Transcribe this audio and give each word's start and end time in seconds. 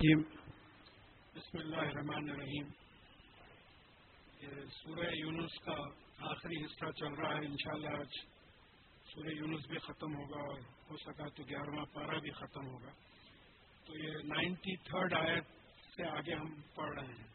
الرجیم 0.00 0.20
بسم 1.36 1.58
اللہ 1.58 1.76
الرحمن 1.76 2.28
الرحیم. 2.30 2.66
سورہ 4.74 5.08
یونس 5.14 5.58
کا 5.64 5.74
آخری 6.30 6.58
حصہ 6.64 6.90
چل 6.98 7.14
رہا 7.20 7.30
ہے 7.30 7.46
انشاءاللہ 7.46 7.94
آج. 8.00 8.18
سورہ 9.06 9.34
یونس 9.36 9.66
بھی 9.68 9.78
ختم 9.86 10.14
ہوگا 10.16 10.44
اور 10.50 10.60
ہو 10.90 10.96
سکا 10.96 11.28
تو 11.36 11.48
گیارہواں 11.48 11.84
پارہ 11.94 12.18
بھی 12.20 12.30
ختم 12.38 12.66
ہوگا. 12.66 12.92
تو 13.86 13.98
یہ 13.98 14.22
نائنٹی 14.24 14.76
تھرڈ 14.86 15.14
آیت 15.20 15.50
سے 15.96 16.08
آگے 16.08 16.34
ہم 16.34 16.54
پڑھ 16.74 16.98
رہے 16.98 17.14
ہیں. 17.14 17.28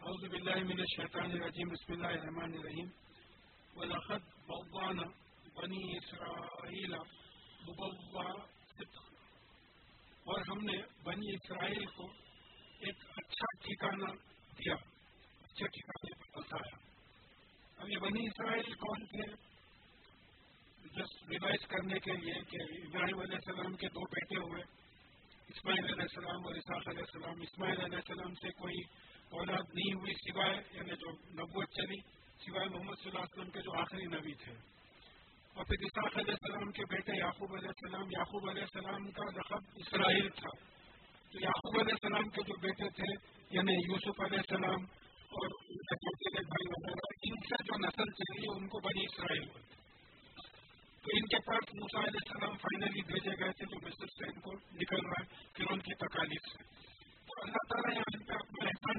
اعوذ 0.00 0.28
باللہ 0.30 0.62
من 0.64 0.80
الشیطان 0.80 1.30
الرجیم. 1.30 1.68
بسم 1.68 1.92
اللہ 1.92 2.18
الرحمن 2.18 2.60
الرحیم. 2.60 2.88
ولقد 3.76 4.32
بوانا 4.46 5.10
بنی 5.56 5.82
اسرائیل 5.96 6.94
مبوا 7.66 8.32
اور 10.28 10.40
ہم 10.48 10.58
نے 10.64 10.76
بنی 11.04 11.34
اسرائیل 11.34 11.84
کو 11.86 12.06
ایک 12.78 13.04
اچھا 13.16 13.46
ٹھکانا 13.60 14.12
دیا، 14.58 14.74
اچھے 15.42 15.66
ٹھکانے 15.66 16.14
پر 16.14 16.40
بتایا 16.40 16.76
اب 17.78 17.88
یہ 17.88 17.98
بنی 17.98 18.26
اسرائیل 18.26 18.74
کون 18.74 19.04
تھے؟ 19.04 19.32
جسٹ 20.96 21.28
ریوائز 21.28 21.66
کرنے 21.66 21.98
کے 21.98 22.12
لیے 22.12 22.34
کہ 22.34 22.62
ابراہیم 22.86 23.18
علیہ 23.18 23.36
السلام 23.36 23.76
کے 23.76 23.88
دو 23.88 24.00
بیٹے 24.00 24.36
ہوئے، 24.36 24.62
اسماعیل 25.48 25.84
علیہ 25.84 26.02
السلام 26.02 26.46
اور 26.46 26.54
اساق 26.54 26.88
علیہ 26.88 27.02
السلام۔ 27.02 27.40
اسماعیل 27.40 27.80
علیہ 27.80 27.96
السلام 27.96 28.34
سے 28.34 28.50
کوئی 28.50 28.80
اولاد 29.30 29.74
نہیں 29.74 29.94
ہوئی 29.94 30.14
سوائے 30.14 30.62
یعنی 30.72 30.96
جو 30.96 31.10
نبوت 31.12 31.68
چلی، 31.70 32.00
سوائے 32.44 32.68
محمد 32.68 32.94
صلی 32.94 33.10
اللہ 33.10 33.18
علیہ 33.18 33.38
وسلم 33.38 33.50
کے 33.50 33.60
جو 33.60 33.78
آخری 33.80 34.04
نبی 34.04 34.34
تھے۔ 34.34 34.52
اور 35.58 35.66
پھر 35.66 35.84
اساق 35.84 36.16
علیہ 36.16 36.34
السلام 36.42 36.70
کے 36.72 36.84
بیٹے 36.90 37.14
یعقوب 37.18 37.54
علیہ 37.56 37.68
السلام، 37.68 38.10
یعقوب 38.10 38.48
علیہ 38.50 38.62
السلام 38.62 39.10
کا 39.10 39.24
رقب 39.36 39.64
اسرائیل 39.74 40.28
تھا۔ 40.28 40.50
تو 41.32 41.40
یعقوب 41.42 41.80
علیہ 41.80 41.94
السلام 41.94 42.28
کے 42.28 42.42
جو 42.42 42.56
بیٹے 42.60 42.90
تھے 42.90 43.08
یعنی 43.50 43.72
یوسف 43.72 44.20
علیہ 44.20 44.38
السلام 44.38 44.84
اور 45.38 45.48
بھائی 46.52 46.68
وغیرہ، 46.68 47.08
ان 47.22 47.40
سے 47.48 47.64
جو 47.64 47.78
نسل 47.78 48.12
چلی 48.20 48.42
ہے 48.42 48.54
ان 48.56 48.68
کو 48.68 48.80
بنی 48.88 49.04
اسرائیل 49.04 49.48
ہوتی 49.48 49.76
تو 51.04 51.10
ان 51.14 51.26
کے 51.26 51.38
پاس 51.46 51.74
موسا 51.74 51.98
علیہ 51.98 52.22
السلام 52.26 52.56
فائنلی 52.56 53.02
بھیجے 53.12 53.34
گئے 53.40 53.52
تھے، 53.52 53.66
جو 53.66 53.86
مصر 53.86 54.06
سے 54.06 54.24
ان 54.24 54.40
کو 54.40 54.52
نکل 54.52 55.04
رہا 55.06 55.20
ہے، 55.20 55.52
پھر 55.52 55.70
ان 55.70 55.78
کی 55.78 55.94
تکالیف 55.94 56.48
سے۔ 56.52 56.64
تو 57.28 57.42
اللہ 57.42 57.68
تعالیٰ 57.68 57.96
یہاں 57.96 58.10
ان 58.14 58.26
پہ 58.26 58.32
اپنا 58.32 58.68
احسان 58.68 58.96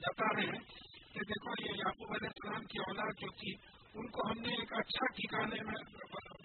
جتا 0.00 0.32
رہے 0.36 0.42
ہیں 0.42 0.64
کہ 1.12 1.20
دیکھو، 1.30 1.62
یہ 1.66 1.76
یعقوب 1.76 2.12
علیہ 2.12 2.28
السلام 2.28 2.64
کی 2.64 2.78
اولاد 2.78 3.12
جو 3.20 3.30
تھی 3.30 3.52
ان 3.94 4.06
کو 4.08 4.26
ہم 4.28 4.40
نے 4.40 4.54
ایک 4.54 4.72
اچھا 4.78 5.06
ٹھکانے 5.16 5.58
میں 5.66 5.80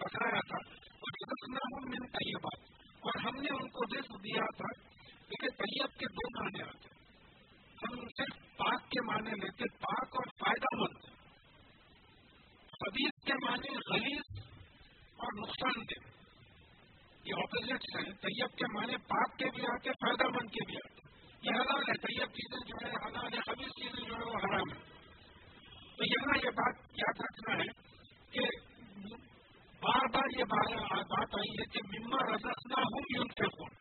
بتایا 0.00 0.40
تھا، 0.48 0.58
اور 0.98 1.16
رزق 1.20 1.46
نہ 1.54 1.62
ہو 1.70 1.80
میں 1.86 2.06
طیبات، 2.12 2.68
اور 3.02 3.18
ہم 3.20 3.40
نے 3.40 3.54
ان 3.54 3.68
کو 3.68 3.86
رزق 3.94 4.12
دیا 4.24 4.44
تھا، 4.58 4.70
کیونکہ 5.30 5.56
طیب 5.58 5.96
کے 5.98 6.10
دو 6.18 6.28
معنی 6.36 6.62
آتے 6.62 6.88
ہم 7.78 7.96
صرف 8.16 8.38
پاک 8.56 8.86
کے 8.90 9.00
معنی 9.00 9.40
لیتے 9.40 9.68
پاک 9.82 10.16
اور 10.20 10.30
فائدہ 10.40 10.70
مند۔ 10.76 11.08
حدیث 12.80 13.24
کے 13.26 13.34
معنی 13.44 13.74
غلیظ 13.88 14.38
اور 15.18 15.36
نقصان 15.40 15.82
دہ۔ 15.90 16.08
یہ 17.24 17.42
اپوزٹس 17.42 17.96
ہیں، 17.96 18.12
طیب 18.22 18.56
کے 18.58 18.70
معنی 18.72 18.96
پاک 19.08 19.36
کے 19.38 19.50
بھی 19.56 19.66
آتے، 19.72 19.96
فائدہ 20.04 20.28
مند 20.28 20.54
کے 20.54 20.64
بھی 20.66 20.76
آتے۔ 20.76 21.08
یہ 21.42 21.60
حلال 21.60 21.82
ہے، 21.88 21.98
طیب 21.98 22.38
چیزیں 22.38 22.60
جو 22.68 22.80
ہے، 22.84 22.92
حلال 23.04 23.34
ہے 23.34 23.42
خبیص 23.42 23.76
چیزیں 23.80 24.02
جو 24.04 24.14
ہے، 24.14 24.24
وہ 24.24 24.40
حرام 24.44 24.72
ہے 24.72 24.99
تو 26.00 26.06
یہاں 26.06 26.34
یہ 26.44 26.50
بات 26.50 26.98
یاد 26.98 27.18
رکھنا 27.20 27.54
ہے 27.54 27.64
کہ 28.30 28.44
بار 29.82 30.06
بار 30.12 30.38
یہ 30.38 30.44
بات 30.44 31.34
آئی 31.38 31.50
ہے 31.50 31.64
کہ 31.64 31.80
مما 31.86 32.20
رزقنا 32.26 32.84
ہوں 32.84 33.10
یون 33.14 33.26
کے 33.26 33.48
خون 33.56 33.74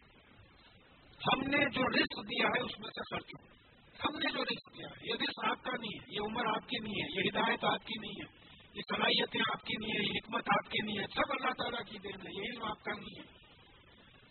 ہم 1.21 1.45
نے 1.49 1.61
جو 1.69 1.87
رسک 1.89 2.19
دیا 2.29 2.47
ہے 2.47 2.61
اس 2.61 2.79
میں 2.79 2.89
سے 2.89 3.05
خرچ 3.11 3.31
ہو۔ 3.35 3.39
ہم 3.99 4.17
نے 4.17 4.31
جو 4.31 4.43
رسک 4.43 4.77
دیا 4.77 4.87
ہے، 4.87 5.07
یہ 5.07 5.13
رسک 5.13 5.39
آپ 5.45 5.63
کا 5.63 5.71
نہیں 5.79 5.95
ہے، 5.99 6.13
یہ 6.13 6.19
عمر 6.21 6.45
آپ 6.45 6.67
کی 6.69 6.77
نہیں 6.83 6.93
ہے، 6.93 7.07
یہ 7.15 7.29
ہدایت 7.29 7.63
آپ 7.63 7.87
کی 7.87 7.99
نہیں 7.99 8.21
ہے، 8.21 8.27
یہ 8.73 8.81
صلاحیتیں 8.89 9.41
آپ 9.53 9.65
کی 9.65 9.73
نہیں 9.81 9.91
ہے 9.91 10.03
یہ 10.03 10.13
حکمت 10.17 10.49
آپ 10.49 10.71
کی 10.71 10.85
نہیں 10.85 10.99
ہے، 10.99 11.03
سب 11.15 11.31
اللہ 11.31 11.53
تعالیٰ 11.53 11.83
کی 11.91 11.97
دین 11.97 12.27
ہے 12.27 12.37
یہ 12.37 12.51
علم 12.51 12.63
آپ 12.63 12.83
کا 12.83 12.91
نہیں 12.91 13.19
ہے۔ 13.19 13.27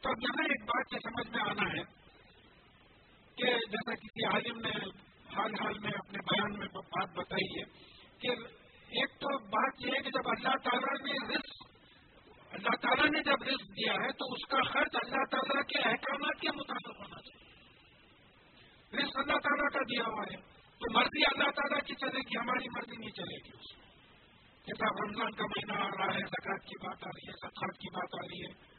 تو 0.03 0.09
اب 0.09 0.17
یہاں 0.23 0.45
ایک 0.45 0.65
بات 0.65 0.93
یہ 0.93 0.99
سمجھ 0.99 1.29
میں 1.37 1.51
آنا 1.51 1.73
ہے 1.73 1.85
کہ 3.39 3.53
جیسا 3.71 3.95
کسی 3.95 4.25
عالم 4.25 4.61
نے 4.61 5.08
حال 5.37 5.51
حال 5.61 5.79
میں 5.79 5.91
اپنے 5.91 6.19
بیان 6.19 6.59
میں 6.59 6.69
بات 6.75 7.09
بتائی 7.17 7.61
ہے 7.61 7.65
کہ 8.19 8.29
ایک 8.89 9.11
تو 9.11 9.39
بات 9.39 9.87
یہ 9.87 9.93
ہے 9.93 10.03
کہ 10.03 10.11
جب 10.11 10.29
اللہ 10.29 10.57
تعالیٰ 10.65 11.13
نے 11.13 11.35
رزق 11.35 11.69
اللہ 12.51 12.77
تعالیٰ 12.77 13.11
نے 13.11 13.23
جب 13.23 13.43
رزق 13.43 13.69
دیا 13.71 13.93
ہے 13.93 14.13
تو 14.13 14.33
اس 14.33 14.49
کا 14.49 14.63
خرچ 14.63 14.97
اللہ 15.03 15.25
تعالیٰ 15.31 15.63
کے 15.63 15.79
احکامات 15.79 16.41
کے 16.41 16.49
مطابق 16.49 17.01
ہونا 17.01 17.21
چاہیے۔ 17.21 17.49
رزق 19.03 19.19
اللہ 19.19 19.39
تعالیٰ 19.39 19.71
کا 19.73 19.79
دیا 19.79 20.03
ہوا 20.07 20.23
ہے۔ 20.23 20.59
تو 20.79 20.99
مرضی 20.99 21.23
اللہ 21.25 21.51
تعالیٰ 21.51 21.81
کی 21.87 21.95
چلے 21.95 22.21
گی، 22.21 22.39
ہماری 22.39 22.69
مرضی 22.69 22.97
نہیں 22.97 23.11
چلے 23.11 23.37
گی 23.37 23.51
اس 23.59 23.89
جیسا 24.67 25.05
رمضان 25.05 25.31
کا 25.31 25.45
مہینہ 25.45 25.73
آ 25.73 25.89
رہا 25.99 26.15
ہے 26.15 26.19
زکات 26.19 26.65
کی 26.65 26.87
بات 26.87 27.07
آ 27.07 27.09
رہی 27.09 27.29
ہے 27.29 27.33
سخت 27.33 27.79
کی 27.79 27.91
بات 27.95 28.25
آ 28.25 28.27
رہی 28.27 28.43
ہے۔ 28.43 28.78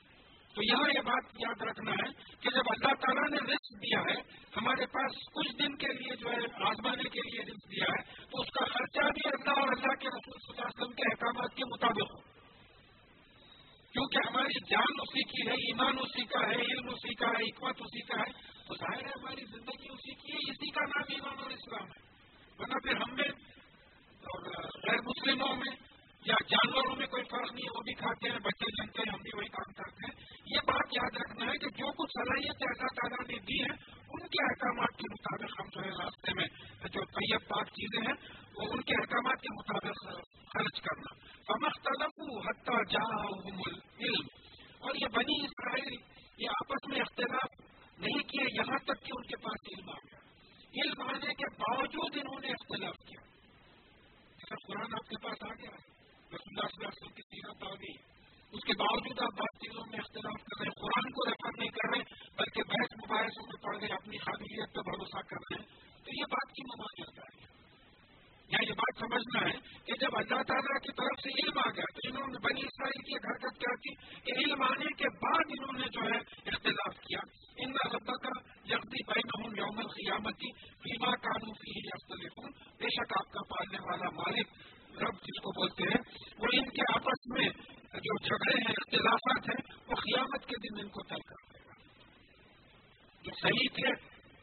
تو 0.56 0.64
یہاں 0.64 0.90
یہ 0.96 1.00
بات 1.00 1.24
یاد 1.40 1.62
رکھنا 1.62 1.92
ہے 1.92 2.08
کہ 2.42 2.50
جب 2.50 2.70
اللہ 2.70 2.94
تعالیٰ 2.94 3.30
نے 3.30 3.54
رسک 3.54 3.76
دیا 3.84 4.00
ہے، 4.00 4.16
ہمارے 4.58 4.86
پاس 4.86 5.12
کچھ 5.34 5.52
دن 5.62 5.76
کے 5.76 5.88
لیے 5.88 6.16
جو 6.16 6.32
ہے، 6.32 6.70
آزمانے 6.70 7.10
کے 7.10 7.20
لیے 7.20 7.42
رسک 7.42 7.72
دیا 7.72 7.92
ہے، 7.92 8.02
تو 8.32 8.42
اس 8.42 8.50
کا 8.50 8.66
خرچہ 8.66 9.08
بھی 9.10 9.30
اللہ 9.30 9.60
اور 9.60 9.68
اللہ 9.68 9.96
کے 9.96 10.08
رسول 10.08 10.38
صلی 10.40 10.54
اللہ 10.54 10.62
علیہ 10.62 10.82
وسلم 10.82 10.92
کے 10.92 11.04
احکامات 11.04 11.56
کے 11.56 11.64
مطابق 11.66 12.12
ہو۔ 12.12 12.40
کیونکہ 13.94 14.18
ہماری 14.28 14.60
جان 14.70 15.00
اسی 15.02 15.24
کی 15.24 15.48
ہے، 15.48 15.54
ایمان 15.54 15.98
اسی 16.00 16.26
کا 16.26 16.40
ہے، 16.40 16.62
علم 16.62 16.90
اسی 16.90 17.14
کا 17.14 17.28
ہے، 17.28 17.44
حکمت 17.44 17.76
اسی 17.80 18.02
کا 18.02 18.20
ہے، 18.20 18.32
تو 18.68 18.76
ظاہر 18.76 19.06
ہے 19.06 19.12
ہماری 19.20 19.46
زندگی 19.46 19.88
اسی 19.90 20.16
کی 20.16 20.34
ہے، 20.34 20.52
اسی 20.52 20.72
کا 20.72 20.82
نام 20.82 21.06
ایمان 21.10 21.40
اور 21.40 21.52
اسلام 21.52 21.86
ہے۔ 21.86 22.08
ورنہ 22.60 22.80
پھر 22.84 22.96
ہم 22.96 23.16
میں 23.16 23.30
اور 24.24 24.50
غیر 24.88 25.02
مسلموں 25.02 25.56
میں 25.56 25.89
یا 26.26 26.36
جانوروں 26.50 26.96
میں 26.96 27.08
کوئی 27.08 27.24
فرق 27.24 27.52
نہیں 27.54 27.66
ہے، 27.66 27.78
وہ 27.78 27.82
بھی 27.82 27.94
کھاتے 27.94 28.30
ہیں، 28.30 28.40
بچے 28.40 28.66
جنتے 28.66 29.00
ہیں، 29.00 29.14
ہم 29.14 29.20
بھی 29.22 29.38
وہی 29.38 29.48
کام 29.48 29.74
کرتے 29.74 30.08
ہیں۔ 30.08 30.30
یہ 30.46 30.60
بات 30.68 30.88
یاد 30.92 31.18
رکھنا 31.18 31.52
ہے 31.52 31.58
کہ 31.58 31.70
جو 31.70 31.92
کچھ 31.92 32.12
صلاحیت 32.14 32.56
اللہ 32.62 32.88
تعالیٰ 32.88 33.28
نے 33.28 33.40
دی 33.40 33.64
ہے 33.64 34.00
ان 34.10 34.28
کے 34.28 34.44
احکامات 34.44 34.98
کے 34.98 35.04
مطابق 35.12 35.60
ہم 35.60 35.66
جو 35.70 35.84
ہے 35.84 36.04
راستے 36.04 36.34
میں 36.34 36.46
جو 36.88 37.06
طیب 37.06 37.40
پاک 37.50 37.68
چیزیں 37.68 38.02
ہیں، 38.02 38.14
وہ 38.56 38.74
ان 38.74 38.82
کے 38.82 38.94
احکامات 39.02 39.42
کے 39.42 39.54
مطابق 39.54 40.20
خرچ 40.36 40.82
کرنا۔ 40.82 41.14
فمختلف 41.48 42.46
حتہ 42.48 42.84
جا 42.90 43.28
علم 44.00 44.28
اور 44.80 44.96
یہ 44.96 45.08
بنی 45.16 45.46
اسرائیل، 45.46 45.94
یہ 46.38 46.50
آپس 46.50 46.88
میں 46.88 47.00
اختلاف 47.00 47.62
نہیں 48.00 48.24
کیے، 48.24 48.46
یہاں 48.54 48.78
تک 48.78 49.06
کہ 49.06 49.12
ان 49.16 49.24
کے 49.24 49.36
پاس 49.36 49.78
علم 49.78 49.90
آ 49.90 49.94
گیا۔ 49.94 50.20
علم 50.84 51.02
آنے 51.02 51.34
کے 51.34 51.56
باوجود 51.60 52.18
انہوں 52.18 52.40
نے 52.40 52.48
اختلاف 52.48 52.96
کیا۔ 52.96 53.30
قرآن 54.68 54.94
آپ 54.94 55.10
کے 55.10 55.28
پاس 55.28 55.38
آ 55.44 55.54
گیا 55.54 55.70
ہے۔ 55.72 55.99
رسول 56.34 56.54
اللہ 56.54 56.68
صلی 56.68 56.86
اللہ 56.86 56.88
علیہ 56.88 57.02
وسلم 57.02 57.14
کی 57.14 57.22
سیرت 57.22 57.64
آ 57.64 57.76
گئی 57.76 58.20
اس 58.52 58.64
کے 58.66 58.74
باوجود 58.80 59.20
آپ 59.20 59.40
بات 59.40 59.60
چیزوں 59.60 59.84
میں 59.92 60.00
اختلاف 60.00 60.44
کر 60.44 60.60
رہے 60.60 60.68
ہیں، 60.68 60.82
قرآن 60.82 61.12
کو 61.12 61.30
ریفر 61.30 61.52
نہیں 61.58 61.70
کر 61.70 61.98
رہے، 61.98 62.04
بلکہ 62.38 62.64
بحث 62.64 63.06
مباحثوں 63.06 63.46
میں 63.48 63.64
پڑھ 63.64 63.82
گئے 63.82 63.90
اپنی 63.94 64.18
قابلیت 64.18 64.76
پہ 64.76 64.82
بھروسہ 64.82 65.22
کر 65.22 65.36
رہے 65.36 65.62
ہیں۔ 65.62 65.68
تو 66.06 66.12
یہ 66.18 66.24
بات 66.24 66.52
کی 66.52 66.64
ممانعت 66.64 67.20
ہے۔ 67.20 67.60
یہاں 68.52 68.68
یہ 68.68 68.74
بات 68.74 69.00
سمجھنا 69.00 69.50
ہے 69.50 69.80
کہ 69.86 69.94
جب 70.02 70.10
اللہ 70.14 70.44
تعالیٰ 70.44 70.80
کی 70.82 70.92
طرف 70.92 71.22
سے 71.24 71.30
علم 71.30 71.58
آ 71.58 71.70
گیا، 71.70 71.84
تو 71.94 72.10
انہوں 72.10 72.28
نے 72.28 72.48
بنی 72.48 72.62
اسرائیل 72.62 73.04
کی 73.04 73.16
حرکت 73.16 73.60
کیا 73.60 73.76
کی 73.76 73.94
کہ 74.24 74.32
علم 74.40 74.62
آنے 74.62 74.94
کے 74.94 75.10
بعد 75.10 75.44
انہوں 75.50 75.80
نے 75.80 75.88
جو 75.90 76.02
ہے 76.02 76.50
اختلاف 76.50 76.96
کیا۔ 76.96 77.20
ان 77.58 77.72
ربا 77.72 78.18
کا 78.18 78.40
یکتی 78.66 79.04
بین 79.04 79.58
یوم 79.58 79.80
القیامتی 79.80 80.52
فیما 80.62 81.16
قانون 81.16 81.54
فی 81.54 81.88
بے 82.78 82.88
شک 82.90 83.14
آپ 83.18 83.32
کا 83.32 83.42
پالنے 83.44 83.78
والا 83.82 84.10
مالک 84.10 84.48
رب 85.00 85.14
جس 85.14 85.42
کو 85.42 85.52
بولتے 85.52 85.84
ہیں، 85.84 86.30
وہ 86.40 86.48
ان 86.54 86.70
کے 86.70 86.94
آپس 86.94 87.28
میں 87.28 87.50
جو 88.00 88.18
جھگڑے 88.18 88.58
ہیں، 88.58 88.74
اختلافات 88.78 89.50
ہیں، 89.50 89.84
وہ 89.88 89.96
قیامت 89.96 90.46
کے 90.46 90.56
دن 90.58 90.80
ان 90.82 90.90
کو 90.90 91.04
طے 91.04 91.16
کر 91.16 91.54
دے 91.54 91.60
گا۔ 91.68 91.74
جو 93.24 93.32
صحیح 93.42 93.68
تھے 93.76 93.88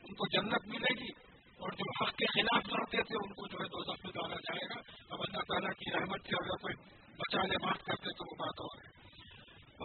ان 0.02 0.14
کو 0.14 0.26
جنت 0.26 0.69
ملے 0.69 1.00
گی 1.00 1.12
اور 1.58 1.72
جو 1.72 2.04
حق 2.04 2.14
کے 2.14 2.26
خلاف 2.26 2.62
لڑتے 2.66 2.96
تھے، 2.96 3.16
ان 3.25 3.32
کو 3.32 3.46
جو 3.46 3.58
ہے 3.62 3.69
دو 3.69 3.92
میں 3.92 4.12
ڈالا 4.14 4.34
جائے 4.34 4.66
گا۔ 4.66 4.81
اب 5.10 5.20
اللہ 5.20 5.40
تعالیٰ 5.40 5.70
کی 5.70 5.92
رحمت 5.92 6.20
سے 6.22 6.36
اگر 6.36 6.56
کوئی 6.56 6.75
بچا 7.10 7.46
لے 7.46 7.56
معاف 7.62 7.82
کرتے 7.82 8.04
تو 8.04 8.31
وہ 8.31 8.46
بات 8.46 8.60
اور 8.60 8.78
ہے۔ 8.84 8.96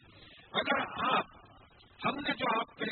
اگر 0.51 0.81
آپ، 1.13 1.25
ہم 2.05 2.15
نے 2.15 2.33
جو 2.33 2.59
آپ 2.59 2.79
پہ 2.79 2.85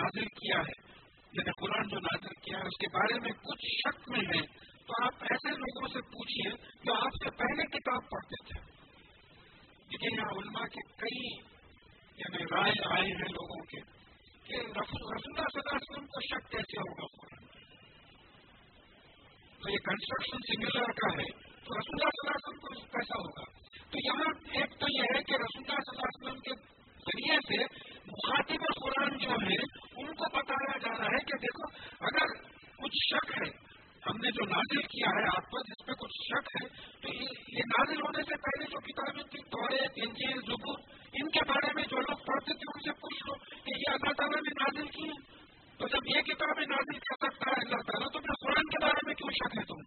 نازل 0.00 0.24
کیا 0.24 0.58
ہے 0.58 0.88
یعنی 1.32 1.50
قرآن 1.50 1.88
جو 1.88 1.98
نازل 1.98 2.40
کیا 2.42 2.58
ہے، 2.58 2.62
اس 2.62 2.78
کے 2.78 2.98
بارے 2.98 3.20
میں 3.20 3.30
کچھ 3.30 3.66
شک 3.66 4.08
میں 4.08 4.20
ہے۔ 4.20 4.42
تو 4.86 5.04
آپ 5.04 5.12
ایسے 5.20 5.50
لوگوں 5.50 5.88
سے 5.88 6.00
پوچھیے 6.00 6.50
جو 6.84 6.94
آپ 6.94 7.12
سے 7.24 7.30
پہلے 7.30 7.66
کتاب 7.66 8.10
پڑھتے 8.10 8.44
تھے۔ 8.44 8.78
لیکن 9.90 10.20
یہاں 10.20 10.30
علماء 10.30 10.66
کے 10.66 10.92
کئی 10.96 11.36
یعنی 12.16 12.44
رائے 12.44 13.00
آئے 13.00 13.06
ہیں 13.06 13.28
لوگوں 13.30 13.64
کے 13.64 13.80
کہ 14.44 14.54
رسول 14.54 15.02
اللہ 15.02 15.42
صلی 15.42 15.60
اللہ 15.60 15.76
علیہ 15.76 15.90
وسلم 15.90 16.06
کو 16.06 16.20
شک 16.20 16.50
کیسے 16.50 16.80
ہوگا 16.80 17.06
قرآن 17.06 17.46
تو 19.62 19.70
یہ 19.70 19.76
کنسٹرکشن 19.76 20.38
سملر 20.46 20.84
کا 20.84 21.20
ہے۔ 21.20 21.48
تو 21.48 21.78
رسول 21.78 21.98
اللہ 21.98 22.08
صلی 22.08 22.28
اللہ 22.28 22.30
علیہ 22.30 22.48
وسلم 22.48 22.58
کو 22.60 22.98
کیسا 22.98 23.18
ہوگا؟ 23.18 23.44
تو 23.90 23.98
یہاں 24.04 24.60
ایک 24.60 24.80
تو 24.80 24.86
یہ 24.90 25.02
ہے 25.02 25.22
کہ 25.22 25.32
رسول 25.32 25.64
اللہ 25.68 25.80
صلی 25.80 25.98
اللہ 25.98 26.08
علیہ 26.08 26.28
وسلم 26.28 26.40
کے 26.40 26.54
ذریعے 26.98 27.36
سے 27.36 27.87
مخاطب 28.10 28.66
قرآن 28.80 29.16
جو 29.18 29.38
ہے 29.42 29.56
ان 29.96 30.12
کو 30.14 30.28
بتایا 30.36 30.76
جا 30.78 30.92
رہا 30.98 31.10
ہے 31.12 31.24
کہ 31.24 31.38
دیکھو، 31.38 31.68
اگر 32.00 32.34
کچھ 32.76 32.98
شک 33.04 33.32
ہے، 33.38 33.48
ہم 34.02 34.16
نے 34.16 34.30
جو 34.30 34.44
نازل 34.44 34.82
کیا 34.82 35.14
ہے 35.16 35.24
آپ 35.28 35.50
پر، 35.50 35.64
جس 35.68 35.86
پہ 35.86 35.96
کچھ 36.02 36.18
شک 36.18 36.50
ہے، 36.56 36.68
تو 37.02 37.14
یہ 37.52 37.68
نازل 37.72 38.00
ہونے 38.00 38.22
سے 38.22 38.38
پہلے 38.44 38.70
جو 38.70 38.80
کتابیں 38.80 39.22
تھیں 39.22 39.42
توڑے 39.50 39.82
انجیل، 40.02 40.38
زبور، 40.46 40.78
ان 41.12 41.28
کے 41.28 41.44
بارے 41.48 41.72
میں 41.74 41.84
جو 41.84 42.00
لوگ 42.00 42.24
پڑھتے 42.26 42.54
تھے، 42.54 42.70
ان 42.74 42.80
سے 42.80 42.94
پوچھ 43.00 43.22
لو 43.26 43.34
کہ 43.64 43.76
یہ 43.78 43.90
اللہ 43.92 44.12
تعالیٰ 44.12 44.42
نے 44.42 44.56
نازل 44.60 44.88
کی 44.88 45.08
ہے 45.08 45.18
تو 45.80 45.88
جب 45.88 46.06
یہ 46.06 46.22
کتابیں 46.22 46.66
نازل 46.66 46.98
کر 46.98 47.18
سکتا 47.22 47.50
ہے 47.50 47.60
اللہ 47.60 47.82
تعالیٰ، 47.86 48.12
تو 48.12 48.20
پھر 48.20 48.38
قرآن 48.40 48.70
کے 48.74 48.84
بارے 48.84 49.06
میں 49.06 49.14
کیوں 49.14 49.30
شک 49.30 49.58
ہے 49.58 49.64
تم؟ 49.64 49.82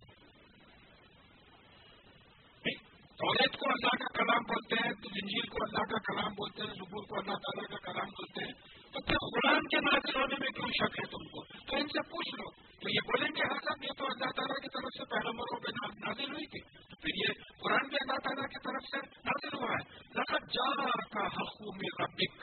توریت 3.20 3.58
کو 3.58 3.70
اللہ 3.70 3.91
کلام 4.22 4.44
بولتے 4.44 4.76
ہیں، 4.86 4.94
تو 4.94 5.10
جنجیل 5.10 5.48
کو 5.48 5.58
اللہ 5.64 5.94
کا 5.94 6.14
کلام 6.14 6.32
بولتے 6.32 6.62
ہیں، 6.62 6.74
زبور 6.74 7.04
کو 7.04 7.16
اللہ 7.16 7.34
تعالیٰ 7.34 7.68
کا 7.70 7.92
کلام 7.92 8.06
بولتے 8.06 8.46
ہیں۔ 8.46 8.54
تو 8.92 9.02
پھر 9.06 9.16
قرآن 9.16 9.62
کے 9.62 9.78
نازل 9.78 10.16
ہونے 10.16 10.36
میں 10.40 10.50
کیوں 10.50 10.68
شک 10.68 11.00
ہے 11.00 11.06
تم 11.06 11.28
کو؟ 11.28 11.44
تو 11.44 11.76
ان 11.76 11.88
سے 11.88 12.02
پوچھ 12.02 12.36
لو۔ 12.36 12.52
تو 12.52 12.90
یہ 12.90 13.00
بولیں 13.06 13.30
گے 13.36 13.42
ہاں 13.42 13.56
حضرت 13.56 13.84
یہ 13.84 13.90
تو 13.98 14.06
اللہ 14.06 14.26
تعالیٰ 14.26 14.56
کی 14.56 14.68
طرف 14.68 14.90
سے 14.98 15.06
پیغمبروں 15.06 15.60
پہ 15.60 15.72
نازل 16.06 16.32
ہوئی 16.32 16.46
تھی۔ 16.46 16.60
تو 16.60 16.96
پھر 17.02 17.10
یہ 17.16 17.34
قرآن 17.64 17.88
بھی 17.88 17.96
اللہ 17.96 18.20
تعالیٰ 18.24 18.48
کی 18.48 18.60
طرف 18.64 18.84
سے 18.84 18.98
نازل 19.26 19.64
ہوا 19.64 19.72
ہے۔ 19.72 19.98
لقد 20.20 20.54
جا 20.54 20.86
کا 20.86 21.28
حقوم 21.28 22.04
ربک۔ 22.04 22.42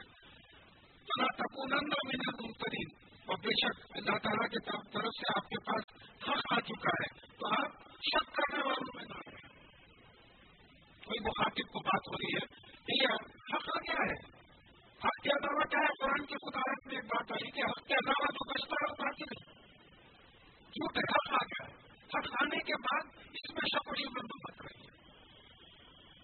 بنا 1.08 1.26
تکونند 1.26 1.92
من 1.92 2.20
المنترین 2.26 2.88
اور 3.26 3.36
بے 3.36 3.66
شک 3.66 3.96
اللہ 3.96 4.18
تعالیٰ 4.18 4.48
کی 4.48 4.70
طرف 4.70 5.04
سے 5.04 5.32
آپ 5.36 5.48
کے 5.48 5.56
پاس 5.58 5.84
حق 6.28 6.52
آ 6.52 6.60
چکا 6.60 6.90
ہے۔ 6.90 7.36
تو 7.38 7.46
آپ 7.46 7.70
شک 7.82 8.36
کرنے 8.36 8.62
والوں 8.64 8.92
میں 8.94 9.04
نہ 9.08 9.27
کوئی 11.08 11.20
مخاطب 11.20 11.72
کو 11.72 11.80
بات 11.80 12.08
ہو 12.08 12.16
رہی 12.16 12.36
ہے؟ 12.36 12.46
کہ 12.86 13.02
یہ 13.02 13.14
حق 13.54 13.64
کیا 13.64 14.04
ہے؟ 14.08 14.16
حق 15.04 15.22
کے 15.22 15.30
علاوہ 15.30 15.64
کیا 15.64 15.80
ہے؟ 15.80 15.92
قرآن 16.00 16.26
کی 16.26 16.34
خدارت 16.34 16.86
میں 16.86 16.96
ایک 16.96 17.04
بات 17.04 17.32
آئی 17.32 17.50
کہ 17.50 17.60
حق 17.60 17.86
کے 17.86 17.94
علاوہ 17.94 18.26
جو 18.32 18.52
بچتا 18.52 18.74
ہے 18.74 18.90
وہ 18.90 18.94
باقی 18.98 19.24
نہیں۔ 19.24 19.58
جھوٹ 20.70 20.96
ہے 20.96 21.02
حق 21.10 21.32
آ 21.32 21.44
گیا؟ 21.44 21.76
حق 22.18 22.42
آنے 22.42 22.56
کے 22.56 22.74
بعد 22.74 23.04
اس 23.32 23.50
میں 23.50 23.68
شک 23.74 23.88
و 23.88 23.94
شبت 23.94 24.60
رہی 24.60 24.86
ہے۔ 24.86 24.90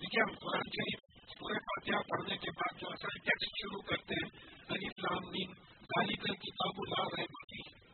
دیکھیے، 0.00 0.22
ہم 0.22 0.34
قرآن 0.34 0.62
کے 0.62 1.14
پورے 1.38 1.58
فاتحہ 1.58 2.02
پڑھنے 2.10 2.36
کے 2.36 2.50
بعد 2.50 2.80
جو 2.80 2.88
اصل 2.88 3.08
ٹیکسٹ 3.08 3.56
شروع 3.62 3.82
کرتے 3.82 4.14
ہیں 4.14 4.28
علی 4.70 4.86
اسلام 4.86 5.30
دین 5.30 5.50
گالی 5.84 6.14
کل 6.14 6.34
کتاب 6.34 6.72
اللہ 6.76 7.14
رہے 7.16 7.22
باقی 7.22 7.84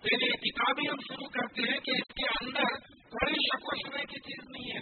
پہلے 0.00 0.36
کتابیں 0.36 0.90
ہم 0.90 0.96
شروع 1.08 1.28
کرتے 1.28 1.72
ہیں 1.72 1.80
کہ 1.80 1.90
اس 1.90 2.14
کے 2.14 2.44
اندر 2.44 3.01
کوئی 3.12 3.34
شک 3.46 3.64
و 3.64 3.76
شبے 3.76 4.04
کی 4.04 4.20
چیز 4.20 4.50
نہیں 4.50 4.76
ہے 4.76 4.80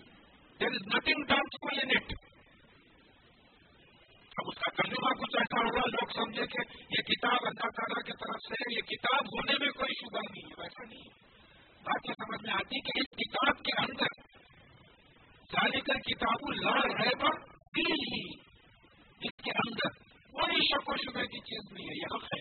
دیر 0.61 0.75
از 0.75 0.89
نتنگ 0.95 1.23
ڈاؤٹ 1.29 1.55
کو 1.61 1.69
اٹ 1.77 2.13
اب 4.37 4.49
اس 4.49 4.59
کا 4.59 4.83
ترجمہ 4.83 5.11
کچھ 5.15 5.37
ایسا 5.37 5.63
ہوگا 5.63 5.81
لوگ 5.87 6.13
سمجھے 6.15 6.47
کہ 6.47 6.63
یہ 6.91 7.03
کتاب 7.03 7.39
اللہ 7.43 7.73
تعالیٰ 7.79 8.03
کی 8.03 8.13
طرف 8.21 8.45
سے، 8.49 8.61
یہ 8.75 8.81
کتاب 8.81 9.33
ہونے 9.33 9.57
میں 9.61 9.71
کوئی 9.71 9.97
شبہ 10.01 10.21
نہیں 10.31 10.47
ہے، 10.51 10.63
ویسا 10.63 10.85
نہیں 10.85 11.01
ہے۔ 11.01 11.19
بات 11.83 12.09
یہ 12.09 12.15
سمجھ 12.21 12.41
میں 12.43 12.55
آتی 12.55 12.81
کہ 12.81 12.99
اس 13.01 13.11
کتاب 13.17 13.63
کے 13.63 13.77
اندر 13.83 14.15
جانے 15.51 15.81
کر 15.81 16.01
کتاب 16.01 16.49
لا 16.51 16.77
رہے 16.87 17.13
گا 17.21 17.35
ہی 17.79 18.23
اس 19.21 19.37
کے 19.45 19.51
اندر 19.51 19.99
کوئی 20.33 20.65
شک 20.71 20.89
و 20.89 20.97
شبے 20.97 21.27
کی 21.27 21.39
چیز 21.39 21.73
نہیں 21.73 21.87
ہے، 21.87 21.99
یہ 21.99 22.17
حق 22.17 22.25
ہے۔ 22.25 22.41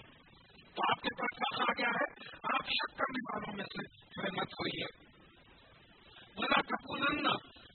تو 0.75 0.89
آپ 0.89 1.01
کے 1.01 1.15
پاس 1.21 1.43
حق 1.43 1.61
آ 1.69 1.71
گیا 1.77 1.93
ہے، 2.01 2.09
آپ 2.55 2.73
شک 2.79 2.97
کرنے 2.97 3.27
والوں 3.29 3.55
میں 3.57 3.65
سے 3.65 4.31
مت 4.41 4.59
ہوئی 4.59 4.81
ہے 4.81 5.08
بلا 6.37 6.59
کپون 6.69 7.03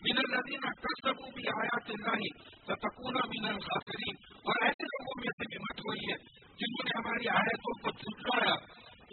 من 0.03 0.19
الذين 0.19 0.65
كذبوا 0.85 1.31
بآيات 1.37 1.89
الله 1.91 2.21
ستكون 2.69 3.17
من 3.33 3.45
الخاسرين. 3.45 4.17
اور 4.45 4.65
ایسے 4.67 4.89
لوگوں 4.89 5.15
میں 5.21 5.33
سے 5.39 5.47
بھی 5.53 5.61
مت 5.65 5.79
ہوئی 5.81 6.03
ہے 6.09 6.17
جنہوں 6.59 6.85
نے 6.89 6.97
ہماری 6.97 7.29
آیتوں 7.35 7.75
کو 7.83 7.93
جھٹلایا 8.01 8.55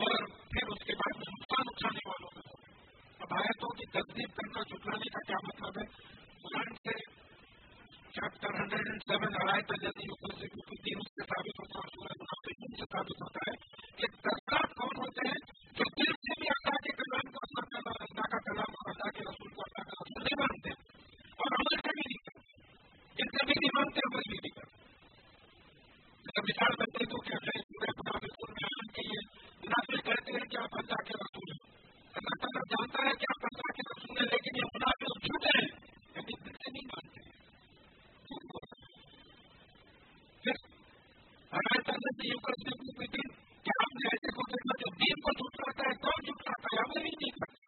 اور 0.05 0.25
پھر 0.51 0.73
اس 0.73 0.83
کے 0.87 0.97
بعد 1.01 1.23
نقصان 1.27 1.71
اٹھانے 1.73 2.03
والوں 2.09 2.33
میں 2.35 2.43
اب 3.19 3.33
آیتوں 3.41 3.71
کی 3.79 3.87
تصدیق 3.95 4.35
کرنا 4.39 4.63
جھٹلانے 4.63 5.13
کا 5.15 5.23
کیا 5.27 5.39
مطلب 5.47 5.79
ہے؟ 5.81 5.85
قرآن 6.43 6.73
سے 6.83 6.95
چیپٹر 8.15 8.55
ہنڈریڈ 8.59 8.87
اینڈ 8.87 9.03
سیون 9.07 9.35
آئے 9.41 9.51
آیت 9.51 9.69
جلدی 9.81 10.05
تین 10.85 11.03
سے 11.09 11.25
ثابت 11.25 11.59
ہوتا 11.61 11.79
ہے 11.79 11.91
سورج 11.91 12.15
منافع 12.21 12.53
سے 12.79 12.85
ثابت 12.85 13.21
ہوتا 13.21 13.43
ہے 13.47 13.53
کہ 13.97 14.09
دستات 14.25 14.73
کون 14.75 14.95
ہوتے 14.97 15.27
ہیں، 15.27 15.39
جو 15.77 15.87
دل 15.99 16.11
سے 16.25 16.35
بھی 16.41 16.49
اللہ 16.55 16.79
کے 16.85 16.91
کلام 17.01 17.31
کو 17.35 17.43
اللہ 17.45 18.27
کا 18.31 18.39
کلام 18.39 18.77
اور 18.79 18.89
اللہ 18.93 19.11
کے 19.17 19.27
رسول 19.29 19.53
کو 19.53 19.61
اللہ 19.61 19.85
کا 19.89 19.97
رسول 20.01 20.23
نہیں 20.23 20.39
مانتے 20.41 20.73
اور 21.39 21.55
عمل 21.59 21.77
سے 21.83 21.93
بھی 21.93 22.05
نہیں 22.05 22.19
کرتے۔ 22.25 22.41
جن 23.19 23.31
سے 23.37 23.45
بھی 23.45 23.53
نہیں 23.59 23.73
مانتے، 23.75 24.05
عمل 24.09 24.27
بھی 24.29 24.37
نہیں 24.37 24.55
کرتے۔ 24.59 24.81
مثال 26.49 26.75
بنتے 26.79 27.05
تو 27.05 27.21
کیا 27.21 27.37
ہے 27.47 27.61
پورے 27.71 27.91
منافق 28.01 28.43
میں 28.43 28.65
عالم 28.65 28.91
کے 28.93 29.07
لیے 29.07 29.21
منافع 29.63 30.01
کہتے 30.09 30.31
ہیں 30.31 30.45
کہ 30.51 30.57
آپ 30.57 30.77
اللہ 30.77 31.01
کے 31.07 31.17
رسول 31.23 31.51
ہیں۔ 31.51 31.61
اللہ 32.13 32.35
تعالیٰ 32.41 32.67
جانتا 32.73 33.09
ہے 33.09 33.15
کہ 33.23 33.25
آپ 33.29 33.49
اللہ 33.51 33.73
کے 33.79 33.89
رسول 33.91 34.17
ہیں، 34.19 34.29
لیکن 34.31 34.57
یہ 34.57 34.71
منافع 34.75 35.17
جھوٹے 35.19 35.57
ہیں 35.57 35.69
لیکن 36.15 36.45
دل 36.45 36.53
سے 36.53 36.71
نہیں 36.71 36.87
مانتے۔ 36.87 37.20
ہمارے 41.53 41.81
طرح 41.81 42.11
سے 42.11 42.27
یہ 42.27 42.43
کرتے 42.43 42.75
ہوئے 42.75 43.07
کہ 43.65 43.73
آپ 43.77 43.95
نے 43.95 44.11
ایسے 44.11 44.31
کو 44.31 44.43
دیکھا 44.51 44.75
جو 44.81 44.91
دین 44.95 45.23
کو 45.25 45.31
جھوٹ 45.31 45.57
جھوٹلاتا 45.57 45.87
ہے، 45.87 45.95
کون 46.01 46.23
جھوٹ 46.25 46.43
جھوٹلاتا 46.43 46.71
ہے؟ 46.71 46.77
ہم 46.81 46.93
ہی 46.97 47.11
نہیں 47.15 47.33
کرتا 47.39 47.59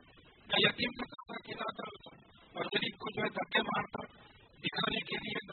میں 0.50 0.62
یتیم 0.63 0.94
کا 1.00 1.07
سفر 1.13 1.41
کھلاتا 1.47 1.89
اور 2.56 2.69
غریب 2.74 2.95
کو 2.97 3.12
جو 3.15 3.24
ہے 3.24 3.30
دھکے 3.39 3.63
مارتا 3.63 4.06
دکھانے 4.63 5.01
کے 5.01 5.19
لیے 5.24 5.44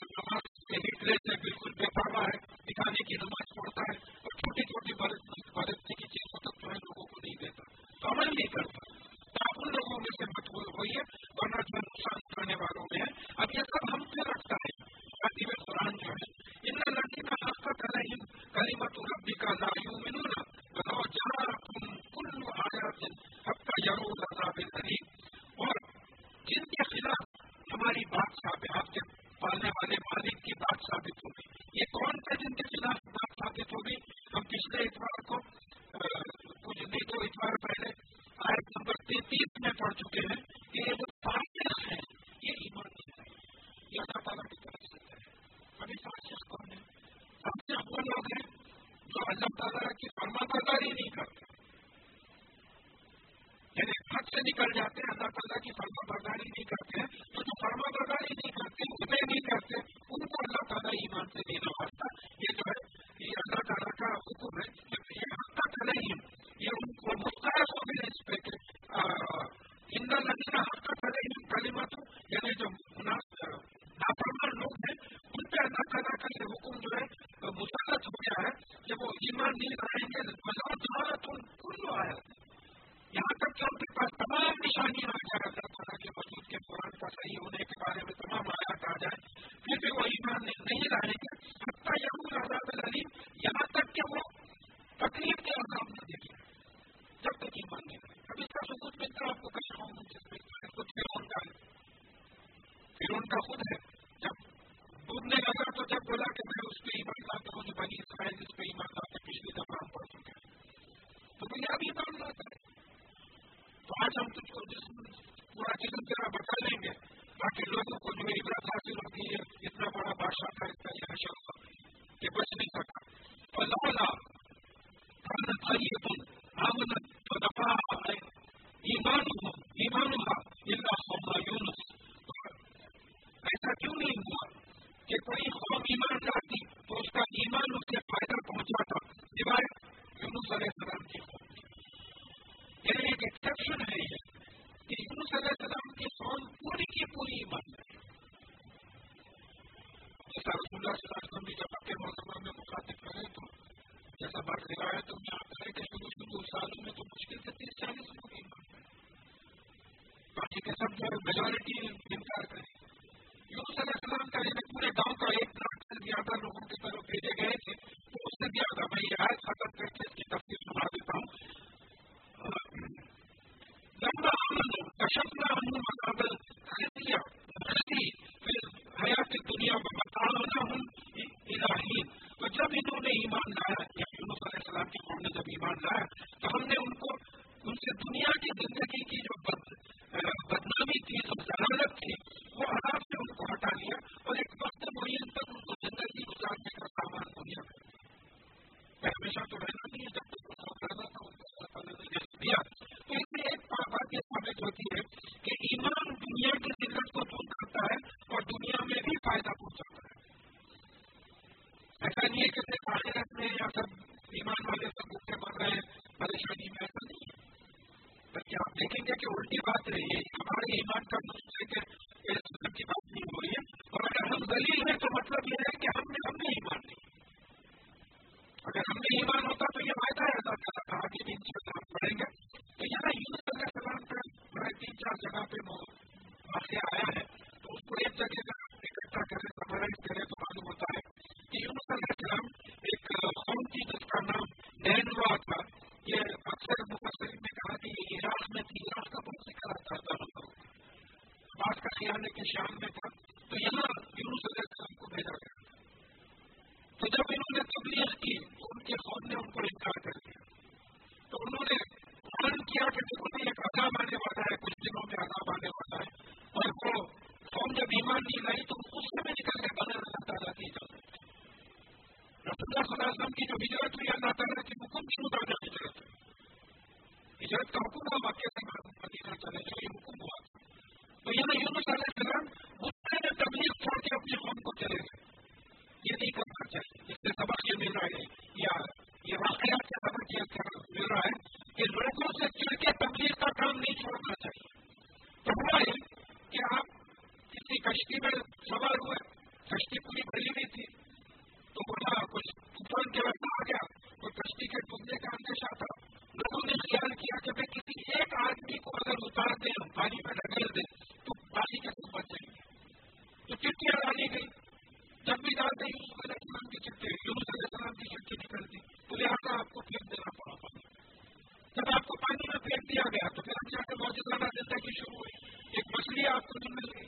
مل 326.55 326.89
گئی 326.95 327.07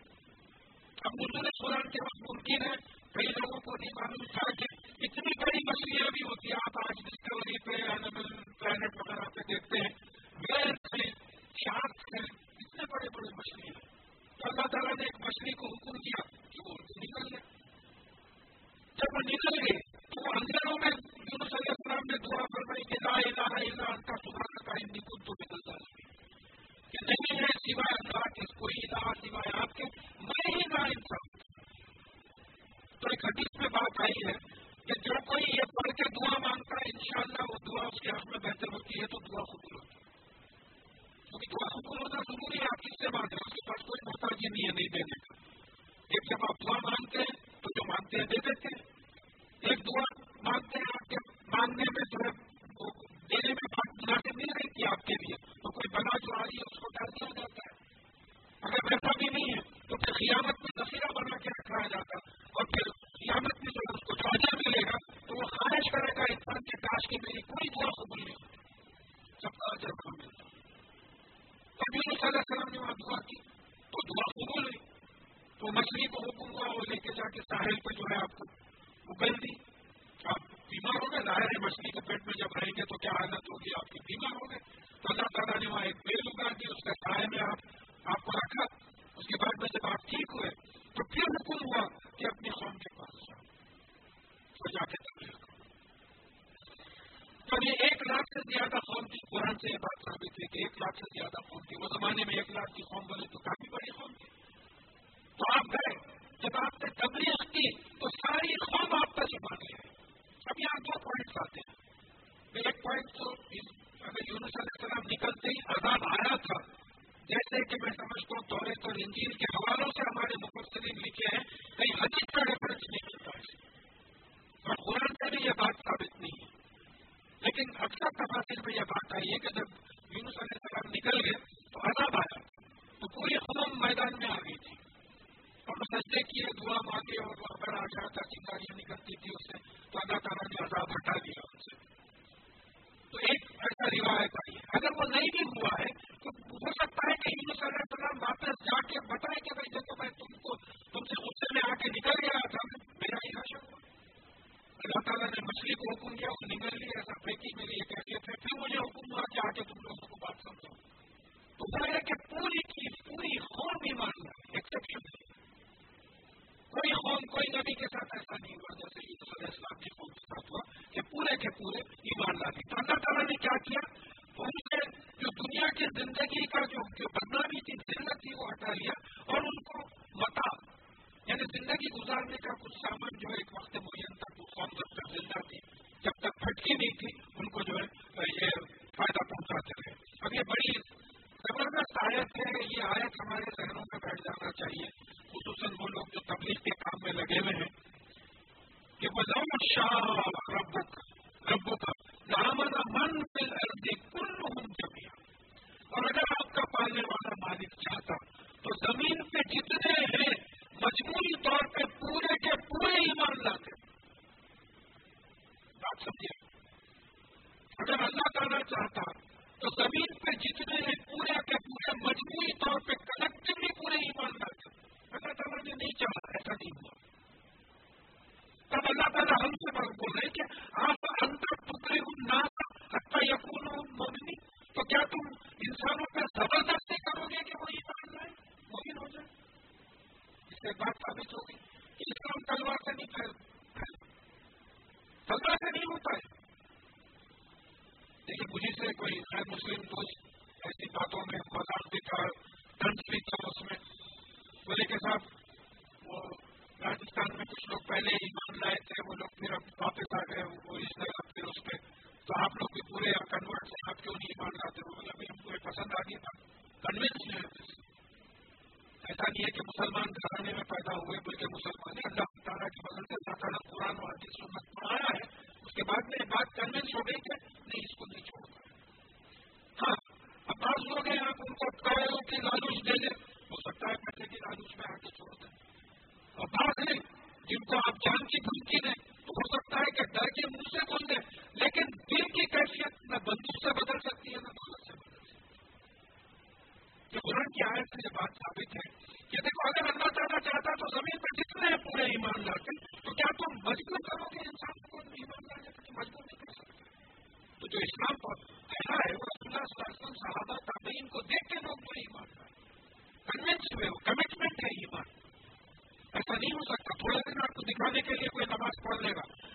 اب 1.02 1.12
مجھے 1.14 1.50
قرآن 1.62 1.88
کے 1.88 2.02
وقت 2.02 2.22
ممکن 2.22 2.62
ہے، 2.62 2.74
کئی 3.14 3.26
لوگوں 3.26 3.60
کو 3.60 3.76
نہیں 3.76 3.94
معلوم 4.00 4.24
تھا 4.32 4.41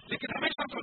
لے 0.10 0.15
گا 0.15 0.26
لیکن 0.26 0.38
ہمیشہ 0.38 0.67
تو 0.67 0.82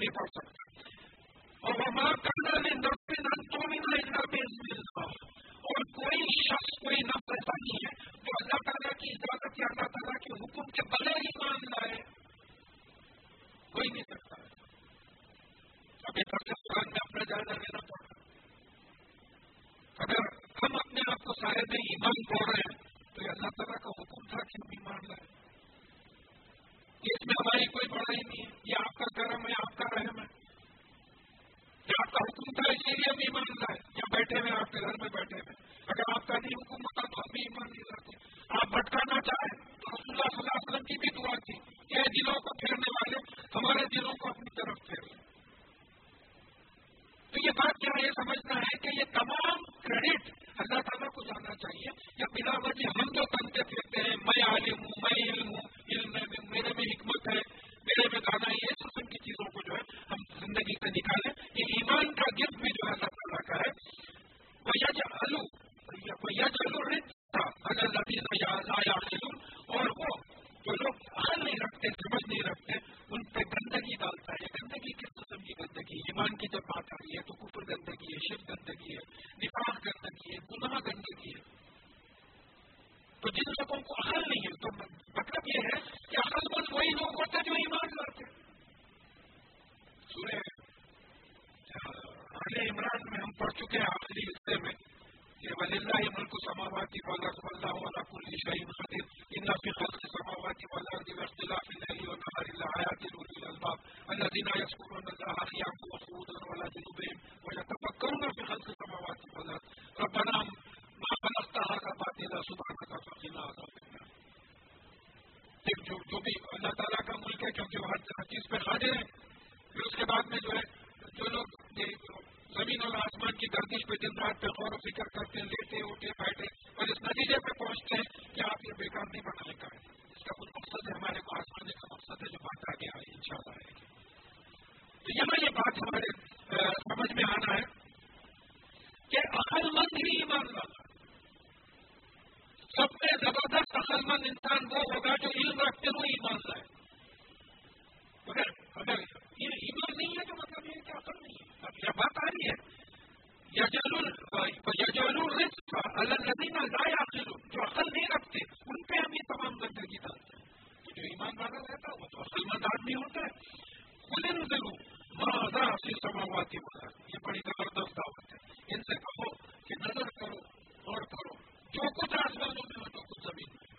ہیں 161.25 161.33
جو 161.33 161.45
ایمان 161.45 161.53
والا 161.53 161.73
رہتا 161.73 161.89
ہے، 161.89 162.03
وہ 162.03 162.07
تو 162.07 162.21
عقل 162.21 162.45
مند 162.45 162.65
آدمی 162.65 162.95
ہوتا 162.95 163.21
ہے۔ 163.21 163.65
خود 164.01 164.49
ضرور 164.51 164.73
ماضا 165.15 165.77
سے 165.77 165.91
سماواتی 165.91 166.57
ہوتا 166.57 166.87
ہے 166.87 167.05
یہ 167.15 167.19
بڑی 167.25 167.39
زبردست 167.39 167.97
دعوت 167.97 168.33
ہے۔ 168.33 168.53
ان 168.75 168.83
سے 168.83 168.95
کہو 168.95 169.31
کہ 169.47 169.75
نظر 169.81 170.09
کرو 170.21 170.39
اور 170.67 171.03
کرو۔ 171.03 171.35
جو 171.73 171.91
کچھ 171.91 172.15
آسمانوں 172.19 172.55
میں 172.55 172.81
ہو 172.81 172.89
جو 172.89 173.01
کچھ 173.01 173.23
زمین 173.23 173.55
میں۔ 173.55 173.75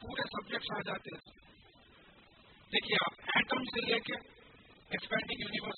پورے 0.00 0.22
سبجیکٹس 0.22 0.76
آ 0.76 0.80
جاتے 0.80 1.16
ہیں 1.16 1.38
دیکھیے 2.66 2.96
آپ 3.06 3.30
ایٹم 3.36 3.64
سے 3.64 3.80
لے 3.80 4.00
کے 4.00 4.14
ایکسپینڈنگ 4.90 5.40
یونیورس 5.40 5.77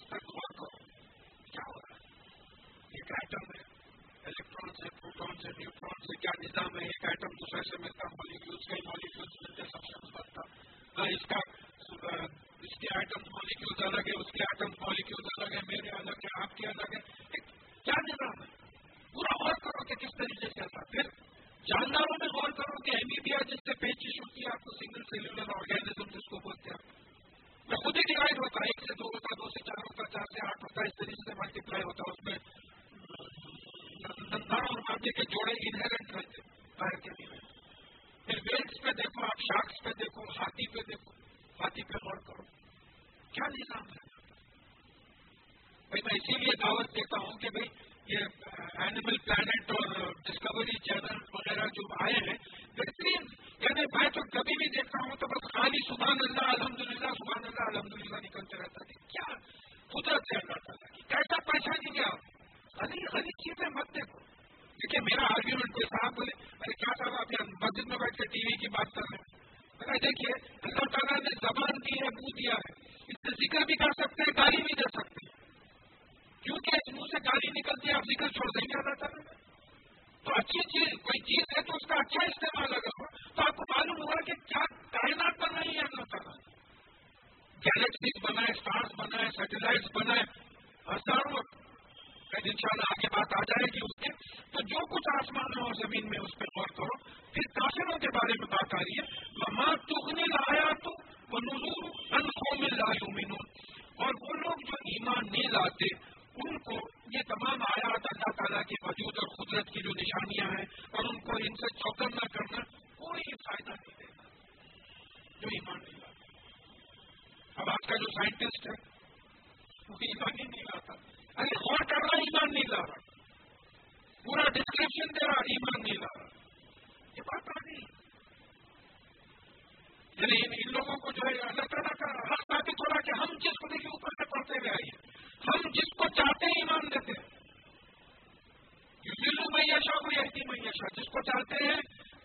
کو 141.20 141.32
چاہتے 141.32 141.64
ہیں، 141.64 141.80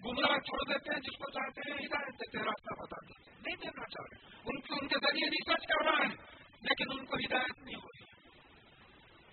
گمراہ 0.06 0.38
چھوڑ 0.38 0.74
دیتے 0.74 0.94
ہیں، 0.94 1.00
جس 1.00 1.18
کو 1.18 1.32
چاہتے 1.32 1.72
ہیں 1.72 1.78
ہدایت 1.78 2.14
دیتے 2.14 2.38
ہیں، 2.38 2.46
راستہ 2.46 2.74
بتا 2.74 2.96
دیتے 3.08 3.32
ہیں۔ 3.32 3.38
نہیں 3.46 3.56
دینا 3.56 3.86
چاہ 3.86 4.06
رہے 4.12 4.42
ان 4.46 4.62
کے 4.62 4.74
ان 4.74 4.88
کے 4.88 4.96
ذریعے 4.96 5.30
ریسرچ 5.30 5.68
کر 5.68 5.86
رہا 5.86 6.10
ہے، 6.10 6.36
لیکن 6.62 6.86
ان 6.92 7.06
کو 7.06 7.16
ہدایت 7.16 7.60
نہیں 7.60 7.76
ہو 7.76 7.88
رہی 7.88 8.06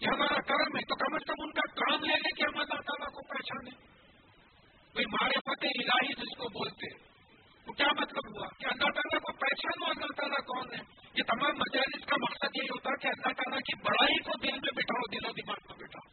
یہ 0.01 0.07
ہمارا 0.15 0.41
کرم 0.41 0.77
ہے۔ 0.77 0.83
تو 0.83 0.95
کم 0.95 1.15
از 1.15 1.23
کم 1.27 1.35
ان 1.39 1.51
کا 1.51 1.75
کام 1.75 2.05
لے 2.05 2.17
لے 2.17 2.37
کہ 2.37 2.43
ہم 2.43 2.61
اللہ 2.61 2.81
تعالیٰ 2.81 3.07
کو 3.07 3.29
پہچانے 3.29 3.71
کوئی 4.93 5.05
مارے 5.07 5.39
فتح 5.39 5.67
الہی 5.67 6.13
جس 6.13 6.37
کو 6.37 6.49
بولتے۔ 6.49 6.97
ہیں 6.97 7.13
تو 7.67 7.73
کیا 7.73 7.87
مطلب 7.87 8.39
ہوا؟ 8.39 8.49
کہ 8.59 8.67
اللہ 8.67 8.85
تعالیٰ 8.85 9.21
کو 9.21 9.33
پہچانو، 9.33 9.91
اللہ 9.91 10.13
تعالیٰ 10.17 10.37
کون 10.37 10.75
ہے؟ 10.75 10.83
یہ 11.15 11.23
تمام 11.23 11.55
مجالس 11.55 12.07
کا 12.07 12.17
مقصد 12.21 12.57
یہی 12.57 12.67
ہوتا 12.67 12.91
ہے 12.91 12.97
کہ 13.03 13.09
اللہ 13.09 13.33
تعالیٰ 13.33 13.59
کی 13.59 13.77
بڑائی 13.77 14.19
کو 14.19 14.39
دل 14.43 14.53
میں 14.53 14.71
بٹھاؤ 14.77 15.19
دل 15.19 15.29
و 15.29 15.33
دماغ 15.33 15.57
میں 15.69 15.77
بٹھاؤ۔ 15.77 16.12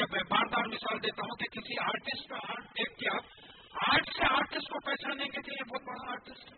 میں 0.00 0.22
بار 0.30 0.46
بار 0.52 0.66
مثال 0.66 1.02
دیتا 1.02 1.22
ہوں 1.22 1.36
کہ 1.36 1.48
کسی 1.52 1.78
آرٹسٹ 1.82 2.28
کا 2.28 2.36
آرٹ 2.48 2.64
دیکھ 2.78 2.92
کے 2.98 3.16
آپ 3.16 3.24
آرٹ 3.88 4.10
سے 4.16 4.26
آرٹسٹ 4.30 4.68
کو 4.72 4.78
پہچانیں 4.86 5.24
گے 5.24 5.42
کہ 5.42 5.50
یہ 5.50 5.64
بہت 5.70 5.82
بڑا 5.82 6.10
آرٹسٹ 6.12 6.52
ہے۔ 6.52 6.56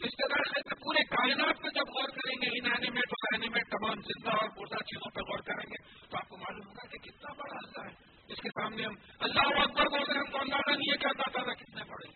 اس 0.00 0.14
طرح 0.18 0.42
سے 0.48 0.74
پورے 0.74 1.04
کائنات 1.04 1.60
میں 1.62 1.70
جب 1.74 1.92
غور 1.96 2.08
کریں 2.08 2.36
گے، 2.42 2.48
ان 2.58 2.66
اینیمیٹ 2.66 3.14
اور 3.16 3.28
اینیمیٹ 3.32 3.68
تمام 3.70 4.00
زندہ 4.00 4.30
اور 4.30 4.48
مردہ 4.56 4.82
چیزوں 4.82 5.10
پہ 5.10 5.20
غور 5.20 5.38
کریں 5.38 5.66
گے، 5.70 5.82
تو 6.10 6.16
آپ 6.16 6.28
کو 6.28 6.36
معلوم 6.36 6.66
ہوگا 6.66 6.86
کہ 6.86 6.98
کتنا 6.98 7.32
بڑا 7.32 7.58
اللہ 7.58 7.88
ہے۔ 7.88 7.94
اس 8.28 8.40
کے 8.42 8.48
سامنے 8.48 8.84
ہم 8.84 8.94
اللہ 9.18 9.62
اکبر 9.62 9.88
بول 9.88 10.02
رہے 10.02 10.14
ہیں، 10.14 10.20
ہم 10.20 10.30
کو 10.32 10.38
اندازہ 10.38 10.70
نہیں 10.70 10.92
ہے 10.92 10.96
کہ 10.96 11.06
اللہ 11.06 11.30
تعالیٰ 11.32 11.54
کتنے 11.54 11.84
بڑے 11.84 12.12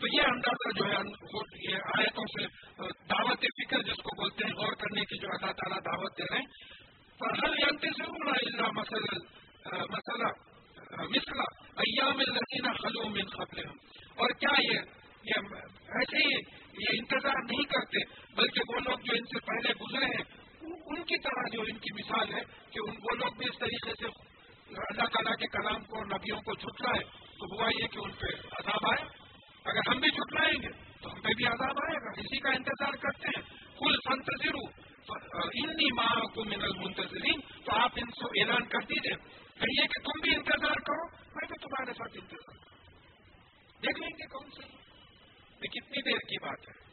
تو 0.00 0.06
یہ 0.06 0.22
اندازہ 0.26 0.70
جو 0.78 0.86
ہے 0.86 1.02
یہ 1.64 1.76
آیتوں 1.94 2.24
سے 2.32 2.46
دعوت 3.10 3.44
فکر 3.58 3.82
جس 3.82 4.02
کو 4.02 4.16
بولتے 4.22 4.44
ہیں، 4.44 4.54
غور 4.54 4.72
کرنے 4.72 5.04
کی 5.04 5.18
جو 5.18 5.28
اللہ 5.28 5.52
تعالیٰ 5.52 5.78
دعوت 5.84 6.18
دے 6.18 6.24
رہے 6.24 6.38
ہیں۔ 6.38 6.50
پر 7.18 7.38
ہر 7.42 7.52
ینتے 7.58 7.88
سے 7.88 8.02
اللہ 8.02 8.70
مسئلہ 8.72 9.18
مسئلہ 9.66 10.28
مسئلہ 11.10 11.44
ایام 11.76 12.18
الزینہ 12.18 12.72
خلو 12.72 13.08
من 13.08 13.26
قبل 13.26 13.60
اور 14.16 14.30
کیا 14.30 14.50
یہ 14.60 14.78
ایسے 15.30 16.16
ہی 16.16 16.34
یہ 16.78 16.98
انتظار 16.98 17.38
نہیں 17.44 17.62
کرتے، 17.64 18.02
بلکہ 18.36 18.60
وہ 18.68 18.80
لوگ 18.80 18.98
جو 18.98 19.14
ان 19.16 19.24
سے 19.24 19.40
پہلے 19.46 19.72
گزرے 19.80 20.04
ہیں، 20.04 20.24
ان 20.62 21.02
کی 21.02 21.18
طرح 21.18 21.48
جو 21.52 21.62
ان 21.62 21.78
کی 21.78 21.92
مثال 21.94 22.34
ہے 22.34 22.40
کہ 22.70 22.78
ان، 22.78 22.96
وہ 23.02 23.16
لوگ 23.16 23.36
بھی 23.36 23.48
اس 23.48 23.58
طریقے 23.58 23.92
سے 24.00 24.06
اللہ 24.88 25.04
تعالیٰ 25.04 25.34
کے 25.34 25.46
کلام 25.46 25.84
کو 25.84 26.04
نبیوں 26.04 26.40
کو 26.40 26.54
جھٹلائے 26.54 27.02
تو 27.38 27.46
ہوا 27.54 27.68
یہ 27.80 27.86
کہ 27.86 27.98
ان 27.98 28.10
پہ 28.10 28.32
عذاب 28.52 28.86
آئے۔ 28.90 29.04
اگر 29.64 29.88
ہم 29.88 30.00
بھی 30.00 30.10
جھٹلائیں 30.10 30.62
گے، 30.62 30.72
تو 31.02 31.12
ہم 31.12 31.20
پہ 31.20 31.34
بھی 31.36 31.46
عذاب 31.46 31.78
آئے۔ 31.84 31.96
گا 32.04 32.10
اسی 32.20 32.38
کا 32.38 32.50
انتظار 32.50 32.96
کرتے 32.96 33.28
ہیں 33.28 33.42
کل 33.78 33.96
فنتظر 34.08 34.58
انی 35.54 35.92
ماں 35.92 36.20
کو 36.34 36.44
من 36.44 36.62
المنتظرین، 36.62 37.40
تو 37.64 37.72
آپ 37.72 37.90
ان 37.96 38.10
سے 38.10 38.40
اعلان 38.40 38.66
کر 38.66 38.78
دیجیے 38.78 39.43
کہیے 39.60 39.86
کہ 39.86 40.02
تم 40.04 40.20
بھی 40.22 40.36
انتظار 40.36 40.74
کرو، 40.74 41.04
میں 41.06 41.48
بھی 41.48 41.58
تمہارے 41.62 41.92
ساتھ 41.92 42.18
انتظار 42.20 42.56
کروں۔ 42.56 42.74
دیکھ 43.82 44.00
لیں 44.00 44.08
گے 44.08 44.26
کون 44.26 44.50
سی 44.50 44.76
یہ 45.62 45.68
کتنی 45.68 46.12
دیر 46.12 46.18
کی 46.18 46.44
بات 46.44 46.68
ہے؟ 46.68 46.84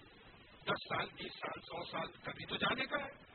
دس 0.63 0.83
سال، 0.89 1.07
بیس 1.15 1.33
سال، 1.33 1.59
سو 1.59 1.91
سال 1.91 2.07
کبھی 2.23 2.45
تو 2.45 2.55
جانے 2.55 2.85
کا 2.85 2.97
ہے۔ 2.97 3.31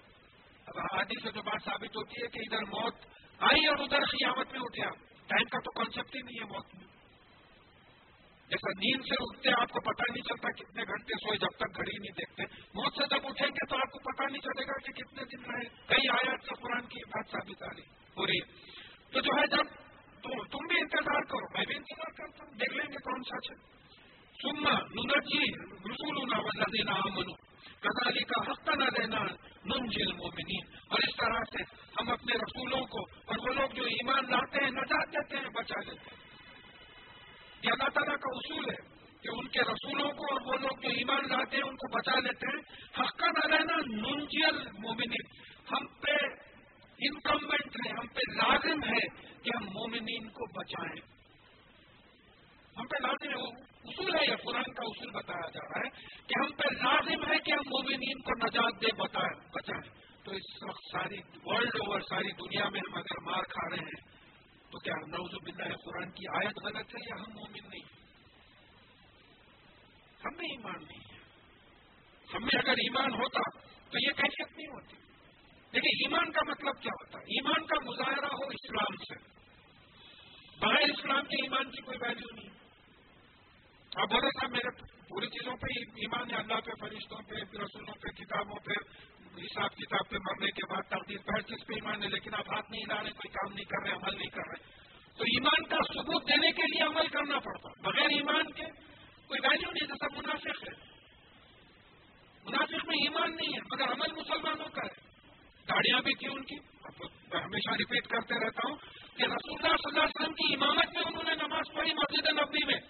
اب 0.66 1.00
آدھی 1.00 1.22
سے 1.22 1.30
جو 1.30 1.42
بات 1.42 1.64
ثابت 1.64 1.96
ہوتی 1.96 2.22
ہے 2.22 2.26
کہ 2.28 2.38
ادھر 2.38 2.62
موت 2.62 2.94
آئی 3.38 3.66
اور 3.66 3.76
ادھر 3.76 3.98
قیامت 3.98 4.52
میں 4.52 4.60
اٹھے 4.60 4.84
آپ۔ 4.86 4.96
ٹائم 5.26 5.44
کا 5.44 5.58
تو 5.58 5.70
کانسیپٹ 5.70 6.16
ہی 6.16 6.20
نہیں 6.20 6.40
ہے 6.40 6.44
موت 6.44 6.74
میں۔ 6.74 6.84
جیسا 8.48 8.70
نیند 8.70 9.02
سے 9.02 9.14
اٹھتے 9.18 9.48
آپ 9.62 9.68
کو 9.70 9.80
پتا 9.80 10.12
نہیں 10.12 10.22
چلتا 10.22 10.50
کتنے 10.50 10.82
گھنٹے 10.82 11.14
سوئے 11.26 11.38
جب 11.38 11.56
تک 11.56 11.76
گھڑی 11.76 11.98
نہیں 11.98 12.14
دیکھتے۔ 12.18 12.42
موت 12.74 12.92
سے 12.92 13.06
جب 13.10 13.26
اٹھیں 13.26 13.48
گے 13.48 13.66
تو 13.66 13.76
آپ 13.76 13.90
کو 13.90 13.98
پتا 13.98 14.24
نہیں 14.24 14.42
چلے 14.42 14.62
گا 14.66 14.72
کہ 14.72 14.92
کتنے 14.92 15.22
دن 15.24 15.50
رہے۔ 15.50 15.68
کئی 15.86 16.08
آیات 16.08 16.40
سے 16.44 16.62
قرآن 16.62 16.86
کی 16.86 17.04
بات 17.04 17.30
ثابت 17.30 17.62
آ 17.62 17.66
رہی۔ 17.66 17.82
ہو 18.18 18.26
رہی 18.26 18.38
ہے۔ 18.38 18.75
تو 19.12 19.20
جو 19.20 19.40
ہے 19.40 19.46
جب 19.46 19.74
تم 20.50 20.66
بھی 20.66 20.80
انتظار 20.80 21.24
کرو، 21.24 21.48
میں 21.54 21.64
بھی 21.66 21.74
انتظار 21.76 22.12
کرتا 22.16 22.44
ہوں، 22.44 22.54
دیکھ 22.58 22.76
لیں 22.76 22.86
گے 22.92 23.02
کون 23.04 23.22
سا 23.22 23.36
اچھا۔ 23.36 23.54
ہے 23.54 23.74
سننا 24.42 24.72
ننجی 24.94 25.44
رسول 25.90 26.16
دینا 26.72 26.94
منو 27.14 27.34
کزالی 27.80 28.24
کا 28.24 28.40
حق 28.50 28.68
نہ 28.68 28.84
دینا 28.84 29.20
منجل 29.64 30.12
مومنین 30.12 30.74
اور 30.88 30.98
اس 30.98 31.16
طرح 31.16 31.44
سے 31.52 31.62
ہم 31.98 32.10
اپنے 32.10 32.36
رسولوں 32.36 32.80
کو، 32.86 33.02
اور 33.26 33.38
وہ 33.38 33.54
لوگ 33.54 33.74
جو 33.74 33.84
ایمان 33.84 34.30
لاتے 34.30 34.64
ہیں، 34.64 34.70
نجات 34.70 35.12
دیتے 35.12 35.36
ہیں، 35.36 35.48
بچا 35.48 35.80
لیتے 35.80 36.10
ہیں۔ 36.10 36.24
یہ 37.62 37.70
اللہ 37.72 37.88
تعالیٰ 37.88 38.16
کا 38.16 38.32
اصول 38.34 38.68
ہے 38.70 38.76
کہ 39.22 39.28
ان 39.28 39.48
کے 39.48 39.60
رسولوں 39.60 40.10
کو 40.10 40.32
اور 40.32 40.40
وہ 40.46 40.58
لوگ 40.60 40.82
جو 40.82 40.88
ایمان 40.88 41.28
لاتے 41.28 41.56
ہیں، 41.56 41.64
ان 41.64 41.76
کو 41.76 41.88
بچا 41.98 42.18
لیتے 42.18 42.46
ہیں۔ 42.46 42.60
حق 43.00 43.16
کا 43.16 43.26
نہ 43.26 43.46
رہنا 43.54 43.76
ننجل 43.86 44.58
مومنین 44.78 45.26
ہم 45.72 45.86
پہ 46.00 46.16
انکمبنٹ 46.98 47.76
ہے 47.76 47.90
ہم 47.98 48.06
پہ 48.06 48.32
لازم 48.32 48.84
ہے 48.84 49.06
کہ 49.42 49.50
ہم 49.56 49.64
مومنین 49.64 50.28
کو 50.28 50.60
بچائیں۔ 50.60 51.16
ہم 52.76 52.86
پہ 52.86 53.06
لازم 53.06 53.28
ہے 53.28 53.66
اصول 53.84 54.14
ہے، 54.14 54.30
یہ 54.30 54.36
قرآن 54.36 54.62
کا 54.62 54.82
اصول 54.82 55.10
بتایا 55.10 55.50
جا 55.50 55.68
رہا 55.68 55.80
ہے 55.86 55.90
کہ 56.26 56.34
ہم 56.40 56.56
پہ 56.56 56.74
لازم 56.74 57.32
ہے 57.32 57.38
کہ 57.38 57.52
ہم 57.52 57.68
مومنین 57.68 58.22
کو 58.22 58.46
نجات 58.46 58.82
دے 58.82 59.02
بچائیں۔ 59.02 60.06
تو 60.24 60.32
اس 60.32 60.62
وقت 60.68 60.82
ساری 60.92 61.16
ورلڈ 61.44 61.68
اوور 61.68 62.00
ساری 62.00 62.32
دنیا 62.32 62.68
میں 62.68 62.80
ہم 62.80 62.94
اگر 62.94 63.20
مار 63.20 63.42
کھا 63.42 63.70
رہے 63.70 63.76
ہیں، 63.76 64.16
تو 64.70 64.78
کیا 64.78 64.94
نوز 64.94 65.34
باللہ 65.44 65.76
قرآن 65.76 66.10
کی 66.10 66.24
آیت 66.28 66.64
غلط 66.64 66.94
ہے 66.94 67.04
یا 67.08 67.20
ہم 67.20 67.32
مومن 67.34 67.68
نہیں؟ 67.68 67.96
ہم 70.24 70.30
میں 70.36 70.48
ایمان 70.50 70.84
نہیں 70.84 71.14
ہے۔ 71.14 71.18
ہم 72.34 72.42
میں 72.42 72.58
اگر 72.58 72.72
ایمان 72.72 73.14
ہوتا 73.14 73.58
تو 73.90 73.98
یہ 73.98 74.12
کیفیت 74.12 74.56
نہیں 74.56 74.66
ہوتی۔ 74.66 75.05
لیکن 75.72 75.86
ایمان 75.86 76.32
کا 76.32 76.40
مطلب 76.50 76.82
کیا 76.82 76.92
ہوتا 76.92 77.18
ہے؟ 77.18 77.22
ایمان 77.22 77.66
کا 77.66 77.90
مظاہرہ 77.90 78.26
ہو 78.26 78.46
اسلام 78.46 78.96
سے۔ 78.96 79.36
بغیر 80.60 80.90
اسلام 80.98 81.22
کے 81.22 81.42
ایمان 81.42 81.70
کی 81.70 81.82
کوئی 81.82 81.98
ویلو 82.00 82.34
نہیں۔ 82.34 82.56
اب 83.96 84.08
بولے 84.10 84.28
صاحب، 84.28 84.50
میرے 84.50 84.82
پوری 85.08 85.26
چیزوں 85.26 85.56
پہ 85.56 85.78
ایمان 85.78 86.30
ہے، 86.30 86.36
اللہ 86.36 86.54
پہ، 86.54 86.70
فرشتوں 86.80 87.18
پہ 87.18 87.34
رسولوں 87.34 87.94
پہ، 87.94 88.08
کتابوں 88.08 88.56
پہ، 88.56 88.72
حساب 89.40 89.76
کتاب 89.76 90.08
پہ 90.08 90.16
مرنے 90.16 90.50
کے 90.50 90.74
بعد 90.74 90.82
تقدیر 90.82 91.18
پہ 91.18 91.30
ہر 91.32 91.40
چیز 91.40 91.66
پہ 91.66 91.72
ایمان 91.74 92.02
ہے، 92.02 92.08
لیکن 92.08 92.34
آپ 92.34 92.54
ہاتھ 92.54 92.70
نہیں 92.70 92.84
لا 92.88 93.02
رہے، 93.02 93.10
کوئی 93.10 93.28
کام 93.28 93.52
نہیں 93.52 93.64
کر 93.64 93.82
رہے، 93.82 93.92
عمل 93.92 94.18
نہیں 94.18 94.30
کر 94.30 94.48
رہے۔ 94.48 94.70
تو 95.16 95.24
ایمان 95.24 95.66
کا 95.66 95.76
ثبوت 95.76 96.28
دینے 96.28 96.52
کے 96.52 96.62
لیے 96.62 96.82
عمل 96.82 97.08
کرنا 97.08 97.38
پڑتا 97.38 97.90
بغیر 97.90 98.08
ایمان 98.08 98.52
کے 98.52 98.64
کوئی 99.26 99.40
ویلو 99.42 99.70
نہیں 99.70 99.86
جیسا 99.86 100.06
منافق 100.16 100.68
ہے۔ 100.68 100.84
منافق 102.44 102.88
میں 102.88 102.96
ایمان 103.02 103.36
نہیں 103.36 103.56
ہے، 103.56 103.60
مگر 103.72 103.92
عمل 103.92 104.20
مسلمانوں 104.20 104.68
کا 104.68 104.82
ہے۔ 104.86 105.05
گاڑیاں 105.68 106.00
بھی 106.00 106.14
تھی 106.14 106.26
ان 106.26 106.44
کی۔ 106.44 106.56
میں 107.34 107.40
ہمیشہ 107.42 107.70
ریپیٹ 107.70 108.06
کرتے 108.06 108.46
رہتا 108.46 108.68
ہوں 108.68 108.76
کہ 109.16 109.22
رسول 109.22 109.54
اللہ 109.54 109.76
صلی 109.76 109.88
اللہ 109.88 110.02
علیہ 110.02 110.20
وسلم 110.20 110.34
کی 110.34 110.54
امامت 110.54 110.94
میں 110.94 111.02
انہوں 111.06 111.22
نے 111.22 111.34
نماز 111.34 111.74
پڑھی 111.74 111.92
مسجد 111.92 112.26
نبی 112.26 112.66
میں۔ 112.66 112.80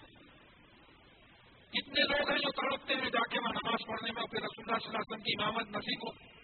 کتنے 1.71 2.03
لوگ 2.03 2.29
ہیں 2.29 2.37
جو 2.37 2.51
تڑپتے 2.51 2.93
ہیں 2.93 3.09
جا 3.09 3.25
کے 3.31 3.39
وہاں 3.39 3.51
نماز 3.51 3.87
پڑھنے 3.87 4.11
میں 4.11 4.23
پھر 4.23 4.39
رسول 4.39 4.65
اللہ 4.67 4.77
صلی 4.79 4.87
اللہ 4.87 4.97
علیہ 4.97 5.11
وسلم 5.11 5.23
کی 5.23 5.43
امامت 5.43 5.67
نصیب 5.67 6.07
ہو 6.07 6.37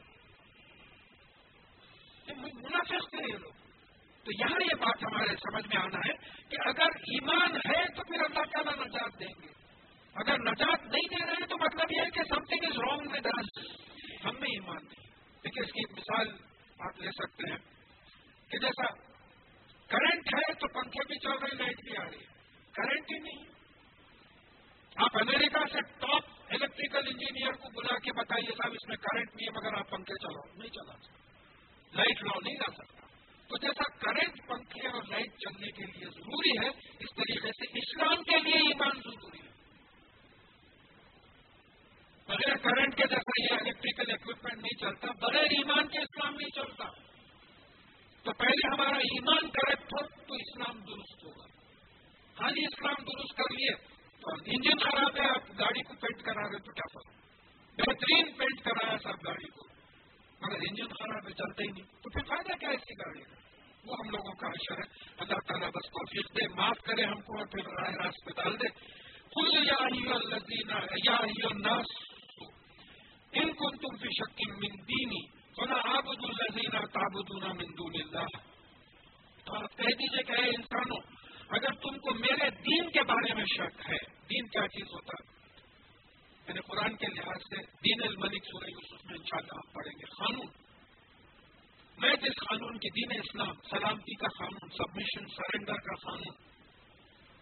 منافق 2.64 3.10
تھے 3.10 3.34
یہ 3.34 3.38
لوگ۔ 3.38 3.52
تو 4.24 4.32
یہاں 4.40 4.60
یہ 4.60 4.76
بات 4.76 5.04
ہمارے 5.04 5.36
سمجھ 5.36 5.68
میں 5.68 5.78
آنا 5.78 5.98
ہے 5.98 6.14
کہ 6.50 6.68
اگر 6.68 6.96
ایمان 6.96 7.56
ہے 7.56 7.88
تو 7.88 8.04
پھر 8.04 8.20
اللہ 8.20 8.44
تعالیٰ 8.54 8.86
نجات 8.86 9.20
دیں 9.20 9.42
گے۔ 9.44 9.48
اگر 10.14 10.38
نجات 10.40 10.82
نہیں 10.82 11.08
دے 11.10 11.26
رہے 11.26 11.34
ہیں 11.34 11.48
تو 11.48 11.58
مطلب 11.58 11.92
یہ 11.92 12.02
ہے 12.02 12.10
کہ 12.10 12.24
some 12.30 12.44
thing 12.44 12.64
is 12.64 12.78
wrong 12.78 13.12
with 13.12 13.28
ہم 14.26 14.40
میں 14.40 14.50
ایمان 14.50 14.84
نہیں۔ 14.84 15.13
دیکھیے 15.44 15.66
اس 15.66 15.72
کی 15.72 16.02
مثال 16.02 16.28
آپ 16.80 17.00
لے 17.00 17.10
سکتے 17.12 17.52
ہیں 17.52 17.58
کہ 18.52 18.58
جیسا 18.58 18.94
کرنٹ 19.88 20.34
ہے 20.34 20.54
تو 20.54 20.68
پنکھے 20.68 21.08
بھی 21.08 21.20
چل 21.20 21.32
رہے 21.32 21.64
لائٹ 21.64 21.76
بھی 21.76 21.98
آ 21.98 22.04
رہی 22.04 22.18
ہے۔ 22.18 22.34
کرنٹ 22.72 23.12
ہی 23.12 23.18
نہیں۔ 23.20 23.54
آپ 24.96 25.18
امریکہ 25.22 25.66
سے 25.74 25.82
ٹاپ 26.00 26.24
الیکٹریکل 26.50 27.08
انجینئر 27.08 27.52
کو 27.52 27.82
بلا 27.82 28.00
کے 28.00 28.12
بتائیے 28.12 28.52
صاحب، 28.52 28.72
اس 28.72 28.88
میں 28.88 28.98
کرنٹ 28.98 29.36
نہیں 29.36 29.48
ہے، 29.48 29.60
مگر 29.60 29.78
آپ 29.78 29.90
پنکھے 29.90 30.14
چلاؤ۔ 30.28 30.58
نہیں 30.58 30.70
چلا 30.70 30.94
سکتے 30.98 31.24
لائٹ 31.94 32.24
لاؤ 32.24 32.40
نہیں 32.40 32.56
لا 32.56 32.72
سکتا۔ 32.72 33.08
تو 33.48 33.58
جیسا 33.58 33.98
کرنٹ 33.98 34.48
پنکھے 34.48 34.88
اور 34.88 35.04
لائٹ 35.10 35.32
چلنے 35.38 35.72
کے 35.72 35.84
لیے 35.84 36.06
ضروری 36.06 36.66
ہے، 36.66 36.70
اس 37.00 37.16
طریقے 37.16 37.48
سے 37.48 37.80
اسلام 37.80 38.24
کے 38.24 38.40
لیے 38.40 38.56
ایمان 38.56 39.02
ضروری 39.04 39.48
ہے۔ 39.48 39.53
بغیر 42.28 42.58
کرنٹ 42.58 42.96
کے 42.96 43.08
جیسا 43.08 43.54
یہ 43.54 43.58
الیکٹریکل 43.60 44.12
اکوپمنٹ 44.12 44.58
نہیں 44.58 44.80
چلتا، 44.80 45.08
بغیر 45.12 45.44
ایمان 45.44 45.88
کے 45.88 46.00
اسلام 46.00 46.36
نہیں 46.36 46.50
چلتا۔ 46.56 46.86
تو 48.24 48.32
پہلے 48.34 48.68
ہمارا 48.74 48.96
ایمان 48.96 49.50
کریکٹ 49.50 49.94
ہو 49.94 50.08
تو 50.08 50.34
اسلام 50.34 50.80
درست 50.80 51.24
ہوگا۔ 51.24 51.46
ہاں 52.42 52.52
جی 52.52 52.66
اسلام 52.66 53.04
درست 53.04 53.38
کر 53.38 53.54
لیے۔ 53.54 53.74
تو 54.10 54.34
انجن 54.46 54.80
خراب 54.80 55.22
ہے، 55.22 55.30
آپ 55.30 55.60
گاڑی 55.60 55.84
کو 55.84 55.94
پینٹ 55.94 56.22
کرا 56.22 56.42
رہے 56.42 56.60
تو 56.60 56.72
کیا 56.72 56.88
فرق؟ 56.94 57.14
بہترین 57.78 58.34
پینٹ 58.34 58.64
کرایا 58.64 58.98
سب 58.98 59.26
گاڑی 59.26 59.48
کو۔ 59.48 59.68
مگر 60.42 60.56
انجن 60.56 60.88
خراب 60.88 61.28
ہے 61.28 61.34
چلتے 61.34 61.64
ہی 61.64 61.72
نہیں۔ 61.72 61.84
تو 61.84 62.10
پھر 62.10 62.22
فائدہ 62.24 62.58
کیا 62.60 62.70
ایسی 62.70 63.06
گاڑی 63.06 63.22
کا؟ 63.22 63.36
وہ 63.86 63.96
ہم 64.00 64.10
لوگوں 64.10 64.34
کا 64.34 64.48
اشر 64.48 64.78
ہے۔ 64.78 65.14
اللہ 65.18 65.40
تعالیٰ 65.48 65.68
بس 65.68 65.90
کوشش 65.90 66.34
دے، 66.34 66.48
معاف 66.48 66.78
کرے 66.84 67.04
ہم 67.04 67.22
کو 67.22 67.46
پھر 67.46 67.82
رائے 67.82 68.06
راست 68.06 68.26
پہ 68.26 68.42
ڈال 68.42 68.54
دے۔ 68.54 68.68
کل 69.36 69.70
یا 69.70 71.48
ناس 71.58 72.13
ان 73.42 73.52
کو 73.54 73.70
تم 73.76 73.96
بھی 74.02 74.10
شکی 74.18 74.52
من 74.52 74.74
دینی 74.90 75.22
سنا 75.58 75.76
آبد 75.98 76.24
الزینہ 76.24 76.86
تابدونہ 76.86 77.54
من 77.54 77.72
دون 77.78 77.96
اللہ. 78.02 78.28
تو 79.46 79.56
آپ 79.56 79.78
کہہ 79.78 79.96
دیجیے 80.00 80.24
کہ 80.24 80.32
اے 80.32 80.50
انسانوں، 80.50 81.00
اگر 81.50 81.74
تم 81.74 81.98
کو 81.98 82.14
میرے 82.14 82.50
دین 82.50 82.90
کے 82.90 83.04
بارے 83.04 83.34
میں 83.34 83.46
شک 83.46 83.82
ہے، 83.90 83.98
دین 84.30 84.48
کیا 84.48 84.68
چیز 84.68 84.94
ہوتا؟ 84.94 85.18
ہے 85.20 85.32
یعنی 86.48 86.60
قرآن 86.60 86.96
کے 86.96 87.08
لحاظ 87.08 87.42
سے 87.50 87.62
دین 87.86 88.04
الملک 88.08 88.46
سورہ 88.46 88.70
یوسف 88.70 89.06
میں 89.06 89.18
انشاءاللہ 89.18 89.58
آپ 89.58 89.74
پڑھیں 89.74 89.94
گے. 90.00 90.06
قانون. 90.16 90.48
میں 91.98 92.16
جس 92.16 92.40
قانون 92.50 92.78
کی 92.78 92.90
دین 92.90 93.20
اسلام، 93.20 93.54
سلامتی 93.70 94.16
کا 94.16 94.28
قانون 94.38 94.70
سبمیشن 94.70 95.28
سرنڈر 95.28 95.86
کا 95.90 95.96
قانون 95.96 96.53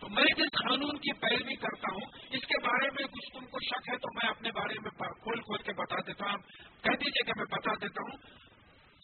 تو 0.01 0.09
میں 0.09 0.23
جس 0.23 0.67
قانون 0.67 0.97
کی 0.97 1.13
پیروی 1.13 1.55
کرتا 1.55 1.93
ہوں، 1.93 2.11
اس 2.29 2.41
کے 2.41 2.63
بارے 2.63 2.87
میں 2.87 3.03
کچھ 3.03 3.33
تم 3.33 3.45
کو 3.45 3.59
شک 3.59 3.89
ہے، 3.89 3.97
تو 3.97 4.13
میں 4.13 4.29
اپنے 4.29 4.51
بارے 4.51 4.79
میں 4.79 4.91
کھول 4.91 5.41
کھول 5.41 5.57
کے 5.57 5.73
بتا 5.73 5.95
دیتا 6.07 6.25
ہوں۔ 6.29 6.37
کہہ 6.81 6.91
دیجیے 6.91 7.23
کہ 7.23 7.31
میں 7.37 7.45
بتا 7.45 7.73
دیتا 7.81 8.01
ہوں۔ 8.01 8.17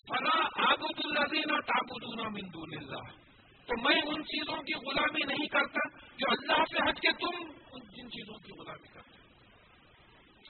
فلاں 0.08 0.72
آبود 0.72 1.06
الزینہ 1.06 1.60
تابود 1.60 2.20
مندون 2.20 2.78
اللہ 2.78 3.12
تو 3.66 3.90
میں 3.90 4.02
ان 4.02 4.24
چیزوں 4.24 4.62
کی 4.62 4.74
غلامی 4.74 5.26
نہیں 5.26 5.48
کرتا 5.48 6.00
جو 6.18 6.26
اللہ 6.30 6.64
سے 6.66 6.90
ہٹ 6.90 7.00
کے 7.00 7.12
تم 7.12 7.52
جن 7.80 8.10
چیزوں 8.10 8.40
کی 8.40 8.62
غلامی 8.62 8.88
کرتے 8.88 9.18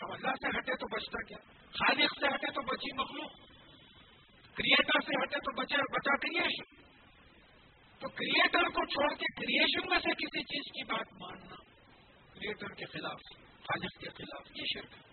اب 0.02 0.12
اللہ 0.12 0.28
سے 0.28 0.58
ہٹے 0.58 0.76
تو 0.76 0.96
بچتا 0.96 1.22
کیا؟ 1.22 1.38
خالق 1.72 2.20
سے 2.20 2.28
ہٹے 2.36 2.52
تو 2.52 2.62
بچی 2.62 2.94
مخلوق۔ 2.94 3.32
کریٹر 4.54 5.00
سے 5.00 5.24
ہٹے 5.24 5.38
تو 5.40 5.62
بچا 5.62 5.78
بچا 5.78 6.16
کریشن 6.16 6.77
تو 8.02 8.10
کریٹر 8.10 8.68
کو 8.70 8.86
چھوڑ 8.86 9.08
کے 9.14 9.28
کریشن 9.36 9.90
میں 9.90 10.00
سے 10.00 10.14
کسی 10.14 10.42
چیز 10.44 10.72
کی 10.72 10.84
بات 10.84 11.14
ماننا 11.22 11.56
کریٹر 12.34 12.74
کے 12.74 12.86
خلاف 12.86 13.22
خالق 13.64 13.96
کے 14.02 14.10
خلاف 14.18 14.52
یہ 14.56 14.66
شرک 14.74 14.98
ہے۔ 14.98 15.06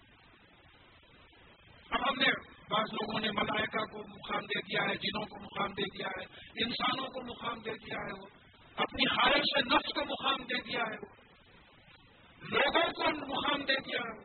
اب 1.90 2.08
ہم 2.08 2.18
نے 2.18 2.30
بعض 2.70 2.92
لوگوں 2.92 3.20
نے 3.20 3.30
ملائکہ 3.30 3.84
کو 3.92 4.02
مقام 4.08 4.44
دے 4.44 4.60
دیا 4.60 4.82
ہے، 4.82 4.94
جنوں 4.96 5.24
کو 5.26 5.40
مقام 5.40 5.72
دے 5.72 5.86
دیا 5.96 6.12
ہے، 6.18 6.24
انسانوں 6.64 7.08
کو 7.08 7.22
مقام 7.22 7.58
دے 7.60 7.74
دیا 7.86 7.98
ہے، 7.98 8.12
وہ 8.20 8.26
اپنی 8.76 9.08
خواہش 9.08 9.56
نفس 9.66 9.92
کو 9.94 10.04
مقام 10.04 10.44
دے 10.44 10.60
دیا 10.62 10.86
ہے، 10.92 10.96
وہ 11.02 11.10
لوگوں 12.42 12.86
کو 12.92 13.10
مقام 13.26 13.64
دے 13.64 13.76
دیا 13.80 14.06
ہے۔ 14.06 14.22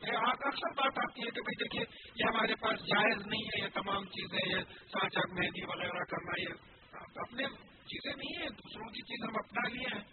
اکثر 0.00 0.70
بات 0.76 0.98
آتی 0.98 1.24
ہے 1.24 1.30
کہ 1.30 1.42
بھائی 1.46 1.56
دیکھیے، 1.62 1.82
یہ 2.16 2.28
ہمارے 2.28 2.54
پاس 2.60 2.78
جائز 2.86 3.26
نہیں 3.26 3.42
ہے، 3.44 3.58
یہ 3.62 3.68
تمام 3.74 4.04
چیزیں 4.04 4.38
یہ 4.46 4.62
سانچک 4.92 5.34
مہندی 5.38 5.64
وغیرہ 5.64 6.04
کرنا، 6.04 6.38
یہ 6.40 6.52
اپنے 7.20 7.44
چیزیں 7.90 8.12
نہیں 8.16 8.42
ہیں، 8.42 8.48
دوسروں 8.48 8.88
کی 8.88 9.02
چیز 9.02 9.28
ہم 9.28 9.34
اپنا 9.34 9.68
لیے 9.68 9.96
ہیں۔ 9.96 10.04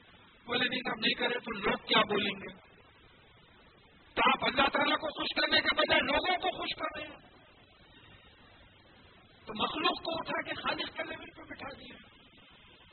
بولے 0.45 0.65
نہیں 0.69 0.79
ہم 0.79 0.99
نہیں 0.99 1.13
کریں 1.13 1.39
تو 1.39 1.59
لوگ 1.59 1.87
کیا 1.87 2.01
بولیں 2.01 2.39
گے؟ 2.39 2.53
تو 4.15 4.29
آپ 4.29 4.45
اللہ 4.45 4.69
تعالیٰ 4.73 4.95
کو 4.97 5.07
خوش 5.07 5.41
کرنے 5.41 5.61
کے 5.61 5.75
بجائے 5.75 6.01
لوگوں 6.01 6.37
کو 6.37 6.57
خوش 6.57 6.75
کر 6.75 6.99
رہے 6.99 7.07
ہیں۔ 7.07 7.27
تو 9.45 9.53
مخلوق 9.63 10.03
کو 10.03 10.11
اٹھا 10.13 10.41
کے 10.41 10.53
خالص 10.53 10.97
کے 10.97 11.03
لیول 11.03 11.29
پہ 11.35 11.41
بٹھا 11.41 11.69
دیا۔ 11.79 11.95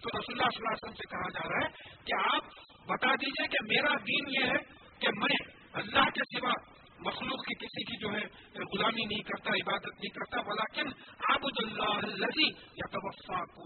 تو 0.00 0.18
رسول 0.18 0.40
اللہ 0.40 0.50
صلی 0.54 0.66
اللہ 0.66 0.68
علیہ 0.68 0.84
وسلم 0.84 0.94
سے 0.94 1.10
کہا 1.10 1.28
جا 1.28 1.48
رہا 1.48 1.66
ہے 1.66 1.94
کہ 2.04 2.34
آپ 2.34 2.44
بتا 2.86 3.14
دیجیے 3.14 3.48
کہ 3.48 3.58
میرا 3.68 3.94
دین 3.96 4.28
یہ 4.28 4.50
ہے 4.50 4.74
کہ 4.98 5.08
میں 5.16 5.52
اللہ 5.72 6.10
کے 6.10 6.38
سوا 6.38 6.52
مخلوق 6.98 7.44
کی 7.44 7.54
کسی 7.54 7.84
کی 7.84 7.96
جو 7.96 8.08
ہے 8.08 8.44
غلامی 8.58 9.04
نہیں 9.04 9.22
کرتا، 9.22 9.50
عبادت 9.50 9.86
نہیں 9.86 10.14
کرتا 10.14 10.40
بلاکن 10.40 10.86
عبد 11.28 11.58
اللہ 11.58 12.06
لذی 12.06 12.48
یا 12.52 12.86
توفا 12.86 13.64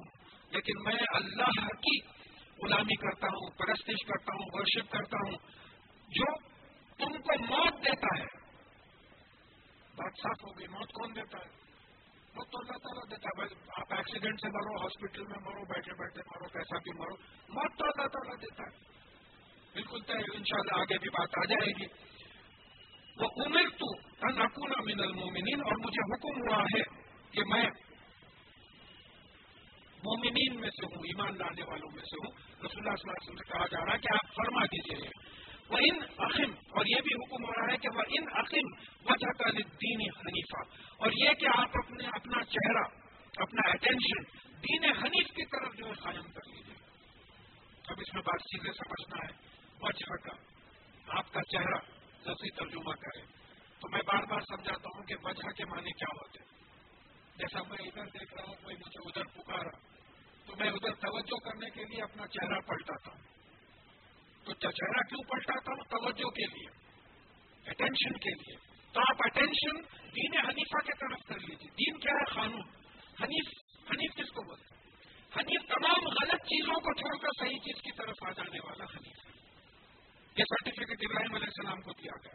لیکن 0.50 0.82
میں 0.84 1.02
اللہ 1.14 1.66
کی 1.68 2.00
غلامی 2.64 2.96
کرتا 2.96 3.26
ہوں، 3.26 3.50
پرستش 3.50 4.06
کرتا 4.06 4.32
ہوں، 4.34 4.46
ورشپ 4.52 4.92
کرتا 4.92 5.16
ہوں، 5.16 5.37
جو 6.08 6.38
تم 6.98 7.22
کو 7.22 7.44
موت 7.44 7.72
دیتا 7.72 8.20
ہے۔ 8.20 8.38
بات 9.96 10.12
صاف 10.22 10.44
ہو 10.44 10.58
گئی، 10.58 10.68
موت 10.68 10.92
کون 10.92 11.16
دیتا 11.16 11.38
ہے؟ 11.38 11.68
موت 12.34 12.50
تو 12.50 12.58
اللہ 12.58 12.72
تعالیٰ 12.72 13.11
دیتا 13.11 13.42
ہے۔ 13.42 13.70
آپ 13.76 13.94
ایکسیڈنٹ 13.94 14.40
سے 14.40 14.48
مرو 14.48 14.82
ہاسپٹل 14.82 15.22
میں 15.22 15.38
مرو، 15.40 15.64
بیٹھے 15.64 15.92
بیٹھے 15.92 16.20
مرو 16.20 16.48
کیسا 16.48 16.78
بھی 16.78 16.98
مرو، 16.98 17.14
موت 17.48 17.78
تو 17.78 17.84
اللہ 17.84 18.08
تعالیٰ 18.08 18.42
دیتا 18.42 18.62
ہے۔ 18.62 18.98
بالکل 19.74 20.00
طے 20.06 20.12
ان 20.12 20.44
شاء 20.44 20.58
اللہ 20.58 20.80
آگے 20.80 20.98
بھی 20.98 21.11
بات 21.11 21.28
آ 21.38 21.44
جائے 21.44 21.72
گی۔ 21.78 22.08
وہ 23.20 23.28
عمر 23.46 23.70
تو 23.70 24.08
نقون 24.28 24.70
من 24.84 25.00
المومنین 25.00 25.61
اور 25.61 25.72
مجھے 25.72 26.14
حکم 26.14 26.40
ہوا 26.40 26.64
ہے 26.64 26.82
کہ 27.30 27.42
میں 27.44 27.70
مومنین 30.04 30.61
میں 30.61 30.70
سے 30.70 30.87
ہوں، 30.87 31.02
ایمان 31.04 31.38
لانے 31.38 31.62
والوں 31.62 31.94
میں 31.94 32.02
سے 32.02 32.16
ہوں۔ 32.16 32.32
رسول 32.37 32.87
اللہ 32.87 32.96
صلی 32.96 33.11
اللہ 33.11 33.11
علیہ 33.11 33.30
وسلم 33.30 33.37
سے 33.37 33.52
کہا 33.52 33.66
جا 33.66 33.84
رہا 33.84 33.92
ہے 33.92 33.98
کہ 33.98 34.08
آپ 34.12 34.34
فرما 34.34 34.64
دیجیے 34.64 35.11
وہ 35.70 35.76
ان 35.76 35.96
عقیم 36.18 36.50
اور 36.70 36.87
یہ 36.87 37.00
بھی 37.04 37.14
حکم 37.14 37.44
ہو 37.44 37.52
رہا 37.52 37.72
ہے 37.72 37.76
کہ 37.76 37.88
وہ 37.94 38.02
ان 38.08 38.24
عقیم 38.32 38.66
وجہ 39.11 39.32
کا 39.38 39.50
دین 39.58 40.00
حنیفہ 40.00 40.61
اور 40.98 41.11
یہ 41.12 41.34
کہ 41.34 41.46
آپ 41.58 41.70
اپنے، 41.74 42.06
اپنا 42.06 42.44
چہرہ، 42.44 42.84
اپنا 43.37 43.70
اٹینشن 43.70 44.22
دین 44.58 44.84
حنیف 44.84 45.26
کی 45.26 45.44
طرف 45.44 45.76
جو 45.76 45.87
ہے 45.87 45.92
قائم 45.92 46.22
کر 46.22 46.48
لیجیے 46.50 46.74
اب 47.88 47.96
اس 47.98 48.14
میں 48.14 48.22
بات 48.22 48.40
چیزیں 48.40 48.72
سمجھنا 48.72 49.26
ہے۔ 49.28 49.48
وجہ 49.82 50.16
کا 50.16 50.32
آپ 51.18 51.32
کا 51.32 51.40
چہرہ 51.42 51.78
لفظی 52.30 52.50
ترجمہ 52.50 52.92
کرے 52.92 53.22
تو 53.80 53.88
میں 53.90 54.00
بار 54.06 54.22
بار 54.22 54.40
سمجھاتا 54.40 54.88
ہوں 54.96 55.02
کہ 55.02 55.14
وجہ 55.22 55.50
کے 55.50 55.64
معنی 55.64 55.90
کیا 55.90 56.12
ہوتے 56.12 56.42
ہیں۔ 56.42 56.58
جیسا 57.38 57.62
میں 57.62 57.79
ادھر 57.81 58.07
دیکھ 58.07 58.35
رہا 58.35 58.44
ہوں، 58.48 58.55
کوئی 58.62 58.77
مجھے 58.77 59.09
ادھر 59.09 59.24
پکارا، 59.24 59.79
تو 60.46 60.57
میں 60.59 60.70
ادھر 60.70 60.94
توجہ 60.94 61.51
کرنے 61.51 61.70
کے 61.70 61.85
لیے 61.85 62.03
اپنا 62.03 62.27
چہرہ 62.27 62.61
پلٹاتا 62.61 63.11
ہوں۔ 63.11 63.22
تو 64.44 64.55
چہرہ 64.55 65.03
کیوں 65.09 65.31
پلٹاتا 65.31 65.72
ہوں؟ 65.72 65.85
توجہ 65.90 66.31
کے 66.31 66.46
لیے 66.46 66.68
اٹینشن 67.70 68.18
کے 68.18 68.31
لیے۔ 68.31 68.57
تو 68.92 69.01
آپ 69.01 69.16
اٹینشن 69.18 69.77
دین 70.16 70.38
حنیفہ 70.38 70.79
کی 70.79 70.98
طرف 70.98 71.18
کر 71.29 71.38
لیجیے 71.38 71.70
دین 71.70 71.98
کیا 71.98 72.12
ہے؟ 72.12 72.35
قانون۔ 72.35 72.62
حنیف 73.22 73.48
حنیف 73.90 74.11
کس 74.16 74.29
کو 74.29 74.42
بولتے 74.42 74.74
حنیف 75.37 75.68
تمام 75.68 76.07
غلط 76.07 76.42
چیزوں 76.42 76.74
کو 76.74 76.94
چھوڑ 76.94 77.16
کر 77.16 77.29
صحیح 77.38 77.59
چیز 77.59 77.83
کی 77.83 77.92
طرف 77.92 78.14
آ 78.27 78.31
جانے 78.31 78.59
والا 78.64 78.85
حنیف 78.85 79.27
ہے۔ 79.27 79.33
یہ 80.37 80.44
سرٹیفکیٹ 80.51 81.11
ابراہیم 81.11 81.35
علیہ 81.35 81.46
السلام 81.46 81.81
کو 81.81 81.92
دیا 81.92 82.12
گیا 82.24 82.35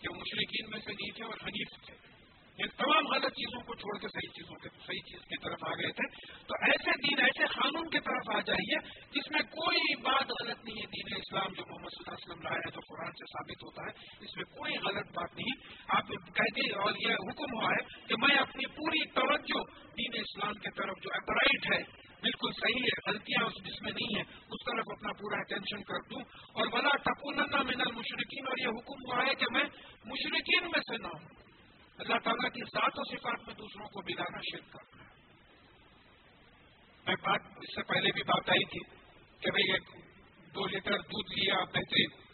کہ 0.00 0.08
وہ 0.08 0.14
مشرقین 0.14 0.70
میں 0.70 0.80
سے 0.80 0.92
نہیں 0.92 1.16
تھے 1.16 1.24
اور 1.24 1.34
حنیف 1.42 1.86
تھے۔ 1.86 2.17
ان 2.58 2.68
تمام 2.68 3.06
غلط 3.06 3.32
چیزوں 3.32 3.62
کو 3.62 3.74
چھوڑ 3.74 3.98
کے 3.98 4.08
صحیح 4.08 4.30
چیزوں 4.30 4.56
کے 4.56 4.68
صحیح 4.68 5.02
چیز 5.10 5.20
کی 5.20 5.36
طرف 5.42 5.58
آ 5.62 5.70
گئے 5.70 5.92
تھے۔ 5.92 6.06
تو 6.46 6.54
ایسے 6.62 6.90
دین 6.90 7.24
ایسے 7.24 7.44
قانون 7.46 7.88
کی 7.88 8.00
طرف 8.00 8.36
آ 8.36 8.40
جائیے 8.40 8.76
جس 9.10 9.30
میں 9.30 9.40
کوئی 9.40 9.96
بات 10.02 10.30
غلط 10.42 10.64
نہیں 10.64 10.76
ہے۔ 10.76 10.86
دین 10.86 11.16
اسلام 11.16 11.52
جو 11.52 11.62
محمد 11.68 11.88
صلی 11.88 12.04
اللہ 12.06 12.14
علیہ 12.14 12.28
وسلم 12.28 12.42
لائے 12.42 12.56
ہیں 12.56 12.70
تو 12.70 12.80
قرآن 12.88 13.10
سے 13.10 13.24
ثابت 13.24 13.64
ہوتا 13.64 13.82
ہے۔ 13.82 14.24
اس 14.24 14.36
میں 14.36 14.44
کوئی 14.44 14.74
غلط 14.74 15.06
بات 15.06 15.34
نہیں۔ 15.34 15.72
آپ 15.88 16.08
کہتے 16.08 16.74
اور 16.74 16.92
یہ 17.08 17.14
حکم 17.14 17.60
ہوا 17.60 17.70
ہے 17.70 18.06
کہ 18.08 18.14
میں 18.18 18.36
اپنی 18.36 18.66
پوری 18.66 19.10
توجہ 19.10 19.62
دین 19.98 20.20
اسلام 20.20 20.52
کی 20.52 20.70
طرف 20.76 20.94
جو 21.02 21.10
اپرائٹ 21.14 21.72
ہے، 21.72 22.08
بالکل 22.22 22.52
صحیح 22.52 22.82
ہے، 22.82 23.10
غلطیاں 23.10 23.46
اس 23.46 23.64
جس 23.64 23.82
میں 23.82 23.92
نہیں 23.92 24.16
ہے 24.16 24.20
اس 24.20 24.64
طرف 24.66 24.84
اپنا 24.92 25.12
پورا 25.12 25.40
اٹینشن 25.40 25.82
کر 25.82 26.08
دوں۔ 26.10 26.20
اور 26.54 26.66
بلا 26.66 26.96
ٹپون 26.96 27.36
من 27.36 27.80
المشرقین 27.80 28.46
اور 28.46 28.58
یہ 28.58 28.68
حکم 28.68 29.12
ہوا 29.12 29.26
ہے 29.26 29.34
کہ 29.34 29.46
میں 29.50 29.64
مشرقین 30.04 30.62
میں 30.62 30.80
سے 30.80 30.96
نہ 30.98 31.06
ہوں۔ 31.06 31.47
اللہ 31.98 32.18
تعالیٰ 32.24 32.50
کی 32.50 32.60
ذات 32.60 32.92
و 32.96 33.02
صفات 33.04 33.46
میں 33.46 33.54
دوسروں 33.54 33.88
کو 33.88 34.00
بلانا 34.00 34.38
شرک 34.52 34.72
کرنا 34.72 35.04
میں 37.06 37.14
بات 37.14 37.40
اس 37.46 37.74
سے 37.74 37.82
پہلے 37.82 38.12
بھی 38.12 38.22
بات 38.22 38.48
آئی 38.48 38.64
تھی 38.64 38.96
کہ 39.40 39.50
بھائی 39.50 39.72
ایک 39.72 39.82
دو 40.54 40.66
لیٹر 40.66 40.98
دودھ 40.98 41.38
لیا 41.38 41.64
بہترین 41.64 42.28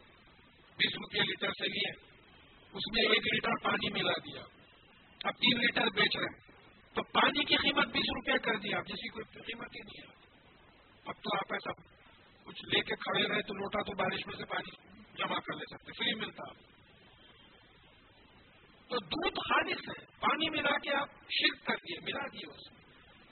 بیس 0.76 0.94
روپیہ 0.94 1.22
لیٹر 1.22 1.48
سے 1.48 1.68
لیے، 1.68 1.90
اس 2.72 2.82
میں 2.92 3.02
ایک 3.02 3.34
لیٹر 3.34 3.56
پانی 3.64 3.92
ملا 3.92 4.12
دیا۔ 4.12 4.42
اب 5.24 5.32
تین 5.32 5.58
لیٹر 5.58 5.84
بیچ 5.94 6.16
رہے 6.16 6.24
ہیں۔ 6.24 6.44
تو 6.94 7.02
پانی 7.02 7.44
کی 7.44 7.56
قیمت 7.56 7.86
بیس 7.86 8.04
روپے 8.14 8.38
کر 8.38 8.56
دیا 8.56 8.78
اب 8.78 8.88
جیسی 8.88 9.08
کوئی 9.08 9.24
قیمت 9.24 9.68
ہی 9.74 9.80
نہیں 9.80 10.08
ہے۔ 10.08 10.14
اب 11.06 11.14
تو 11.14 11.36
آپ 11.36 11.52
ایسا 11.52 11.72
کچھ 12.44 12.64
لے 12.64 12.80
کے 12.80 12.94
کھڑے 12.94 13.28
رہے 13.28 13.42
تو 13.42 13.54
لوٹا 13.54 13.82
تو 13.82 13.96
بارش 13.96 14.26
میں 14.26 14.36
سے 14.36 14.44
پانی 14.44 14.70
جمع 15.18 15.38
کر 15.38 15.56
لے 15.56 15.76
سکتے، 15.76 16.04
فری 16.04 16.14
ملتا۔ 16.14 16.42
تو 18.94 19.06
دودھ 19.06 19.40
خالص 19.48 19.88
ہے، 19.88 20.04
پانی 20.20 20.50
ملا 20.50 20.78
کے 20.78 20.94
آپ 20.94 21.08
شرک 21.30 21.66
کر 21.66 21.74
دیے، 21.74 21.96
ملا 22.02 22.26
دیے 22.32 22.50
اس 22.50 22.72
میں 22.72 22.84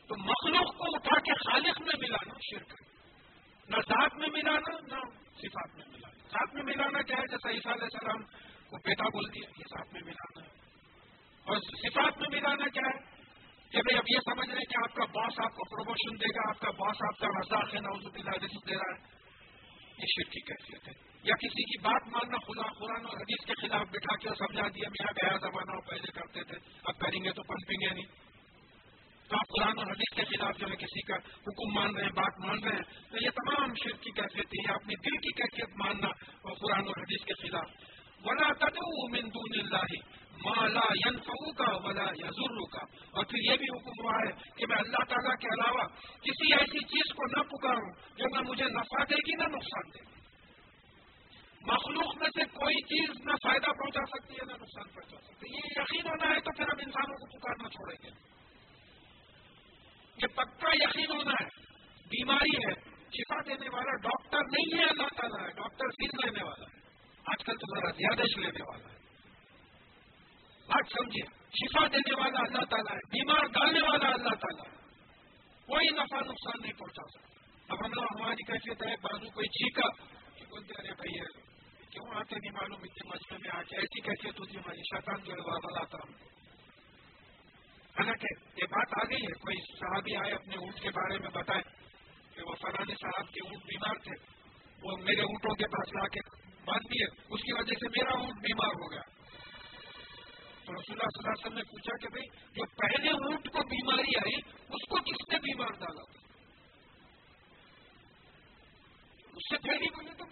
تو 0.08 0.14
مخلوق 0.18 0.76
کو 0.76 0.84
اٹھا 0.94 1.20
کے 1.20 1.50
خالص 1.50 1.80
میں 1.80 1.94
ملانا 1.98 2.34
شرک 2.50 2.70
ہے۔ 2.70 2.92
نہ 3.68 3.76
ذات 3.76 4.14
میں 4.14 4.28
ملانا، 4.32 4.76
نہ 4.76 5.00
صفات 5.36 5.76
میں 5.76 5.84
ملانا۔ 5.88 6.28
ساتھ 6.28 6.54
میں 6.54 6.62
ملانا 6.62 7.02
کیا 7.02 7.16
ہے؟ 7.16 7.26
جیسا 7.30 7.50
عیسیٰ 7.50 7.72
علیہ 7.72 7.84
السلام 7.84 8.22
کو 8.70 8.76
بیٹا 8.76 9.04
بول 9.04 9.24
دیا، 9.34 9.48
یہ 9.58 9.64
ساتھ 9.64 9.92
میں 9.92 10.00
ملانا 10.04 10.44
ہے۔ 10.44 10.50
اور 11.44 11.56
صفات 11.56 12.18
میں 12.18 12.28
ملانا 12.32 12.68
کیا 12.68 12.88
ہے؟ 12.94 13.22
کہ 13.72 13.82
بھائی 13.82 13.98
اب 13.98 14.04
یہ 14.08 14.18
سمجھ 14.34 14.50
رہے 14.50 14.64
کہ 14.70 14.76
آپ 14.76 14.94
کا 14.94 15.04
باس 15.04 15.40
آپ 15.40 15.54
کو 15.54 15.64
پروموشن 15.76 16.16
دے 16.16 16.28
گا، 16.28 16.48
آپ 16.48 16.60
کا 16.60 16.70
باس 16.70 16.96
آپ 17.02 17.20
کا 17.20 17.28
رزاق 17.28 17.74
ہے 17.74 17.80
نوز 17.80 18.06
اللہ 18.06 18.30
رزق 18.30 18.68
دے 18.68 18.74
رہا 18.74 18.96
ہے۔ 18.96 19.21
یہ 19.98 20.06
شیر 20.06 20.30
کی 20.30 20.40
کیفیت 20.40 20.88
ہے 20.88 20.92
یا 21.22 21.34
کسی 21.34 21.62
کی 21.62 21.78
بات 21.78 22.08
ماننا 22.08 22.36
خدا 22.36 22.72
قرآن 22.78 23.06
اور 23.06 23.16
حدیث 23.16 23.46
کے 23.46 23.52
خلاف 23.54 23.80
بٹھا 23.80 24.16
کے 24.16 24.28
سمجھا 24.28 24.68
دیا 24.68 24.88
میرا 24.88 25.10
گیا 25.10 25.36
زمانہ 25.36 25.80
پہلے 25.90 26.12
کرتے 26.12 26.44
تھے، 26.44 26.58
اب 26.84 26.98
کریں 26.98 27.24
گے 27.24 27.30
تو 27.30 27.42
پنپیں 27.42 27.76
گے 27.80 27.94
نہیں۔ 27.94 28.06
تو 29.28 29.36
آپ 29.36 29.48
قرآن 29.48 29.78
اور 29.78 29.86
حدیث 29.86 30.16
کے 30.16 30.36
خلاف 30.36 30.56
جو 30.58 30.66
ہے 30.66 30.76
کسی 30.76 31.00
کا 31.00 31.16
حکم 31.16 31.74
مان 31.74 31.94
رہے 31.94 32.04
ہیں، 32.04 32.10
بات 32.10 32.46
مان 32.46 32.58
رہے 32.64 32.76
ہیں، 32.76 32.82
تو 32.82 33.24
یہ 33.24 33.30
تمام 33.30 33.74
شیر 33.74 33.92
کی 33.92 34.10
کیفیت 34.10 34.46
ہے 34.46 34.62
یا 34.68 34.74
اپنی 34.74 34.94
دل 34.94 35.16
کی 35.16 35.42
کیفیت 35.42 35.76
ماننا 35.76 36.08
قرآن 36.42 36.86
اور 36.86 37.02
حدیث 37.02 37.24
کے 37.24 37.48
خلاف۔ 37.48 37.70
ولا 38.24 38.52
تدعو 38.52 39.08
من 39.08 39.28
دون 39.28 39.60
اللہ 39.60 39.94
مالا 40.44 41.08
ینفعو 41.08 41.52
کا 41.52 41.88
ولا 41.88 42.02
یزرو 42.02 42.66
کا 42.66 42.80
اور 43.10 43.24
پھر 43.24 43.52
یہ 43.52 43.56
بھی 43.56 43.66
حکم 43.66 44.04
ہوا 44.04 44.12
ہے 44.12 44.50
کہ 44.56 44.66
میں 44.66 44.76
اللہ 44.76 45.04
تعالیٰ 45.08 45.36
کے 45.36 45.46
علاوہ 45.46 45.86
کسی 46.20 46.54
ایسی 46.54 46.78
چیز 46.78 47.14
کو 47.14 47.26
نہ 47.26 47.42
پکاروں 47.42 47.92
جو 48.16 48.24
نہ 48.36 48.48
مجھے 48.48 48.64
نفع 48.64 49.04
دے 49.04 49.14
گی 49.14 49.36
نہ 49.36 49.56
نقصان 49.56 49.90
دے 49.94 49.98
گی۔ 49.98 50.12
مخلوق 51.66 52.16
میں 52.16 52.28
سے 52.28 52.44
کوئی 52.44 52.74
چیز 52.74 53.10
نہ 53.24 53.32
فائدہ 53.32 53.66
پہنچا 53.66 54.04
سکتی 54.06 54.34
ہے 54.34 54.46
نہ 54.46 54.52
نقصان 54.52 54.88
پہنچا 54.94 55.16
سکتی 55.20 55.46
ہے۔ 55.46 55.56
یہ 55.56 55.82
یقین 55.82 56.10
ہونا 56.10 56.34
ہے 56.34 56.40
تو 56.40 56.56
پھر 56.56 56.64
ہم 56.64 56.78
انسانوں 56.78 57.16
کو 57.16 57.38
پکارنا 57.38 57.68
چھوڑیں 57.68 57.96
گے۔ 58.04 58.10
یہ 60.22 60.26
پکا 60.26 60.70
یقین 60.74 61.16
ہونا 61.16 61.44
ہے۔ 61.44 61.48
بیماری 62.04 62.56
ہے، 62.56 62.74
شفا 62.98 63.40
دینے 63.46 63.68
والا 63.68 63.96
ڈاکٹر 63.96 64.38
نہیں 64.38 64.78
ہے 64.78 64.84
اللہ 64.84 65.06
تعالیٰ 65.16 65.48
ہے 65.48 65.52
ڈاکٹر 65.52 65.88
فیس 65.88 66.24
لینے 66.24 66.44
والا 66.44 66.64
ہے۔ 66.64 66.80
آج 67.26 67.44
کل 67.44 67.52
تو 67.56 67.80
ذرا 67.80 67.90
زیادہ 67.90 68.22
لینے 68.40 68.62
والا 68.68 68.92
ہے۔ 68.92 69.01
بات 70.72 70.92
سمجھے۔ 70.92 71.42
شفا 71.50 71.86
دینے 71.86 72.20
والا 72.20 72.38
اللہ 72.38 72.64
تعالیٰ 72.64 72.94
ہے، 72.94 72.98
بیمار 72.98 73.46
ڈالنے 73.46 73.80
والا 73.82 74.08
اللہ 74.08 74.34
تعالیٰ 74.34 74.72
ہے۔ 74.72 74.76
کوئی 75.66 75.88
نفع 75.88 76.20
نقصان 76.20 76.62
نہیں 76.62 76.72
پہنچا 76.72 77.02
سکتا۔ 77.08 77.32
اب 77.68 77.86
ہم 77.86 77.90
لوگ 77.92 78.20
ہماری 78.20 78.52
کیفیت 78.52 78.82
ہے، 78.82 78.96
بازو 79.02 79.30
کوئی 79.30 79.48
چیخا 79.48 79.88
کہ 80.38 80.44
بولتے 80.44 80.74
ارے 80.78 80.94
بھائی 80.94 81.20
کیوں 81.90 82.14
آتے 82.14 82.36
نہیں 82.36 82.52
معلوم؟ 82.52 82.80
اتنے 82.82 83.08
مجمے 83.08 83.38
میں 83.38 83.58
آ 83.58 83.62
کے 83.62 83.76
ایسی 83.76 84.00
کیفیت 84.00 84.40
ہوتی 84.40 84.56
ہے 84.56 84.60
ہماری 84.60 84.78
شیطان 84.78 85.22
جو 85.24 85.32
ہے 85.32 85.40
وہ 85.40 85.78
لاتا 85.78 85.98
ہوں۔ 85.98 86.14
حالانکہ 87.98 88.26
یہ 88.56 88.64
بات 88.64 89.04
آ 89.04 89.04
گئی 89.10 89.22
ہے، 89.22 89.32
کوئی 89.32 89.56
صحابی 89.80 90.16
آئے 90.16 90.34
اپنے 90.34 90.56
اونٹ 90.56 90.80
کے 90.80 90.90
بارے 90.90 91.18
میں 91.18 91.30
بتائے 91.30 91.62
کہ 92.34 92.42
وہ 92.42 92.54
فلانے 92.54 92.94
صاحب 92.94 93.28
کے 93.28 93.40
اونٹ 93.44 93.64
بیمار 93.64 93.94
تھے۔ 93.94 94.26
وہ 94.82 94.96
میرے 94.96 95.22
اونٹوں 95.22 95.54
کے 95.54 95.66
پاس 95.66 95.94
لا 95.94 96.08
کے 96.08 96.20
باندھ 96.64 96.86
دیے۔ 96.86 97.04
اس 97.30 97.42
کی 97.42 97.52
وجہ 97.52 97.74
سے 97.74 97.88
میرا 97.88 98.18
اونٹ 98.18 98.34
بیمار 98.34 98.68
ہو 98.68 98.92
گیا۔ 98.92 99.11
تو 100.72 100.80
رسول 100.80 100.96
اللہ 100.96 101.10
صلی 101.12 101.22
اللہ 101.22 101.32
علیہ 101.32 101.44
وسلم 101.44 101.56
نے 101.56 101.62
پوچھا 101.62 101.96
کہ 101.96 102.08
بھائی، 102.08 102.26
جو 102.54 102.64
پہلے 102.76 103.10
اونٹ 103.10 103.48
کو 103.48 103.62
بیماری 103.68 104.18
آئی، 104.18 104.36
اس 104.68 104.88
کو 104.88 104.96
کس 104.98 105.28
نے 105.32 105.38
بیمار 105.38 105.72
ڈالا؟ 105.80 106.02
تھا 106.02 106.20
اس 109.32 109.48
سے 109.50 109.58
پہلے 109.58 109.90
بولے 109.96 110.14
تو 110.14 110.24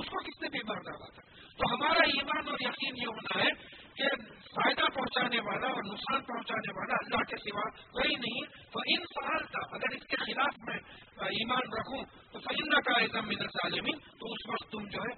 اس 0.00 0.08
کو 0.08 0.22
کس 0.22 0.42
نے 0.42 0.48
بیمار 0.48 0.82
ڈالا 0.82 1.08
تھا؟ 1.14 1.22
تو 1.58 1.74
ہمارا 1.74 2.02
ایمان 2.14 2.48
اور 2.48 2.58
یقین 2.60 2.96
یہ 2.96 3.06
ہونا 3.06 3.44
ہے 3.44 3.50
کہ 3.94 4.08
فائدہ 4.56 4.88
پہنچانے 4.94 5.40
والا 5.40 5.68
اور 5.68 5.82
نقصان 5.84 6.20
پہنچانے 6.22 6.72
والا 6.76 6.94
اللہ 6.94 7.22
کے 7.22 7.36
سوا 7.36 7.64
کوئی 7.92 8.14
نہیں 8.14 8.44
تو 8.72 8.78
ان 8.86 9.00
سوال 9.14 9.46
تھا 9.46 9.62
اگر 9.70 9.96
اس 9.96 10.06
کے 10.06 10.16
خلاف 10.16 10.58
میں 10.68 10.78
ایمان 11.28 11.72
رکھوں، 11.72 12.02
تو 12.32 12.40
فہم 12.40 12.80
کا 12.80 12.98
ایزم 13.00 13.28
من 13.28 13.46
ظالمین 13.46 13.98
تو 13.98 14.32
اس 14.32 14.46
وقت 14.48 14.72
تم 14.72 14.88
جو 14.88 15.00
ہے 15.00 15.14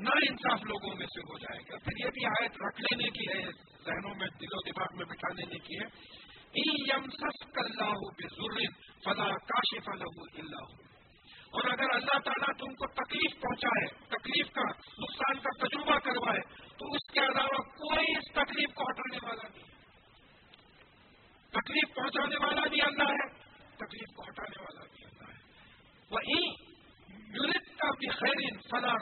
نا 0.00 0.10
انصاف 0.28 0.62
لوگوں 0.62 0.96
میں 0.96 1.06
سے 1.06 1.20
ہو 1.20 1.38
جائے 1.38 1.58
گا۔ 1.58 1.76
پھر 1.84 2.04
یہ 2.04 2.10
بھی 2.10 2.26
آیت 2.26 2.50
رکھ 2.50 2.80
لینے 2.80 3.10
کی 3.10 3.28
ہے، 3.28 3.46
ذہنوں 3.86 4.14
میں 4.14 4.28
دل 4.28 4.52
و 4.52 4.70
دماغ 4.70 4.96
میں 4.96 5.04
بٹھا 5.04 5.32
لینے 5.32 5.58
کی 5.58 5.78
ہے۔ 5.78 5.84
اللہ 6.54 7.94
فلا 9.04 9.24
کاشف 9.24 9.88
اللہ 9.88 10.64
اور 11.52 11.70
اگر 11.70 11.94
اللہ 11.94 12.18
تعالیٰ 12.18 12.46
تم 12.46 12.74
کو 12.74 12.86
تکلیف 12.86 13.40
پہنچائے، 13.40 14.08
تکلیف 14.08 14.52
کا 14.52 14.62
نقصان 14.98 15.38
کا 15.38 15.66
تجربہ 15.66 15.98
کروائے، 15.98 16.40
تو 16.78 16.86
اس 16.86 17.12
کے 17.12 17.20
علاوہ 17.20 17.58
کوئی 17.58 18.16
اس 18.16 18.32
تکلیف 18.32 18.74
کو 18.74 18.82
ہٹانے 18.82 19.26
والا 19.26 19.48
نہیں۔ 19.48 19.64
تکلیف 21.50 21.94
پہنچانے 21.94 22.46
والا 22.46 22.66
بھی 22.66 22.82
اللہ 22.82 23.02
ہے، 23.02 23.28
تکلیف 23.76 24.16
کو 24.16 24.22
ہٹانے 24.22 24.62
والا 24.62 24.80
بھی 24.80 25.04
اللہ 25.04 25.32
ہے۔ 25.32 25.38
وہی 26.10 26.54
یونٹ 27.36 27.71
خیر 27.90 28.58
فلا 28.70 28.92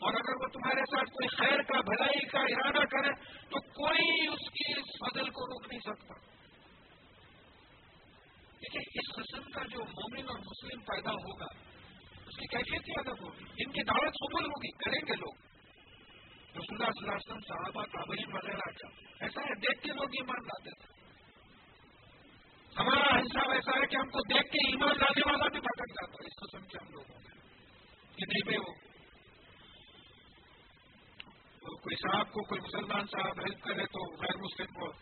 اور 0.00 0.14
اگر 0.14 0.42
وہ 0.42 0.46
تمہارے 0.46 0.80
ساتھ 0.80 1.10
کوئی 1.10 1.28
خیر 1.28 1.62
کا، 1.62 1.80
بھلائی 1.80 2.26
کا 2.26 2.38
ارادہ 2.38 2.84
کرے، 2.84 3.12
تو 3.50 3.60
کوئی 3.60 4.28
اس 4.28 4.50
کی 4.50 4.72
اس 4.72 4.84
فضل 5.00 5.30
کو 5.30 5.46
روک 5.46 5.66
نہیں 5.70 5.80
سکتا۔ 5.80 6.14
دیکھیے، 8.62 9.00
اس 9.00 9.14
قسم 9.16 9.50
کا 9.50 9.62
جو 9.62 9.78
مومن 9.78 10.28
اور 10.28 10.38
مسلم 10.38 10.80
پیدا 10.80 11.10
ہوگا، 11.10 11.46
اس 12.26 12.36
کی 12.36 12.46
کیفیت 12.46 12.88
ہی 12.88 12.92
الگ 12.96 13.22
ہوگی، 13.22 13.44
ان 13.64 13.72
کی 13.72 13.82
دعوت 13.82 14.12
قبول 14.12 14.44
ہوگی، 14.44 14.70
کریں 14.70 15.06
گے 15.06 15.16
لوگ۔ 15.16 15.34
رسول 16.50 16.82
اللہ 16.82 16.90
صلی 16.90 17.08
اللہ 17.08 17.12
علیہ 17.12 17.32
وسلم 17.32 17.40
صحابہ، 17.48 17.84
تابعین 17.84 18.32
وغیرہ 18.32 18.70
کا، 18.70 18.88
ایسا 19.20 19.40
ہے، 19.40 19.54
دیکھ 19.54 19.82
کے 19.82 19.88
لوگ 19.88 20.04
ایمان 20.04 20.42
لاتے 20.42 20.70
تھے۔ 20.70 20.99
ہمارا 22.78 23.18
حساب 23.18 23.50
ایسا 23.50 23.80
ہے 23.80 23.86
کہ 23.86 23.96
ہم 23.96 24.08
کو 24.08 24.34
دیکھ 24.34 24.52
کے 24.52 24.68
ایمان 24.68 24.88
لانے 24.88 25.30
والا 25.30 25.48
بھی 25.48 25.60
بھٹک 25.60 25.88
جاتا 25.88 26.12
ہے، 26.12 26.26
اس 26.26 26.40
قسم 26.40 26.66
کے 26.66 26.78
ہم 26.82 26.92
لوگوں 26.92 27.20
میں 27.20 27.30
کہ 28.16 28.24
نہیں 28.28 28.44
بھائی 28.44 28.58
وہ 28.58 28.90
کوئی 31.76 31.96
صاحب 31.96 32.32
کو 32.32 32.42
کوئی 32.42 32.60
مسلمان 32.60 33.06
صاحب 33.06 33.38
ہیلپ 33.38 33.64
کرے 33.64 33.86
تو 33.86 34.22
غیر 34.22 34.36
مسلم 34.36 34.66
کو 34.66 34.92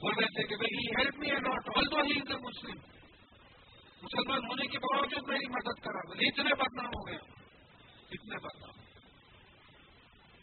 بول 0.00 0.12
رہے 0.18 0.26
تھے 0.26 0.42
کہ 0.42 0.56
بھائی 0.56 0.98
ہیلپ 0.98 1.18
می 1.18 1.28
ناٹ 1.28 1.76
آل 1.76 1.90
دو 1.90 1.96
ہی 1.96 2.18
از 2.18 2.30
مسلم 2.30 2.76
مسلمان 4.02 4.38
ہونے 4.38 4.66
کے 4.66 4.78
باوجود 4.78 5.28
میری 5.28 5.48
مدد 5.48 5.84
کرا 5.84 5.98
اتنے 5.98 6.54
بدنام 6.54 6.86
ہو 6.86 7.06
گئے 7.06 7.18
اتنے 8.10 8.36
بدنام۔ 8.36 8.84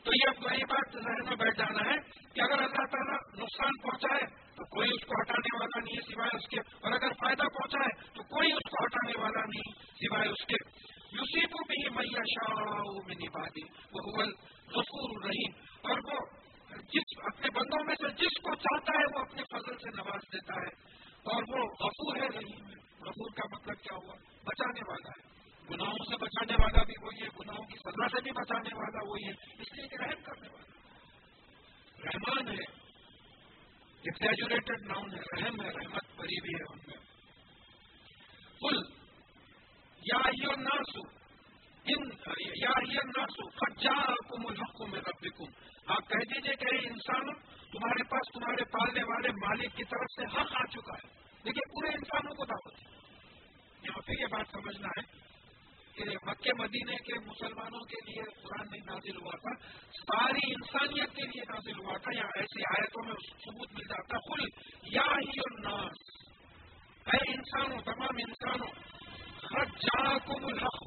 تو 0.05 0.11
یہ 0.13 0.29
وہی 0.41 0.65
بات 0.65 0.93
ذہن 0.93 1.03
میں 1.03 1.36
بیٹھ 1.36 1.57
جانا 1.57 1.91
ہے 1.91 1.97
کہ 2.34 2.41
اگر 2.41 2.51
اللہ 2.51 2.67
تعالیٰ 2.67 3.17
نقصان 3.34 3.71
پہنچائے 3.84 4.43
تو 4.56 4.66
کوئی 4.66 4.89
اس 4.89 5.06
کو 5.06 5.22
ہٹانے 5.22 5.58
والا 5.60 5.80
نہیں 5.84 5.95
ہے 5.95 6.14
سوائے 6.14 6.36
اس 6.36 6.47
کے۔ 6.49 6.60
اور 6.60 6.91
اگر 6.91 7.14
فائدہ 7.14 7.43
پہنچائے 7.43 8.06
تو 8.14 8.24
کوئی 8.24 8.51
اس 8.51 8.70
کو 8.70 8.86
ہٹانے 8.86 9.22
والا 9.22 9.39
نہیں 9.39 9.72
سوائے 9.82 10.30
اس 10.30 10.45
کے۔ 10.45 10.56
یوسی 11.12 11.41
کو 11.41 11.64
بھی 11.64 11.89
میاں 11.89 12.24
شاہ 12.26 12.64
میں 13.08 13.16
نبھا 13.16 13.47
دی 13.47 13.62
وہ 13.93 14.24
غفور 14.78 15.26
رحیم 15.26 15.51
اور 15.82 16.14
وہ 16.14 16.20
جس 16.93 17.20
اپنے 17.20 17.49
بندوں 17.49 17.86
میں 17.86 17.95
سے 17.95 18.10
جس 18.10 18.41
کو 18.43 18.56
چاہتا 18.56 18.91
ہے 18.93 19.04
وہ 19.16 19.20
اپنے 19.20 19.43
فضل 19.43 19.78
سے 19.78 19.89
نواز 19.97 20.20
دیتا 20.34 20.54
ہے۔ 20.54 20.93
اور 21.24 21.43
وہ 21.47 21.64
غفور 21.64 22.16
ہے 22.16 22.28
رحیم۔ 22.28 22.66
ہے 22.66 22.74
غفور 22.99 23.36
کا 23.36 23.56
مطلب 23.56 23.76
کیا 23.76 23.95
ہوا؟ 23.95 24.14
بچانے 24.43 24.82
والا 24.88 25.10
ہے۔ 25.10 25.34
گناہوں 25.70 26.06
سے 26.10 26.18
بچانے 26.18 26.54
والا 26.54 26.84
بھی 26.84 26.93
وہی 27.01 27.24
ہے، 27.24 27.28
گناہوں 27.39 27.66
کی 27.66 27.78
سزا 27.78 28.08
سے 28.08 28.22
بھی 28.22 28.32
بچانے 28.32 28.76
والا 28.76 29.10
وہی 29.10 29.28
ہے۔ 29.28 29.62
اس 29.62 29.78
لیے 29.78 29.88
کہ 29.88 30.04
رحم 30.04 30.24
کرنے 30.24 30.47
والا۔ 30.47 30.74
رحمان 32.04 32.47
ہے۔ 32.47 32.82
ایکسیجوریٹڈ 34.04 34.86
ناؤن 34.88 35.14
ہے 35.14 35.20
رحم 35.32 35.62
ہے 35.62 35.70
رحمت 35.72 36.08
بری 36.16 36.39
بھی 36.41 36.54
ہے 36.54 36.64
ان 36.64 36.80
میں 36.88 36.97
کل 38.62 38.80
یا 40.01 40.56
ناسو 40.62 41.04
ان 41.86 42.10
یا 42.56 43.06
ناسو 43.10 43.47
خجا 43.56 43.95
کم 44.28 44.47
الحکم 44.47 44.91
میں 44.91 45.01
رب 45.01 45.43
آپ 45.88 46.10
کہہ 46.10 46.26
دیجیے 46.34 46.56
کہ 46.56 46.76
انسانوں 46.88 47.34
تمہارے 47.72 48.04
پاس 48.10 48.32
تمہارے 48.34 48.66
پالنے 48.72 49.04
والے 49.04 49.32
مالک 49.38 49.76
کی 49.78 49.84
طرف 49.86 50.12
سے 50.12 50.28
حق 50.36 50.54
آ 50.56 50.66
چکا 50.72 50.97
ہے 50.97 51.10
لیکن 51.45 51.72
پورے 51.72 51.95
انسانوں 51.95 52.36
کو 52.36 52.45
دعوت 52.45 52.84
ہے 52.84 52.91
یہاں 53.84 54.01
پہ 54.08 54.22
یہ 54.22 54.32
بات 54.32 54.51
سمجھنا 54.51 54.93
ہے 54.97 55.04
کہ 55.96 56.04
مکہ 56.26 56.54
مدینے 56.58 56.96
کے 56.98 57.20
مسلمانوں 57.26 57.80
کے 57.80 58.00
لیے 58.06 58.24
قرآن 58.44 58.68
نہیں 58.72 58.86
نازل 58.86 59.18
ہوا 59.18 59.36
تھا، 59.38 59.54
ساری 60.00 60.54
انسانیت 60.54 61.16
کے 61.16 61.28
لیے 61.28 61.44
نازل 61.50 61.80
ہوا 61.80 61.98
تھا 61.98 62.16
یا 62.16 62.28
ایسی 62.36 62.62
آیتوں 62.70 63.06
میں 63.06 63.16
ثبوت 63.46 63.74
مل 63.74 63.88
جاتا 63.89 64.18
کل 64.18 64.48
یا 64.96 65.06
ہی 65.12 65.39
الناس، 65.46 66.02
اے 67.06 67.32
انسانوں، 67.34 67.82
تمام 67.86 68.22
انسانوں 68.28 68.72
ہر 69.54 69.66
جا 69.80 70.18
کو 70.18 70.38
الحق، 70.48 70.84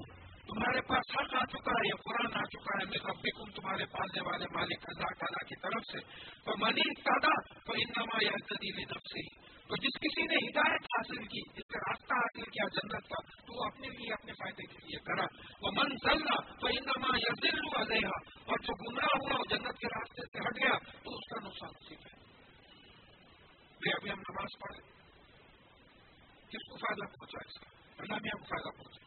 تمہارے 0.47 0.81
پاس 0.81 1.17
حق 1.17 1.35
آ 1.35 1.45
چکا 1.45 1.73
ہے، 1.73 1.89
یہ 1.89 2.03
قرآن 2.05 2.37
آ 2.37 2.45
چکا 2.45 2.79
ہے 2.81 2.85
میں 2.85 2.99
ربی 3.05 3.31
کم 3.31 3.51
تمہارے 3.51 3.87
پالنے 3.87 4.21
والے 4.21 4.47
مالک 4.53 4.89
اللہ 4.89 5.13
تعالیٰ 5.19 5.49
کی 5.49 5.57
طرف 5.63 5.83
سے۔ 5.93 5.99
تو 6.45 6.57
منی 6.59 6.95
دادا 7.01 7.35
تو 7.67 7.73
ان 7.73 7.93
نما 7.97 8.19
یا 8.23 8.39
تدیلی 8.47 8.85
طرف 8.85 9.13
سے 9.13 9.21
ہی 9.21 9.46
تو 9.69 9.77
جس 9.77 10.01
کسی 10.01 10.23
نے 10.23 10.35
ہدایت 10.35 10.83
حاصل 10.83 11.27
کی، 11.27 11.51
جس 11.51 11.73
کا 11.73 11.79
راستہ 11.79 12.15
حاصل 12.15 12.43
کیا 12.43 12.69
جنت 12.69 13.09
کا، 13.09 13.31
تو 13.41 13.61
وہ 13.61 13.65
اپنے 13.67 13.89
لیے 13.89 14.13
اپنے 14.13 14.33
فائدے 14.33 14.67
کے 14.67 14.87
لیے 14.87 14.99
کرا۔ 14.99 15.25
وہ 15.63 15.71
من 15.71 15.89
ضلع 15.89 16.55
تو 16.61 16.67
انما 16.67 17.17
یا 17.17 17.33
دل 17.43 17.59
ہوا 17.59 17.85
گیا 17.85 18.09
اور 18.47 18.59
جو 18.59 18.75
گمراہ 18.75 19.17
ہوا 19.17 19.39
وہ 19.39 19.45
جنت 19.51 19.79
کے 19.79 19.87
راستے 19.87 20.23
سے 20.23 20.49
ہٹ 20.49 20.57
گیا، 20.57 20.79
تو 20.79 21.11
اس 21.11 21.29
کا 21.29 21.49
نقصان 21.49 21.71
اسی 21.81 21.95
ہے۔ 21.95 22.17
ابھی 23.87 24.11
ہم 24.11 24.19
نماز 24.19 24.59
پڑھیں 24.59 24.93
کس 26.49 26.69
کو 26.69 26.77
فائدہ 26.77 27.07
پہنچا 27.07 27.39
اس 27.47 27.59
کا؟ 27.61 27.67
اللہ 27.99 28.13
میں 28.13 28.31
ہم 28.35 28.39
کو 28.39 28.45
فائدہ 28.45 28.77
پہنچا۔ 28.77 29.07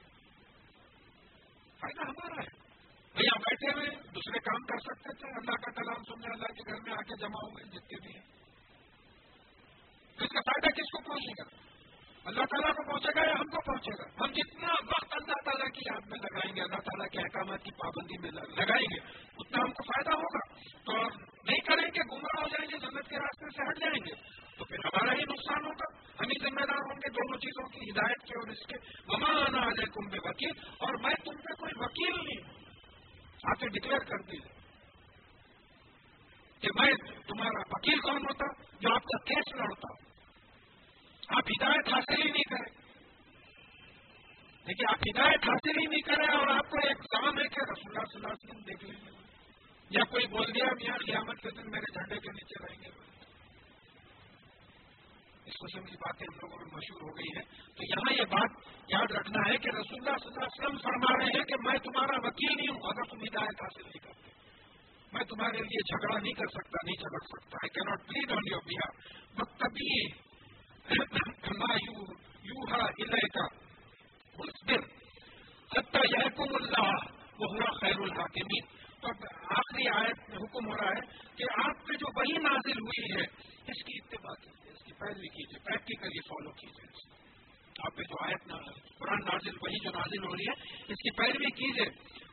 فائدہ 1.79 2.01
ہمارا 2.01 2.41
ہے۔ 2.41 2.69
بھیا 3.13 3.37
بیٹھے 3.37 3.79
ہوئے، 3.79 3.89
دوسرے 3.89 4.39
کام 4.39 4.65
کر 4.65 4.77
سکتے 4.77 5.15
تھے۔ 5.15 5.27
اللہ 5.27 5.51
کا 5.51 5.71
کلام 5.71 6.03
سننے، 6.03 6.33
اللہ 6.33 6.47
کے 6.47 6.71
گھر 6.71 6.81
میں 6.81 6.91
آ 6.91 7.01
کے 7.01 7.15
جمع 7.17 7.39
ہو 7.43 7.57
گئے 7.57 7.65
جتنے 7.65 8.07
بھی 8.07 8.15
ہیں۔ 8.19 8.38
اس 10.23 10.29
کا 10.29 10.39
فائدہ 10.39 10.67
کس 10.67 10.91
کو 10.91 11.09
پہنچے 11.09 11.43
گا؟ 11.43 11.69
اللہ 12.25 12.41
تعالیٰ 12.41 12.71
کو 12.73 12.91
پہنچے 12.91 13.19
گا 13.19 13.25
یا 13.25 13.33
ہم 13.33 13.43
کو 13.43 13.61
پہنچے 13.61 14.03
گا؟ 14.03 14.25
ہم 14.25 14.31
جتنا 14.31 14.73
وقت 14.73 15.07
اللہ 15.11 15.33
تعالیٰ 15.45 15.67
کی 15.67 15.79
یاد 15.85 16.01
میں 16.09 16.19
لگائیں 16.19 16.55
گے، 16.55 16.61
اللہ 16.61 16.75
تعالیٰ 16.75 17.07
کے 17.07 17.19
احکامات 17.19 17.63
کی 17.63 17.71
پابندی 17.71 18.21
میں 18.21 18.31
لگائیں 18.31 18.95
گے، 18.95 18.99
اتنا 19.37 19.63
ہم 19.63 19.71
کو 19.71 19.83
فائدہ 19.83 20.09
ہوگا۔ 20.09 20.53
تو 20.85 21.07
نہیں 21.19 21.59
کریں 21.59 21.89
گے، 21.95 22.15
گمراہ 22.15 22.43
ہو 22.43 22.47
جائیں 22.47 22.71
گے، 22.71 22.77
جنت 22.77 23.09
کے 23.09 23.15
راستے 23.15 23.45
سے 23.45 23.69
ہٹ 23.69 23.79
جائیں 23.79 23.99
گے۔ 24.05 24.13
تو 24.57 24.65
پھر 24.65 24.77
ہمارا 24.85 25.13
ہی 25.13 25.23
نقصان 25.23 25.65
ہوگا۔ 25.65 25.97
ہم 26.19 26.29
ہی 26.29 26.49
ذمہ 26.49 26.65
دار 26.65 26.75
ہوں 26.75 26.97
گے 26.97 27.09
دونوں 27.09 27.37
چیزوں 27.37 27.69
کی، 27.69 27.91
ہدایت 27.91 28.17
کے 28.17 28.39
اور 28.39 28.47
اس 28.47 28.67
کے۔ 28.67 28.75
ممان 29.07 29.55
آ 29.55 29.69
جائے 29.69 29.85
تم 29.85 30.09
پہ 30.09 30.17
وکیل 30.23 30.51
اور 30.79 30.93
میں 30.93 31.15
تم 31.25 31.41
پہ 31.41 31.53
کوئی 31.53 31.71
وکیل 31.75 32.23
نہیں 32.23 32.47
ہوں۔ 32.47 32.59
آپ 33.43 33.59
ڈکلیئر 33.59 33.99
کر 33.99 34.21
دیجیے 34.21 34.59
کہ 36.59 36.67
میں 36.75 36.91
تمہارا 37.27 37.59
وکیل 37.71 37.99
کون 37.99 38.17
ہوتا؟ 38.17 38.63
جو 38.79 38.93
آپ 38.93 39.03
کا 39.03 39.17
کیس 39.17 39.55
لڑتا 39.55 39.93
ہوں 39.93 40.08
آپ 41.29 41.43
ہدایت 41.47 41.93
حاصل 41.93 42.21
ہی 42.25 42.31
نہیں 42.31 42.49
کریں۔ 42.49 42.79
لیکن 44.65 44.85
آپ 44.89 44.95
ہدایت 44.95 45.49
حاصل 45.49 45.79
ہی 45.81 45.85
نہیں 45.85 46.01
کریں 46.01 46.37
اور 46.37 46.47
آپ 46.47 46.69
کو 46.69 46.87
ایک 46.87 46.97
کام 46.97 47.39
ہے 47.39 47.47
کہ 47.47 47.71
رسول 47.71 47.97
اللہ 47.97 48.05
صلی 48.05 48.15
اللہ 48.15 48.27
علیہ 48.27 48.49
وسلم 48.49 48.61
دیکھ 48.61 48.85
لیں 48.85 49.05
گے 49.05 49.19
یا 49.89 50.03
کوئی 50.03 50.27
بول 50.27 50.55
دیا 50.55 50.65
ہم 50.65 50.77
یہاں 50.81 50.97
قیامت 50.97 51.37
کے 51.41 51.49
دن 51.51 51.71
میرے 51.71 51.93
جھنڈے 51.93 52.19
کے 52.19 52.29
نیچے 52.29 52.65
رہیں 52.65 52.81
گے۔ 52.81 53.09
اس 55.45 55.53
قسم 55.53 55.85
کی 55.85 55.95
باتیں 55.95 56.27
ہم 56.31 56.35
لوگوں 56.35 56.57
میں 56.57 56.77
مشہور 56.77 57.01
ہو 57.01 57.17
گئی 57.17 57.37
ہیں۔ 57.37 57.43
تو 57.75 57.83
یہاں 57.83 58.13
یہ 58.13 58.25
بات 58.25 58.49
یاد 58.87 59.11
رکھنا 59.11 59.51
ہے 59.51 59.57
کہ 59.57 59.69
رسول 59.69 60.07
اللہ 60.07 60.17
صلی 60.17 60.27
اللہ 60.27 60.45
علیہ 60.45 60.65
وسلم 60.65 60.77
فرما 60.77 61.17
رہے 61.17 61.25
ہیں 61.25 61.43
کہ 61.43 61.55
میں 61.63 61.79
تمہارا 61.79 62.27
وکیل 62.27 62.57
نہیں 62.57 62.67
ہوں 62.67 62.79
اگر 62.83 63.09
تم 63.09 63.17
ہدایت 63.17 63.61
حاصل 63.61 63.83
نہیں 63.83 63.99
کرتے۔ 63.99 64.31
میں 65.13 65.23
تمہارے 65.23 65.57
لیے 65.57 65.81
جھگڑا 65.81 66.19
نہیں 66.19 66.33
کر 66.33 66.47
سکتا، 66.47 66.77
نہیں 66.83 66.95
جھگڑ 66.95 67.25
سکتا۔ 67.25 67.57
I 67.63 67.69
can't 67.69 68.07
plead 68.07 68.31
on 68.31 68.51
your 68.51 68.61
behalf 68.61 68.91
but 69.35 69.59
تبھی 69.59 70.28
یحکم 76.09 76.55
اللہ 76.55 76.91
وہ 77.39 77.71
خیر 77.81 77.99
الحاکمین 77.99 78.79
تو 79.01 79.07
آخری 79.49 79.87
آیت 79.95 80.29
میں 80.29 80.37
حکم 80.37 80.67
ہو 80.67 80.77
رہا 80.77 80.89
ہے 80.89 81.01
کہ 81.35 81.43
آپ 81.67 81.87
پہ 81.87 81.93
جو 81.93 82.19
وہی 82.19 82.37
نازل 82.37 82.79
ہوئی 82.79 83.15
ہے 83.15 83.23
اس 83.71 83.83
کی 83.83 83.97
اتباع 83.97 84.33
کیجیے، 84.33 84.71
اس 84.71 84.83
کی 84.83 84.93
پیروی 84.93 85.27
کیجیے 85.27 85.59
پریکٹیکلی 85.59 86.19
فالو 86.29 86.51
کیجیے 86.51 87.19
آپ 87.79 87.95
پہ 87.95 88.03
جو 88.03 88.25
آیت 88.25 88.43
قرآن 88.99 89.19
نازل، 89.19 89.51
وہی 89.61 89.83
جو 89.83 89.89
نازل 89.89 90.23
ہو 90.23 90.35
رہی 90.35 90.47
ہے، 90.47 90.83
اس 90.87 91.01
کی 91.03 91.11
پیروی 91.11 91.51
کیجیے. 91.51 91.85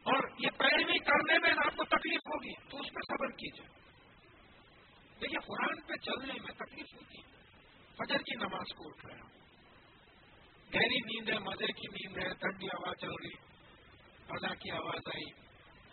اور 0.03 0.29
یہ 0.39 0.49
پیروی 0.59 0.99
کرنے 0.99 1.39
میں 1.39 1.51
آپ 1.51 1.77
کو 1.77 1.85
تکلیف 1.85 2.21
ہوگی، 2.27 2.71
تو 2.71 2.79
اس 2.79 2.87
پہ 2.87 3.01
صبر 3.09 3.31
کیجیے. 3.31 3.67
دیکھیے، 5.23 5.39
قرآن 5.47 5.81
پہ 5.81 5.95
چلنے 5.95 6.33
میں 6.33 6.53
تکلیف 6.53 6.95
ہوتی 6.95 7.19
ہے۔ 7.19 7.36
فجر 7.99 8.19
کی 8.19 8.35
نماز 8.37 8.75
کو 8.77 8.89
اٹھ 8.89 9.07
رہا 9.07 9.15
ہوں۔ 9.15 9.31
گہری 10.75 10.99
نیند 10.99 11.29
ہے، 11.29 11.39
مزے 11.39 11.67
کی 11.67 11.89
نیند 11.89 12.19
ہے، 12.19 12.29
ٹھنڈی 12.29 12.67
آواز 12.67 12.95
چل 13.01 13.09
رہی۔ 13.09 13.35
فضا 14.27 14.55
کی 14.55 14.71
آواز 14.71 15.01
آئی۔ 15.15 15.31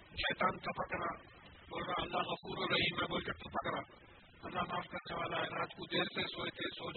شیطان 0.09 0.57
کا 0.57 0.71
پکڑا۔ 0.71 1.17
بول 1.69 1.83
رہا، 1.83 2.01
اللہ 2.01 2.17
غفور 2.17 2.57
ہو 2.57 2.69
رہی 2.69 2.95
میں 2.99 3.07
بول 3.07 3.23
کر 3.23 3.33
تو 3.33 3.49
پکڑا۔ 3.49 3.81
اللہ 4.43 4.61
معاف 4.61 4.87
کرنے 4.87 5.15
والا 5.15 5.37
ہے۔ 5.37 5.59
رات 5.59 5.69
کو 5.69 5.85
دیر 5.85 6.03
سے 6.03 6.21
سوئے 6.21 6.49
تھے، 6.49 6.69
سو 6.69 6.92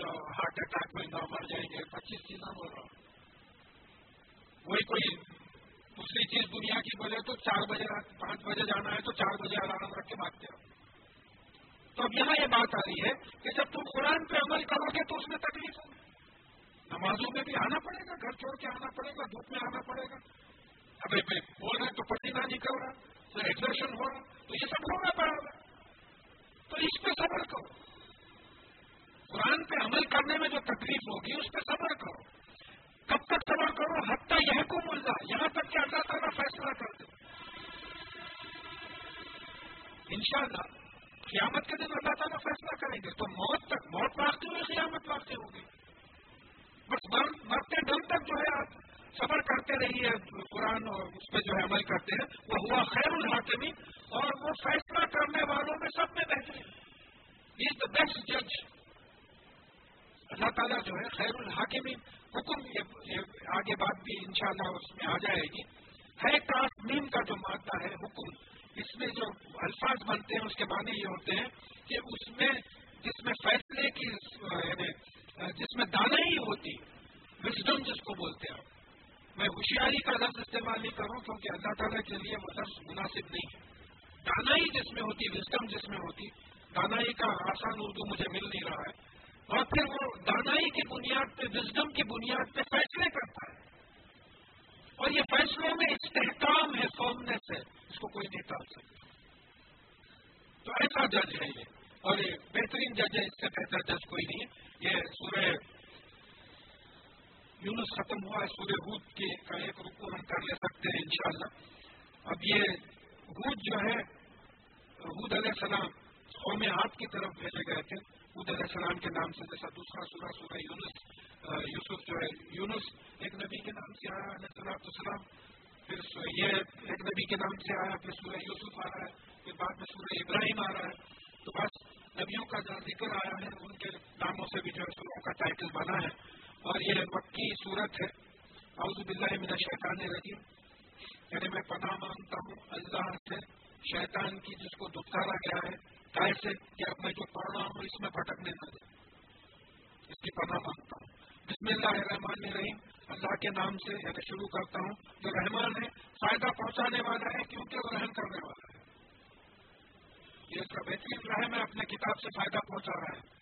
بہترین 161.56 161.62
اپنے 161.62 161.96
کتاب 161.96 162.20
سے 162.20 162.28
فائدہ 162.36 162.58
پہنچا 162.68 163.00
رہا 163.00 163.16
ہے۔ 163.16 163.36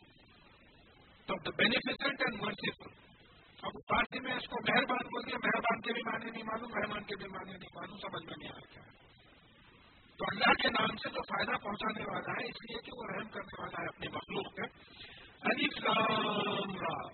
تو 1.26 1.34
دا 1.34 1.50
بینیفیسنٹ 1.56 2.20
اینڈ 2.20 2.42
مرسیفل 2.42 3.04
اب 3.62 3.72
فارسی 3.88 4.20
میں 4.20 4.34
اس 4.34 4.48
کو 4.48 4.72
مہربان 4.72 5.06
بول 5.06 5.22
دیا 5.26 5.38
مہربان 5.44 5.80
کے 5.80 5.92
بھی 5.92 6.02
معنی 6.02 6.30
نہیں 6.30 6.42
معلوم، 6.42 6.70
مہربان 6.70 7.04
کے 7.04 7.16
بھی 7.16 7.28
معنی 7.28 7.50
نہیں 7.50 7.74
معلوم، 7.74 7.98
سمجھ 7.98 8.24
میں 8.24 8.34
نہیں 8.38 8.52
آ 8.54 8.82
تو 10.16 10.24
اللہ 10.32 10.62
کے 10.62 10.68
نام 10.68 10.96
سے 10.96 11.08
جو 11.10 11.22
فائدہ 11.22 11.50
پہنچانے 11.50 12.04
والا 12.04 12.32
ہے، 12.32 12.44
اس 12.44 12.70
لیے 12.70 12.82
کہ 12.82 12.90
وہ 12.96 13.06
رحم 13.12 13.28
کرنے 13.28 13.62
والا 13.62 13.82
ہے 13.82 13.86
اپنے 13.86 14.08
مخلوق 14.08 14.56
پہ 14.56 14.62
را۔ 15.88 17.08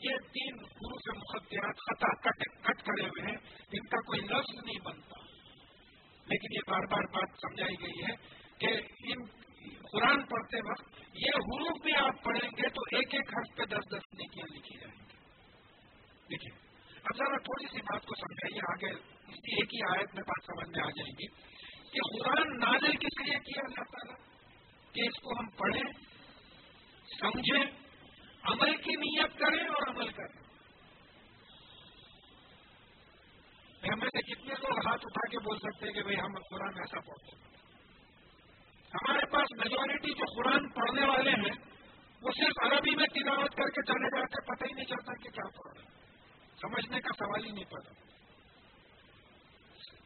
یہ 0.00 0.16
تین 0.16 0.56
گرو 0.56 0.96
کے 0.96 1.18
مقدیات 1.18 1.76
خطا 1.76 2.14
کٹ 2.14 2.64
کٹ 2.64 2.82
کرے 2.82 3.02
ہوئے 3.02 3.26
ہیں، 3.30 3.36
ان 3.72 3.86
کا 3.86 4.00
کوئی 4.00 4.20
لفظ 4.20 4.64
نہیں 4.64 4.84
بنتا۔ 4.84 5.26
لیکن 6.26 6.54
یہ 6.54 6.70
بار 6.70 6.80
بار 6.80 7.02
بات 7.02 7.28
سمجھائی 7.36 7.74
گئی 7.80 8.04
ہے 8.04 8.16
کہ 8.58 8.68
ان 9.12 9.45
قرآن 9.74 10.24
پڑھتے 10.24 10.70
وقت 10.70 11.00
یہ 11.14 11.30
حروف 11.36 11.82
بھی 11.82 11.96
آپ 11.96 12.24
پڑھیں 12.24 12.50
گے 12.50 12.68
تو 12.68 12.80
ایک 12.92 13.14
ایک 13.14 13.38
حرف 13.38 13.56
پہ 13.56 13.64
دس 13.64 13.84
دس 13.88 14.14
نیکیاں 14.14 14.54
لکھی 14.54 14.78
جائیں 14.78 15.00
گی۔ 15.00 15.16
دیکھیے 16.30 16.66
اب 17.04 17.16
ذرا 17.16 17.36
تھوڑی 17.36 17.66
سی 17.66 17.80
بات 17.82 18.06
کو 18.06 18.14
سمجھائیے، 18.14 18.60
آگے 18.72 18.98
اس 19.28 19.36
کی 19.36 19.54
ایک 19.54 19.74
ہی 19.74 19.98
آیت 19.98 20.14
میں 20.14 20.22
بات 20.22 20.44
سمجھ 20.44 20.76
میں 20.76 20.84
آ 20.86 20.90
جائے 20.90 21.10
گی 21.10 21.26
کہ 21.92 22.18
قرآن 22.18 22.58
نازل 22.58 22.96
کس 22.96 23.20
لیے 23.20 23.38
کیا 23.38 23.62
اللہ 23.64 23.84
تعالیٰ؟ 23.84 24.16
کہ 24.92 25.00
اس 25.00 25.20
کو 25.22 25.38
ہم 25.38 25.46
پڑھیں، 25.48 25.92
سمجھیں، 27.20 27.64
عمل 28.42 28.76
کی 28.76 28.96
نیت 28.96 29.38
کریں 29.38 29.68
اور 29.68 29.88
عمل 29.88 30.12
کریں۔ 30.12 30.46
ہمیں 33.92 34.08
سے 34.08 34.34
کتنے 34.34 34.54
لوگ 34.54 34.86
ہاتھ 34.86 35.04
اٹھا 35.04 35.28
کے 35.28 35.38
بول 35.38 35.58
سکتے 35.58 35.86
ہیں 35.86 35.92
کہ 35.92 36.02
بھائی 36.02 36.16
ہم 36.20 36.32
قرآن 36.50 36.78
ایسا 36.78 37.00
پڑھتے 37.00 37.36
ہیں؟ 37.36 37.55
ہمارے 38.94 39.26
پاس 39.26 39.52
میجورٹی 39.58 40.12
جو 40.12 40.24
قرآن 40.36 40.68
پڑھنے 40.68 41.06
والے 41.06 41.30
ہیں، 41.30 41.54
وہ 42.22 42.30
صرف 42.36 42.64
عربی 42.64 42.96
میں 42.96 43.06
تلاوت 43.06 43.54
کر 43.54 43.68
کے 43.68 43.82
چلے 43.82 44.10
جاتے، 44.16 44.44
پتہ 44.46 44.64
ہی 44.64 44.72
نہیں 44.72 44.84
چلتا 44.84 45.14
کہ 45.14 45.30
کیا 45.30 45.48
پڑھ 45.48 45.78
رہے 45.78 45.84
ہیں 45.84 45.96
سمجھنے 46.60 47.00
کا 47.00 47.24
سوال 47.24 47.44
ہی 47.44 47.50
نہیں 47.50 47.64
پڑا 47.64 47.90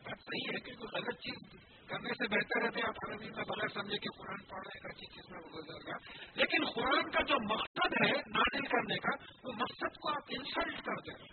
بات 0.04 0.18
صحیح 0.20 0.52
ہے 0.54 0.60
کہ 0.60 0.72
کوئی 0.72 1.00
غلط 1.00 1.18
چیز 1.18 1.60
کرنے 1.88 2.08
سے 2.08 2.28
بہتر 2.28 2.62
ہے 2.62 2.82
آپ 2.88 2.94
عربی 3.08 3.30
میں 3.30 3.44
بغیر 3.44 3.68
سمجھے 3.68 3.98
کہ 3.98 4.08
قرآن 4.18 4.36
پڑھ 4.36 4.66
رہے 4.66 4.78
ہیں 4.78 4.90
اچھی 4.90 5.06
چیز 5.06 5.30
میں 5.30 5.40
گزر 5.40 5.86
گا 5.86 5.96
لیکن 6.34 6.64
قرآن 6.64 7.10
کا 7.10 7.22
جو 7.22 7.34
مقصد 7.54 7.94
ہے 8.04 8.10
نازل 8.10 8.66
کرنے 8.66 8.96
کا، 8.96 9.14
وہ 9.44 9.52
مقصد 9.52 9.98
کو 9.98 10.10
آپ 10.10 10.22
انسلٹ 10.28 10.82
کر 10.84 10.94
دیں۔ 10.94 11.24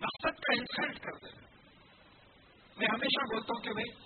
مقصد 0.00 0.40
کا 0.40 0.52
انسلٹ 0.52 1.00
کر 1.00 1.12
دیں۔ 1.12 1.46
میں 2.76 2.88
ہمیشہ 2.88 3.34
بولتا 3.34 3.52
ہوں 3.56 3.62
کہ 3.62 3.72
بھائی 3.72 4.05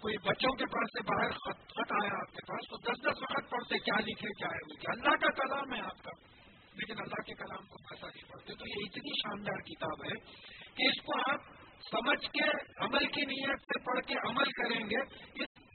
کوئی 0.00 0.16
بچوں 0.16 0.56
کے 0.56 0.64
پاس 0.66 0.88
سے 0.92 1.02
باہر 1.02 1.30
خط 1.30 1.72
خط 1.72 1.92
آیا 2.02 2.10
آپ 2.14 2.32
کے 2.32 2.52
پاس 2.52 2.68
تو 2.70 2.76
دس 2.76 3.00
دس 3.00 3.22
وقت 3.22 3.50
پڑھتے 3.50 3.78
کیا 3.78 4.00
لکھے، 4.00 4.28
کیا 4.28 4.48
ہے 4.48 4.60
وہ؟ 4.68 4.92
اللہ 4.92 5.16
کا 5.16 5.30
کلام 5.30 5.74
ہے 5.74 5.80
آپ 5.80 6.02
کا۔ 6.02 6.10
لیکن 6.74 6.94
اللہ 6.98 7.22
کے 7.26 7.34
کلام 7.34 7.66
کو 7.66 7.74
ایسا 7.90 8.06
نہیں 8.06 8.30
پڑھتے 8.30 8.54
تو 8.54 8.68
یہ 8.68 8.86
اتنی 8.86 9.10
شاندار 9.22 9.60
کتاب 9.60 10.04
ہے 10.04 10.14
کہ 10.74 10.88
اس 10.88 11.02
کو 11.02 11.32
آپ 11.32 11.40
سمجھ 11.90 12.30
کے، 12.30 12.50
عمل 12.78 13.06
کی 13.06 13.24
نیت 13.24 13.60
سے 13.60 13.84
پڑھ 13.84 14.00
کے 14.00 14.14
عمل 14.14 14.44
کریں 14.44 14.90
گے۔ 14.90 15.00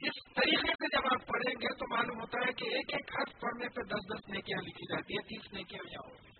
اس 0.06 0.34
طریقے 0.34 0.72
سے 0.72 0.96
جب 0.96 1.06
آپ 1.12 1.26
پڑھیں 1.26 1.54
گے 1.54 1.74
تو 1.74 1.94
معلوم 1.94 2.20
ہوتا 2.20 2.38
ہے 2.38 2.52
کہ 2.52 2.64
ایک 2.64 2.94
ایک 2.94 3.10
حرف 3.18 3.40
پڑھنے 3.40 3.68
پہ 3.68 3.82
دس 3.82 4.04
دس 4.14 4.28
نیکیاں 4.28 4.58
لکھی 4.58 4.94
جاتی 4.94 5.14
ہے 5.14 5.18
تیس 5.18 5.52
نیکیاں 5.52 5.92
یہاں 5.92 6.10
ہوگی 6.10 6.35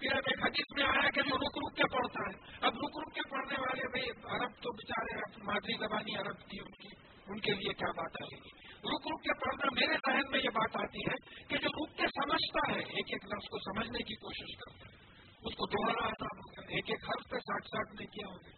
پھر 0.00 0.12
اب 0.12 0.22
ایک 0.26 0.44
حدیث 0.44 0.76
میں 0.76 0.84
آیا 0.84 1.10
کہ 1.10 1.22
جو 1.22 1.36
رک 1.36 1.58
رک 1.58 1.76
کے 1.76 1.86
پڑھتا 1.92 2.22
ہے؟ 2.28 2.34
اب 2.60 2.74
رک 2.74 2.98
رک 2.98 3.14
کے 3.14 3.20
پڑھنے 3.30 3.60
والے 3.60 3.88
بھائی 3.88 4.10
عرب 4.36 4.52
تو 4.62 4.72
بےچارے 4.72 5.16
مادری 5.42 5.76
زبانی 5.78 6.16
عرب 6.16 6.40
تھی 6.50 6.60
ان 6.60 6.70
کی، 6.70 6.88
ان 7.26 7.40
کے 7.40 7.52
لیے 7.52 7.72
کیا 7.72 7.90
بات 7.90 8.22
آئے 8.22 8.36
گی؟ 8.36 8.50
رک 8.90 9.08
رک 9.08 9.22
کے 9.22 9.34
پڑھنا 9.40 9.70
میرے 9.72 9.96
ذہن 10.06 10.30
میں 10.30 10.40
یہ 10.44 10.48
بات 10.48 10.76
آتی 10.76 10.98
ہے 10.98 11.16
کہ 11.48 11.56
جو 11.56 11.68
رک 11.68 11.96
کے 11.96 12.06
سمجھتا 12.06 12.72
ہے، 12.72 12.78
ایک 12.78 13.12
ایک 13.12 13.24
لفظ 13.24 13.48
کو 13.48 13.58
سمجھنے 13.58 13.98
کی 13.98 14.14
کوشش 14.14 14.56
کرتا 14.56 14.86
ہے۔ 14.86 14.96
اس 15.42 15.54
کو 15.54 15.66
دوہرا 15.66 16.06
آسان 16.06 16.38
ہوگا 16.38 16.62
ایک 16.68 16.90
ایک 16.90 17.04
حرف 17.04 17.30
پہ 17.30 17.38
ساٹھ 17.38 17.66
ساٹھ 17.66 17.94
نہیں 17.94 18.06
کیا 18.06 18.28
ہوگا 18.28 18.56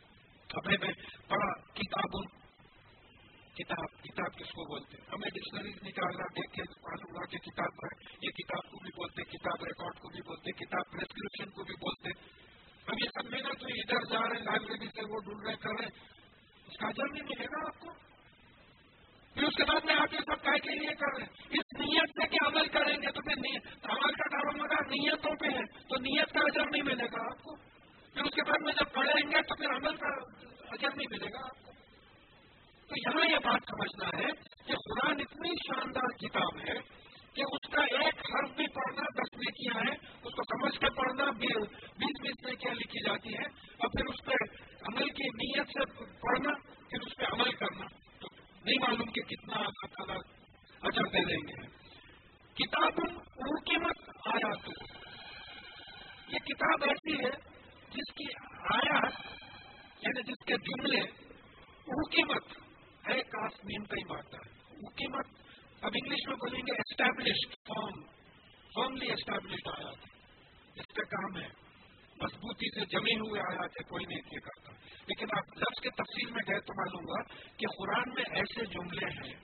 ابھی 0.51 0.76
میں 0.80 0.93
پڑھا 1.28 1.53
کتاب 1.74 2.16
کتاب 3.55 4.03
کتاب 4.03 4.38
کس 4.38 4.51
کو 4.51 4.64
بولتے 4.64 4.96
ہیں؟ 4.96 5.07
ہمیں 5.12 5.30
ڈکشنری 5.30 5.88
نکالنا 5.88 6.24
دیکھ 6.36 6.53
کے 6.53 6.62
معلوم 6.62 7.16
ہوا 7.16 7.26
کہ 7.26 7.38
کتاب 7.38 7.84
ہے، 7.84 7.92
یہ 8.22 8.30
کتاب 8.30 8.70
کو 8.70 8.78
بھی 8.82 8.90
بولتے 8.96 9.22
کتاب 9.22 9.64
ریکارڈ 9.64 9.98
کو 9.98 10.09
بھی 10.09 10.22
بولتے 10.22 10.53
کتاب 10.53 10.92
پرسکرپشن 10.92 11.51
کو 11.51 11.64
بھی 11.64 11.74
بولتے 11.74 12.40
اب 12.86 12.94
یہ 13.05 13.09
سب 13.14 13.30
محنت 13.30 13.62
ہوئی 13.62 13.80
ادھر 13.80 14.05
جا 14.05 14.28
رہے 14.28 14.36
ہیں 14.36 14.44
لائبریری 14.44 14.86
سے 14.86 15.01
وہ 15.11 15.20
ڈھونڈ 15.20 15.46
رہے 15.46 15.57
کر 15.57 15.70
رہے 15.80 15.88
اس 16.66 16.76
کا 16.76 16.88
اجر 16.88 17.09
نہیں 17.12 17.22
ملے 17.22 17.44
گا 17.44 17.66
آپ 17.66 17.80
کو؟ 17.80 17.92
پھر 19.34 19.42
اس 19.42 19.57
کے 19.57 19.64
بعد 19.64 19.84
میں 19.84 19.94
آپ 19.94 20.14
یہ 20.14 20.18
سب 20.18 20.42
کہہ 20.42 20.59
کے 20.62 20.70
لیے 20.70 20.94
کر 20.94 21.18
رہے 21.18 21.22
ہیں۔ 21.22 21.61
اس 21.61 21.80
نیت 21.80 22.09
سے 22.09 22.28
کہ 22.28 22.46
عمل 22.46 22.68
کریں 22.68 23.03
گے 23.03 23.12
تو 23.12 23.20
پھر 23.20 23.32
عمل 23.82 24.12
کا 24.12 24.28
دعوی 24.32 24.61
مدار 24.61 24.86
نیتوں 24.86 25.36
پہ 25.36 25.46
ہے، 25.46 25.64
تو 25.88 25.96
نیت 25.96 26.32
کا 26.32 26.40
اجر 26.40 26.64
نہیں 26.70 26.82
ملے 26.82 27.05
گا 27.05 27.24
آپ 27.24 27.42
کو۔ 27.42 27.57
پھر 28.14 28.22
اس 28.22 28.34
کے 28.34 28.42
بعد 28.42 28.64
میں 28.64 28.72
جب 28.72 28.92
پڑھیں 28.92 29.30
گے 29.30 29.42
تو 29.42 29.55
پھر 29.55 29.70
عمل 29.70 29.96
کا 29.96 30.09
اجر 30.70 30.88
نہیں 30.96 31.09
ملے 31.11 31.26
گا 31.26 31.44
آپ 31.44 31.64
کو۔ 31.64 31.70
تو 32.91 32.97
یہاں 32.97 33.24
یہ 33.30 33.38
بات 33.45 33.68
سمجھنا 33.70 34.07
ہے 34.18 34.30
کہ 34.66 34.74
قرآن 34.74 35.20
اتنی 35.20 35.51
شاندار 35.66 36.14
کتاب 36.16 36.57
ہے 36.68 36.74
کہ 37.34 37.43
اس 37.43 37.68
کا 37.72 37.82
ایک 37.82 38.22
حرف 38.30 38.57
بھی 38.57 38.66
پڑھنا 38.66 39.03
دس 39.18 39.36
نیکیاں 39.36 39.74
ہیں، 39.80 39.95
اس 40.24 40.34
کو 40.34 40.43
سمجھ 40.43 40.80
کے 40.80 40.91
پڑھنا 40.91 41.24
بیس 41.30 42.20
بیس 42.22 42.47
نیکیاں 42.47 42.74
لکھی 42.74 43.03
جاتی 43.07 43.34
ہیں 43.34 43.47
اور 43.78 43.88
پھر 43.88 44.05
اس 44.05 44.24
پہ 44.24 44.38
عمل 44.82 45.09
کی 45.09 45.28
نیت 45.28 45.66
سے 45.66 46.05
پڑھنا، 46.20 46.55
پھر 46.91 47.01
اس 47.01 47.16
پہ 47.16 47.24
عمل 47.32 47.53
کرنا۔ 47.53 47.86
تو 48.20 48.28
نہیں 48.64 48.78
معلوم 48.78 49.11
کہ 49.11 49.20
کتنا 49.20 49.55
اللہ 49.55 49.86
تعالیٰ 49.86 50.18
اچھا 50.82 51.03
دے 51.12 51.24
دیں 51.24 51.43
گے 51.49 51.66
کتاب 52.57 53.01
ان 53.01 53.57
قیمت 53.64 54.11
آیا 54.26 54.53
تو 54.64 54.72
یہ 56.28 56.38
کتاب 56.38 56.84
ایسی 56.88 57.24
ہے 57.24 57.30
جس 57.91 58.14
کی 58.14 58.32
آیات 58.74 59.12
یعنی 60.03 60.22
جس 60.22 60.45
کے 60.47 60.57
جملے 60.57 61.30
قیمت 62.12 62.70
ہے 63.11 63.22
کاس 63.22 63.64
نیم 63.64 63.84
کا 63.84 63.94
ہی 63.94 64.04
بات 64.04 64.34
ہے 64.34 64.61
قیمت 64.70 65.26
اب 65.82 65.90
انگلش 65.94 66.28
میں 66.28 66.36
بولیں 66.36 66.62
گے 66.62 66.72
اسٹیبلشڈ 66.72 67.54
فارم 67.54 68.02
فارملی 68.74 69.12
اسٹیبلشڈ 69.12 69.68
آیا 69.68 69.90
تھا 69.90 70.18
اس 70.76 70.94
کا 70.94 71.02
کام 71.02 71.42
ہے۔ 71.42 71.48
مضبوطی 72.22 72.80
سے 72.80 72.86
جمے 72.86 73.14
ہوئے 73.14 73.40
آیا 73.40 73.66
تھے 73.66 73.82
کوئی 73.84 74.04
نہیں 74.04 74.18
یہ 74.32 74.38
کرتا۔ 74.38 74.72
لیکن 75.06 75.26
آپ 75.36 75.58
لفظ 75.58 75.82
کے 75.82 75.90
تفصیل 75.90 76.30
میں 76.30 76.52
گئے 76.52 76.61
تو 76.61 76.72
معلوم 76.76 77.04
ہوا 77.04 77.22
کہ 77.56 77.66
قرآن 77.78 78.08
میں 78.14 78.24
ایسے 78.30 78.64
جملے 78.64 79.06
ہیں 79.06 79.40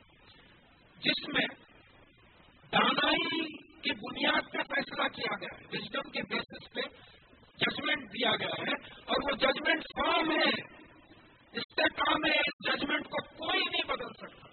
جس 0.98 1.28
میں 1.28 1.46
دانائی 2.72 3.52
کی 3.56 3.92
بنیاد 3.92 4.52
پہ 4.52 4.58
فیصلہ 4.58 5.08
کیا 5.08 5.36
گیا 5.40 5.58
ہے۔ 5.58 5.64
وزڈم 5.72 6.10
کے 6.10 6.22
بیسس 6.22 6.72
پہ 6.74 6.80
ججمنٹ 7.56 8.10
دیا 8.10 8.30
گیا 8.36 8.62
ہے 8.66 8.72
اور 9.06 9.30
وہ 9.30 9.36
ججمنٹ 9.36 9.82
فارم 9.82 10.30
ہے۔ 10.30 10.86
اس 11.57 11.62
سے 11.62 11.82
کام 11.82 12.24
ہے 12.26 12.38
اس 12.38 12.66
ججمنٹ 12.66 13.04
کو 13.04 13.46
کوئی 13.46 13.61
نہیں 13.61 13.84
بدل 13.88 14.12
سکتا۔ 14.12 14.48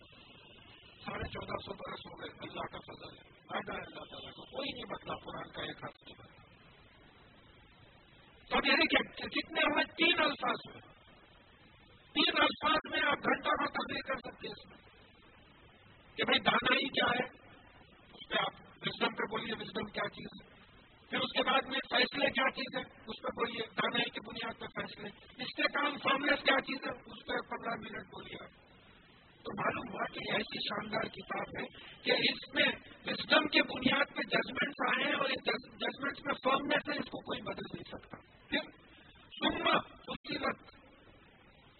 ساڑھے 1.05 1.29
چودہ 1.29 1.65
سو 1.65 1.73
برس 1.73 1.99
ہو 2.05 2.21
گئے، 2.21 2.49
اللہ 2.49 2.61
کا 2.61 2.77
فضل 2.77 3.17
ہے۔ 3.17 3.33
ہے 3.53 3.85
اللہ 3.85 4.03
تعالیٰ 4.03 4.31
کو 4.31 4.43
کوئی 4.43 4.71
نہیں 4.73 4.83
بدلا، 4.83 5.13
قرآن 5.13 5.51
کا 5.51 5.61
ایک 5.61 5.83
ہاتھ 5.83 6.03
نہیں 6.03 6.17
بدلا۔ 6.17 6.43
تو 8.49 8.67
یعنی 8.67 8.87
کہ 8.87 9.27
کتنے 9.27 9.61
ہوئے؟ 9.61 9.83
تین 9.83 10.21
الفاظ 10.23 10.55
ہوئے۔ 10.69 10.81
تین 12.13 12.41
الفاظ 12.41 12.91
میں 12.91 12.99
آپ 13.07 13.17
گھنٹہ 13.17 13.49
کا 13.49 13.65
تبدیل 13.65 14.01
کر 14.01 14.15
سکتے 14.15 14.47
ہیں 14.47 14.53
اس 14.57 14.65
میں۔ 14.65 14.77
کہ 16.15 16.23
بھائی 16.23 16.39
دانا 16.39 16.73
ہی 16.73 16.87
کیا 16.87 17.05
ہے؟ 17.05 17.29
اس 18.13 18.29
پہ 18.29 18.35
آپ 18.39 18.61
وزڈم 18.61 19.15
پہ 19.15 19.23
بولیے 19.29 19.53
وزڈم 19.59 19.85
کیا 19.91 20.09
چیز 20.09 20.43
ہے؟ 20.43 20.52
پھر 21.13 21.21
اس 21.21 21.31
کے 21.31 21.43
بعد 21.43 21.61
میں 21.67 21.79
فیصلے 21.89 22.29
کیا 22.29 22.51
چیز 22.55 22.77
ہے 22.77 22.81
اس 22.81 23.21
پہ 23.21 23.27
بولیے 23.27 23.65
دانا 23.67 24.03
کی 24.03 24.19
بنیاد 24.27 24.59
پہ 24.59 24.65
فیصلے۔ 24.65 25.09
اس 25.43 25.55
کے 25.55 25.63
کام 25.63 25.97
فارملیس 25.97 26.43
کیا 26.43 26.61
چیز 26.61 26.77
ہے 26.85 26.91
اس 26.91 27.25
پہ 27.25 27.33
پندرہ 27.49 27.75
منٹ 27.75 28.05
بولیے۔ 28.05 28.47
تو 29.43 29.63
معلوم 29.63 29.93
ہوا 29.93 30.05
کہ 30.05 30.19
ایسی 30.19 30.59
شاندار 30.59 31.07
کتاب 31.07 31.59
ہے 31.59 31.65
کہ 32.03 32.11
اس 32.11 32.55
میں 32.55 32.65
وزڈم 33.05 33.47
کے 33.47 33.63
بنیاد 33.63 34.15
پہ 34.15 34.21
ججمنٹس 34.21 34.95
آئے 34.95 35.03
ہیں 35.05 35.13
اور 35.13 35.29
ججمنٹس 35.59 36.25
میں 36.25 36.33
فارملیس 36.33 36.89
ہے، 36.89 36.99
اس 36.99 37.05
کو 37.05 37.19
کوئی 37.21 37.41
بدل 37.41 37.77
نہیں 37.77 37.97
سکتا۔ 37.97 38.17
پھر 38.49 38.71
سننا 39.39 39.77
اسی 40.07 40.37
وقت 40.37 40.75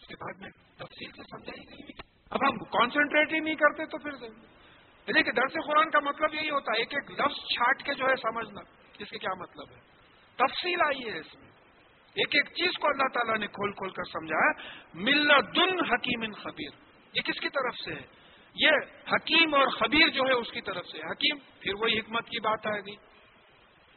اس 0.02 0.08
کے 0.08 0.16
بعد 0.16 0.42
میں 0.42 0.50
تفصیل 0.76 1.12
سے 1.12 1.22
سمجھائی 1.24 1.64
گئی۔ 1.72 1.92
اب 2.30 2.50
ہم 2.50 2.58
کانسنٹریٹ 2.58 3.34
ہی 3.34 3.40
نہیں 3.40 3.56
کرتے 3.56 3.86
تو 3.86 3.98
پھر 3.98 4.26
یعنی 5.08 5.24
کہ 5.24 5.32
درس 5.32 5.54
قرآن 5.66 5.90
کا 5.90 6.00
مطلب 6.00 6.34
یہی 6.34 6.50
ہوتا 6.50 6.72
ہے، 6.72 6.80
ایک 6.80 6.94
ایک 6.94 7.12
لفظ 7.12 7.36
چھاٹ 7.36 7.84
کے 7.84 7.94
جو 7.94 8.06
ہے 8.06 8.16
سمجھنا۔ 8.16 8.83
اس 9.04 9.10
کے 9.10 9.18
کیا 9.18 9.34
مطلب 9.34 9.76
ہے؟ 9.76 9.82
تفصیل 10.36 10.82
آئی 10.86 11.14
ہے 11.14 11.20
اس 11.20 11.36
میں۔ 11.36 11.52
ایک 12.14 12.36
ایک 12.36 12.46
چیز 12.46 12.72
کو 12.80 12.88
اللہ 12.88 13.14
تعالیٰ 13.14 13.38
نے 13.38 13.48
کھول 13.48 13.72
کھول 13.72 13.90
کر 13.90 14.04
سمجھایا۔ 14.04 14.52
مل 14.94 15.30
دن 15.56 15.86
حکیم 15.86 16.22
ان 16.22 16.34
خبیر۔ 16.34 16.70
یہ 17.14 17.22
کس 17.22 17.40
کی 17.40 17.50
طرف 17.50 17.76
سے 17.86 17.94
ہے؟ 17.94 18.24
یہ 18.56 18.72
حکیم 19.12 19.54
اور 19.54 19.68
خبیر 19.68 20.08
جو 20.08 20.22
ہے 20.22 20.34
اس 20.34 20.52
کی 20.52 20.62
طرف 20.62 20.86
سے 20.86 20.98
حکیم، 20.98 21.38
پھر 21.60 21.74
وہی 21.80 22.00
حکمت 22.00 22.26
کی 22.26 22.40
بات 22.40 22.68
آ 22.68 22.80
گئی۔ 22.80 22.96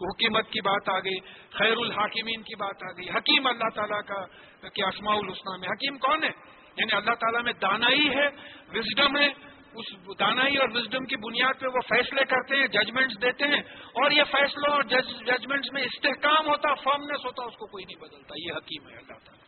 حکیمت 0.00 0.50
کی 0.50 0.60
بات 0.60 0.88
آ 0.88 0.98
گئی۔ 0.98 1.20
خیر 1.50 1.76
الحاکمین 1.76 2.42
کی 2.42 2.56
بات 2.56 2.76
آ 2.82 2.92
گئی۔ 2.92 3.10
حکیم 3.10 3.46
اللہ 3.46 3.68
تعالیٰ 3.74 4.02
کا 4.06 4.26
کہ 4.68 4.84
اسماء 4.84 5.14
الحسنہ 5.14 5.56
میں۔ 5.60 5.68
حکیم 5.68 5.98
کون 5.98 6.24
ہے؟ 6.24 6.30
یعنی 6.76 6.96
اللہ 6.96 7.14
تعالیٰ 7.14 7.42
میں 7.42 7.52
دانائی 7.52 8.08
ہے، 8.08 8.28
وزڈم 8.74 9.16
ہے 9.16 9.28
اس 9.76 10.18
دانائی 10.18 10.56
اور 10.56 10.68
وزڈم 10.72 11.04
کی 11.04 11.16
بنیاد 11.16 11.60
پہ 11.60 11.66
وہ 11.66 11.80
فیصلے 11.88 12.24
کرتے 12.24 12.56
ہیں 12.56 12.66
ججمنٹس 12.66 13.22
دیتے 13.22 13.44
ہیں 13.44 13.60
اور 13.82 14.10
یہ 14.10 14.22
فیصلوں 14.24 14.72
اور 14.74 14.82
ججمنٹس 14.82 15.72
میں 15.72 15.82
استحکام 15.82 16.48
ہوتا 16.48 16.74
فارمنیس 16.74 17.26
ہوتا، 17.26 17.44
اس 17.44 17.56
کو 17.56 17.66
کوئی 17.66 17.84
نہیں 17.84 18.00
بدلتا۔ 18.00 18.34
یہ 18.38 18.52
حکیم 18.56 18.88
ہے، 18.88 18.96
اللہ 18.96 19.18
تعالیٰ۔ 19.24 19.46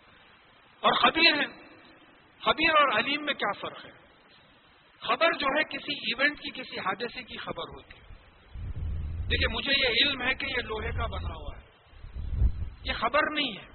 اور 0.80 0.92
خبیر 0.92 1.32
ہے 1.34 1.68
خبیر 2.40 2.70
اور 2.70 2.98
علیم 2.98 3.24
میں 3.24 3.34
کیا 3.34 3.52
فرق 3.60 3.84
ہے؟ 3.84 3.90
خبر 5.00 5.32
جو 5.32 5.46
ہے، 5.46 5.64
کسی 5.64 5.92
ایونٹ 5.92 6.38
کی، 6.38 6.60
کسی 6.60 6.78
حادثے 6.78 7.22
کی 7.22 7.36
خبر 7.36 7.68
ہوتی 7.68 7.98
ہے۔ 7.98 8.08
دیکھیے، 9.22 9.54
مجھے 9.54 9.72
یہ 9.72 10.06
علم 10.06 10.22
ہے 10.22 10.34
کہ 10.34 10.46
یہ 10.46 10.62
لوہے 10.62 10.90
کا 10.90 11.06
بنا 11.06 11.28
ہوا 11.28 11.58
ہے۔ 11.58 11.68
یہ 12.84 12.92
خبر 12.92 13.20
نہیں 13.30 13.56
ہے۔ 13.58 13.66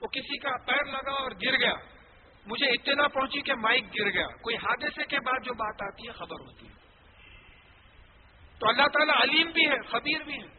وہ 0.00 0.06
کسی 0.08 0.38
کا 0.38 0.50
پیر 0.66 0.84
لگا 0.84 1.12
اور 1.12 1.30
گر 1.30 1.52
گیا۔ 1.52 1.95
مجھے 2.46 2.66
اطلاع 2.66 3.06
پہنچی 3.06 3.40
کہ 3.40 3.54
مائک 3.54 3.84
گر 3.84 4.10
گیا۔ 4.10 4.26
کوئی 4.26 4.56
حادثے 4.56 5.04
کے 5.04 5.18
بعد 5.18 5.44
جو 5.44 5.54
بات 5.54 5.82
آتی 5.82 6.06
ہے، 6.06 6.12
خبر 6.12 6.40
ہوتی 6.40 6.66
ہے۔ 6.66 6.72
تو 8.58 8.68
اللہ 8.68 8.82
تعالیٰ 8.82 9.14
علیم 9.22 9.50
بھی 9.50 9.70
ہے، 9.70 9.82
خبیر 9.82 10.22
بھی 10.24 10.34
ہے۔ 10.34 10.56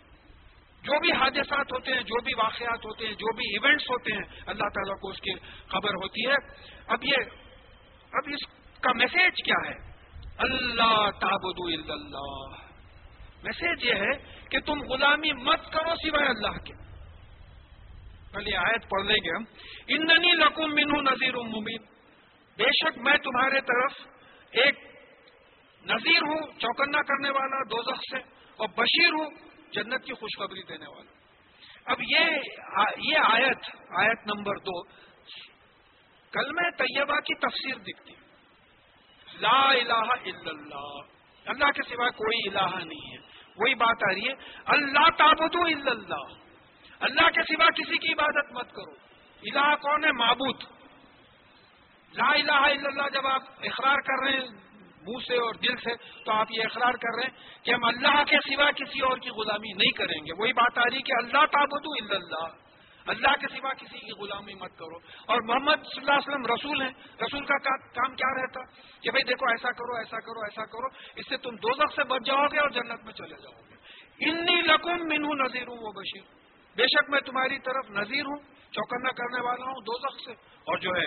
جو 0.83 0.99
بھی 0.99 1.11
حادثات 1.11 1.73
ہوتے 1.73 1.93
ہیں، 1.93 2.01
جو 2.01 2.21
بھی 2.21 2.33
واقعات 2.37 2.85
ہوتے 2.85 3.05
ہیں، 3.05 3.13
جو 3.13 3.33
بھی 3.33 3.43
ایونٹس 3.45 3.83
ہوتے 3.83 4.13
ہیں، 4.13 4.23
اللہ 4.47 4.69
تعالیٰ 4.73 4.99
کو 4.99 5.09
اس 5.09 5.17
کی 5.17 5.33
خبر 5.67 5.89
ہوتی 5.89 6.27
ہے۔ 6.27 6.35
اب 6.87 7.03
یہ 7.03 7.15
اب 8.11 8.23
اس 8.25 8.47
کا 8.81 8.93
میسج 8.93 9.43
کیا 9.45 9.69
ہے؟ 9.69 9.91
اللہ 10.37 11.09
تابد 11.21 11.89
اللہ۔ 11.89 12.67
میسج 13.43 13.85
یہ 13.85 13.93
ہے 13.93 14.41
کہ 14.51 14.59
تم 14.59 14.81
غلامی 14.81 15.33
مت 15.33 15.73
کرو 15.73 15.95
سوائے 15.95 16.27
اللہ 16.27 16.59
کے۔ 16.59 16.86
پہلے 18.33 18.57
آیت 18.57 18.89
پڑھ 18.89 19.05
لیں 19.05 19.15
گے 19.15 19.35
ہم. 19.35 19.43
اندنی 19.87 20.31
لکم 20.31 20.75
منہ 20.75 21.09
نذیر 21.09 21.35
مبین. 21.35 21.81
بے 22.57 22.63
شک 22.63 22.97
میں 22.97 23.17
تمہارے 23.17 23.61
طرف 23.61 24.07
ایک 24.51 24.75
نذیر 25.85 26.21
ہوں، 26.21 26.59
چوکنا 26.59 27.01
کرنے 27.01 27.29
والا 27.29 27.63
دو 27.63 27.95
سے، 27.95 28.17
اور 28.57 28.67
بشیر 28.77 29.09
ہوں، 29.09 29.29
جنت 29.71 30.03
کی 30.03 30.13
خوشخبری 30.13 30.61
دینے 30.63 30.87
والا۔ 30.87 31.17
اب 31.85 32.01
یہ 32.09 32.25
یہ 32.97 33.15
آیت 33.17 33.75
آیت 33.89 34.27
نمبر 34.27 34.55
دو 34.55 34.83
کلمہ 36.31 36.69
طیبہ 36.77 37.19
کی 37.19 37.35
تفسیر 37.35 37.75
دکھتی 37.75 38.13
لا 39.39 39.69
الہ 39.69 39.93
الا 39.93 40.49
اللہ۔ 40.49 40.99
اللہ 41.45 41.65
کے 41.65 41.95
سوا 41.95 42.09
کوئی 42.09 42.49
الہ 42.49 42.83
نہیں 42.85 43.11
ہے۔ 43.11 43.17
وہی 43.57 43.75
بات 43.75 44.11
آ 44.11 44.13
رہی 44.13 44.27
ہے، 44.27 44.33
اللہ 44.65 45.09
تابدو 45.17 45.61
الا 45.61 45.91
اللہ. 45.91 46.46
اللہ 46.99 47.29
کے 47.29 47.41
سوا 47.41 47.69
کسی 47.69 47.97
کی 47.97 48.13
عبادت 48.13 48.53
مت 48.53 48.71
کرو۔ 48.71 48.91
الہ 49.43 49.75
کون 49.75 50.03
ہے؟ 50.03 50.11
معبود۔ 50.11 50.63
لا 52.13 52.31
الہ 52.31 52.51
الا 52.51 52.89
اللہ 52.89 53.09
جب 53.13 53.27
آپ 53.27 53.41
اقرار 53.63 53.95
کر 53.95 54.23
رہے 54.23 54.31
ہیں 54.31 54.67
منہ 55.07 55.17
سے 55.27 55.35
اور 55.35 55.53
دل 55.53 55.75
سے، 55.75 56.23
تو 56.23 56.31
آپ 56.31 56.47
یہ 56.49 56.63
اقرار 56.63 56.91
کر 56.91 57.15
رہے 57.15 57.23
ہیں 57.23 57.65
کہ 57.65 57.73
ہم 57.73 57.83
اللہ 57.83 58.23
کے 58.23 58.55
سوا 58.55 58.71
کسی 58.71 59.01
اور 59.01 59.17
کی 59.17 59.29
غلامی 59.29 59.73
نہیں 59.73 59.91
کریں 59.91 60.19
گے۔ 60.19 60.41
وہی 60.41 60.53
بات 60.53 60.77
آ 60.77 60.81
رہی 60.81 61.01
کہ 61.01 61.11
اللہ 61.17 61.45
تابدو 61.45 61.91
الا 61.91 62.15
اللہ۔ 62.15 62.55
اللہ 63.05 63.33
کے 63.41 63.47
سوا 63.47 63.73
کسی 63.73 63.99
کی 63.99 64.21
غلامی 64.21 64.53
مت 64.53 64.71
کرو۔ 64.77 64.97
اور 65.25 65.41
محمد 65.41 65.75
صلی 65.75 65.99
اللہ 65.99 66.11
علیہ 66.11 66.27
وسلم 66.27 66.45
رسول 66.45 66.81
ہیں۔ 66.81 66.91
رسول 67.21 67.45
کا 67.45 67.57
کام 67.77 68.15
کیا 68.15 68.41
رہتا؟ 68.41 68.61
کہ 69.01 69.11
بھائی 69.11 69.23
دیکھو 69.23 69.45
ایسا 69.45 69.71
کرو 69.71 69.95
ایسا 69.95 70.19
کرو 70.19 70.39
ایسا 70.39 70.65
کرو، 70.65 70.87
اس 71.15 71.29
سے 71.29 71.37
تم 71.37 71.55
دو 71.55 71.87
سے 71.95 72.03
بچ 72.03 72.25
جاؤ 72.25 72.45
گے 72.45 72.59
اور 72.59 72.69
جنت 72.69 73.03
میں 73.03 73.13
چلے 73.13 73.35
جاؤ 73.35 73.61
گے۔ 73.69 73.75
انی 74.29 74.61
لکم 74.61 75.07
منہ 75.07 75.43
نذیر 75.43 75.67
ہوں 75.67 75.77
وہ 75.77 75.91
بشیر۔ 75.91 76.46
بے 76.77 76.87
شک 76.87 77.09
میں 77.09 77.19
تمہاری 77.25 77.57
طرف 77.65 77.89
نذیر 77.91 78.25
ہوں، 78.25 78.39
چوکنا 78.73 79.11
کرنے 79.17 79.41
والا 79.43 79.65
ہوں 79.65 79.81
دو 79.83 79.95
سے، 80.17 80.33
اور 80.67 80.77
جو 80.79 80.91
ہے 80.95 81.05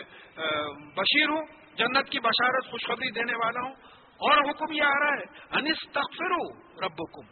بشیر 0.96 1.28
ہوں، 1.28 1.42
جنت 1.78 2.08
کی 2.12 2.20
بشارت 2.20 2.70
خوشخبری 2.70 3.10
دینے 3.18 3.36
والا 3.42 3.60
ہوں، 3.60 3.74
اور 4.20 4.40
حکم 4.48 4.72
یہ 4.72 4.84
آ 4.84 4.96
رہا 5.00 5.18
ہے 5.18 5.26
انس 5.58 5.84
تخر 5.92 6.32
رب 6.80 7.02
حکم 7.02 7.28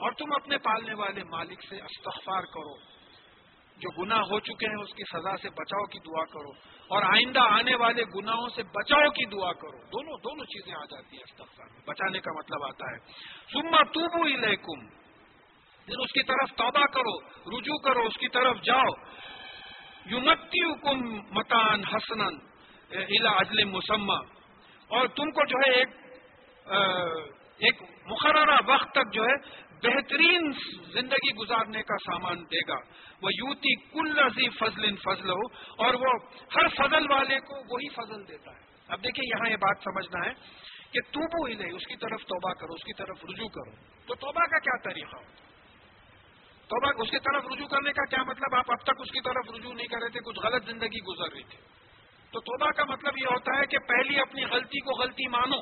اور 0.00 0.12
تم 0.18 0.32
اپنے 0.34 0.58
پالنے 0.64 0.94
والے 0.94 1.24
مالک 1.30 1.62
سے 1.68 1.76
استغفار 1.80 2.48
کرو، 2.54 2.74
جو 3.78 3.90
گناہ 3.96 4.22
ہو 4.30 4.38
چکے 4.46 4.66
ہیں، 4.66 4.80
اس 4.82 4.92
کی 4.94 5.04
سزا 5.08 5.34
سے 5.42 5.48
بچاؤ 5.58 5.84
کی 5.92 5.98
دعا 6.06 6.24
کرو، 6.32 6.52
اور 6.90 7.02
آئندہ 7.04 7.42
آنے 7.52 7.74
والے 7.80 8.04
گناہوں 8.14 8.48
سے 8.54 8.62
بچاؤ 8.74 9.10
کی 9.18 9.26
دعا 9.32 9.52
کرو، 9.60 9.78
دونوں 9.92 10.16
دونوں 10.24 10.46
چیزیں 10.54 10.74
آ 10.74 10.84
جاتی 10.84 11.16
ہیں 11.16 11.24
استغفار 11.24 11.66
میں، 11.66 11.82
بچانے 11.86 12.20
کا 12.20 12.32
مطلب 12.38 12.64
آتا 12.68 12.90
ہے۔ 12.92 12.98
سما 13.52 13.82
توبو 13.92 14.22
الیکم 14.24 14.86
پھر 15.88 15.98
اس 15.98 16.12
کی 16.12 16.22
طرف 16.22 16.50
توبہ 16.56 16.86
کرو، 16.94 17.12
رجوع 17.50 17.76
کرو، 17.84 18.02
اس 18.06 18.16
کی 18.20 18.28
طرف 18.28 18.60
جاؤ۔ 18.62 18.90
یومتی 20.06 20.62
حکم 20.64 20.98
متان 21.30 21.84
حسنن 21.84 22.36
الا 22.90 23.30
اجل 23.30 23.64
مسمہ 23.64 24.18
اور 24.90 25.06
تم 25.16 25.30
کو 25.30 25.46
جو 25.46 25.58
ہے 25.62 25.72
ایک 25.78 25.96
ایک 27.60 27.82
مقررہ 28.06 28.56
وقت 28.66 28.92
تک 28.92 29.12
جو 29.14 29.24
ہے 29.24 29.36
بہترین 29.82 30.50
زندگی 30.92 31.34
گزارنے 31.34 31.82
کا 31.82 31.96
سامان 32.04 32.42
دے 32.52 32.60
گا۔ 32.68 32.78
وہ 33.22 33.32
یوتی 33.32 33.74
کل 33.92 34.18
عزی 34.18 34.48
فضل 34.58 34.96
فضل 34.96 35.30
ہو 35.30 35.42
اور 35.84 35.94
وہ 35.94 36.12
ہر 36.56 36.68
فضل 36.76 37.10
والے 37.10 37.38
کو 37.40 37.58
وہی 37.72 37.88
فضل 37.88 38.28
دیتا 38.28 38.50
ہے۔ 38.50 38.62
اب 38.88 39.04
دیکھیں 39.04 39.24
یہاں 39.24 39.50
یہ 39.50 39.56
بات 39.56 39.84
سمجھنا 39.84 40.24
ہے 40.26 40.32
کہ 40.92 41.00
توبو 41.10 41.44
ہی 41.44 41.54
نہیں 41.54 41.76
اس 41.76 41.86
کی 41.86 41.96
طرف 41.96 42.24
توبہ 42.24 42.52
کرو، 42.52 42.74
اس 42.74 42.84
کی 42.84 42.92
طرف 42.98 43.24
رجوع 43.24 43.48
کرو۔ 43.48 43.74
تو 44.06 44.14
توبہ 44.16 44.46
کا 44.46 44.58
کیا 44.58 44.76
طریقہ 44.84 45.16
ہو 45.16 45.47
توبہ 46.68 47.02
اس 47.02 47.10
کی 47.10 47.18
طرف 47.18 47.44
رجوع 47.52 47.66
کرنے 47.66 47.92
کا 47.92 48.04
کیا 48.04 48.22
مطلب؟ 48.22 48.54
آپ 48.54 48.70
اب 48.70 48.82
تک 48.82 49.00
اس 49.00 49.10
کی 49.10 49.20
طرف 49.20 49.54
رجوع 49.54 49.72
نہیں 49.72 49.86
کر 49.86 49.98
رہے 50.02 50.08
تھے، 50.08 50.20
کچھ 50.20 50.38
غلط 50.38 50.64
زندگی 50.64 51.00
گزر 51.00 51.34
رہی 51.34 51.42
تھی۔ 51.42 51.58
تو 52.30 52.40
توبہ 52.40 52.70
کا 52.70 52.84
مطلب 52.84 53.12
یہ 53.16 53.26
ہوتا 53.26 53.60
ہے 53.60 53.66
کہ 53.66 53.78
پہلی 53.78 54.20
اپنی 54.20 54.44
غلطی 54.44 54.80
کو 54.80 55.02
غلطی 55.02 55.28
مانو۔ 55.28 55.60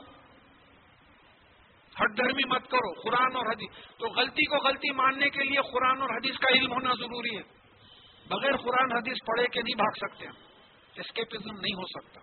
ہٹ 2.03 2.17
دھرمی 2.17 2.49
مت 2.49 2.71
کرو، 2.71 3.01
قرآن 3.01 3.37
اور 3.37 3.47
حدیث۔ 3.47 3.99
تو 3.99 4.07
غلطی 4.07 4.45
کو 4.45 4.57
غلطی 4.57 4.91
ماننے 4.91 5.31
کے 5.31 5.45
لیے 5.45 5.61
قرآن 5.73 6.01
اور 6.01 6.11
حدیث 6.11 6.39
کا 6.39 6.49
علم 6.49 6.73
ہونا 6.73 6.95
ضروری 6.95 7.37
ہے۔ 7.37 7.43
بغیر 8.29 8.57
قرآن 8.57 8.93
حدیث 8.93 9.17
پڑھے 9.27 9.47
کے 9.47 9.63
نہیں 9.63 9.75
بھاگ 9.75 10.09
سکتے 10.09 10.27
ہم۔ 10.27 10.35
اسکیپزم 10.97 11.53
نہیں 11.53 11.75
ہو 11.75 12.01
سکتا۔ 12.01 12.21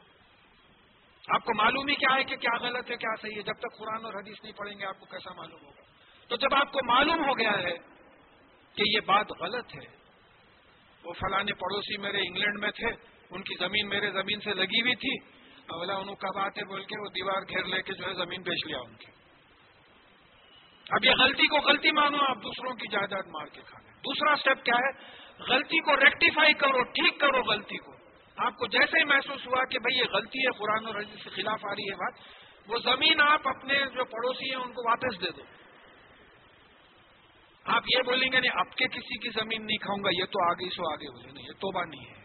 آپ 1.35 1.45
کو 1.45 1.53
معلوم 1.57 1.87
ہی 1.87 1.95
کیا 1.95 2.15
ہے 2.15 2.23
کہ 2.23 2.35
کیا 2.35 2.57
غلط 2.61 2.91
ہے، 2.91 2.95
کیا 2.95 3.15
صحیح 3.21 3.37
ہے؟ 3.37 3.41
جب 3.41 3.59
تک 3.59 3.77
قرآن 3.77 4.05
اور 4.05 4.13
حدیث 4.13 4.43
نہیں 4.43 4.53
پڑھیں 4.53 4.79
گے، 4.79 4.85
آپ 4.85 4.99
کو 4.99 5.05
کیسا 5.05 5.33
معلوم 5.33 5.65
ہوگا؟ 5.65 5.81
تو 6.29 6.35
جب 6.35 6.55
آپ 6.55 6.71
کو 6.71 6.79
معلوم 6.85 7.25
ہو 7.25 7.37
گیا 7.37 7.51
ہے 7.51 7.92
کہ 8.75 8.83
یہ 8.95 8.99
بات 9.05 9.25
غلط 9.39 9.75
ہے۔ 9.75 9.95
وہ 11.03 11.13
فلانے 11.13 11.53
پڑوسی 11.53 11.97
میرے 11.97 12.17
انگلینڈ 12.17 12.59
میں 12.59 12.71
تھے، 12.71 12.87
ان 13.29 13.41
کی 13.41 13.55
زمین 13.59 13.89
میرے 13.89 14.11
زمین 14.11 14.39
سے 14.39 14.53
لگی 14.53 14.81
ہوئی 14.81 14.95
تھی۔ 14.95 15.33
اولا 15.63 15.95
انہوں 15.95 16.15
کب 16.15 16.37
آتے 16.37 16.65
بول 16.65 16.83
کے 16.83 17.01
وہ 17.01 17.05
دیوار 17.05 17.41
گھیر 17.41 17.63
لے 17.63 17.81
کے 17.81 17.93
جو 17.93 18.05
ہے 18.07 18.13
زمین 18.13 18.41
بیچ 18.41 18.67
لیا 18.67 18.77
ان 18.77 18.95
کی 18.95 19.11
اب 20.89 21.05
یہ 21.05 21.11
غلطی 21.11 21.47
کو 21.47 21.57
غلطی 21.57 21.91
مانو، 21.91 22.17
آپ 22.27 22.37
دوسروں 22.43 22.71
کی 22.73 22.87
جائیداد 22.91 23.21
مار 23.27 23.45
کے 23.45 23.61
کھا 23.61 23.81
لیں۔ 23.83 23.93
دوسرا 23.93 24.33
اسٹیپ 24.33 24.65
کیا 24.65 24.75
ہے؟ 24.75 24.91
غلطی 25.39 25.79
کو 25.79 25.95
ریکٹیفائی 25.95 26.53
کرو، 26.53 26.83
ٹھیک 26.83 27.19
کرو 27.19 27.41
غلطی 27.41 27.77
کو۔ 27.77 27.93
آپ 28.37 28.57
کو 28.57 28.67
جیسے 28.67 28.99
ہی 28.99 29.03
محسوس 29.03 29.47
ہوا 29.47 29.65
کہ 29.65 29.79
بھئی 29.79 29.99
یہ 29.99 30.03
غلطی 30.13 30.39
ہے، 30.39 30.57
قرآن 30.57 30.85
اور 30.87 30.95
حدیث 30.95 31.23
کے 31.23 31.29
خلاف 31.29 31.65
آ 31.65 31.71
رہی 31.71 31.89
ہے 31.89 31.95
بات، 31.95 32.13
وہ 32.67 32.77
زمین 32.77 33.21
آپ 33.21 33.47
اپنے 33.47 33.79
جو 33.79 34.05
پڑوسی 34.05 34.49
ہیں، 34.49 34.63
ان 34.63 34.73
کو 34.73 34.89
واپس 34.89 35.21
دے 35.21 35.29
دو۔ 35.37 35.41
آپ 37.65 37.83
یہ 37.95 38.01
بولیں 38.05 38.31
گے، 38.31 38.39
نہیں، 38.39 38.51
اب 38.55 38.75
کے 38.75 38.87
کسی 38.87 39.17
کی 39.17 39.29
زمین 39.29 39.65
نہیں 39.65 39.77
کھاؤں 39.77 40.03
گا، 40.03 40.09
یہ 40.19 40.25
تو 40.25 40.49
آگے 40.49 40.69
سو 40.69 40.91
آگے 40.91 41.07
ہو 41.07 41.33
نہیں 41.33 41.45
یہ 41.47 41.53
توبہ 41.53 41.83
نہیں 41.85 42.05
ہے. 42.05 42.23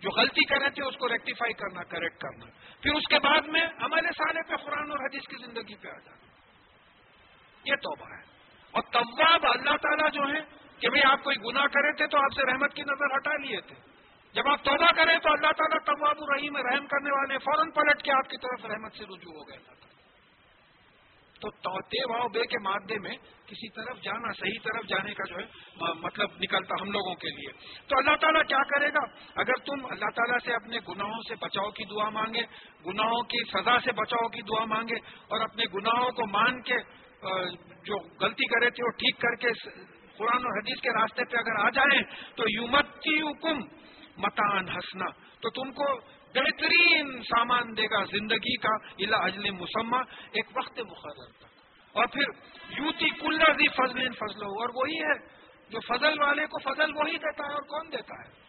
جو 0.00 0.10
غلطی 0.10 0.44
کر 0.44 0.56
رہے 0.60 0.70
تھے 0.70 0.84
اس 0.84 0.96
کو 0.96 1.08
ریکٹیفائی 1.08 1.52
کرنا 1.52 1.82
کریکٹ 1.82 2.18
کرنا۔ 2.18 2.44
پھر 2.82 2.94
اس 2.94 3.02
کے 3.10 3.18
بعد 3.18 3.40
میں 3.40 3.60
ہمارے 3.60 4.08
سارے 4.18 4.48
پہ 4.48 4.56
قرآن 4.56 4.90
اور 4.90 4.98
حدیث 4.98 5.28
کی 5.28 5.36
زندگی 5.36 5.74
پہ 5.74 5.88
آ 5.88 5.98
جانا۔ 5.98 6.26
یہ 7.64 7.74
توبہ 7.74 8.06
ہے۔ 8.16 8.22
اور 8.70 8.82
طواب 8.92 9.40
اللہ 9.42 9.76
تعالیٰ 9.76 10.10
جو 10.12 10.22
ہے 10.22 10.40
کہ 10.78 10.88
بھئی 10.88 11.02
آپ 11.04 11.24
کوئی 11.24 11.36
گناہ 11.36 11.66
کرے 11.66 11.92
تھے 11.92 12.06
تو 12.06 12.18
آپ 12.18 12.34
سے 12.34 12.52
رحمت 12.52 12.74
کی 12.74 12.82
نظر 12.82 13.16
ہٹا 13.16 13.36
لیے 13.46 13.60
تھے۔ 13.60 13.74
جب 14.32 14.48
آپ 14.48 14.64
توبہ 14.64 14.92
کریں 14.96 15.18
تو 15.18 15.32
اللہ 15.32 15.52
تعالیٰ 15.56 15.84
طواب 15.84 16.16
الرحیم 16.18 16.56
رحم 16.56 16.86
کرنے 16.86 17.10
والے 17.10 17.38
فوراً 17.38 17.70
پلٹ 17.70 18.02
کے 18.02 18.12
آپ 18.12 18.28
کی 18.30 18.36
طرف 18.36 18.64
رحمت 18.64 18.92
سے 18.92 19.04
رجوع 19.04 19.32
ہو 19.32 19.48
گئے۔ 19.48 19.77
تو 21.40 21.50
توتے 21.64 21.98
واؤ 22.10 22.28
بے 22.28 22.44
کے 22.46 22.58
مادے 22.62 22.98
میں 22.98 23.16
کسی 23.46 23.68
طرف 23.70 24.00
جانا، 24.02 24.32
صحیح 24.38 24.58
طرف 24.64 24.88
جانے 24.88 25.12
کا 25.14 25.26
جو 25.28 25.36
ہے 25.36 25.92
مطلب 26.00 26.30
نکلتا 26.40 26.80
ہم 26.80 26.90
لوگوں 26.90 27.14
کے 27.14 27.30
لیے۔ 27.30 27.52
تو 27.88 27.98
اللہ 27.98 28.16
تعالیٰ 28.16 28.42
کیا 28.48 28.62
کرے 28.70 28.88
گا؟ 28.94 29.04
اگر 29.36 29.60
تم 29.66 29.86
اللہ 29.86 30.10
تعالیٰ 30.16 30.38
سے 30.44 30.54
اپنے 30.54 30.78
گناہوں 30.88 31.20
سے 31.28 31.34
بچاؤ 31.40 31.70
کی 31.70 31.84
دعا 31.90 32.08
مانگے، 32.10 32.42
گناہوں 32.86 33.22
کی 33.24 33.42
سزا 33.52 33.76
سے 33.84 33.92
بچاؤ 33.92 34.28
کی 34.28 34.42
دعا 34.48 34.64
مانگے 34.64 34.98
اور 35.28 35.40
اپنے 35.40 35.64
گناہوں 35.74 36.10
کو 36.12 36.26
مان 36.32 36.60
کے 36.62 36.78
جو 37.84 37.98
غلطی 38.20 38.46
کرے 38.46 38.70
تھے 38.70 38.84
وہ 38.84 38.90
ٹھیک 38.98 39.20
کر 39.20 39.34
کے 39.36 39.52
قرآن 40.18 40.46
اور 40.46 40.58
حدیث 40.58 40.80
کے 40.80 40.90
راستے 40.90 41.24
پہ 41.24 41.36
اگر 41.36 41.64
آ 41.64 41.68
جائیں، 41.70 42.02
تو 42.36 42.44
یومتی 42.50 43.20
حکم 43.20 43.60
متان 44.18 44.68
ہنسنا 44.68 45.10
تو 45.42 45.50
تم 45.56 45.70
کو 45.72 45.86
بہترین 46.34 47.22
سامان 47.22 47.76
دے 47.76 47.84
گا 47.84 48.04
زندگی 48.04 48.56
کا، 48.56 48.74
الا 48.98 49.16
اجل 49.16 49.50
مسمہ، 49.50 49.96
ایک 50.32 50.46
وقت 50.56 50.80
مقرر 50.80 51.30
تک 51.38 51.96
اور 51.96 52.06
پھر 52.06 52.22
یوتی 52.78 53.10
کلر 53.10 53.52
فضل 53.52 54.12
فضل 54.12 54.42
ہو 54.42 54.60
اور 54.60 54.68
وہی 54.74 54.98
ہے، 54.98 55.18
جو 55.68 55.80
فضل 55.80 56.20
والے 56.20 56.46
کو 56.46 56.58
فضل 56.58 56.96
وہی 56.96 57.18
دیتا 57.18 57.46
ہے، 57.46 57.52
اور 57.52 57.62
کون 57.62 57.92
دیتا 57.92 58.14
ہے؟ 58.22 58.48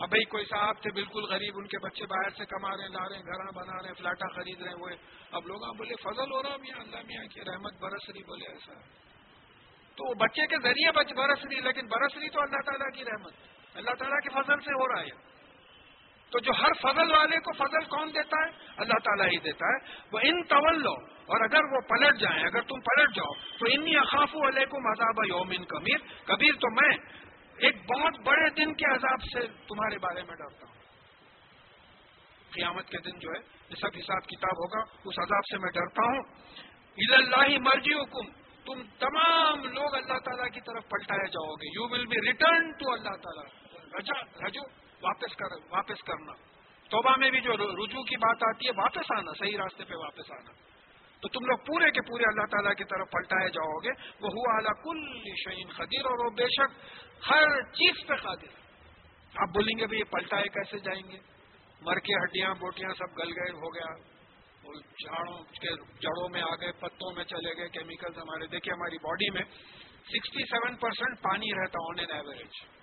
اب 0.00 0.08
بھائی 0.08 0.24
کوئی 0.24 0.44
صاحب 0.44 0.82
تھے، 0.82 0.90
بالکل 0.90 1.22
غریب، 1.22 1.54
ان 1.56 1.66
کے 1.66 1.78
بچے 1.78 2.06
باہر 2.06 2.30
سے 2.30 2.44
کما 2.46 2.70
رہے 2.70 2.82
ہیں، 2.82 2.90
لا 2.90 3.08
رہے 3.08 3.16
ہیں 3.16 3.22
گھر 3.22 3.52
بنا 3.52 3.76
رہے 3.76 3.86
ہیں، 3.86 3.94
فلاٹا 3.94 4.28
خرید 4.34 4.62
رہے 4.62 4.70
ہیں، 4.70 4.76
وہ 4.76 4.88
اب 5.30 5.46
لوگ 5.46 5.76
بولے، 5.76 5.94
فضل 6.02 6.32
ہو 6.32 6.42
رہا 6.42 6.56
میاں، 6.56 6.80
اللہ 6.80 6.96
میاں 7.06 7.24
کی 7.24 7.40
رحمت، 7.40 7.74
برس 7.80 8.08
رہی، 8.08 8.22
بولے 8.22 8.46
ایسا۔ 8.46 8.74
تو 9.96 10.14
بچے 10.14 10.46
کے 10.46 10.56
ذریعے 10.62 10.92
برس 10.92 11.44
رہی، 11.44 11.60
لیکن 11.60 11.86
برس 11.86 12.16
رہی 12.16 12.28
تو 12.28 12.40
اللہ 12.40 12.60
تعالیٰ 12.66 12.90
کی 12.94 13.04
رحمت۔ 13.04 13.32
اللہ 13.74 13.90
تعالیٰ 13.90 14.18
کے 14.18 14.30
فضل 14.30 14.60
سے 14.60 14.72
ہو 14.72 14.88
رہا 14.88 15.00
ہے۔ 15.00 15.27
تو 16.30 16.38
جو 16.38 16.52
ہر 16.58 16.72
فضل 16.82 17.12
والے 17.12 17.40
کو 17.40 17.52
فضل 17.52 17.84
کون 17.84 18.08
دیتا 18.08 18.44
ہے؟ 18.44 18.72
اللہ 18.76 18.98
تعالیٰ 19.04 19.26
ہی 19.26 19.38
دیتا 19.38 19.66
ہے۔ 19.66 20.02
وہ 20.12 20.18
ان 20.22 20.42
طول 20.42 20.82
لو 20.82 20.92
اور 21.14 21.44
اگر 21.44 21.64
وہ 21.72 21.80
پلٹ 21.80 22.20
جائیں، 22.20 22.42
اگر 22.44 22.60
تم 22.60 22.80
پلٹ 22.80 23.14
جاؤ، 23.14 23.32
تو 23.58 23.66
انی 23.70 23.96
اخاف 23.96 24.36
علیکم 24.36 24.86
عذاب 24.86 25.26
یوم 25.28 25.64
کبیر۔ 25.64 25.98
کبیر 26.24 26.54
تو 26.54 26.70
میں 26.70 26.96
ایک 27.58 27.76
بہت 27.90 28.18
بڑے 28.18 28.50
دن 28.50 28.74
کے 28.74 28.94
عذاب 28.94 29.22
سے 29.22 29.46
تمہارے 29.46 29.98
بارے 29.98 30.22
میں 30.22 30.36
ڈرتا 30.36 30.66
ہوں۔ 30.66 30.74
قیامت 32.50 32.88
کے 32.88 32.98
دن 32.98 33.18
جو 33.18 33.28
ہے، 33.30 33.38
یہ 33.70 33.74
سب 33.80 33.88
حساب 33.96 34.26
کتاب 34.28 34.52
ہوگا، 34.52 34.80
اس 35.04 35.18
عذاب 35.18 35.46
سے 35.50 35.58
میں 35.58 35.70
ڈرتا 35.70 36.02
ہوں۔ 36.02 36.22
عید 36.98 37.12
اللہ 37.12 37.58
مرضی 37.58 37.94
حکم 37.94 38.30
تم 38.64 38.82
تمام 38.98 39.62
لوگ 39.62 39.94
اللہ 39.94 40.18
تعالیٰ 40.18 40.50
کی 40.52 40.60
طرف 40.60 40.88
پلٹائے 40.88 41.28
جاؤ 41.28 41.54
گے۔ 41.54 41.66
You 41.66 41.88
will 41.88 42.06
be 42.06 42.16
return 42.26 42.72
to 42.72 42.92
Allah 42.92 43.16
تعالیٰ۔ 43.16 43.44
رجا 43.98 44.46
رجو 44.46 44.87
واپس 45.02 45.36
کر، 45.36 45.56
واپس 45.70 46.02
کرنا۔ 46.02 46.32
توبہ 46.90 47.16
میں 47.18 47.30
بھی 47.30 47.40
جو 47.40 47.52
رجوع 47.52 48.02
کی 48.02 48.16
بات 48.16 48.36
آتی 48.42 48.66
ہے، 48.66 48.70
واپس 48.76 49.12
آنا، 49.18 49.32
صحیح 49.38 49.58
راستے 49.58 49.84
پہ 49.84 49.94
واپس 49.94 50.30
آنا۔ 50.30 50.52
تو 51.20 51.28
تم 51.28 51.44
لوگ 51.44 51.58
پورے 51.58 51.90
کے 51.90 52.00
پورے 52.00 52.24
اللہ 52.24 52.46
تعالیٰ 52.50 52.74
کی 52.74 52.84
طرف 52.84 53.10
پلٹائے 53.10 53.48
جاؤ 53.48 53.78
گے۔ 53.78 53.90
وہ 54.20 54.28
ہوا 54.28 54.54
اعلیٰ 54.54 54.82
کل 54.82 55.18
شعین 55.44 55.68
خدیر 55.68 56.06
اور 56.06 56.24
وہ 56.24 56.30
بے 56.30 56.44
شک 56.44 56.70
ہر 57.30 57.62
چیز 57.62 58.06
پہ 58.06 58.14
قادر 58.14 58.68
آپ 59.36 59.48
بولیں 59.48 59.78
گے 59.78 59.86
بھائی 59.86 59.98
یہ 59.98 60.04
پلٹائے 60.04 60.48
کیسے 60.48 60.78
جائیں 60.78 61.10
گے؟ 61.10 61.18
مر 61.80 61.98
کے 61.98 62.14
ہڈیاں، 62.14 62.54
بوٹیاں 62.54 62.94
سب 62.94 63.18
گل 63.18 63.28
گئے، 63.28 63.52
ہو 63.52 63.74
گیا۔ 63.74 64.18
جھاڑوں 65.04 65.38
کے 65.44 65.68
جڑوں 65.76 66.28
میں 66.28 66.42
آ 66.42 66.54
گئے، 66.54 66.72
پتوں 66.72 67.14
میں 67.16 67.24
چلے 67.24 67.56
گئے 67.56 67.68
کیمیکلز 67.68 68.18
ہمارے۔ 68.18 68.46
دیکھیں 68.46 68.74
ہماری 68.74 68.96
باڈی 68.98 69.30
میں 69.30 69.42
سکسٹی 70.02 70.44
سیون 70.44 70.76
پرسینٹ 70.76 71.22
پانی 71.22 71.46
رہتا 71.60 71.88
آن 71.88 71.98
این 71.98 72.10
ایوریج 72.10 72.77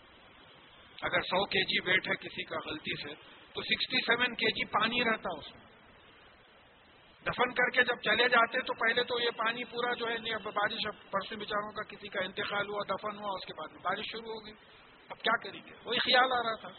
اگر 1.02 1.22
سو 1.22 1.46
کے 1.46 1.60
جی 1.60 1.92
ویٹ 1.92 2.08
ہے 2.08 2.16
کسی 2.16 2.44
کا 2.44 2.56
غلطی 2.66 3.02
سے، 3.02 3.14
تو 3.54 3.62
سکسٹی 3.62 3.98
سیون 4.06 4.36
کے 4.36 4.52
جی 4.52 4.66
پانی 4.66 5.04
رہتا 5.04 5.30
اس 5.38 5.56
میں۔ 5.56 5.66
دفن 7.22 7.54
کر 7.54 7.70
کے 7.70 7.84
جب 7.84 7.96
چلے 8.02 8.30
جاتے 8.30 8.62
تو 8.62 8.74
پہلے 8.74 9.04
تو 9.04 9.20
یہ 9.20 9.30
پانی 9.38 9.64
پورا 9.64 9.94
جو 9.94 10.10
ہے 10.10 10.18
نہیں 10.18 10.34
اب 10.34 10.42
بارش، 10.42 10.88
اب 10.88 11.12
پرسوں 11.12 11.38
بیچاروں 11.38 11.72
کا 11.72 11.84
کسی 11.84 12.08
کا 12.08 12.24
انتقال 12.24 12.70
ہوا، 12.70 12.82
دفن 12.90 13.18
ہوا، 13.18 13.30
اس 13.30 13.46
کے 13.46 13.54
بعد 13.58 13.68
میں 13.68 13.82
بارش 13.84 14.06
شروع 14.12 14.34
ہو 14.34 14.46
گئی۔ 14.46 14.54
اب 15.10 15.18
کیا 15.18 15.38
کریں 15.38 15.62
گے؟ 15.66 15.72
وہی 15.86 16.00
خیال 16.00 16.32
آ 16.32 16.44
رہا 16.44 16.56
تھا۔ 16.56 16.70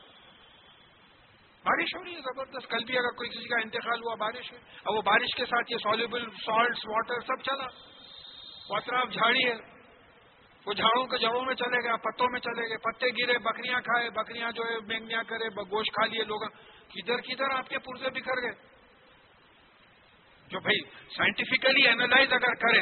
بارش 1.65 1.97
ہو 1.97 2.05
رہی 2.05 2.15
ہے، 2.15 2.21
زبردست۔ 2.21 2.71
کل 2.71 2.85
بھی 2.85 2.99
اگر 2.99 3.11
کوئی 3.17 3.31
کسی 3.31 3.49
کا 3.49 3.61
انتقال 3.63 4.01
ہوا، 4.01 4.15
بارش 4.15 4.53
ہے 4.53 4.59
اب 4.85 4.95
وہ 4.95 5.03
بارش 5.03 5.37
کے 5.37 5.45
ساتھ 5.45 5.73
یہ 5.73 5.77
سالبل 5.77 6.31
سالٹس 6.31 6.87
واٹر 6.87 7.21
سب 7.21 7.43
چلا۔ 7.43 7.67
وہ 8.69 8.77
اطراف 8.77 9.13
جھاڑی 9.13 9.45
ہے۔ 9.45 9.76
وہ 10.67 10.73
جھاڑوں 10.73 11.07
کے 11.07 11.19
جڑوں 11.19 11.45
میں 11.45 11.55
چلے 11.55 11.85
گئے، 11.85 11.97
پتوں 11.97 12.27
میں 12.31 12.41
چلے 12.41 12.69
گئے، 12.69 12.77
پتے 12.77 13.07
گرے، 13.07 13.39
بکریاں 13.39 13.81
کھائے، 13.81 14.11
بکریاں 14.11 14.53
جو 14.53 14.63
ہے 14.65 14.77
مینگیاں 14.87 15.23
کرے 15.23 15.49
گوشت 15.71 15.93
کھا 15.93 16.07
لیے 16.07 16.25
لوگ۔ 16.25 16.41
کدھر 16.95 17.17
کدھر 17.17 17.51
آپ 17.51 17.69
کے 17.69 17.79
پرزے 17.79 18.11
بکھر 18.11 18.43
گئے۔ 18.43 18.53
جو 20.49 20.61
بھائی 20.61 20.81
سائنٹیفکلی 21.17 21.89
اینالائز 21.89 22.33
اگر 22.33 22.55
کرے، 22.55 22.81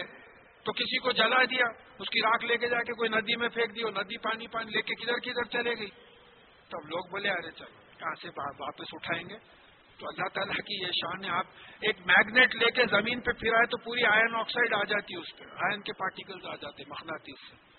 تو 0.65 0.73
کسی 0.73 0.99
کو 0.99 1.13
جلا 1.13 1.45
دیا، 1.45 1.65
اس 1.99 2.09
کی 2.09 2.21
راک 2.21 2.45
لے 2.45 2.57
کے 2.57 2.69
جا 2.69 2.79
کے 2.79 2.93
کوئی 2.93 3.09
ندی 3.09 3.37
میں 3.37 3.49
پھینک 3.49 3.77
دی 3.77 3.83
ندی 3.83 4.19
پانی 4.19 4.47
پانی 4.47 4.71
لے 4.71 4.83
کے 4.83 4.95
کدھر 4.95 5.15
کدھر 5.15 5.45
چلے 5.45 5.71
گئی۔ 5.79 5.91
تب 6.69 6.87
لوگ 6.87 7.11
بولے، 7.11 7.31
ارے 7.31 7.51
چلو 7.51 7.99
کہاں 7.99 8.15
سے 8.23 8.29
واپس 8.39 8.87
اٹھائیں 8.93 9.29
گے؟ 9.29 9.37
تو 9.99 10.07
اللہ 10.09 10.29
تعالیٰ 10.35 10.55
کی 10.55 10.87
یہ 10.87 10.91
شان 10.93 11.25
ہے، 11.25 11.31
آپ 11.31 11.47
ایک 11.81 11.97
میگنیٹ 12.07 12.55
لے 12.55 12.71
کے 12.71 12.83
زمین 12.91 13.21
پہ 13.21 13.33
پھرائے 13.33 13.67
تو 13.67 13.77
پوری 13.77 14.05
آئرن 14.05 14.35
آکسائڈ 14.35 14.75
آ 14.75 14.85
جاتی 14.85 15.15
ہے 15.15 15.19
اس 15.19 15.37
پہ 15.39 15.45
آئرن 15.45 15.81
کے 15.81 15.93
پارٹیکلز 15.93 16.47
آ 16.47 16.55
جاتے 16.55 16.83
مخناطیس 16.89 17.51
سے۔ 17.51 17.74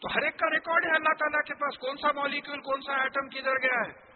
تو 0.00 0.08
ہر 0.16 0.22
ایک 0.22 0.38
کا 0.38 0.46
ریکارڈ 0.50 0.84
ہے 0.84 0.90
اللہ 0.90 1.12
تعالیٰ 1.18 1.42
کے 1.42 1.54
پاس، 1.54 1.78
کون 1.78 1.96
سا 1.96 2.12
مالیکول 2.12 2.60
کون 2.60 2.80
سا 2.80 2.92
ایٹم 2.92 3.28
کدھر 3.28 3.62
گیا 3.62 3.88
ہے؟ 3.88 4.10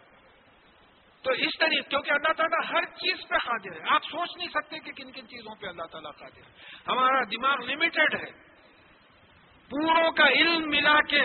تو 1.23 1.31
اس 1.31 1.57
طریقے 1.59 1.89
کیونکہ 1.89 2.11
اللہ 2.11 2.33
تعالیٰ 2.33 2.73
ہر 2.73 2.85
چیز 2.85 3.27
پہ 3.27 3.35
حاضر 3.35 3.75
ہے۔ 3.75 3.79
آپ 3.89 4.03
سوچ 4.03 4.37
نہیں 4.37 4.47
سکتے 4.47 4.79
کہ 4.79 4.91
کن 4.91 5.11
کن 5.11 5.27
چیزوں 5.27 5.55
پہ 5.55 5.67
اللہ 5.67 5.83
تعالیٰ 5.91 6.11
حاضر 6.21 6.37
ہے۔ 6.37 6.51
ہمارا 6.87 7.23
دماغ 7.23 7.55
لمیٹڈ 7.61 8.15
ہے۔ 8.15 8.31
پوروں 9.69 10.11
کا 10.11 10.27
علم 10.27 10.69
ملا 10.69 11.01
کے، 11.09 11.21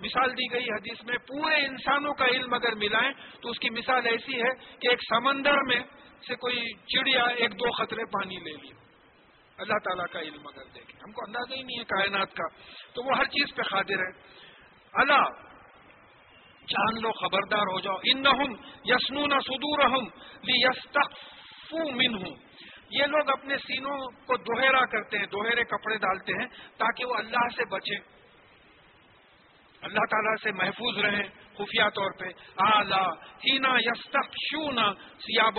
مثال 0.00 0.32
دی 0.32 0.52
گئی 0.52 0.64
حدیث 0.64 1.04
میں، 1.04 1.18
پورے 1.18 1.54
انسانوں 1.54 2.14
کا 2.14 2.24
علم 2.24 2.54
اگر 2.54 2.74
ملائیں، 2.74 3.12
تو 3.42 3.50
اس 3.50 3.58
کی 3.58 3.70
مثال 3.70 4.06
ایسی 4.06 4.42
ہے 4.42 4.76
کہ 4.78 4.88
ایک 4.88 4.98
سمندر 5.08 5.62
میں 5.62 5.80
سے 6.28 6.34
کوئی 6.34 6.72
چڑیا 6.74 7.22
ایک 7.22 7.52
دو 7.52 7.70
خطرے 7.70 8.04
پانی 8.04 8.36
لے 8.36 8.52
لی 8.62 8.89
اللہ 9.60 9.72
تعالیٰ 9.72 10.04
کا 10.12 10.20
علم 10.20 10.46
اگر 10.46 10.62
دیکھیں 10.74 11.00
ہم 11.02 11.12
کو 11.12 11.20
اندازہ 11.26 11.54
ہی 11.54 11.62
نہیں 11.62 11.78
ہے 11.78 11.84
کائنات 11.84 12.34
کا۔ 12.34 12.44
تو 12.94 13.02
وہ 13.02 13.18
ہر 13.18 13.24
چیز 13.24 13.54
پہ 13.54 13.62
خاطر 13.62 13.94
ہے۔ 13.94 14.22
اللہ، 14.92 15.28
جان 16.68 17.00
لو، 17.00 17.12
خبردار 17.12 17.58
ہو 17.58 17.80
جاؤ۔ 17.80 17.94
ان 17.94 18.22
نہ 18.22 18.28
یسنو 18.84 19.26
نہ 19.26 19.40
سدور 19.40 19.84
ہوں 19.84 20.06
یہ 22.90 23.04
لوگ 23.04 23.30
اپنے 23.30 23.56
سینوں 23.56 24.10
کو 24.10 24.36
دوہرا 24.36 24.86
کرتے 24.86 25.18
ہیں، 25.18 25.26
دوہرے 25.26 25.64
کپڑے 25.64 25.96
ڈالتے 25.96 26.32
ہیں 26.32 26.78
تاکہ 26.78 27.04
وہ 27.04 27.14
اللہ 27.14 27.46
سے 27.56 27.62
بچے 27.70 28.20
اللہ 29.82 30.00
تعالیٰ 30.10 30.34
سے 30.42 30.52
محفوظ 30.52 30.98
رہیں 30.98 31.22
خفیہ 31.54 31.82
طور 31.94 32.10
پہ۔ 32.18 32.24
آلہ، 32.56 33.10
ہینا 33.36 33.78
یستخ 33.78 34.32
شونا 34.32 34.92
سیاب 35.18 35.58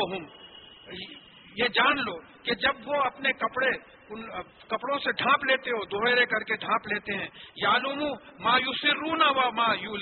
یہ 1.55 1.67
جان 1.67 1.97
لو 1.97 2.19
کہ 2.43 2.55
جب 2.55 2.73
وہ 2.85 2.95
اپنے 2.95 3.33
کپڑے 3.33 4.01
ان 4.09 4.21
کپڑوں 4.67 4.99
سے 4.99 5.11
ڈھانپ 5.11 5.45
لیتے 5.45 5.69
ہو، 5.69 5.85
دوہرے 5.85 6.25
کر 6.25 6.39
کے 6.39 6.55
ڈھانپ 6.55 6.87
لیتے 6.87 7.17
ہیں۔ 7.17 7.27
یالوم 7.55 8.03
ما 8.39 8.57
یوسرون 8.57 9.21
و 9.21 9.51
ما 9.51 9.73
یو 9.73 9.97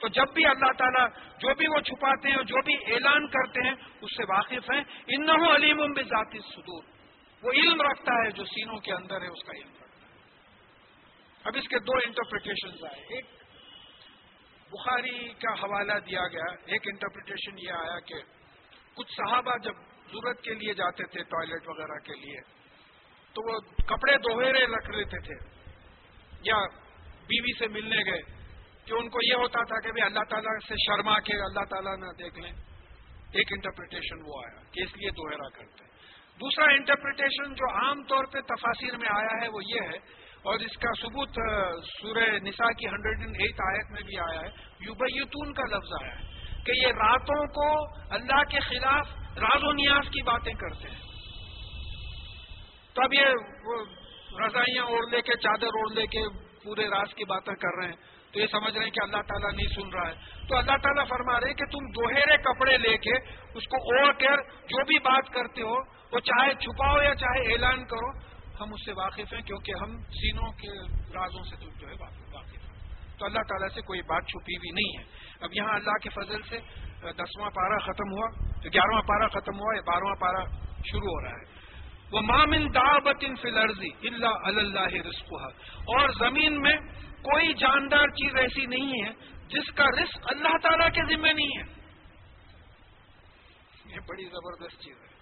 تو 0.00 0.08
جب 0.08 0.34
بھی 0.34 0.46
اللہ 0.46 0.72
تعالیٰ 0.78 1.08
جو 1.38 1.54
بھی 1.54 1.66
وہ 1.66 1.80
چھپاتے 1.80 2.28
ہیں 2.28 2.36
جو 2.36 2.62
بھی 2.64 2.94
اعلان 2.94 3.26
کرتے 3.26 3.68
ہیں، 3.68 3.74
اس 4.00 4.16
سے 4.16 4.22
واقف 4.28 4.70
ہیں۔ 4.70 4.84
ان 5.06 5.30
علیم 5.30 5.76
بذاتی 5.76 6.38
صدور 6.38 6.82
وہ 7.42 7.52
علم 7.52 7.80
رکھتا 7.80 8.12
ہے 8.12 8.30
جو 8.30 8.44
سینوں 8.44 8.78
کے 8.78 8.92
اندر 8.92 9.22
ہے، 9.22 9.26
اس 9.26 9.44
کا 9.44 9.52
علم 9.52 9.72
رکھتا 9.72 10.06
ہے۔ 10.06 10.12
اب 11.44 11.52
اس 11.54 11.68
کے 11.68 11.78
دو 11.78 11.92
انٹرپریٹیشن 12.06 12.86
آئے۔ 12.86 13.00
ایک، 13.00 13.24
بخاری 14.70 15.28
کا 15.28 15.52
حوالہ 15.52 15.92
دیا 15.92 16.28
گیا۔ 16.32 16.54
ایک 16.64 16.82
انٹرپریٹیشن 16.86 17.58
یہ 17.58 17.72
آیا 17.72 18.00
کہ 18.00 18.14
کچھ 18.94 19.12
صحابہ 19.16 19.52
جب 19.62 19.72
ضرورت 20.14 20.42
کے 20.42 20.54
لیے 20.54 20.74
جاتے 20.74 21.06
تھے 21.12 21.22
ٹوائلٹ 21.30 21.68
وغیرہ 21.68 21.98
کے 22.04 22.14
لیے، 22.16 22.40
تو 23.36 23.42
وہ 23.42 23.58
کپڑے 23.86 24.16
دوہرے 24.24 24.64
رکھ 24.66 24.90
لیتے 24.90 25.20
تھے، 25.26 25.36
یا 26.42 26.58
بیوی 27.28 27.58
سے 27.58 27.68
ملنے 27.68 28.02
گئے، 28.06 28.22
کہ 28.86 28.92
ان 28.92 29.08
کو 29.08 29.22
یہ 29.22 29.42
ہوتا 29.42 29.62
تھا 29.64 29.80
کہ 29.80 30.02
اللہ 30.02 30.24
تعالیٰ 30.30 30.58
سے 30.68 30.74
شرما 30.78 31.18
کے 31.28 31.36
اللہ 31.42 31.64
تعالیٰ 31.70 31.96
نہ 31.98 32.12
دیکھ 32.18 32.38
لیں۔ 32.38 32.52
ایک 33.32 33.52
انٹرپریٹیشن 33.52 34.20
وہ 34.26 34.42
آیا 34.42 34.60
کہ 34.72 34.82
اس 34.82 34.96
لیے 34.96 35.10
دوہرا 35.10 35.48
کرتے 35.48 35.92
دوسرا 36.40 36.66
انٹرپریٹیشن 36.72 37.54
جو 37.54 37.70
عام 37.76 38.02
طور 38.02 38.24
پہ 38.32 38.40
تفاصر 38.48 38.96
میں 38.96 39.08
آیا 39.14 39.40
ہے 39.42 39.48
وہ 39.48 39.62
یہ 39.64 39.88
ہے، 39.90 39.98
اور 40.42 40.60
اس 40.60 40.76
کا 40.76 40.92
ثبوت 41.00 41.38
سورہ 41.88 42.24
نساء 42.42 42.70
کی 42.78 42.86
ہنڈریڈ 42.86 43.20
اینڈ 43.20 43.36
ایٹ 43.40 43.60
آیت 43.66 43.90
میں 43.90 44.02
بھی 44.02 44.18
آیا 44.20 44.40
ہے۔ 44.40 44.48
یوبیتون 44.80 45.52
کا 45.52 45.66
لفظ 45.66 45.92
آیا 46.00 46.14
ہے۔ 46.14 46.32
کہ 46.66 46.72
یہ 46.76 46.86
راتوں 46.86 47.46
کو 47.46 47.84
اللہ 48.14 48.44
کے 48.44 48.60
خلاف 48.60 49.08
راز 49.18 49.64
و 49.64 49.72
نیاز 49.72 50.08
کی 50.08 50.22
باتیں 50.22 50.52
کرتے 50.52 50.88
ہیں۔ 50.88 51.00
تو 52.94 53.02
اب 53.02 53.14
یہ 53.14 53.24
رضائیاں 54.46 54.84
اوڑھ 54.84 55.14
لے 55.14 55.22
کے، 55.22 55.32
چادر 55.36 55.66
اوڑھ 55.66 55.92
لے 55.92 56.06
کے 56.06 56.22
پورے 56.64 56.86
راز 56.86 57.14
کی 57.14 57.24
باتیں 57.24 57.54
کر 57.54 57.78
رہے 57.78 57.88
ہیں۔ 57.88 58.14
تو 58.32 58.40
یہ 58.40 58.46
سمجھ 58.46 58.74
رہے 58.74 58.84
ہیں 58.84 58.90
کہ 58.90 59.02
اللہ 59.02 59.16
تعالیٰ 59.16 59.52
نہیں 59.52 59.66
سن 59.66 59.88
رہا 59.88 60.08
ہے۔ 60.08 60.14
تو 60.48 60.56
اللہ 60.56 60.76
تعالیٰ 60.82 61.08
فرما 61.08 61.40
رہے 61.40 61.48
ہیں 61.48 61.54
کہ 61.54 61.64
تم 61.64 61.86
دوہرے 61.90 62.36
کپڑے 62.36 62.78
لے 62.78 62.98
کے 62.98 63.12
اس 63.54 63.64
کو 63.64 63.76
اوڑھ 63.76 64.16
کر 64.18 64.36
جو 64.66 64.84
بھی 64.84 64.98
بات 64.98 65.34
کرتے 65.34 65.62
ہو، 65.62 65.76
وہ 66.12 66.18
چاہے 66.18 66.54
چھپاؤ 66.54 67.02
یا 67.02 67.14
چاہے 67.14 67.52
اعلان 67.52 67.84
کرو، 67.84 68.34
ہم 68.60 68.72
اس 68.72 68.84
سے 68.84 68.92
واقف 68.92 69.32
ہیں 69.32 69.40
کیونکہ 69.40 69.72
ہم 69.82 69.96
سینوں 69.96 70.52
کے 70.52 70.80
رازوں 71.14 71.44
سے 71.44 71.56
جو 71.80 71.88
ہے 71.88 71.94
واقف 72.00 72.54
ہیں۔ 72.54 72.74
تو 73.18 73.26
اللہ 73.26 73.38
تعالیٰ 73.38 73.68
سے 73.74 73.80
کوئی 73.80 74.00
بات 74.00 74.22
چھپی 74.26 74.56
ہوئی 74.56 74.70
نہیں 74.70 74.98
ہے۔ 74.98 75.33
اب 75.44 75.50
یہاں 75.52 75.74
اللہ 75.74 75.92
کے 76.02 76.10
فضل 76.10 76.42
سے 76.42 76.58
دسواں 77.12 77.50
پارا 77.50 77.78
ختم 77.78 78.12
ہوا 78.12 78.30
گیارہواں 78.64 79.02
پارا 79.02 79.28
ختم 79.28 79.54
ہوا 79.54 79.76
یا 79.76 79.80
بارہواں 79.80 80.14
پارا 80.14 80.44
شروع 80.90 81.08
ہو 81.08 81.24
رہا 81.24 81.30
ہے۔ 81.30 81.54
وہ 82.12 82.20
مامن 82.20 82.74
دعوت 82.74 83.16
ان 83.20 83.36
فلرزی 83.36 84.08
اللہ 84.08 84.26
اللہ 84.26 85.06
رسق 85.08 85.32
اور 85.76 86.08
زمین 86.08 86.60
میں 86.60 86.76
کوئی 87.22 87.54
جاندار 87.54 88.06
چیز 88.06 88.34
ایسی 88.36 88.66
نہیں 88.66 89.02
ہے 89.02 89.12
جس 89.48 89.72
کا 89.74 89.84
رزق 89.84 90.18
اللہ 90.24 90.56
تعالی 90.62 90.90
کے 90.90 91.16
ذمہ 91.16 91.28
نہیں 91.28 91.58
ہے۔ 91.58 91.62
یہ 93.86 94.00
بڑی 94.08 94.24
زبردست 94.24 94.82
چیز 94.82 94.96
ہے۔ 94.96 95.14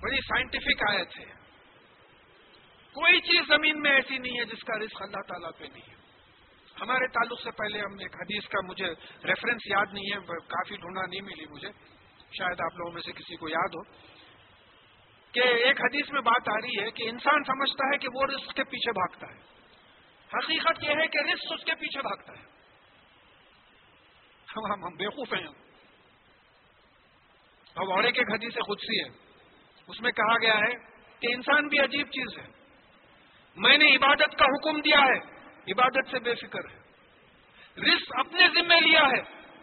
بڑی 0.00 0.16
سائنٹیفک 0.16 0.82
آیت 0.90 1.18
ہے۔ 1.18 1.40
کوئی 2.92 3.20
چیز 3.20 3.48
زمین 3.48 3.80
میں 3.80 3.90
ایسی 3.90 4.18
نہیں 4.18 4.40
ہے 4.40 4.44
جس 4.44 4.64
کا 4.64 4.78
رزق 4.78 5.02
اللہ 5.02 5.22
تعالیٰ 5.28 5.50
پہ 5.58 5.64
نہیں 5.64 5.90
ہے۔ 5.90 5.99
ہمارے 6.80 7.08
تعلق 7.08 7.40
سے 7.40 7.50
پہلے 7.50 7.78
ہم 7.78 7.92
ایک 8.00 8.14
حدیث 8.14 8.48
کا 8.48 8.66
مجھے 8.66 8.86
ریفرنس 9.24 9.60
یاد 9.66 9.86
نہیں 9.92 10.04
ہے 10.04 10.20
کافی 10.26 10.76
ڈھونڈا 10.76 11.00
نہیں 11.06 11.20
ملی 11.20 11.46
مجھے۔ 11.50 11.68
شاید 12.38 12.60
آپ 12.60 12.76
لوگوں 12.76 12.92
میں 12.92 13.02
سے 13.02 13.12
کسی 13.12 13.36
کو 13.36 13.48
یاد 13.48 13.68
ہو۔ 13.68 13.82
کہ 15.32 15.40
ایک 15.40 15.80
حدیث 15.80 16.12
میں 16.12 16.20
بات 16.20 16.48
آ 16.48 16.56
رہی 16.62 16.84
ہے 16.84 16.90
کہ 16.90 17.08
انسان 17.08 17.44
سمجھتا 17.44 17.86
ہے 17.86 17.98
کہ 17.98 18.08
وہ 18.14 18.26
رسک 18.26 18.54
کے 18.54 18.64
پیچھے 18.64 18.92
بھاگتا 18.92 19.34
ہے۔ 19.34 19.40
حقیقت 20.34 20.84
یہ 20.84 20.88
ہے 20.88 21.06
کہ 21.06 21.18
رسک 21.32 21.52
اس 21.52 21.64
کے 21.64 21.74
پیچھے 21.74 22.02
بھاگتا 22.02 22.32
ہے۔ 22.32 22.44
ہم 24.56 24.72
ہم, 24.72 24.84
ہم 24.84 24.96
بیوقوف 24.96 25.34
ہیں۔ 25.34 25.46
اب 27.74 27.90
اور 27.90 28.04
ایک 28.04 28.18
ایک 28.18 28.30
حدیث 28.30 28.52
خود 28.54 28.78
سی 28.80 29.04
ہے۔ 29.04 29.08
اس 29.88 30.00
میں 30.00 30.12
کہا 30.12 30.38
گیا 30.38 30.54
ہے 30.54 30.74
کہ 31.20 31.34
انسان 31.34 31.68
بھی 31.68 31.78
عجیب 31.78 32.06
چیز 32.06 32.38
ہے۔ 32.38 32.52
میں 33.56 33.78
نے 33.78 33.96
عبادت 33.96 34.38
کا 34.38 34.44
حکم 34.44 34.80
دیا 34.80 34.98
ہے۔ 34.98 35.39
عبادت 35.68 36.10
سے 36.10 36.18
بے 36.18 36.34
فکر 36.34 36.70
ہے۔ 36.70 36.78
رسک 37.76 38.12
اپنے 38.18 38.48
ذمہ 38.54 38.74
لیا 38.74 39.00
ہے 39.00 39.20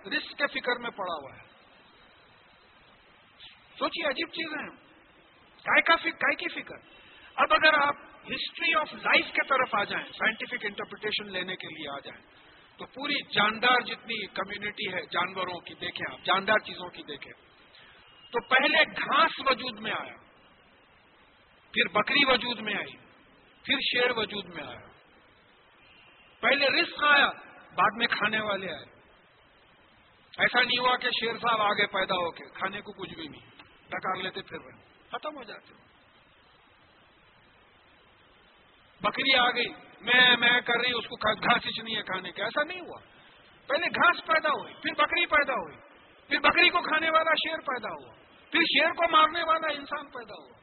رسک 0.09 0.37
کے 0.37 0.47
فکر 0.47 0.79
میں 0.79 0.89
پڑا 0.89 1.13
ہوا 1.13 1.35
ہے۔ 1.37 1.47
سوچیے 3.79 4.07
عجیب 4.07 4.27
چیزیں 4.27 4.63
ہیں 4.63 4.87
کا 5.81 6.33
کی 6.33 6.61
فکر۔ 6.61 6.75
اب 7.35 7.53
اگر 7.53 7.73
آپ 7.73 7.95
ہسٹری 8.23 8.73
آف 8.73 8.93
لائف 8.93 9.25
کے 9.25 9.47
طرف 9.47 9.75
آ 9.75 9.83
جائیں 9.83 10.05
سائنٹیفک 10.05 10.65
انٹرپریٹیشن 10.65 11.31
لینے 11.31 11.55
کے 11.55 11.67
لیے 11.67 11.89
آ 11.89 11.99
جائیں، 11.99 12.25
تو 12.77 12.85
پوری 12.85 13.13
جاندار 13.33 13.81
جتنی 13.81 14.25
کمیونٹی 14.25 14.93
ہے، 14.93 15.01
جانوروں 15.01 15.59
کی 15.59 15.73
دیکھیں 15.73 16.13
آپ، 16.13 16.25
جاندار 16.25 16.59
چیزوں 16.59 16.89
کی 16.89 17.03
دیکھیں۔ 17.03 17.33
تو 18.31 18.47
پہلے 18.47 18.83
گھاس 18.83 19.31
وجود 19.39 19.79
میں 19.79 19.91
آیا، 19.91 20.15
پھر 21.73 21.87
بکری 21.87 22.25
وجود 22.25 22.59
میں 22.59 22.73
آئی، 22.73 22.97
پھر 23.63 23.79
شیر 23.79 24.11
وجود 24.11 24.45
میں 24.45 24.63
آیا۔ 24.63 24.96
پہلے 26.41 26.81
رسک 26.81 27.03
آیا، 27.03 27.29
بعد 27.75 27.97
میں 27.97 28.07
کھانے 28.07 28.39
والے 28.39 28.69
آئے۔ 28.69 28.85
ایسا 30.37 30.59
نہیں 30.61 30.79
ہوا 30.79 30.97
کہ 30.97 31.09
شیر 31.09 31.37
صاحب 31.37 31.61
آگے 31.61 31.87
پیدا 31.87 32.15
ہو 32.15 32.31
کے 32.31 32.43
کھانے 32.53 32.81
کو 32.81 32.91
کچھ 32.91 33.13
بھی 33.13 33.27
نہیں 33.27 33.45
ڈکار 33.87 34.15
لیتے 34.15 34.41
پھر 34.41 34.57
رہے۔ 34.59 34.81
ختم 35.11 35.37
ہو 35.37 35.43
جاتے۔ 35.43 35.73
بکری 39.01 39.35
آ 39.35 39.49
گئی، 39.49 39.67
میں 40.01 40.37
میں 40.37 40.61
کر 40.61 40.73
رہی 40.73 40.91
اس 40.91 41.07
کو 41.07 41.15
گھاس 41.15 41.83
نہیں 41.83 41.95
ہے 41.95 42.01
کھانے 42.01 42.31
کا 42.31 42.43
ایسا 42.43 42.63
نہیں 42.63 42.81
ہوا۔ 42.81 43.01
پہلے 43.67 43.87
گھاس 43.87 44.25
پیدا 44.27 44.49
ہوئی، 44.49 44.73
پھر 44.73 44.93
بکری 44.93 45.25
پیدا 45.25 45.53
ہوئی، 45.53 45.77
پھر 46.27 46.39
بکری 46.39 46.69
کو 46.69 46.81
کھانے 46.81 47.09
والا 47.09 47.31
شیر 47.33 47.57
پیدا 47.57 47.89
ہوا، 47.89 48.13
پھر 48.51 48.59
شیر 48.59 48.93
کو 48.93 49.03
مارنے 49.11 49.43
والا 49.43 49.67
انسان 49.67 50.07
پیدا 50.07 50.33
ہوا۔ 50.33 50.57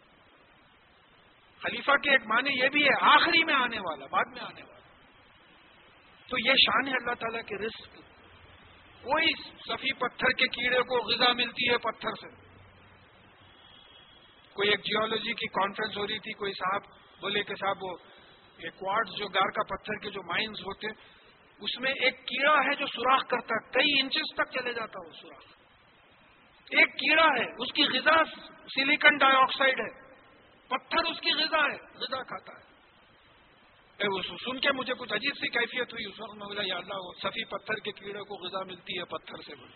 خلیفہ 1.63 1.93
کے 2.03 2.11
ایک 2.11 2.21
معنی 2.27 2.51
یہ 2.63 2.69
بھی 2.69 2.85
ہے، 2.85 2.95
آخری 3.01 3.45
میں 3.45 3.55
آنے 3.55 3.79
والا، 3.79 4.07
بعد 4.07 4.25
میں 4.25 4.43
آنے 4.43 4.63
والا۔ 4.63 4.74
تو 6.29 6.39
یہ 6.39 6.55
شان 6.55 6.89
ہے 6.89 6.93
اللہ 6.93 7.15
تعالیٰ 7.15 7.43
کے 7.43 7.59
رزق 7.59 7.95
کوئی 9.03 9.27
سفی 9.69 9.93
پتھر 9.93 10.33
کے 10.33 10.47
کیڑے 10.47 10.83
کو 10.83 10.99
غذا 10.99 11.33
ملتی 11.33 11.69
ہے 11.71 11.79
پتھر 11.79 12.11
سے۔ 12.11 12.29
کوئی 14.55 14.69
ایک 14.69 14.81
جیولوجی 14.81 15.33
کی 15.33 15.47
کانفرنس 15.47 15.97
ہو 15.97 16.07
رہی 16.07 16.19
تھی، 16.19 16.33
کوئی 16.33 16.53
صاحب 16.53 16.83
بولے 17.21 17.43
کہ 17.43 17.55
صاحب 17.55 17.77
وہ 17.83 17.97
کوارڈ 18.61 19.09
جو 19.19 19.29
گار 19.29 19.51
کا 19.51 19.63
پتھر 19.63 19.99
کے 19.99 20.11
جو 20.11 20.23
مائنز 20.23 20.61
ہوتے، 20.61 20.87
اس 21.61 21.81
میں 21.81 21.91
ایک 21.91 22.27
کیڑا 22.27 22.53
ہے 22.53 22.75
جو 22.75 22.87
سوراخ 22.87 23.21
کرتا 23.27 23.55
ہے 23.55 23.71
کئی 23.71 24.01
انچز 24.01 24.35
تک 24.35 24.51
چلے 24.51 24.73
جاتا 24.73 25.07
وہ 25.07 25.13
سوراخ۔ 25.13 25.43
ایک 26.71 26.95
کیڑا 26.95 27.25
ہے، 27.25 27.45
اس 27.45 27.73
کی 27.73 27.99
غذا 27.99 28.25
سلیکن 28.75 29.17
ڈائی 29.17 29.37
آکسائڈ 29.37 29.81
ہے۔ 29.81 30.05
پتھر 30.69 31.05
اس 31.05 31.21
کی 31.21 31.31
غذا 31.33 31.63
ہے، 31.73 31.77
غذا 31.95 32.23
کھاتا 32.23 32.53
ہے۔ 32.53 32.64
سن 34.45 34.61
کے 34.61 34.73
مجھے 34.73 34.95
کچھ 34.99 35.13
عجیب 35.13 35.33
سی 35.41 35.49
کیفیت 35.49 35.93
ہوئی، 35.93 36.13
اس 36.13 36.21
وقت 36.21 36.37
میں 36.37 36.47
بولا، 36.47 36.63
یا 36.67 36.77
اللہ 36.77 36.95
سفی 37.23 37.45
پتھر 37.45 37.75
کے 37.75 37.93
کیڑے 37.93 38.21
کو 38.21 38.47
غذا 38.47 38.65
ملتی 38.65 38.99
ہے 38.99 39.05
پتھر 39.05 39.43
سے 39.43 39.55
بڑی۔ 39.55 39.73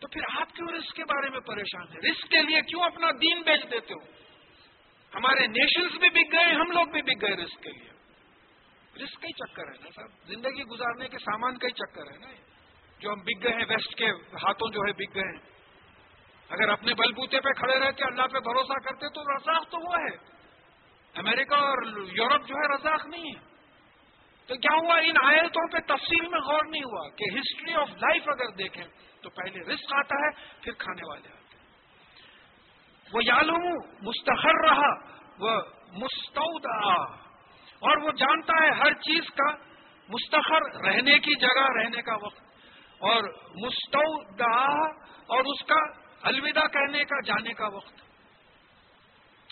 تو 0.00 0.08
پھر 0.08 0.20
آپ 0.40 0.54
کیوں 0.56 0.68
رسک 0.68 0.96
کے 0.96 1.04
بارے 1.04 1.30
میں 1.30 1.40
پریشان 1.40 1.82
ہیں؟ 1.82 2.10
رسک 2.10 2.28
کے 2.30 2.42
لیے 2.42 2.60
کیوں 2.60 2.82
اپنا 2.82 3.10
دین 3.10 3.42
بیچ 3.42 3.70
دیتے 3.70 3.94
ہو؟ 3.94 3.98
ہمارے 5.14 5.46
نیشنز 5.46 5.98
بھی 5.98 6.10
بک 6.10 6.32
گئے، 6.32 6.54
ہم 6.54 6.70
لوگ 6.70 6.86
بھی 6.86 7.02
بک 7.02 7.22
گئے 7.22 7.36
رسک 7.36 7.62
کے 7.62 7.70
لیے۔ 7.70 7.90
رسک 9.04 9.22
کا 9.22 9.26
ہی 9.26 9.32
چکر 9.32 9.62
ہے 9.62 9.78
نا 9.80 9.88
صاحب 9.94 10.08
زندگی 10.26 10.62
گزارنے 10.62 11.08
کے 11.08 11.18
سامان 11.18 11.58
کا 11.58 11.66
ہی 11.66 11.72
چکر 11.72 12.12
ہے 12.12 12.18
نا 12.18 12.28
جو 12.98 13.12
ہم 13.12 13.20
بک 13.20 13.44
گئے 13.44 13.52
ہیں، 13.52 13.64
ویسٹ 13.68 13.94
کے 13.94 14.10
ہاتھوں 14.10 14.68
جو 14.70 14.80
ہے 14.80 14.92
بک 14.92 15.14
گئے 15.14 15.32
ہیں۔ 15.32 15.50
اگر 16.48 16.68
اپنے 16.68 16.94
بلبوتے 16.94 17.40
پہ 17.40 17.48
کھڑے 17.48 17.78
رہتے 17.78 18.04
اللہ 18.04 18.22
پہ 18.22 18.38
بھروسہ 18.38 18.78
کرتے 18.84 19.08
تو 19.08 19.36
رزاق 19.36 19.70
تو 19.70 19.88
وہ 19.88 19.94
ہے۔ 19.94 20.39
امریکہ 21.14 21.54
اور 21.54 21.82
یورپ 21.96 22.46
جو 22.46 22.54
ہے 22.54 22.74
رزاق 22.74 23.06
نہیں 23.06 23.24
ہے۔ 23.24 23.50
تو 24.46 24.56
کیا 24.56 24.76
ہوا؟ 24.82 24.98
ان 24.98 25.14
آیتوں 25.24 25.72
پہ 25.72 25.78
تفصیل 25.78 26.28
میں 26.28 26.40
غور 26.40 26.64
نہیں 26.68 26.82
ہوا 26.82 27.08
کہ 27.08 27.38
ہسٹری 27.38 27.74
آف 27.74 27.90
لائف 27.90 28.22
اگر 28.28 28.50
دیکھیں 28.56 28.84
تو 29.22 29.30
پہلے 29.30 29.74
رسک 29.74 29.92
آتا 29.92 30.16
ہے، 30.16 30.60
پھر 30.62 30.72
کھانے 30.78 31.08
والے 31.08 31.28
آتے 31.28 31.56
ہیں۔ 31.56 31.64
وہ 33.12 33.24
یالوم 33.24 33.74
مستخر 34.02 34.68
رہا، 34.68 35.16
وہ 35.38 35.60
مستعود 35.92 36.66
اور 36.66 37.96
وہ 38.02 38.10
جانتا 38.10 38.64
ہے 38.64 38.68
ہر 38.68 38.92
چیز 38.92 39.24
کا 39.30 39.54
مستخر 40.08 40.86
رہنے 40.86 41.18
کی 41.18 41.40
جگہ، 41.40 41.82
رہنے 41.82 42.02
کا 42.02 42.14
وقت۔ 42.14 42.40
اور 42.98 43.22
مستعود 43.66 44.40
اور 45.26 45.44
اس 45.44 45.64
کا 45.64 46.00
الوداع 46.22 46.66
کہنے 46.66 47.04
کا، 47.04 47.20
جانے 47.20 47.54
کا 47.54 47.68
وقت۔ 47.68 48.09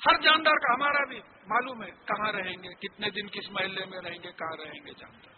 ہر 0.09 0.21
جاندار 0.21 0.55
کا، 0.55 0.75
ہمارا 0.75 1.05
بھی 1.09 1.21
معلوم 1.47 1.83
ہے 1.83 1.91
کہاں 1.91 2.33
رہیں 2.33 2.57
گے، 2.63 2.75
کتنے 2.75 3.11
دن 3.11 3.29
کس 3.29 3.51
محلے 3.51 3.85
میں 3.85 3.99
رہیں 4.01 4.19
گے، 4.23 4.33
کہاں 4.33 4.57
رہیں 4.57 4.87
گے 4.87 4.91
جانتا 4.99 5.31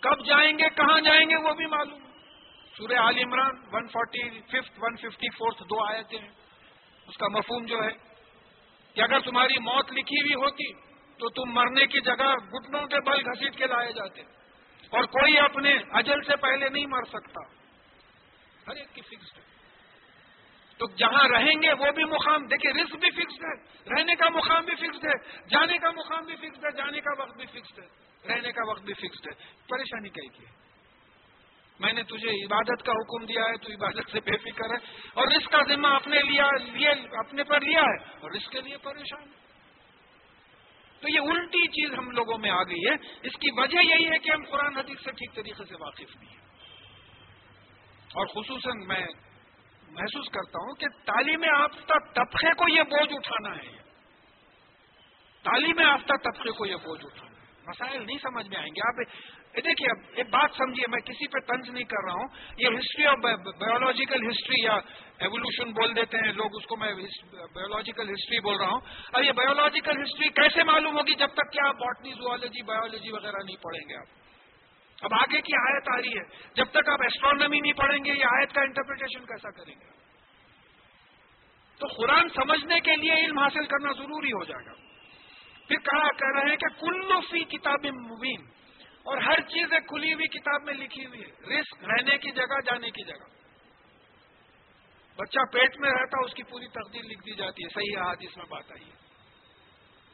کب 0.00 0.26
جائیں 0.26 0.58
گے، 0.58 0.68
کہاں 0.68 1.00
جائیں 1.00 1.30
گے، 1.30 1.36
وہ 1.36 1.54
بھی 1.54 1.66
معلوم 1.66 2.02
ہے۔ 2.02 2.12
سورہ 2.76 2.98
عال 2.98 3.18
Imran 3.18 3.56
one 3.72 3.88
forty 3.88 4.40
fifth 4.40 4.78
one 4.78 4.96
fifty 4.96 5.28
fourth 5.28 5.62
دو 5.62 5.84
آیتیں 5.84 6.18
ہیں۔ 6.18 6.30
اس 7.06 7.16
کا 7.16 7.28
مفہوم 7.28 7.64
جو 7.64 7.84
ہے، 7.84 8.12
کہ 8.94 9.00
اگر 9.00 9.20
تمہاری 9.20 9.58
موت 9.58 9.92
لکھی 9.92 10.20
ہوئی 10.20 10.34
ہوتی 10.34 10.72
تو 11.18 11.28
تم 11.28 11.52
مرنے 11.52 11.86
کی 11.86 12.00
جگہ 12.00 12.34
گٹنوں 12.34 12.86
کے 12.86 13.00
بل 13.00 13.16
گھسیٹ 13.16 13.56
کے 13.56 13.66
لائے 13.66 13.92
جاتے۔ 13.92 14.20
اور 14.90 15.04
کوئی 15.04 15.38
اپنے 15.38 15.76
اجل 15.90 16.22
سے 16.22 16.36
پہلے 16.36 16.68
نہیں 16.68 16.86
مر 16.86 17.04
سکتا۔ 17.04 17.40
ہر 18.66 18.76
ایک 18.76 18.94
کی 18.94 19.00
فکسڈ 19.00 19.38
ہے۔ 19.38 19.61
تو 20.78 20.86
جہاں 20.86 21.28
رہیں 21.28 21.62
گے 21.62 21.72
وہ 21.72 21.92
بھی 21.92 22.04
مقام، 22.04 22.46
دیکھیں 22.46 22.72
رسک 22.72 22.96
بھی 22.96 23.10
فکسڈ 23.10 23.44
ہے، 23.44 23.62
رہنے 23.94 24.14
کا 24.14 24.28
مقام 24.28 24.64
بھی 24.64 24.74
فکسڈ 24.74 25.06
ہے، 25.06 25.46
جانے 25.48 25.78
کا 25.78 25.90
مقام 25.90 26.24
بھی 26.24 26.36
فکسڈ 26.36 26.64
ہے، 26.64 26.76
جانے 26.76 27.00
کا 27.00 27.22
وقت 27.22 27.36
بھی 27.36 27.46
فکسڈ 27.46 27.78
ہے، 27.78 27.86
رہنے 28.28 28.52
کا 28.52 28.70
وقت 28.70 28.82
بھی 28.82 28.94
فکسڈ 28.94 29.28
ہے۔ 29.28 29.44
پریشانی 29.68 30.08
کئی 30.08 30.28
کی 30.28 30.44
میں 31.80 31.92
نے 31.92 32.02
تجھے 32.02 32.44
عبادت 32.44 32.82
کا 32.82 32.92
حکم 32.92 33.24
دیا 33.24 33.42
ہے، 33.42 33.56
تو 33.56 33.72
عبادت 33.72 34.10
سے 34.12 34.20
بے 34.20 34.36
فکر 34.36 34.64
ہے۔ 34.64 35.08
اور 35.14 35.26
رسک 35.26 35.52
کا 35.52 35.74
ذمہ 35.74 35.86
اپنے 35.86 36.18
لیا، 36.22 36.48
لیے، 36.72 36.88
اپنے 37.18 37.44
پر 37.44 37.60
لیا 37.60 37.80
ہے، 37.80 38.16
اور 38.20 38.30
اس 38.30 38.48
کے 38.48 38.60
لیے 38.60 38.76
پریشان 38.76 39.22
ہے۔ 39.22 39.42
تو 41.00 41.08
یہ 41.08 41.20
الٹی 41.20 41.66
چیز 41.66 41.98
ہم 41.98 42.10
لوگوں 42.10 42.38
میں 42.38 42.50
آ 42.50 42.62
گئی 42.62 42.88
ہے۔ 42.88 42.94
اس 43.22 43.32
کی 43.32 43.60
وجہ 43.60 43.78
یہی 43.78 44.10
ہے 44.10 44.18
کہ 44.18 44.30
ہم 44.30 44.44
قرآن 44.44 44.76
حدیث 44.76 44.98
سے 45.04 45.10
ٹھیک 45.10 45.34
طریقے 45.34 45.64
سے 45.64 45.74
واقف 45.80 46.16
نہیں 46.20 46.30
ہیں۔ 46.30 46.46
اور 48.14 48.26
خصوصاً 48.26 48.86
میں 48.86 49.06
محسوس 49.92 50.26
کرتا 50.28 50.58
ہوں 50.62 50.74
کہ 50.74 50.86
تعلیم 51.04 51.44
یافتہ 51.44 51.92
طبقے 52.14 52.54
کو 52.54 52.74
یہ 52.74 52.82
بوجھ 52.82 53.12
اٹھانا 53.12 53.56
ہے 53.56 53.82
تعلیم 55.42 55.78
یافتہ 55.78 56.14
طبقے 56.24 56.50
کو 56.50 56.66
یہ 56.66 56.76
بوجھ 56.76 57.04
اٹھانا 57.04 57.26
ہے۔ 57.26 57.32
مسائل 57.66 58.06
نہیں 58.06 58.18
سمجھ 58.22 58.48
میں 58.48 58.58
آئیں 58.58 58.70
گے۔ 58.70 58.80
آپ 58.88 59.12
دیکھیے، 59.56 59.90
اب 59.90 60.12
ایک 60.14 60.26
بات 60.26 60.50
سمجھیے، 60.58 60.90
میں 60.90 61.00
کسی 61.00 61.26
پہ 61.26 61.38
طنز 61.46 61.70
نہیں 61.70 61.84
کر 61.84 62.04
رہا 62.04 62.12
ہوں۔ 62.12 62.28
یہ 62.58 62.68
ہسٹری 62.68 63.06
آف 63.06 63.18
بایولوجیکل 63.58 64.26
ہسٹری 64.26 64.64
یا 64.64 64.74
ایولیوشن 65.18 65.72
بول 65.72 65.96
دیتے 65.96 66.16
ہیں۔ 66.16 66.32
لوگ 66.32 66.56
اس 66.56 66.66
کو 66.66 66.76
میں 66.76 66.94
بایولوجیکل 67.32 68.10
ہسٹری 68.10 68.40
بول 68.40 68.56
رہا 68.56 68.68
ہوں۔ 68.68 68.80
اور 69.12 69.22
یہ 69.22 69.32
بایولوجیکل 69.32 70.02
ہسٹری 70.02 70.28
کیسے 70.28 70.64
معلوم 70.64 70.96
ہوگی 70.96 71.14
جب 71.14 71.28
تک 71.28 71.52
کہ 71.52 71.66
آپ 71.66 71.74
باٹنی 71.74 72.12
زوالوجی 72.12 72.62
بایولوجی 72.62 73.10
وغیرہ 73.10 73.36
نہیں 73.44 73.62
پڑھیں 73.62 73.88
گے 73.88 73.96
آپ؟ 73.96 74.21
اب 75.02 75.14
آگے 75.14 75.40
کی 75.40 75.56
آیت 75.56 75.88
آ 75.88 75.96
رہی 75.96 76.18
ہے۔ 76.18 76.52
جب 76.54 76.64
تک 76.64 76.88
آپ 76.88 77.02
ایسٹرانومی 77.02 77.60
نہیں 77.60 77.72
پڑھیں 77.72 78.04
گے، 78.04 78.12
یہ 78.12 78.24
آیت 78.24 78.52
کا 78.52 78.60
انٹرپریٹیشن 78.60 79.26
کیسا 79.26 79.50
کریں 79.50 79.74
گے؟ 79.80 80.02
تو 81.78 81.86
قرآن 81.86 82.28
سمجھنے 82.28 82.80
کے 82.80 82.96
لیے 82.96 83.12
علم 83.12 83.38
حاصل 83.38 83.66
کرنا 83.66 83.92
ضروری 83.92 84.32
ہو 84.32 84.44
جائے 84.44 84.66
گا۔ 84.66 84.72
پھر 85.68 85.76
کہا، 85.76 86.12
کہہ 86.12 86.40
رہے 86.40 86.50
ہیں 86.50 86.56
کہ 86.56 86.80
کلو 86.80 87.20
فی 87.20 87.44
کتاب 87.44 87.86
مبین۔ 87.86 88.40
اور 89.02 89.18
ہر 89.18 89.40
چیز 89.40 89.72
ایک 89.72 89.88
کھلی 89.88 90.14
ہوئی 90.14 90.26
کتاب 90.26 90.62
میں 90.62 90.74
لکھی 90.74 91.06
ہوئی 91.06 91.20
ہے۔ 91.20 91.60
رسک 91.60 91.84
رہنے 91.84 92.18
کی 92.18 92.30
جگہ، 92.30 92.60
جانے 92.60 92.90
کی 92.90 93.04
جگہ۔ 93.04 93.26
بچہ 95.16 95.38
پیٹ 95.52 95.78
میں 95.78 95.90
رہتا، 95.90 96.24
اس 96.24 96.34
کی 96.34 96.42
پوری 96.42 96.66
تقدیر 96.66 97.02
لکھ 97.02 97.20
دی 97.20 97.34
جاتی 97.34 97.64
ہے۔ 97.64 97.68
صحیح 97.68 98.08
آج 98.10 98.16
اس 98.20 98.36
میں 98.36 98.44
بات 98.50 98.72
آئی 98.72 98.90
ہے 98.90 98.96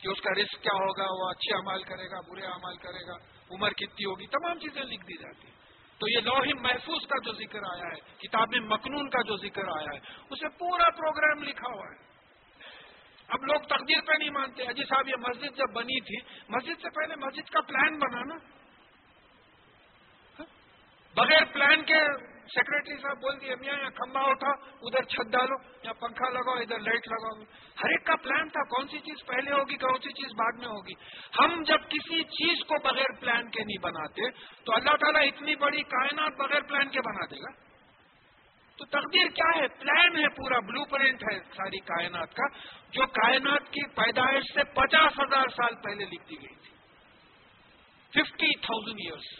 کہ 0.01 0.09
اس 0.09 0.21
کا 0.21 0.31
رسک 0.43 0.63
کیا 0.63 0.77
ہوگا؟ 0.77 1.05
وہ 1.11 1.31
اچھے 1.31 1.59
عمال 1.59 1.83
کرے 1.83 2.11
گا، 2.11 2.21
برے 2.21 2.47
عمال 2.47 2.77
کرے 2.77 3.07
گا۔ 3.07 3.38
عمر 3.51 3.71
کتنی 3.71 4.05
ہوگی؟ 4.05 4.27
تمام 4.27 4.59
چیزیں 4.59 4.83
لکھ 4.83 5.03
دی 5.03 5.17
جاتی 5.17 5.49
ہیں۔ 5.49 5.59
تو 5.99 6.09
یہ 6.09 6.21
لوہ 6.21 6.61
محفوظ 6.61 7.07
کا 7.07 7.23
جو 7.25 7.33
ذکر 7.33 7.59
آیا 7.59 7.87
ہے، 7.87 8.19
کتاب 8.19 8.49
مکنون 8.55 9.09
کا 9.09 9.23
جو 9.23 9.37
ذکر 9.37 9.69
آیا 9.69 9.95
ہے، 9.95 9.99
اسے 10.31 10.49
پورا 10.59 10.91
پروگرام 10.91 11.43
لکھا 11.43 11.73
ہوا 11.75 11.87
ہے۔ 11.87 12.09
اب 13.29 13.45
لوگ 13.45 13.61
تقدیر 13.61 14.01
پہ 14.07 14.13
نہیں 14.19 14.31
مانتے۔ 14.31 14.63
اجی 14.63 14.85
صاحب، 14.85 15.09
یہ 15.09 15.15
مسجد 15.29 15.57
جب 15.57 15.73
بنی 15.73 16.01
تھی، 16.01 16.43
مسجد 16.49 16.83
سے 16.83 16.89
پہلے 16.91 17.17
مسجد 17.17 17.51
کا 17.51 17.61
پلان 17.61 17.99
بنانا 17.99 18.35
ہاں؟ 20.39 20.47
بغیر 21.15 21.45
پلان 21.53 21.85
کے 21.85 22.01
سیکرٹری 22.49 22.97
صاحب 22.99 23.21
بول 23.21 23.41
دیے 23.41 23.55
میاں 23.57 23.75
یہاں 23.75 23.91
کھمبا 23.97 24.21
اٹھا 24.27 24.51
ادھر 24.83 25.05
چھت 25.07 25.33
ڈالو 25.33 25.57
یا 25.85 25.93
پنکھا 26.01 26.29
لگاؤ 26.31 26.61
ادھر 26.61 26.81
لائٹ 26.83 27.09
لگاؤ 27.09 27.33
ہر 27.77 27.91
ایک 27.91 28.05
کا 28.07 28.17
پلان 28.23 28.49
تھا 28.51 28.63
کون 28.69 28.87
سی 28.89 28.99
چیز 29.01 29.25
پہلے 29.27 29.53
ہوگی 29.53 29.77
کون 29.79 29.99
سی 30.03 30.13
چیز 30.15 30.35
بعد 30.37 30.59
میں 30.59 30.69
ہوگی 30.69 30.95
ہم 31.35 31.63
جب 31.67 31.89
کسی 31.91 32.23
چیز 32.33 32.65
کو 32.67 32.79
بغیر 32.85 33.15
پلان 33.21 33.51
کے 33.51 33.65
نہیں 33.65 33.83
بناتے 33.83 34.31
تو 34.67 34.75
اللہ 34.75 34.97
تعالیٰ 35.01 35.23
اتنی 35.27 35.57
بڑی 35.59 35.83
کائنات 35.91 36.39
بغیر 36.39 36.69
پلان 36.69 36.89
کے 36.89 37.05
بنا 37.07 37.27
دے 37.27 37.41
گا 37.41 37.53
تو 38.79 38.85
تقدیر 38.89 39.29
کیا 39.35 39.51
ہے 39.53 39.67
پلان 39.77 40.17
ہے 40.17 40.29
پورا 40.35 40.59
بلو 40.65 40.85
پرنٹ 40.87 41.23
ہے 41.25 41.39
ساری 41.55 41.79
کائنات 41.87 42.35
کا 42.35 42.49
جو 42.93 43.07
کائنات 43.15 43.71
کی 43.73 43.87
پیدائش 43.95 44.53
سے 44.55 44.65
پچاس 44.75 45.19
ہزار 45.19 45.55
سال 45.55 45.75
پہلے 45.83 46.05
لکھ 46.07 46.29
دی 46.29 46.37
گئی 46.39 46.55
تھی 46.57 46.77
ففٹی 48.13 48.53
تھاؤزینڈ 48.63 49.01
ایئرس 49.01 49.31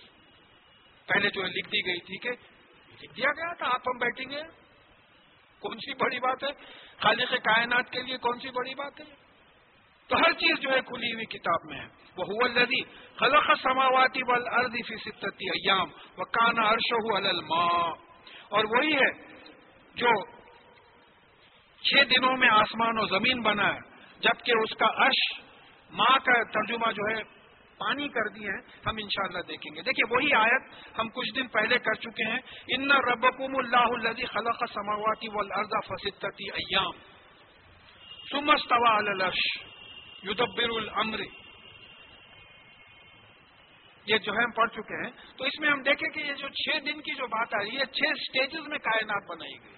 پہلے 1.09 1.31
جو 1.35 1.43
لکھ 1.51 1.69
دی 1.69 1.85
گئی 1.87 2.01
تھی 2.07 2.19
کہ 2.19 2.35
دیا 3.07 3.33
گیا 3.33 3.55
تھا، 3.55 3.67
آپ 3.67 3.81
ہم 3.87 3.99
بیٹھیں 3.99 4.31
گے۔ 4.31 4.43
کون 5.59 5.79
سی 5.79 5.95
بڑی 5.95 6.21
بات 6.21 6.45
ہے؟ 6.45 6.49
خالق 7.03 7.31
کائنات 7.31 7.91
کے 7.91 8.03
لیے 8.03 8.19
کون 8.19 8.39
سی 8.41 8.49
بڑی 8.49 8.75
بات 8.75 9.01
ہے؟ 9.01 9.05
تو 10.09 10.17
ہر 10.17 10.33
چیز 10.33 10.61
جو 10.61 10.71
ہے 10.71 10.81
کھلی 10.81 11.15
ہوئی 11.15 11.27
کتاب 11.27 11.65
میں 11.65 11.81
ہے۔ 11.81 11.87
وہ 12.17 12.45
الدی 12.45 12.83
خلق 13.17 13.51
سماواتی 13.63 14.23
بل 14.23 14.49
اردی 14.49 14.97
ستتی 14.97 15.49
ایام 15.49 15.89
وہ 16.17 16.25
کانا 16.25 16.63
ارش 16.63 16.93
اور 18.49 18.65
وہی 18.65 18.97
ہے 18.97 19.39
جو 19.95 20.39
چھ 21.83 22.05
دنوں 22.05 22.37
میں 22.37 22.49
آسمان 22.49 22.99
و 22.99 23.07
زمین 23.07 23.43
بنا 23.43 23.75
ہے، 23.75 23.81
جبکہ 24.21 24.53
اس 24.63 24.77
کا 24.79 25.07
عرش 25.07 25.41
ماں 25.91 26.19
کا 26.19 26.43
ترجمہ 26.43 26.93
جو 26.93 27.03
ہے 27.11 27.38
پانی 27.79 28.09
کر 28.09 28.29
دیے 28.29 28.49
ہیں، 28.49 28.61
ہم 28.87 28.95
انشاءاللہ 29.03 29.39
دیکھیں 29.39 29.77
گے۔ 29.77 29.83
دیکھیے 29.83 30.17
وہی 30.17 30.35
آیت 30.35 30.63
ہم 30.99 31.09
کچھ 31.09 31.35
دن 31.37 31.49
پہلے 31.49 31.79
کر 31.79 31.95
چکے 31.95 32.25
ہیں۔ 32.25 32.39
ان 32.69 32.93
ربکم 32.93 33.57
اللہ 33.57 34.07
الذي 34.07 34.25
خلق 34.25 34.57
السماوات 34.61 35.19
والارض 35.35 35.69
فستتی 35.69 36.51
ایام 36.51 37.19
ثم 38.33 38.51
استوى 38.51 38.99
على 38.99 39.09
العرش 39.09 39.59
يدبر 40.25 40.71
الامر 40.77 41.21
یہ 44.07 44.19
جو 44.19 44.33
ہے، 44.33 44.43
ہم 44.45 44.51
پڑھ 44.51 44.71
چکے 44.71 45.05
ہیں۔ 45.05 45.11
تو 45.37 45.45
اس 45.45 45.61
میں 45.61 45.71
ہم 45.71 45.83
دیکھیں 45.83 46.09
کہ 46.09 46.19
یہ 46.19 46.35
جو 46.35 46.49
چھ 46.49 46.79
دن 46.87 47.01
کی 47.01 47.15
جو 47.15 47.27
بات 47.27 47.55
آ 47.55 47.59
رہی 47.59 47.79
ہے 47.79 47.85
چھ 47.85 48.21
سٹیجز 48.29 48.69
میں 48.69 48.79
کائنات 48.79 49.31
بنائی 49.31 49.65
گئی۔ 49.65 49.75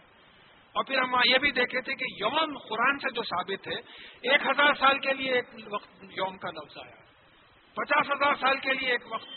اور 0.72 0.84
پھر 0.84 0.98
ہم 0.98 1.14
یہ 1.24 1.38
بھی 1.38 1.50
دیکھے 1.50 1.80
تھے 1.80 1.94
کہ 1.94 2.04
یوم 2.20 2.58
قرآن 2.58 2.98
سے 2.98 3.14
جو 3.14 3.22
ثابت 3.22 3.68
ہے، 3.68 3.76
ایک 4.32 4.42
ہزار 4.46 4.74
سال 4.74 4.98
کے 4.98 5.12
لیے 5.12 5.34
ایک 5.34 5.44
وقت 5.72 5.88
یوم 6.02 6.38
کا 6.38 6.50
لفظ 6.50 6.78
آیا 6.78 6.99
پچاس 7.74 8.10
ہزار 8.10 8.34
سال 8.34 8.58
کے 8.58 8.72
لیے 8.72 8.90
ایک 8.90 9.12
وقت، 9.12 9.28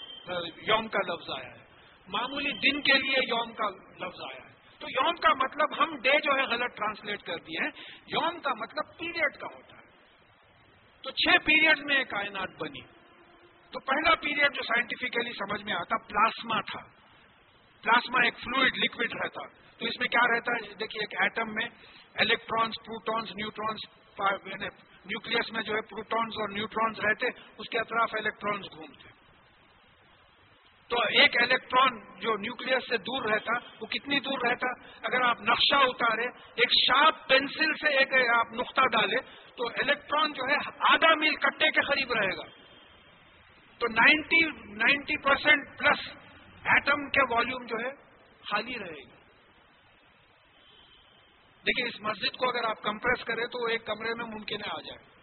یوم 0.68 0.88
کا 0.88 1.14
لفظ 1.14 1.30
آیا 1.30 1.54
ہے۔ 1.54 1.64
معمولی 2.08 2.52
دن 2.52 2.82
کے 2.82 2.94
لیے 2.94 3.18
یوم 3.28 3.54
کا 3.54 3.70
لفظ 4.06 4.22
آیا 4.32 4.48
ہے۔ 4.48 4.54
تو 4.80 4.88
یوم 4.90 5.16
کا 5.16 5.34
مطلب 5.34 5.84
ہم 5.84 5.96
ڈے 5.96 6.12
جو 6.24 6.32
ہے 6.36 6.42
غلط 6.42 6.78
ٹرانسلیٹ 6.78 7.22
کر 7.22 7.36
دیے 7.36 7.64
ہیں۔ 7.64 7.72
یوم 8.08 8.40
کا 8.40 8.54
مطلب 8.54 8.98
پیریڈ 8.98 9.38
کا 9.38 9.48
ہوتا 9.56 9.78
ہے۔ 9.78 9.84
تو 11.04 11.12
چھ 11.12 11.46
پیریڈ 11.46 11.80
میں 11.80 12.04
کائنات 12.04 12.50
بنی۔ 12.60 12.82
تو 13.72 13.80
پہلا 13.80 14.16
پیریڈ 14.16 14.56
جو 14.56 14.62
سائنٹیفکلی 14.64 15.32
سمجھ 15.32 15.64
میں 15.64 15.74
آتا، 15.74 15.98
پلاسما 15.98 16.62
تھا۔ 16.62 16.82
پلاسما 17.82 18.20
ایک 18.24 18.40
فلوئڈ 18.40 18.78
لکوڈ 18.78 19.14
رہتا۔ 19.24 19.48
تو 19.78 19.86
اس 19.86 20.00
میں 20.00 20.08
کیا 20.08 20.36
رہتا 20.36 20.52
ہے؟ 20.52 20.74
دیکھیے، 20.74 21.04
ایک 21.04 21.22
ایٹم 21.22 21.54
میں 21.54 21.66
الیکٹرانس 22.16 22.74
پروٹونس 22.86 23.32
نیوٹرانس 23.36 23.80
یعنی 24.20 24.93
نیوکلس 25.06 25.52
میں 25.52 25.64
جو 25.64 25.76
ہے 25.76 25.82
پروٹونز 25.82 26.34
اور 26.40 26.50
نیوٹرانز 26.50 27.00
رہتے، 27.00 27.26
اس 27.58 27.70
کے 27.70 27.80
اطراف 27.80 28.10
الیکٹرانز 28.14 28.66
گھومتے۔ 28.76 29.14
تو 30.90 31.00
ایک 31.00 31.42
الیکٹران 31.42 32.20
جو 32.20 32.38
نیوکلس 32.38 32.90
سے 32.90 32.98
دور 32.98 33.32
رہتا، 33.32 33.54
وہ 33.82 33.86
کتنی 33.86 34.20
دور 34.20 34.40
رہتا؟ 34.40 34.68
اگر 35.04 35.22
آپ 35.22 35.42
نقشہ 35.42 35.76
اتارے، 35.76 36.26
ایک 36.56 36.70
شارپ 36.88 37.28
پینسل 37.28 37.74
سے 37.82 37.88
ایک 37.88 38.30
آپ 38.30 38.54
نقطہ 38.54 38.82
ڈالے، 38.82 39.20
تو 39.56 39.68
الیکٹران 39.68 40.34
جو 40.34 40.44
ہے 40.50 40.56
آدھا 40.80 41.16
میل 41.16 41.36
کٹے 41.36 41.72
کے 41.72 41.82
قریب 41.82 42.14
رہے 42.14 42.38
گا۔ 42.38 42.44
تو 43.80 43.88
ninety 43.88 44.46
ninety 44.74 45.18
percent 45.18 45.80
plus 45.80 46.10
atom 46.64 47.10
کے 47.10 47.34
والیوم 47.34 47.66
جو 47.66 47.76
ہے 47.78 47.92
خالی 48.50 48.80
رہے 48.80 49.10
گی۔ 49.10 49.13
دیکھیے 51.68 51.88
اس 51.88 52.02
مسجد 52.02 52.38
کو 52.38 52.50
اگر 52.50 52.64
آپ 52.64 52.82
کمپریس 52.82 53.26
کریں 53.26 53.46
تو 53.46 53.66
ایک 53.66 53.86
کمرے 53.86 54.14
میں 54.14 54.26
ممکن 54.26 54.56
ہے 54.56 54.70
آ 54.70 54.82
جائے۔ 54.82 55.14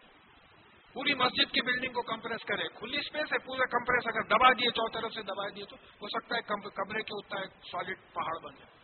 پوری 0.93 1.15
مسجد 1.15 1.53
کی 1.53 1.61
بلڈنگ 1.61 1.93
کو 1.93 2.03
کمپریس 2.03 2.45
کرے 2.45 2.69
کھلی 2.69 2.99
اسپیس 2.99 3.33
ہے، 3.33 3.39
پورا 3.39 3.65
کمپریس 3.65 4.07
اگر 4.07 4.23
دبا 4.23 4.53
دیے 4.53 4.71
چو 4.71 4.89
طرف 4.89 5.13
سے 5.13 5.23
دبا 5.23 5.49
دیے 5.49 5.65
تو 5.71 5.77
ہو 5.77 6.09
سکتا 6.09 6.37
ہے 6.37 6.41
کمرے 6.71 7.03
کے 7.03 7.19
اتنا 7.19 7.41
ایک 7.41 7.51
سالڈ 7.51 8.15
پہاڑ 8.15 8.39
بن 8.39 8.55
جائے۔ 8.55 8.81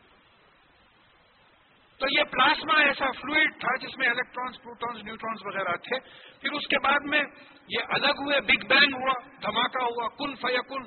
تو 1.99 2.07
یہ 2.11 2.25
پلاسما 2.25 2.81
ایسا 2.81 3.11
فلوئڈ 3.11 3.61
تھا 3.61 3.87
جس 3.87 3.99
میں 3.99 4.09
الیکٹرانس 4.09 4.63
پروٹونس 4.63 5.05
نیوٹرانس 5.05 5.47
وغیرہ 5.47 5.77
تھے۔ 5.77 5.99
پھر 6.41 6.53
اس 6.53 6.67
کے 6.67 6.79
بعد 6.79 7.01
میں 7.05 7.23
یہ 7.69 7.79
الگ 7.89 8.21
ہوئے 8.21 8.41
بگ 8.41 8.67
بینگ 8.67 8.95
ہوا، 8.95 9.13
دھماکہ 9.43 9.85
ہوا، 9.85 10.09
کن 10.09 10.35
فیکن۔ 10.35 10.83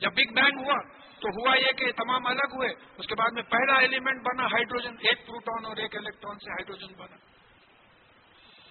جب 0.00 0.12
بگ 0.12 0.32
بینگ 0.34 0.58
ہوا 0.58 0.95
تو 1.20 1.28
ہوا 1.28 1.56
یہ 1.56 1.72
کہ 1.72 1.92
تمام 1.92 2.26
الگ 2.26 2.54
ہوئے، 2.54 2.68
اس 2.98 3.06
کے 3.06 3.14
بعد 3.14 3.32
میں 3.32 3.42
پہلا 3.42 3.78
ایلیمنٹ 3.78 4.22
بنا 4.22 4.46
ہائیڈروجن 4.46 4.94
ایک 5.00 5.26
پروٹون 5.26 5.66
اور 5.66 5.76
ایک 5.76 5.96
الیکٹران 5.96 6.38
سے 6.38 6.50
ہائیڈروجن 6.50 6.94
بنا۔ 6.98 7.16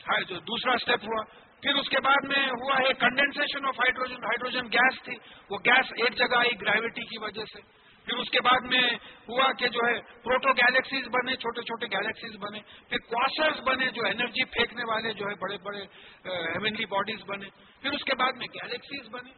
ہاں، 0.10 0.20
جو 0.20 0.40
دوسرا 0.40 0.72
اسٹیپ 0.72 1.04
ہوا۔ 1.04 1.24
پھر 1.62 1.76
اس 1.76 1.90
کے 1.90 2.00
بعد 2.00 2.26
میں 2.28 2.48
ہوا 2.48 2.76
ہے 2.76 2.94
condensation 2.94 3.66
of 3.66 3.80
hydrogen 3.80 4.24
hydrogen 4.24 4.66
gas 4.66 5.04
تھی۔ 5.04 5.16
وہ 5.50 5.58
گیس 5.66 5.86
ایک 5.92 6.16
جگہ 6.16 6.36
آئی 6.38 6.62
گریوٹی 6.62 7.02
کی 7.02 7.24
وجہ 7.24 7.44
سے۔ 7.54 7.86
پھر 8.06 8.18
اس 8.18 8.30
کے 8.30 8.42
بعد 8.42 8.66
میں 8.66 8.90
ہوا 9.30 9.52
کہ 9.54 9.68
جو 9.68 9.80
ہے 9.88 10.02
پروٹو 10.02 10.50
گیلیکسیز 10.50 11.08
بنے، 11.08 11.36
چھوٹے 11.36 11.62
چھوٹے 11.62 11.86
گیلیکسیز 11.86 12.36
بنے۔ 12.36 12.60
پھر 12.90 12.98
کواسرز 12.98 13.60
بنے 13.60 13.92
جو 13.92 14.02
انرجی 14.06 14.44
پھینکنے 14.44 14.84
والے 14.88 15.14
جو 15.14 15.26
ہے 15.30 15.36
بڑے 15.36 15.58
بڑے 15.58 15.82
ہیونلی 16.26 16.86
باڈیز 16.86 17.20
بنے۔ 17.28 17.50
پھر 17.82 17.92
اس 17.92 18.04
کے 18.04 18.16
بعد 18.16 18.32
میں 18.38 18.48
گیلیکسیز 18.54 19.10
بنے۔ 19.10 19.32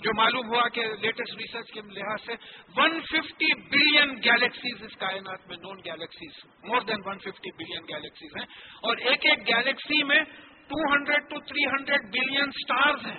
جو 0.00 0.10
معلوم 0.16 0.46
ہوا 0.46 0.68
کہ 0.68 0.82
لیٹسٹ 1.00 1.34
ریسرچ 1.34 1.70
کے 1.72 1.80
لحاظ 1.80 2.26
سے 2.26 2.32
150 2.80 3.54
بلین 3.70 4.10
گیلیکسیز 4.24 4.82
اس 4.82 4.96
کائنات 4.96 5.48
میں 5.48 5.56
known 5.56 5.78
galaxies 5.84 6.44
more 6.64 6.80
than 6.80 6.96
150 6.96 7.50
billion 7.56 7.82
galaxies 7.88 8.36
ہیں 8.36 8.44
اور 8.82 8.96
ایک 8.96 9.26
ایک 9.26 9.38
گیلیکسی 9.48 10.02
میں 10.02 10.20
200 10.70 11.18
ٹو 11.30 11.40
300 11.40 12.10
بلین 12.10 12.50
سٹارز 12.50 13.06
ہیں 13.06 13.18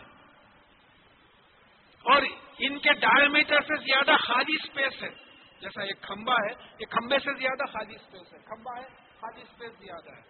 اور 2.06 2.22
ان 2.60 2.80
کے 2.80 2.94
ڈائمیٹر 2.94 3.62
سے 3.62 3.76
زیادہ 3.76 4.18
خالی 4.18 4.56
اسپیس 4.64 5.04
ہے۔ 5.04 5.10
جیسا 5.62 5.82
ایک 5.84 6.02
کھمبا 6.02 6.34
ہے 6.34 6.54
یہ 6.80 6.86
کھمبے 6.86 7.20
سے 7.20 7.40
زیادہ 7.40 7.66
خالی 7.72 7.96
اسپیس 7.96 8.34
ہے۔ 8.34 8.40
کھمبا 8.40 8.82
ہے، 8.82 8.88
خالی 9.22 9.42
اسپیس 9.42 9.72
زیادہ 9.80 10.16
ہے۔ 10.16 10.22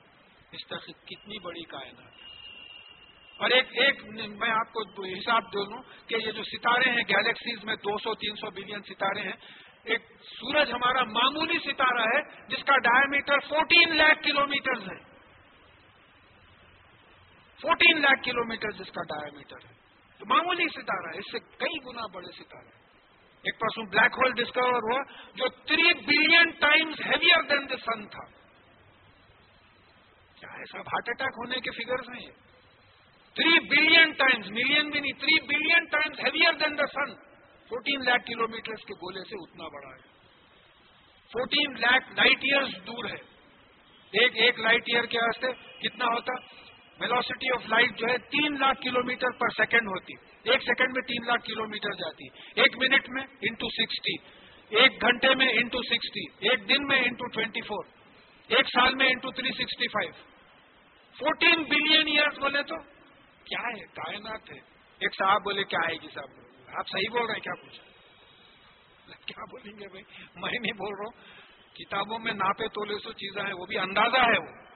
اس 0.51 0.67
طرح 0.67 0.77
سے 0.77 0.91
کتنی 0.91 1.39
بڑی 1.39 1.63
کائنات۔ 1.63 2.21
ہے 2.23 2.28
اور 3.39 3.49
ایک 3.49 3.65
ایک 3.71 4.05
میں 4.27 4.51
آپ 4.51 4.73
کو 4.73 5.03
حساب 5.03 5.43
دے 5.43 5.63
دوں 5.65 5.81
کہ 6.07 6.15
یہ 6.27 6.31
جو 6.31 6.43
ستارے 6.43 6.89
ہیں 6.89 7.03
گیلیکسیز 7.09 7.63
میں 7.63 7.75
دو 7.75 7.97
سو، 7.97 8.15
تین 8.15 8.35
سو 8.35 8.49
بلین 8.49 8.81
ستارے 8.81 9.21
ہیں، 9.21 9.35
ایک 9.83 10.01
سورج 10.21 10.71
ہمارا 10.71 11.03
معمولی 11.03 11.59
ستارہ 11.59 12.01
ہے 12.01 12.47
جس 12.47 12.63
کا 12.63 12.77
ڈائمیٹر 12.77 13.39
فورٹین 13.39 13.97
لاکھ 13.97 14.23
کلو 14.23 14.47
میٹر 14.47 14.81
ہے۔ 14.81 14.97
فورٹین 17.61 18.01
لاکھ 18.01 18.23
کلو 18.23 18.45
میٹر 18.45 18.71
جس 18.71 18.91
کا 18.91 19.01
ڈائمیٹر 19.01 19.65
ہے۔ 19.67 19.73
تو 20.19 20.25
معمولی 20.25 20.67
ستارہ 20.67 21.13
ہے، 21.13 21.19
اس 21.19 21.31
سے 21.31 21.39
کئی 21.39 21.77
گنا 21.85 22.05
بڑے 22.13 22.31
ستارے 22.31 22.79
ایک 23.43 23.59
پرسوں 23.59 23.85
بلیک 23.85 24.11
ہول 24.17 24.31
ڈسکور 24.31 24.73
ہوا 24.73 25.01
جو 25.35 25.47
three 25.47 25.93
billion 25.93 26.49
times 26.49 27.01
heavier 27.05 27.41
than 27.41 27.69
the 27.69 27.75
sun 27.77 28.07
تھا۔ 28.07 28.25
کیا 30.35 30.53
ہے 30.53 30.63
سب 30.71 30.79
ہارٹ 30.79 31.09
اٹیک 31.09 31.33
ہونے 31.37 31.59
کے 31.59 31.71
فگرز 31.71 32.09
ہیں 32.09 32.27
یہ؟ 32.27 32.48
تھری 33.39 33.59
بلین 33.67 34.11
ٹائمز 34.17 34.47
ملین 34.51 34.89
بھی 34.89 34.99
نہیں 34.99 35.19
three 35.19 35.35
billion 35.47 35.85
times 35.89 36.19
heavier 36.19 36.55
than 36.59 36.77
the 36.77 36.87
sun 36.89 37.13
fourteen 37.69 38.01
lakh 38.05 38.25
kilometre 38.49 38.81
کے 38.83 38.95
گولے 39.01 39.23
سے 39.25 39.37
اتنا 39.37 39.67
بڑا 39.69 39.89
ہے 39.89 40.01
فورٹین 41.31 41.77
لاکھ 41.79 42.09
لائٹ 42.13 42.43
ایئرز 42.43 42.73
دور 42.87 43.05
ہے 43.07 43.19
ایک 44.13 44.39
ایک 44.39 44.59
لائٹ 44.59 44.89
ایئر 44.89 45.05
کے 45.07 45.19
واسطے 45.19 45.51
کتنا 45.79 46.05
ہوتا 46.07 46.35
ویلوسٹی 46.99 47.53
آف 47.53 47.69
لائٹ 47.69 47.95
جو 47.97 48.07
ہے 48.07 48.17
تین 48.29 48.59
لاکھ 48.59 48.81
کلو 48.81 49.03
میٹر 49.05 49.37
پر 49.39 49.55
سیکنڈ 49.55 49.87
ہوتی 49.87 50.19
ایک 50.45 50.61
سیکنڈ 50.63 50.93
میں 50.93 51.07
تین 51.07 51.27
لاکھ 51.27 51.45
کلو 51.45 51.67
میٹر 51.69 51.97
جاتی 51.97 52.29
ایک 52.57 52.77
منٹ 52.77 53.09
میں 53.11 53.25
انٹو 53.43 53.69
سکسٹی 53.71 54.17
ایک 54.71 55.01
گھنٹے 55.01 55.33
میں 55.35 55.51
انٹو 55.55 55.81
سکسٹی 55.85 56.27
ایک 56.49 56.69
دن 56.69 56.87
میں 56.87 57.01
انٹو 57.03 57.33
ٹوینٹی 57.33 57.61
فور 57.67 57.83
ایک 58.49 58.67
سال 58.69 58.95
میں 58.95 59.07
into 59.09 59.31
three 59.33 59.51
sixty 59.55 59.87
five 59.89 60.11
fourteen 61.15 61.63
billion 61.69 62.07
years 62.09 62.39
بولے 62.39 62.63
تو 62.63 62.75
کیا 63.49 63.59
ہے؟ 63.59 63.85
کائنات 63.85 64.51
ہے۔ 64.51 64.59
ایک 64.99 65.15
صاحب 65.17 65.43
بولے، 65.43 65.63
کیا 65.63 65.79
ہے 65.87 65.97
جی 65.97 66.07
صاحب؟ 66.13 66.29
آپ 66.77 66.87
صحیح 66.87 67.09
بول 67.11 67.25
رہے 67.25 67.33
ہیں، 67.33 67.41
کیا 67.41 67.53
پوچھا؟ 67.53 67.83
کیا 69.25 69.43
بولیں 69.51 69.79
گے 69.79 69.87
بھائی؟ 69.87 70.03
میں 70.35 70.59
نہیں 70.59 70.73
بول 70.73 70.93
رہا 70.93 71.05
ہوں۔ 71.05 71.39
کتابوں 71.75 72.19
میں 72.19 72.33
ناپے 72.33 72.67
تولے 72.67 72.97
سو 73.03 73.11
چیزیں 73.11 73.43
ہیں، 73.43 73.53
وہ 73.53 73.65
بھی 73.65 73.77
اندازہ 73.77 74.17
ہے 74.17 74.39
وہ۔ 74.39 74.69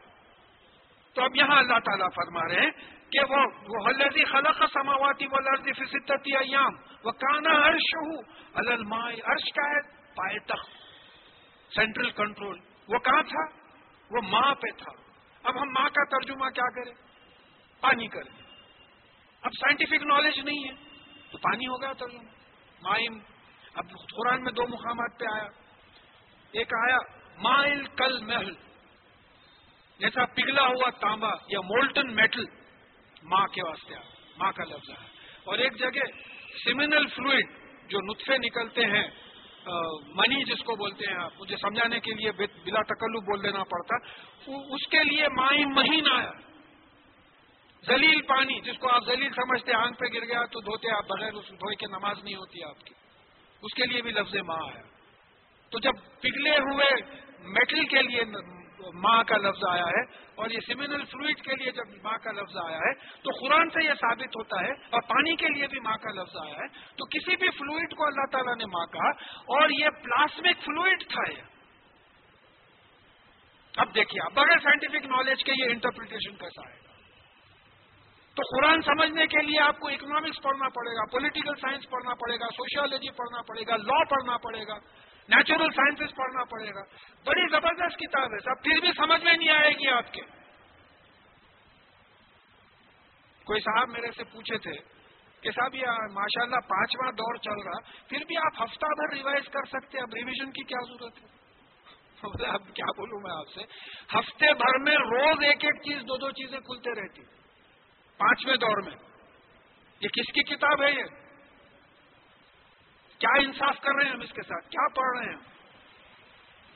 تو 1.13 1.23
اب 1.23 1.35
یہاں 1.35 1.57
اللہ 1.57 1.79
تعالیٰ 1.85 2.07
فرما 2.15 2.47
رہے 2.47 2.61
ہیں 2.61 2.71
کہ 3.09 3.19
وہ 3.29 3.43
حلزی 3.87 4.25
خلق 4.25 4.63
سماواتی 4.73 5.25
و 5.25 5.39
لرزی 5.39 5.73
فصتی 5.73 6.37
ایام 6.37 6.75
وہ 7.03 7.11
کانا 7.11 7.67
عرش 7.67 7.95
ہوں 7.95 8.17
المائے 8.53 9.15
عرش 9.15 9.53
کا 9.53 9.69
ہے، 9.69 9.81
پائے 10.15 10.39
تخت، 10.39 10.69
سینٹرل 11.75 12.11
کنٹرول۔ 12.11 12.59
وہ 12.87 12.99
کہاں 12.99 13.23
تھا؟ 13.23 13.57
وہ 14.11 14.21
ماں 14.21 14.55
پہ 14.55 14.71
تھا۔ 14.77 14.91
اب 15.43 15.61
ہم 15.61 15.67
ماں 15.69 15.89
کا 15.89 16.03
ترجمہ 16.03 16.49
کیا 16.49 16.69
کریں؟ 16.69 16.93
پانی 17.81 18.07
کریں۔ 18.07 18.42
اب 19.43 19.51
سائنٹیفک 19.51 20.03
نالج 20.03 20.39
نہیں 20.39 20.63
ہے۔ 20.63 20.73
تو 21.31 21.37
پانی 21.37 21.67
ہو 21.67 21.81
گیا 21.81 21.93
ترجمہ 21.93 22.23
مائم۔ 22.81 23.19
اب 23.73 23.85
قرآن 23.89 24.43
میں 24.43 24.51
دو 24.51 24.67
مقامات 24.67 25.19
پہ 25.19 25.25
آیا۔ 25.33 25.47
ایک 26.51 26.73
آیا، 26.73 26.97
مائل 27.37 27.85
کل 27.85 28.23
محل۔ 28.25 28.53
جیسا 29.99 30.25
پگھلا 30.25 30.67
ہوا 30.67 30.89
تانبا 30.89 31.29
یا 31.47 31.59
مولٹن 31.61 32.15
میٹل۔ 32.15 32.43
ماں 33.23 33.47
کے 33.47 33.63
واسطے 33.67 33.95
آیا۔ 33.95 34.03
ماں 34.37 34.51
کا 34.51 34.63
لفظ 34.63 34.89
ہے 34.89 34.95
اور 35.43 35.57
ایک 35.57 35.79
جگہ 35.79 36.01
سیمینل 36.63 37.07
فلوئڈ 37.07 37.45
جو 37.87 37.99
نطفے 38.01 38.37
نکلتے 38.37 38.81
ہیں 38.85 39.07
منی 40.15 40.43
جس 40.43 40.63
کو 40.63 40.75
بولتے 40.75 41.11
ہیں 41.11 41.23
آپ، 41.23 41.31
مجھے 41.39 41.55
سمجھانے 41.55 41.99
کے 41.99 42.13
لیے 42.13 42.31
بلا 42.31 42.81
تکلو 42.81 43.21
بول 43.21 43.43
دینا 43.43 43.63
پڑتا۔ 43.63 43.95
اس 44.75 44.87
کے 44.87 45.03
لیے 45.03 45.23
مائی 45.37 45.65
مہین 45.65 46.07
آیا۔ 46.17 46.31
زلیل 47.87 48.21
پانی 48.21 48.59
جس 48.61 48.77
کو 48.79 48.89
آپ 48.89 49.05
زلیل 49.05 49.31
سمجھتے 49.35 49.73
آنکھ 49.73 49.99
پہ 49.99 50.05
گر 50.13 50.25
گیا 50.25 50.45
تو 50.51 50.59
دھوتے 50.59 50.91
آپ 50.91 51.05
بغیر 51.07 51.33
اس 51.33 51.49
دھوئے 51.49 51.75
کے 51.75 51.87
نماز 51.87 52.23
نہیں 52.23 52.35
ہوتی 52.35 52.63
آپ 52.63 52.85
کی۔ 52.85 52.93
اس 53.63 53.73
کے 53.73 53.85
لیے 53.85 54.01
بھی 54.01 54.11
لفظ 54.11 54.35
ماں 54.47 54.59
آیا 54.65 54.81
تو 55.71 55.79
جب 55.79 56.03
پگھلے 56.21 56.57
ہوئے 56.57 56.89
میٹل 57.53 57.85
کے 57.85 58.01
لیے 58.01 58.23
ماں 58.93 59.23
کا 59.23 59.37
لفظ 59.37 59.63
آیا 59.69 59.85
ہے 59.85 60.01
اور 60.35 60.49
یہ 60.49 60.59
سیمینل 60.67 61.03
فلوئڈ 61.05 61.41
کے 61.41 61.55
لیے 61.55 61.71
جب 61.71 61.91
ماں 62.03 62.17
کا 62.23 62.31
لفظ 62.31 62.57
آیا 62.57 62.77
ہے، 62.77 62.93
تو 63.23 63.31
قرآن 63.39 63.69
سے 63.69 63.83
یہ 63.85 63.93
ثابت 63.93 64.35
ہوتا 64.37 64.59
ہے 64.61 64.71
اور 64.89 65.01
پانی 65.01 65.35
کے 65.35 65.49
لیے 65.49 65.67
بھی 65.67 65.79
ماں 65.79 65.97
کا 65.97 66.11
لفظ 66.11 66.35
آیا 66.41 66.55
ہے۔ 66.55 66.67
تو 66.95 67.05
کسی 67.05 67.35
بھی 67.35 67.49
فلوئڈ 67.49 67.95
کو 67.95 68.05
اللہ 68.05 68.25
تعالیٰ 68.31 68.55
نے 68.55 68.65
ماں 68.65 68.85
کہا 68.85 69.09
اور 69.55 69.69
یہ 69.69 69.89
پلاسمک 70.03 70.63
فلوئڈ 70.65 71.07
تھا 71.09 71.31
یہ۔ 71.31 71.41
اب 73.73 73.95
دیکھیے 73.95 74.29
بغیر 74.33 74.59
سائنٹیفک 74.63 75.05
نالج 75.05 75.43
کے 75.43 75.51
یہ 75.57 75.71
انٹرپریٹیشن 75.71 76.35
کیسا 76.35 76.67
آئے 76.67 76.77
گا 76.77 76.82
تو 78.37 78.43
قرآن 78.43 78.81
سمجھنے 78.81 79.27
کے 79.27 79.41
لیے 79.41 79.59
آپ 79.59 79.79
کو 79.79 79.87
اکنامکس 79.87 80.41
پڑھنا 80.43 80.69
پڑے 80.69 80.95
گا 80.95 81.05
پولیٹیکل 81.05 81.55
سائنس 81.61 81.89
پڑھنا 81.89 82.13
پڑے 82.13 82.35
گا 82.35 82.47
سوشیالوجی 82.55 83.11
پڑھنا 83.11 83.41
پڑے 83.41 83.63
گا 83.67 83.75
لا 83.75 84.03
پڑھنا 84.03 84.37
پڑے 84.37 84.67
گا 84.67 84.77
نیچرل 85.29 85.71
سائنسز 85.75 86.15
پڑھنا 86.15 86.43
پڑے 86.43 86.73
گا. 86.73 86.81
بڑی 87.25 87.47
زبردست 87.47 87.99
کتاب 87.99 88.33
ہے 88.33 88.39
صاحب، 88.39 88.63
پھر 88.63 88.79
بھی 88.79 88.91
سمجھ 88.97 89.23
میں 89.23 89.33
نہیں 89.33 89.49
آئے 89.49 89.69
گی 89.69 89.87
آپ 89.87 90.13
کے. 90.13 90.21
کوئی 93.45 93.59
صاحب 93.59 93.89
میرے 93.89 94.11
سے 94.17 94.23
پوچھے 94.23 94.57
تھے 94.57 94.73
کہ 95.41 95.51
صاحب 95.51 95.75
یہ 95.75 95.85
ماشاء 96.11 96.41
اللہ 96.41 96.59
پانچواں 96.67 97.11
دور 97.11 97.37
چل 97.37 97.61
رہا، 97.61 97.79
پھر 98.07 98.25
بھی 98.27 98.37
آپ 98.37 98.61
ہفتہ 98.63 98.93
بھر 98.95 99.13
ریوائز 99.13 99.49
کر 99.49 99.65
سکتے 99.65 99.99
اب 99.99 100.13
ریویژن 100.13 100.51
کی 100.51 100.63
کیا 100.63 100.81
ضرورت 100.87 101.23
ہے؟ 101.23 101.31
اب 102.53 102.67
کیا 102.73 102.91
بولوں 102.97 103.19
میں 103.19 103.31
آپ 103.31 103.49
سے؟ 103.53 103.61
ہفتے 104.17 104.53
بھر 104.53 104.77
میں 104.79 104.95
روز 104.95 105.43
ایک 105.43 105.65
ایک 105.65 105.81
چیز، 105.81 106.01
دو 106.01 106.17
دو 106.17 106.31
چیزیں 106.31 106.59
کھلتے 106.59 107.01
رہتی 107.01 107.21
پانچویں 108.17 108.55
دور 108.55 108.81
میں۔ 108.81 108.95
یہ 109.99 110.07
کس 110.07 110.33
کی 110.33 110.43
کتاب 110.43 110.83
ہے 110.83 110.91
یہ؟ 110.91 111.03
کیا 113.19 113.41
انصاف 113.41 113.81
کر 113.81 113.95
رہے 113.95 114.05
ہیں 114.05 114.11
ہم 114.11 114.21
اس 114.21 114.33
کے 114.33 114.41
ساتھ؟ 114.41 114.69
کیا 114.69 114.87
پڑھ 114.87 115.17
رہے 115.17 115.33
ہیں 115.33 115.39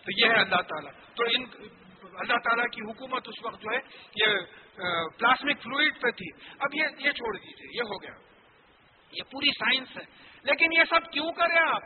تو 0.03 0.25
یہ 0.25 0.31
ہے 0.31 0.35
اللہ 0.35 0.61
تعالیٰ۔ 0.61 0.91
تو 0.91 1.23
ان 1.23 1.45
اللہ 2.03 2.37
تعالیٰ 2.37 2.65
کی 2.65 2.81
حکومت 2.81 3.27
اس 3.27 3.45
وقت 3.45 3.61
جو 3.61 3.69
ہے، 3.71 3.79
یہ 4.15 4.37
پلاسمک 5.17 5.63
فلوئڈ 5.63 6.01
پہ 6.01 6.11
تھی۔ 6.11 6.25
اب 6.59 6.69
یہ 6.73 7.07
یہ 7.07 7.11
چھوڑ 7.11 7.37
دیجیے 7.37 7.77
یہ 7.77 7.81
ہو 7.81 8.01
گیا۔ 8.03 8.27
یہ 9.11 9.23
پوری 9.31 9.49
سائنس 9.49 9.97
ہے۔ 9.97 10.03
لیکن 10.43 10.73
یہ 10.73 10.83
سب 10.89 11.11
کیوں 11.11 11.31
کریں 11.31 11.69
آپ؟ 11.69 11.81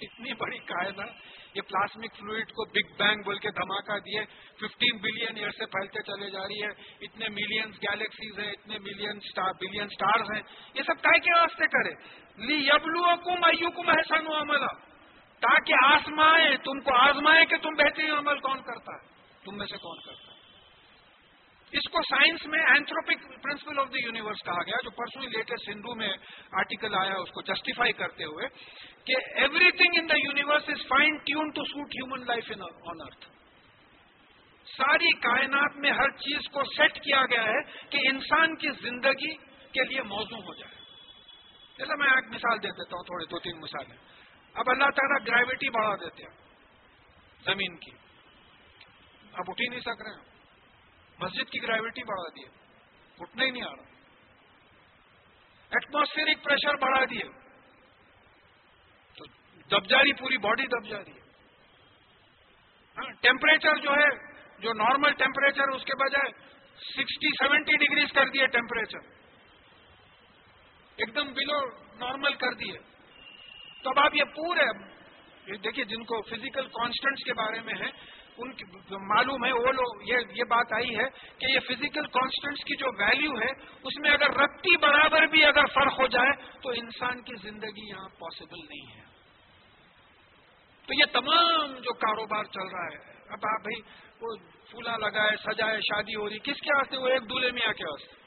اتنی 0.00 0.32
بڑی 0.32 0.58
کائنات، 0.58 1.56
یہ 1.56 1.62
پلاسمک 1.62 2.16
فلوئڈ 2.16 2.50
کو 2.50 2.64
بگ 2.64 2.92
بینگ 2.98 3.22
بول 3.22 3.38
کے 3.38 3.50
دھماکہ 3.50 3.98
دیے 3.98 4.24
ففٹین 4.60 4.96
بلین 4.96 5.36
ایئر 5.36 5.50
سے 5.50 5.66
پھیلتے 5.66 6.02
چلے 6.02 6.30
جا 6.30 6.42
رہی 6.42 6.62
ہے، 6.62 6.70
اتنے 7.00 7.28
ملینز 7.28 7.78
گیلیکسیز 7.82 8.38
ہیں، 8.38 8.50
اتنے 8.50 8.78
ملین 8.78 9.18
بلین 9.60 9.88
سٹارز 9.88 10.30
ہیں، 10.34 10.42
یہ 10.74 10.82
سب 10.86 11.02
کائے 11.02 11.20
کے 11.20 11.38
واسطے 11.38 11.66
کرے۔ 11.66 11.94
لی 12.46 12.56
یبلو 12.66 13.16
کم 13.24 13.44
ایو 13.44 13.70
کم 13.70 13.88
احسن 13.88 14.26
عملہ 14.32 14.72
تاکہ 15.42 15.84
آسمائے 15.84 16.56
تم 16.56 16.80
کو 16.80 16.94
آزمائے 16.94 17.44
کہ 17.44 17.56
تم 17.56 17.74
بہترین 17.74 18.10
عمل 18.10 18.38
کون 18.38 18.62
کرتا 18.62 18.92
ہے۔ 18.92 19.04
تم 19.44 19.56
میں 19.56 19.66
سے 19.66 19.76
کون 19.76 19.98
کرتا 20.06 20.32
ہے؟ 20.32 20.35
اس 21.72 21.90
کو 21.90 22.02
سائنس 22.02 22.46
میں 22.46 22.58
anthropic 22.58 23.42
principle 23.42 23.78
of 23.78 23.86
the 23.88 23.98
universe 24.04 24.42
کہا 24.44 24.62
گیا، 24.66 24.76
جو 24.84 24.90
پرسوں 24.90 25.22
لے 25.22 25.42
کے 25.42 25.54
سندھو 25.64 25.94
میں 25.94 26.08
آرٹیکل 26.52 26.94
آیا، 26.94 27.14
اس 27.14 27.30
کو 27.30 27.42
جسٹیفائی 27.42 27.92
کرتے 27.92 28.24
ہوئے 28.24 28.48
کہ 29.04 29.14
everything 29.70 29.92
in 29.94 30.08
the 30.08 30.16
universe 30.16 30.62
is 30.68 30.86
fine 30.88 31.16
tune 31.16 31.50
to 31.50 31.64
suit 31.64 31.86
human 31.86 32.26
life 32.26 32.52
on 32.62 33.00
earth 33.00 33.26
ساری 34.76 35.10
کائنات 35.20 35.76
میں 35.76 35.90
ہر 35.90 36.10
چیز 36.10 36.48
کو 36.52 36.62
سیٹ 36.76 36.94
کیا 36.94 37.22
گیا 37.30 37.44
ہے 37.44 37.88
کہ 37.90 37.98
انسان 38.10 38.56
کی 38.56 38.68
زندگی 38.82 39.36
کے 39.72 39.84
لیے 39.88 40.02
موزوں 40.02 40.38
ہو 40.38 40.54
جائے۔ 40.54 40.74
جیسے 41.78 41.92
میں 41.98 42.06
ایک 42.06 42.34
مثال 42.34 42.62
دے 42.62 42.68
دیتا 42.68 42.96
ہوں، 42.96 43.04
تھوڑے 43.04 43.24
دو 43.24 43.38
تین 43.38 43.60
مثالیں۔ 43.60 43.96
اب 44.54 44.64
اللہ 44.66 44.84
تعالیٰ 44.84 45.26
گریوٹی 45.26 45.70
بڑھا 45.70 45.94
دیتے 45.94 46.22
ہیں 46.22 46.36
زمین 47.44 47.76
کی۔ 47.76 47.90
اب 49.32 49.44
اٹھ 49.48 49.62
ہی 49.62 49.68
نہیں 49.68 49.80
سک 49.80 50.02
رہے 50.02 50.10
ہیں۔ 50.10 50.35
مسجد 51.20 51.50
کی 51.50 51.62
گریوٹی 51.62 52.02
بڑھا 52.02 52.28
دیے 52.28 52.48
اٹھنا 53.18 53.44
ہی 53.44 53.50
نہیں 53.50 53.62
آ 53.62 53.74
رہا۔ 53.74 53.84
ایٹماسفیئرک 55.72 56.44
پریشر 56.44 56.76
بڑھا 56.76 57.04
دیے 57.04 57.28
تو 59.18 59.24
دب 59.70 59.86
جا 59.86 59.98
رہی 59.98 60.12
پوری 60.12 60.38
باڈی 60.38 60.66
دب 60.66 60.88
جا 60.88 60.98
رہی 60.98 61.12
ہے۔ 61.12 61.24
ہاں، 62.96 63.10
ٹیمپریچر 63.20 63.76
جو 63.76 63.90
ہے، 63.90 64.08
جو 64.58 64.72
نارمل 64.72 65.12
ٹیمپریچر 65.12 65.68
اس 65.68 65.84
کے 65.84 65.94
بجائے 65.94 66.30
سکسٹی 66.80 67.30
سیونٹی 67.38 67.76
ڈگریز 67.76 68.12
کر 68.12 68.28
دیے 68.28 68.46
ٹیمپریچر 68.46 68.98
ایک 70.96 71.14
دم 71.14 71.32
بلو 71.32 71.58
نارمل 71.94 72.34
کر 72.34 72.54
دیے 72.54 72.78
تو 73.82 73.90
اب 73.90 73.98
آپ 73.98 74.14
یہ 74.14 74.24
پورے 74.24 74.66
دیکھیے 75.56 75.84
جن 75.84 76.04
کو 76.04 76.20
فزیکل 76.22 76.68
کانسٹنٹس 76.68 77.24
کے 77.24 77.32
بارے 77.32 77.60
میں 77.60 77.74
ہے 77.74 77.90
ان 78.38 78.52
کی 78.52 78.64
معلوم 78.90 79.44
ہے، 79.44 79.52
وہ 79.52 79.72
لوگ 79.72 80.02
یہ 80.02 80.16
یہ 80.30 80.44
بات 80.48 80.72
آئی 80.72 80.98
ہے 80.98 81.08
کہ 81.38 81.52
یہ 81.52 81.60
فزیکل 81.60 82.06
کانسٹنٹس 82.06 82.64
کی 82.64 82.76
جو 82.76 82.86
ویلیو 82.98 83.30
ہے، 83.30 83.50
اس 83.82 83.98
میں 84.00 84.10
اگر 84.10 84.30
رتی 84.30 84.76
برابر 84.76 85.26
بھی 85.26 85.44
اگر 85.44 85.66
فرق 85.74 86.00
ہو 86.00 86.06
جائے، 86.06 86.58
تو 86.62 86.68
انسان 86.68 87.22
کی 87.22 87.34
زندگی 87.42 87.88
یہاں 87.88 88.08
پاسبل 88.08 88.58
نہیں 88.58 88.98
ہے۔ 88.98 89.04
تو 90.86 90.94
یہ 91.00 91.04
تمام 91.12 91.74
جو 91.74 91.92
کاروبار 91.92 92.44
چل 92.44 92.68
رہا 92.72 92.86
ہے، 92.86 93.12
اب 93.28 93.38
آپ 93.42 93.62
بھائی، 93.62 93.80
وہ 94.20 94.36
پھولا 94.70 94.96
لگائے، 94.96 95.36
سجائے، 95.36 95.78
شادی 95.80 96.14
ہو 96.14 96.28
رہی، 96.28 96.38
کس 96.38 96.60
کے 96.60 96.76
واسطے؟ 96.76 96.96
وہ 96.96 97.08
ایک 97.08 97.28
دولہے 97.28 97.50
میاں 97.50 97.72
کے 97.72 97.84
واسطے۔ 97.84 98.26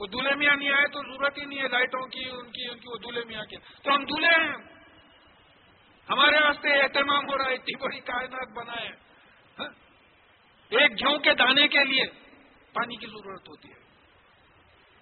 وہ 0.00 0.06
دولہے 0.06 0.34
میاں 0.34 0.56
نہیں 0.56 0.70
آئے 0.70 0.86
تو 0.88 1.12
ضرورت 1.12 1.38
ہی 1.38 1.44
نہیں 1.44 1.58
ہے 1.58 1.68
لائٹوں 1.68 2.06
کی، 2.06 2.28
ان 2.30 2.50
کی 2.50 2.68
ان 2.68 2.78
کی 2.78 2.92
وہ 2.92 2.96
دولہے 2.96 3.22
میاں 3.26 3.44
کے۔ 3.44 3.56
تو 3.82 3.94
ہم 3.94 4.04
دولہے 4.04 4.44
ہیں۔ 4.44 4.69
ہمارے 6.10 6.44
واسطے 6.44 6.72
اہتمام 6.72 7.24
ہو 7.30 7.38
رہا 7.38 7.44
ہے، 7.44 7.54
اتنی 7.54 7.76
بڑی 7.76 8.00
کائنات 8.00 8.48
بنائے 8.56 8.88
ہاں؟ 9.58 9.68
ایک 10.70 10.98
گھیوں 10.98 11.18
کے 11.18 11.34
دانے 11.34 11.68
کے 11.68 11.84
لیے 11.84 12.04
پانی 12.72 12.96
کی 12.96 13.06
ضرورت 13.06 13.48
ہوتی 13.48 13.68
ہے۔ 13.68 13.80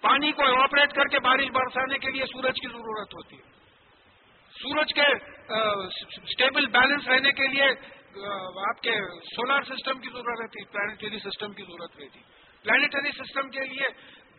پانی 0.01 0.31
کو 0.31 0.45
ایواپریٹ 0.45 0.93
کر 0.93 1.05
کے 1.05 1.19
بارش 1.19 1.49
برسانے 1.51 1.97
کے 1.97 2.11
لیے 2.11 2.25
سورج 2.25 2.53
کی 2.61 2.67
ضرورت 2.67 3.13
ہوتی 3.13 3.35
ہے۔ 3.35 3.49
سورج 4.51 4.93
کے 4.93 5.01
اسٹیبل 6.23 6.65
بیلنس 6.65 7.07
رہنے 7.07 7.31
کے 7.31 7.47
لیے 7.47 7.63
آپ 8.69 8.81
کے 8.81 8.91
سولار 9.35 9.61
سسٹم 9.61 9.99
کی 9.99 10.09
ضرورت 10.09 10.41
رہتی 10.41 10.65
پلانٹری 10.65 11.19
سسٹم 11.19 11.53
کی 11.53 11.63
ضرورت 11.63 11.91
رہتی۔ 11.99 12.19
پلانٹری 12.63 13.11
سسٹم 13.11 13.49
کے 13.49 13.59
لیے 13.59 13.87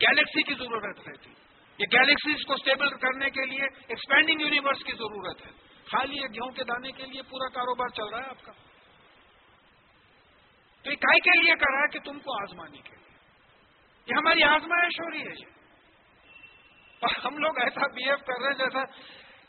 گیلیکسی 0.03 0.43
کی 0.43 0.55
ضرورت 0.55 1.09
رہتی۔ 1.09 1.31
یہ 1.79 1.85
گیلیکسیز 1.93 2.47
کو 2.47 2.53
اسٹیبل 2.53 2.89
کرنے 2.89 3.31
کے 3.31 3.47
لیے 3.47 3.65
ایکسپینڈنگ 3.89 4.41
یونیورس 4.41 4.85
کی 4.85 4.93
ضرورت 4.93 5.47
ہے۔ 5.47 5.70
خالی 5.93 6.23
ایک 6.23 6.35
گیہوں 6.35 6.51
کے 6.51 6.65
دانے 6.65 6.93
کے 6.93 7.07
لیے، 7.07 7.23
پورا 7.23 7.49
کاروبار 7.49 7.89
چل 7.89 8.09
رہا 8.09 8.19
ہے 8.19 8.31
آپ 8.31 8.43
کا۔ 8.43 8.53
تو 10.83 10.91
یہ 10.91 10.97
کے 10.97 11.43
لیے 11.43 11.55
کر 11.55 11.73
رہا 11.73 11.81
ہے 11.81 11.89
کہ 11.89 11.99
تم 11.99 12.19
کو 12.19 12.43
آزمانے 12.43 12.79
کے 12.79 12.97
لیے۔ 12.97 13.17
یہ 14.07 14.15
ہماری 14.15 14.43
آزمائش 14.43 15.01
ہو 15.01 15.11
رہی 15.11 15.21
ہے 15.21 15.33
یہ 15.33 15.47
اور 17.01 17.27
ہم 17.27 17.39
لوگ 17.39 17.59
ایسا 17.59 17.87
بہیو 17.87 18.17
کر 18.17 18.41
رہے 18.41 18.49
ہیں 18.49 18.59
جیسا 18.59 18.85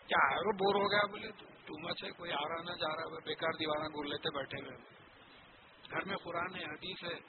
کیا 0.08 0.30
ہے 0.32 0.36
وہ 0.36 0.52
بور 0.52 0.76
ہو 0.76 0.92
گیا، 0.92 1.06
بولے 1.12 1.28
ٹو 1.66 1.90
مچ 1.90 2.04
ہے، 2.04 2.12
کوئی 2.12 2.32
آ 2.32 2.48
رہا 2.50 2.62
نہ 2.62 2.76
جا 2.76 2.96
رہا 2.96 3.04
ہے 3.04 3.26
بیکار 3.26 3.52
دیوارہ 3.52 3.88
گول 3.88 4.10
لیتے 4.10 4.36
بیٹھے 4.36 4.60
ہوئے۔ 4.62 4.78
گھر 5.92 6.06
میں 6.06 6.16
قرآن 6.24 6.56
ہے، 6.56 6.64
حدیث 6.64 7.04
ہے، 7.04 7.20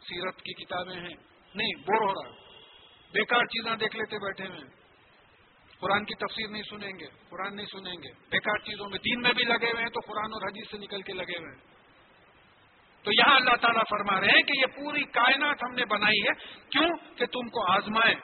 سیرت 0.00 0.36
کی 0.36 0.64
کتابیں 0.64 0.96
ہیں۔ 0.96 1.16
نہیں 1.54 1.74
بور 1.74 2.08
ہو 2.08 2.22
رہا 2.22 2.30
بیکار 3.12 3.44
چیزیں 3.44 3.76
دیکھ 3.76 3.96
لیتے 3.96 4.18
بیٹھے 4.18 4.46
ہوئے 4.46 4.83
قرآن 5.80 6.04
کی 6.04 6.14
تفسیر 6.14 6.48
نہیں 6.48 6.62
سنیں 6.62 6.92
گے، 6.98 7.06
قرآن 7.28 7.56
نہیں 7.56 7.66
سنیں 7.66 7.92
گے۔ 7.92 8.12
بیکار 8.30 8.58
چیزوں 8.58 8.88
میں 8.88 8.98
دین 8.98 9.20
میں 9.20 9.32
بھی 9.32 9.44
لگے 9.44 9.66
ہوئے 9.66 9.82
ہیں 9.82 9.90
تو 9.90 10.00
قرآن 10.00 10.24
اور 10.24 10.48
حدیث 10.48 10.70
سے 10.70 10.78
نکل 10.78 11.02
کے 11.02 11.12
لگے 11.12 11.38
ہوئے 11.38 11.54
ہیں۔ 11.54 11.74
تو 13.04 13.12
یہاں 13.12 13.36
اللہ 13.36 13.56
تعالیٰ 13.60 13.82
فرما 13.90 14.20
رہے 14.20 14.28
ہیں 14.28 14.42
کہ 14.42 14.52
یہ 14.58 14.66
پوری 14.66 15.04
کائنات 15.04 15.56
ہم 15.62 15.74
نے 15.74 15.84
بنائی 15.84 16.22
ہے۔ 16.22 16.62
کیوں؟ 16.70 17.16
کہ 17.16 17.26
تم 17.26 17.48
کو 17.48 17.72
آزمائے 17.72 18.14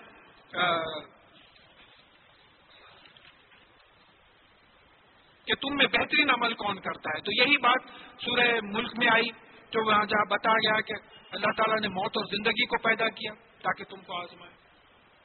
کہ 5.47 5.55
تم 5.55 5.77
میں 5.77 5.86
بہترین 5.86 6.31
عمل 6.31 6.55
کون 6.55 6.81
کرتا 6.81 7.10
ہے۔ 7.16 7.20
تو 7.20 7.32
یہی 7.32 7.56
بات 7.56 7.81
سورہ 8.24 8.60
ملک 8.62 8.93
میں 8.98 9.09
آئی، 9.12 9.28
جو 9.70 9.86
وہاں 9.86 10.05
جہاں 10.05 10.24
بتا 10.24 10.52
گیا 10.52 10.81
کہ 10.81 10.93
اللہ 11.31 11.52
تعالیٰ 11.56 11.81
نے 11.81 11.89
موت 11.89 12.16
اور 12.16 12.24
زندگی 12.24 12.66
کو 12.66 12.78
پیدا 12.82 13.09
کیا 13.09 13.32
تاکہ 13.62 13.85
تم 13.85 14.01
کو 14.01 14.22
آزمائے 14.22 14.52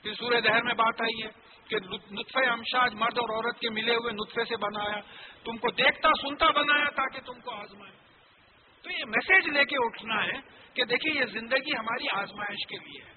پھر 0.03 0.13
سورہ 0.13 0.39
دہر 0.39 0.63
میں 0.63 0.73
بات 0.73 1.01
آئی 1.01 1.23
ہے۔ 1.23 1.44
کہ 1.69 1.77
نطفے 2.11 2.49
امشاج 2.49 2.93
مرد 2.93 3.17
اور 3.17 3.35
عورت 3.35 3.59
کے 3.59 3.69
ملے 3.69 3.95
ہوئے 3.95 4.13
نطفے 4.13 4.43
سے 4.43 4.57
بنایا، 4.57 4.99
تم 5.43 5.57
کو 5.57 5.71
دیکھتا 5.71 6.09
سنتا 6.21 6.49
بنایا 6.49 6.89
تاکہ 6.89 7.19
تم 7.21 7.39
کو 7.39 7.51
آزمائے۔ 7.51 7.91
تو 8.81 8.91
یہ 8.91 9.03
میسج 9.07 9.49
لے 9.49 9.65
کے 9.65 9.75
اٹھنا 9.79 10.23
ہے 10.25 10.65
کہ 10.73 10.83
دیکھیے 10.83 11.21
یہ 11.21 11.25
زندگی 11.25 11.77
ہماری 11.79 12.21
آزمائش 12.21 12.67
کے 12.67 12.77
لیے 12.77 13.01
ہے۔ 13.01 13.13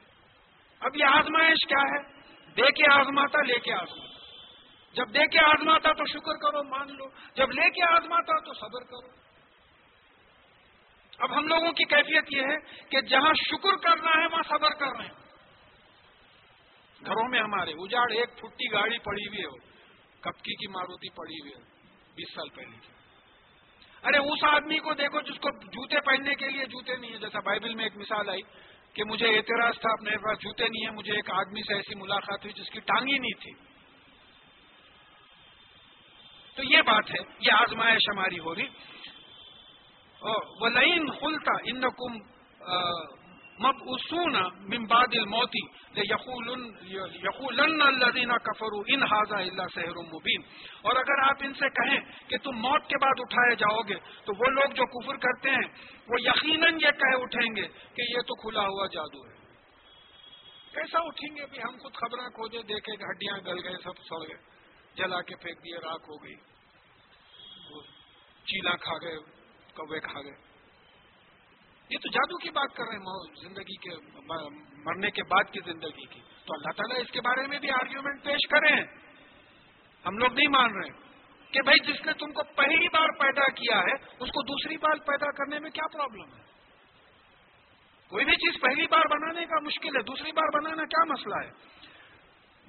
اب 0.80 0.96
یہ 0.96 1.04
آزمائش 1.04 1.66
کیا 1.68 1.82
ہے؟ 1.82 2.20
دے 2.54 2.70
کے 2.70 2.92
آزماتا، 2.92 3.42
لے 3.42 3.58
کے 3.58 3.72
آزماتا۔ 3.72 4.18
جب 4.92 5.14
دے 5.14 5.26
کے 5.26 5.38
آزماتا 5.38 5.92
تو 5.92 6.04
شکر 6.04 6.36
کرو، 6.36 6.64
مان 6.64 6.96
لو۔ 6.96 7.04
جب 7.34 7.50
لے 7.50 7.70
کے 7.70 7.82
آزماتا 7.82 8.40
تو 8.40 8.54
صبر 8.54 8.84
کرو۔ 8.84 9.28
اب 11.18 11.38
ہم 11.38 11.46
لوگوں 11.46 11.72
کی 11.72 11.84
کیفیت 11.84 12.24
یہ 12.30 12.42
ہے 12.42 12.86
کہ 12.88 13.00
جہاں 13.00 13.32
شکر 13.34 13.76
کرنا 13.76 14.10
ہے، 14.20 14.26
وہاں 14.26 14.42
صبر 14.48 14.70
کر 14.70 14.96
رہے 14.98 15.04
ہیں۔ 15.04 15.27
گھروں 17.06 17.28
میں 17.28 17.40
ہمارے۔ 17.40 17.70
اجاڑ، 17.70 18.10
ایک 18.10 18.36
پھٹی 18.36 18.72
گاڑی 18.72 18.98
پڑی 18.98 19.26
ہوئی 19.26 19.40
ہے۔ 19.40 19.68
کپکی 20.20 20.54
کی 20.54 20.66
ماروتی 20.66 21.08
پڑی 21.10 21.34
ہوئی 21.34 21.52
ہے۔ 21.52 21.60
بیس 22.16 22.34
سال 22.34 22.48
پہلے 22.48 22.76
کی۔ 22.80 22.92
ارے، 24.02 24.18
اس 24.18 24.44
آدمی 24.44 24.78
کو 24.78 24.94
دیکھو 24.94 25.20
جس 25.20 25.38
کو 25.38 25.50
جوتے 25.50 26.00
پہننے 26.00 26.34
کے 26.34 26.48
لیے 26.48 26.64
جوتے 26.66 26.96
نہیں 26.96 27.10
ہیں۔ 27.10 27.18
جیسا 27.18 27.40
بائبل 27.40 27.74
میں 27.74 27.84
ایک 27.84 27.96
مثال 27.96 28.28
آئی 28.28 28.42
کہ 28.94 29.04
مجھے 29.04 29.36
اعتراض 29.36 29.78
تھا، 29.80 29.92
اپنے 29.92 30.10
پاس 30.10 30.38
جوتے 30.38 30.64
نہیں 30.64 30.86
ہیں۔ 30.88 30.96
مجھے 30.96 31.12
ایک 31.12 31.30
آدمی 31.30 31.60
سے 31.62 31.74
ایسی 31.74 31.94
ملاقات 31.94 32.44
ہوئی 32.44 32.62
جس 32.62 32.70
کی 32.70 32.80
ٹانگ 32.80 33.08
ہی 33.08 33.18
نہیں 33.18 33.40
تھی 33.40 33.52
تو 36.56 36.62
یہ 36.64 36.82
بات 36.82 37.10
ہے، 37.10 37.34
یہ 37.40 37.52
آزمائش 37.52 38.08
ہماری 38.12 38.38
ہو 38.38 38.54
رہی۔ 38.54 38.66
وہ 40.60 40.68
لائن 40.68 41.10
خلتا 41.10 41.52
ان 41.64 41.80
مب 43.60 43.76
اسون 43.92 44.36
ممباد 44.72 45.14
الموتی 45.20 45.62
یقولن 47.22 47.82
الذین 47.82 48.32
کفروا 48.48 48.82
ان 48.88 49.02
هذا 49.04 49.38
الا 49.38 49.66
سحر 49.74 49.96
مبین 50.10 50.42
اور 50.82 50.96
اگر 50.96 51.22
آپ 51.22 51.42
ان 51.48 51.54
سے 51.60 51.70
کہیں 51.78 51.98
کہ 52.28 52.38
تم 52.44 52.60
موت 52.66 52.86
کے 52.88 52.98
بعد 53.04 53.20
اٹھائے 53.20 53.54
جاؤ 53.62 53.80
گے، 53.88 53.98
تو 54.24 54.34
وہ 54.40 54.50
لوگ 54.50 54.76
جو 54.80 54.86
کفر 54.92 55.16
کرتے 55.24 55.50
ہیں، 55.50 55.68
وہ 56.08 56.20
یقیناً 56.20 56.78
یہ 56.82 56.92
کہہ 57.00 57.16
اٹھیں 57.20 57.50
گے 57.56 57.66
کہ 57.94 58.02
یہ 58.10 58.26
تو 58.28 58.34
کھلا 58.42 58.64
ہوا 58.66 58.86
جادو 58.92 59.24
ہے۔ 59.26 59.36
کیسا 60.72 60.98
اٹھیں 61.04 61.32
گے 61.36 61.46
بھی 61.46 61.62
ہم 61.62 61.76
خود 61.82 61.94
خبریں 61.94 62.28
کھوجے 62.36 62.62
دیکھے 62.68 62.92
ہڈیاں 63.04 63.38
گل 63.46 63.58
گئے 63.64 63.82
سب 63.84 63.96
سڑ 64.08 64.20
گئے، 64.22 64.38
جلا 64.96 65.20
کے 65.22 65.34
پھینک 65.42 65.64
دیے 65.64 65.78
راک 65.84 66.02
ہو 66.08 66.16
گئی 66.24 66.36
چیلا 68.46 68.74
کھا 68.82 68.96
گئے، 69.02 69.16
کوے 69.76 70.00
کھا 70.00 70.20
گئے۔ 70.20 70.36
یہ 71.90 71.98
تو 71.98 72.08
جادو 72.08 72.38
کی 72.38 72.50
بات 72.50 72.76
کر 72.76 72.84
رہے 72.84 72.96
ہیں 72.96 73.48
زندگی 73.48 73.76
کے 73.76 73.90
مرنے 74.84 75.10
کے 75.10 75.22
بعد 75.22 75.44
کی 75.44 75.60
زندگی 75.64 76.06
کی۔ 76.06 76.20
تو 76.20 76.54
اللہ 76.54 76.70
تعالیٰ 76.76 77.00
اس 77.00 77.10
کے 77.10 77.20
بارے 77.20 77.46
میں 77.46 77.58
بھی 77.58 77.70
آرگیومنٹ 77.70 78.24
پیش 78.24 78.48
کریں۔ 78.48 78.76
ہم 80.06 80.18
لوگ 80.18 80.32
نہیں 80.32 80.48
مان 80.48 80.72
رہے 80.72 81.08
کہ 81.52 81.62
بھائی 81.62 81.92
جس 81.92 82.06
نے 82.06 82.12
تم 82.12 82.32
کو 82.32 82.42
پہلی 82.42 82.88
بار 82.88 83.08
پیدا 83.18 83.50
کیا 83.50 83.78
ہے، 83.78 83.92
اس 83.92 84.28
کو 84.28 84.42
دوسری 84.42 84.76
بار 84.76 84.96
پیدا 84.96 85.30
کرنے 85.30 85.58
میں 85.58 85.70
کیا 85.70 85.86
پرابلم 85.92 86.34
ہے؟ 86.34 86.42
کوئی 88.08 88.24
بھی 88.24 88.32
چیز 88.32 88.60
پہلی 88.60 88.86
بار 88.86 89.06
بنانے 89.10 89.46
کا 89.46 89.60
مشکل 89.60 89.96
ہے، 89.96 90.02
دوسری 90.02 90.32
بار 90.32 90.60
بنانا 90.60 90.84
کیا 90.84 91.04
مسئلہ 91.04 91.34
ہے؟ 91.34 91.78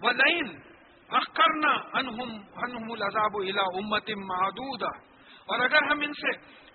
وہ 0.04 0.12
لائن 0.12 0.60
اخرنا 1.10 1.98
انہم 1.98 2.42
انہم 2.56 2.92
العذاب 2.92 3.38
الا 3.38 3.64
امت 3.74 4.10
محدود 4.10 4.84
اور 5.50 5.60
اگر 5.60 5.84
ہم 5.84 6.00
ان 6.02 6.14
سے 6.14 6.32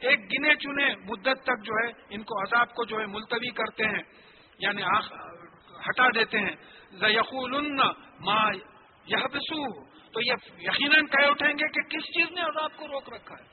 ایک 0.08 0.20
گنے 0.20 0.54
چنے 0.54 0.94
مدت 0.96 1.42
تک 1.42 1.64
جو 1.64 1.72
ہے، 1.72 1.92
ان 2.10 2.22
کو 2.22 2.42
عذاب 2.42 2.74
کو 2.74 2.84
جو 2.84 3.00
ہے 3.00 3.06
ملتوی 3.06 3.50
کرتے 3.50 3.84
ہیں 3.84 4.02
یعنی 4.58 4.82
ہٹا 5.88 6.08
دیتے 6.14 6.38
ہیں 6.38 6.56
یقول 7.10 7.76
ما 8.20 8.50
یہ 9.06 9.16
تو 10.12 10.20
یہ 10.20 10.32
یقیناً 10.58 11.06
کہہ 11.06 11.28
اٹھیں 11.28 11.52
گے 11.52 11.68
کہ 11.68 11.82
کس 11.82 12.04
چیز 12.04 12.32
نے 12.32 12.40
عذاب 12.40 12.70
کو 12.76 12.88
روک 12.88 13.12
رکھا 13.12 13.34
ہے؟ 13.34 13.44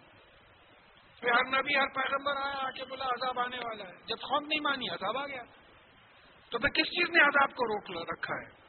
پھر 1.19 1.31
ہر 1.31 1.61
نبی، 1.61 1.76
ہر 1.76 1.88
پیغمبر 1.88 2.31
آیا، 2.35 2.68
آ 2.68 2.72
کے 2.72 2.85
بولا، 2.85 3.06
عذاب 3.06 3.39
آنے 3.39 3.57
والا 3.57 3.84
ہے۔ 3.84 3.91
جب 4.06 4.15
خوف 4.22 4.48
نہیں 4.48 4.60
مانی، 4.60 4.89
عذاب 4.89 5.18
آ 5.18 5.27
گیا۔ 5.27 5.43
تو 6.49 6.60
پھر 6.60 6.69
کس 6.69 6.85
چیز 6.85 7.10
نے 7.10 7.22
عذاب 7.23 7.49
کو 7.49 7.68
روک 7.68 8.07
رکھا 8.10 8.35
ہے؟ 8.35 8.61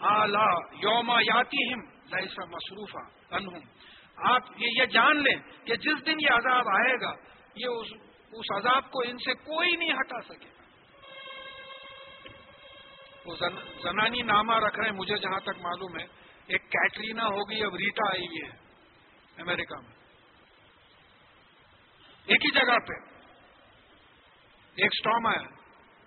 آلہ 0.00 0.50
یوما 0.72 1.20
یاتی 1.20 1.72
ہم 1.72 1.80
لائسا 1.80 2.44
مصروفہ 2.44 3.34
انہم۔ 3.34 3.60
آپ 4.20 4.42
یہ 4.56 4.84
جان 4.84 5.22
لیں 5.22 5.66
کہ 5.66 5.76
جس 5.76 6.06
دن 6.06 6.16
یہ 6.20 6.30
عذاب 6.30 6.68
آئے 6.68 7.00
گا، 7.00 7.12
یہ 7.54 7.66
اس 7.66 7.86
اس 8.32 8.50
عذاب 8.56 8.90
کو 8.90 9.02
ان 9.06 9.18
سے 9.18 9.34
کوئی 9.34 9.76
نہیں 9.76 9.92
ہٹا 9.92 10.20
سکے۔ 10.20 10.48
گا 10.48 10.64
وہ 13.24 13.34
زنانی 13.82 14.22
نامہ 14.22 14.58
رکھ 14.58 14.78
رہے 14.80 14.88
ہیں، 14.88 14.96
مجھے 14.96 15.16
جہاں 15.16 15.40
تک 15.40 15.60
معلوم 15.60 15.98
ہے، 15.98 16.04
ایک 16.46 16.70
کیٹرینا 16.70 17.26
ہوگی، 17.26 17.64
اب 17.64 17.74
ریٹا 17.74 18.08
آئی 18.08 18.26
ہوئی 18.26 18.42
ہے 18.44 18.50
امریکہ 19.42 19.80
میں۔ 19.80 19.94
ایک 22.26 22.44
ہی 22.44 22.50
جگہ 22.50 22.78
پہ، 22.88 22.92
ایک 24.76 24.90
اسٹام 24.92 25.26
آیا 25.26 25.42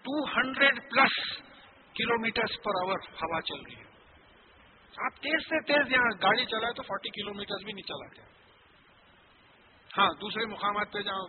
two 0.05 0.23
hundred 0.25 0.79
plus 0.91 1.41
kilometre 2.21 2.45
per 2.63 2.71
hour 2.83 2.97
ہوا 3.21 3.41
چل 3.41 3.61
رہی 3.61 3.75
ہے۔ 3.75 3.82
آپ 4.97 5.13
تیز 5.15 5.41
سے 5.41 5.61
تیز 5.61 5.91
یہاں 5.91 6.09
گاڑی 6.21 6.45
چلائے 6.45 6.73
تو 6.73 6.83
فورٹی 6.83 7.09
کلو 7.09 7.33
میٹر 7.33 7.65
بھی 7.65 7.73
نہیں 7.73 7.87
چلاتے 7.87 8.21
ہاں 9.97 10.07
دوسرے 10.21 10.45
مقامات 10.45 10.93
پہ 10.93 11.01
جہاں 11.01 11.23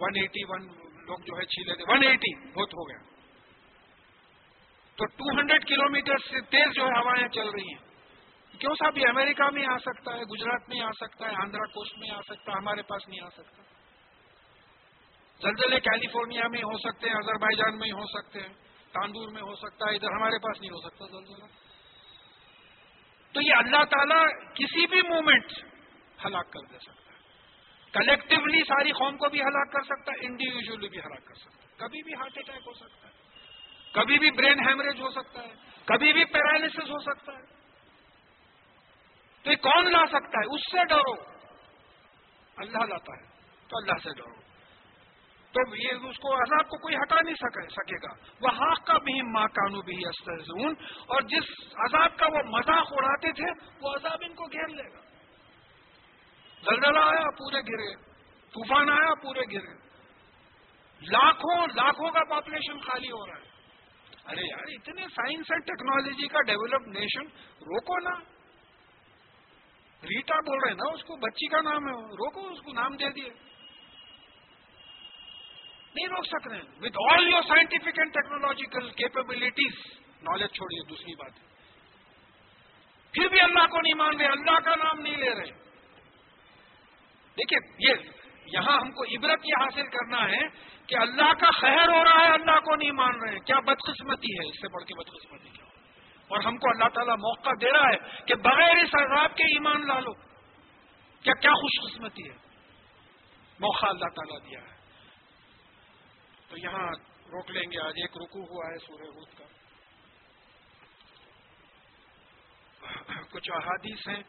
ون 0.00 0.16
ایٹی 0.16 0.44
ون 0.48 0.66
لوگ 1.06 1.18
جو 1.18 1.38
ہے 1.38 1.44
چھیلے 1.44 1.74
تھے۔ 1.74 1.84
ون 1.88 2.02
ایٹی 2.02 2.34
بہت 2.36 2.74
ہو 2.74 2.88
گیا۔ 2.88 2.98
تو 4.96 5.06
ٹو 5.06 5.40
ہنڈریڈ 5.40 5.66
کلو 5.68 5.90
میٹر 5.90 6.18
سے 6.18 6.40
تیز 6.40 6.74
جو 6.74 6.82
ہے 6.82 6.98
ہوائیں 6.98 7.28
چل 7.28 7.48
رہی 7.48 7.72
ہیں۔ 7.72 7.90
کیوں 8.58 8.74
صاحب؟ 8.74 8.98
یہ 8.98 9.06
امریکہ 9.08 9.50
میں 9.52 9.66
آ 9.66 9.78
سکتا 9.78 10.16
ہے، 10.16 10.22
گجرات 10.22 10.68
میں 10.68 10.80
آ 10.80 10.90
سکتا 10.90 11.30
ہے، 11.30 11.34
آندھرا 11.34 11.64
کوسٹ 11.64 11.98
میں 11.98 12.10
آ 12.10 12.20
سکتا 12.20 12.52
ہے، 12.52 12.56
ہمارے 12.56 12.82
پاس 12.82 13.08
نہیں 13.08 13.20
آ 13.20 13.28
سکتا۔ 13.28 13.62
زلزلے 15.42 15.80
کیلیفورنیا 15.80 16.48
میں 16.48 16.62
ہو 16.62 16.78
سکتے 16.78 17.08
ہیں 17.08 17.16
اظہر 17.16 17.52
جان 17.52 17.78
میں 17.78 17.92
ہو 17.92 18.06
سکتے 18.06 18.40
ہیں 18.40 18.54
تاندور 18.92 19.28
میں 19.28 19.42
ہو 19.42 19.54
سکتا 19.54 19.90
ہے، 19.90 19.94
ادھر 19.94 20.12
ہمارے 20.12 20.38
پاس 20.38 20.60
نہیں 20.60 20.70
ہو 20.70 20.88
سکتا 20.88 21.06
زلزلہ۔ 21.06 21.69
تو 23.32 23.40
یہ 23.40 23.54
اللہ 23.54 23.84
تعالیٰ 23.84 24.52
کسی 24.54 24.86
بھی 24.86 25.02
مومنٹ 25.02 25.52
ہلاک 26.26 26.52
کر 26.52 26.60
دے 26.72 26.78
سکتا 26.78 27.12
ہے۔ 27.12 27.18
کلیکٹولی 27.92 28.64
ساری 28.64 28.92
قوم 28.92 29.16
کو 29.16 29.28
بھی 29.28 29.40
ہلاک 29.40 29.72
کر 29.72 29.82
سکتا 29.82 30.12
ہے 30.12 30.26
انڈیویجلی 30.26 30.88
بھی 30.88 30.98
ہلاک 30.98 31.24
کر 31.24 31.34
سکتا 31.34 31.64
ہے۔ 31.64 31.70
کبھی 31.76 32.02
بھی 32.02 32.14
ہارٹ 32.14 32.38
اٹیک 32.38 32.66
ہو 32.66 32.72
سکتا 32.72 33.08
ہے، 33.08 33.12
کبھی 33.92 34.18
بھی 34.18 34.30
برین 34.30 34.68
ہیمریج 34.68 35.00
ہو 35.00 35.10
سکتا 35.10 35.42
ہے، 35.42 35.52
کبھی 35.84 36.12
بھی 36.12 36.24
پیرالس 36.24 36.78
ہو 36.78 36.98
سکتا 36.98 37.32
ہے۔ 37.32 37.60
تو 39.42 39.50
یہ 39.50 39.56
کون 39.56 39.92
لا 39.92 40.06
سکتا 40.06 40.38
ہے؟ 40.38 40.54
اس 40.54 40.60
سے 40.60 40.84
ڈرو۔ 40.84 41.12
اللہ 42.56 42.78
لاتا 42.78 43.22
ہے، 43.22 43.28
تو 43.68 43.76
اللہ 43.76 43.98
سے 44.02 44.10
ڈرو۔ 44.16 44.49
تو 45.52 45.76
یہ 45.76 45.88
اس 45.88 46.16
کو 46.16 46.34
عذاب 46.34 46.68
کو 46.68 46.78
کوئی 46.78 46.96
ہٹا 46.96 47.16
نہیں 47.24 47.34
سکے 47.34 48.08
گا۔ 48.08 48.12
وہ 48.40 48.48
حاق 48.48 48.86
کا 48.86 48.98
بھی 48.98 49.22
ماں 49.22 49.46
کانو 49.46 49.82
بھی 49.82 49.96
استحزون 49.96 50.74
اور 51.06 51.22
جس 51.22 51.44
عذاب 51.76 52.16
کا 52.16 52.26
وہ 52.26 52.42
مذاق 52.46 52.86
اڑاتے 52.90 53.32
تھے، 53.32 53.68
وہ 53.80 53.94
عذاب 53.94 54.18
ان 54.22 54.34
کو 54.34 54.44
گھیر 54.44 54.68
لے 54.68 54.92
گا۔ 54.92 55.00
زلزلہ 56.62 56.98
آیا، 56.98 57.30
پورے 57.30 57.60
گرے۔ 57.60 57.94
طوفان 58.48 58.90
آیا، 58.90 59.14
پورے 59.14 59.40
گرے۔ 59.40 59.90
لاکھوں 61.00 61.66
لاکھوں 61.66 62.10
کا 62.10 62.24
پاپولیشن 62.24 62.80
خالی 62.80 63.10
ہو 63.10 63.26
رہا 63.26 63.34
ہے۔ 63.34 63.50
ارے 64.24 64.40
یار، 64.40 64.64
اتنے 64.68 65.02
سائنس 65.02 65.50
اینڈ 65.50 65.66
ٹیکنالوجی 65.66 66.28
کا 66.28 66.42
ڈیولپ 66.42 66.88
نیشن 66.88 67.26
روکو 67.46 67.98
نا۔ 67.98 68.18
ریٹا 70.02 70.40
بول 70.40 70.58
رہے 70.64 70.74
نا، 70.74 70.94
اس 70.94 71.04
کو 71.04 71.16
بچی 71.16 71.48
کا 71.48 71.60
نام 71.60 71.88
ہے۔ 71.88 71.92
روکو، 71.92 72.48
اس 72.48 72.60
کو 72.60 72.72
نام 72.72 72.96
دے 72.96 73.08
دیے۔ 73.08 73.49
نہیں 75.94 76.06
روک 76.06 76.26
سک 76.26 76.46
رہے 76.48 76.56
ہیں 76.56 76.82
with 76.82 76.98
all 77.12 77.28
your 77.28 77.42
scientific 77.42 77.98
and 77.98 78.12
technological 78.14 78.90
capabilities 78.90 79.78
knowledge 80.22 80.56
چھوڑیے 80.56 80.82
دوسری 80.88 81.14
بات 81.14 81.38
پھر 83.14 83.28
بھی 83.28 83.40
اللہ 83.40 83.66
کو 83.66 83.80
نہیں 83.80 83.94
مان 83.94 84.20
رہے، 84.20 84.26
اللہ 84.26 84.58
کا 84.64 84.74
نام 84.74 85.00
نہیں 85.00 85.16
لے 85.16 85.30
رہے. 85.34 85.52
دیکھیے 87.36 87.58
یہ 87.88 87.94
یہاں 88.46 88.76
ہم 88.80 88.90
کو 88.90 89.04
عبرت 89.04 89.46
یہ 89.46 89.62
حاصل 89.62 89.86
کرنا 89.86 90.28
ہے 90.28 90.40
کہ 90.86 90.96
اللہ 90.96 91.32
کا 91.32 91.50
خیر 91.60 91.88
ہو 91.88 92.04
رہا 92.04 92.22
ہے، 92.24 92.32
اللہ 92.32 92.60
کو 92.60 92.74
نہیں 92.74 92.90
مان 92.90 93.20
رہے. 93.20 93.38
کیا 93.38 93.58
بدقسمتی 93.60 94.32
ہے؟ 94.38 94.48
اس 94.48 94.60
سے 94.60 94.68
بڑھ 94.68 94.84
کے 94.84 94.94
بدقسمتی 94.94 95.48
کیا؟ 95.48 95.64
اور 96.30 96.44
ہم 96.44 96.56
کو 96.56 96.70
اللہ 96.70 96.88
تعالیٰ 96.94 97.16
موقع 97.18 97.50
دے 97.60 97.72
رہا 97.72 97.88
ہے 97.88 98.24
کہ 98.26 98.34
بغیر 98.34 98.82
اس 98.84 98.94
عذاب 98.94 99.36
کے 99.36 99.44
ایمان 99.44 99.86
لا 99.88 99.98
لو. 100.00 100.12
کیا 101.24 101.34
کیا 101.34 101.52
خوش 101.52 101.80
قسمتی 101.84 102.28
ہے؟ 102.28 102.34
موقع 103.60 103.86
اللہ 103.86 104.14
تعالیٰ 104.16 104.38
دیا 104.50 104.60
ہے. 104.60 104.79
تو 106.50 106.56
یہاں 106.58 106.88
روک 107.32 107.50
لیں 107.50 107.62
گے، 107.62 107.80
آج 107.80 107.92
ایک 107.96 108.10
رکو 108.16 108.40
ہوا 108.40 108.66
ہے 108.72 108.78
سورہ 108.78 109.08
ہود 109.08 109.28
کا۔ 109.38 109.44
کچھ 113.30 113.50
احادیث 113.50 114.08
ہیں 114.08 114.22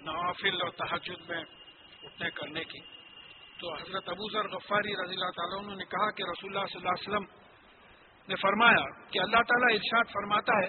نوافل 0.00 0.62
اور 0.62 0.70
تحجد 0.70 1.30
میں 1.30 1.44
اٹھنے 2.02 2.30
کرنے 2.30 2.64
کی۔ 2.64 2.80
تو 3.60 3.74
حضرت 3.74 4.08
ابو 4.08 4.30
ذر 4.32 4.48
غفاری 4.48 4.92
رضی 4.92 5.14
اللہ 5.14 5.30
تعالیٰ 5.30 5.58
انہوں 5.58 5.76
نے 5.76 5.84
کہا 5.84 6.10
کہ 6.10 6.22
رسول 6.22 6.56
اللہ 6.56 6.66
صلی 6.66 6.78
اللہ 6.78 6.88
علیہ 6.88 7.08
وسلم 7.08 7.42
نے 8.28 8.34
فرمایا 8.36 9.10
کہ 9.10 9.18
اللہ 9.18 9.36
تعالیٰ 9.36 9.76
ارشاد 9.76 10.04
فرماتا 10.12 10.52
ہے، 10.64 10.68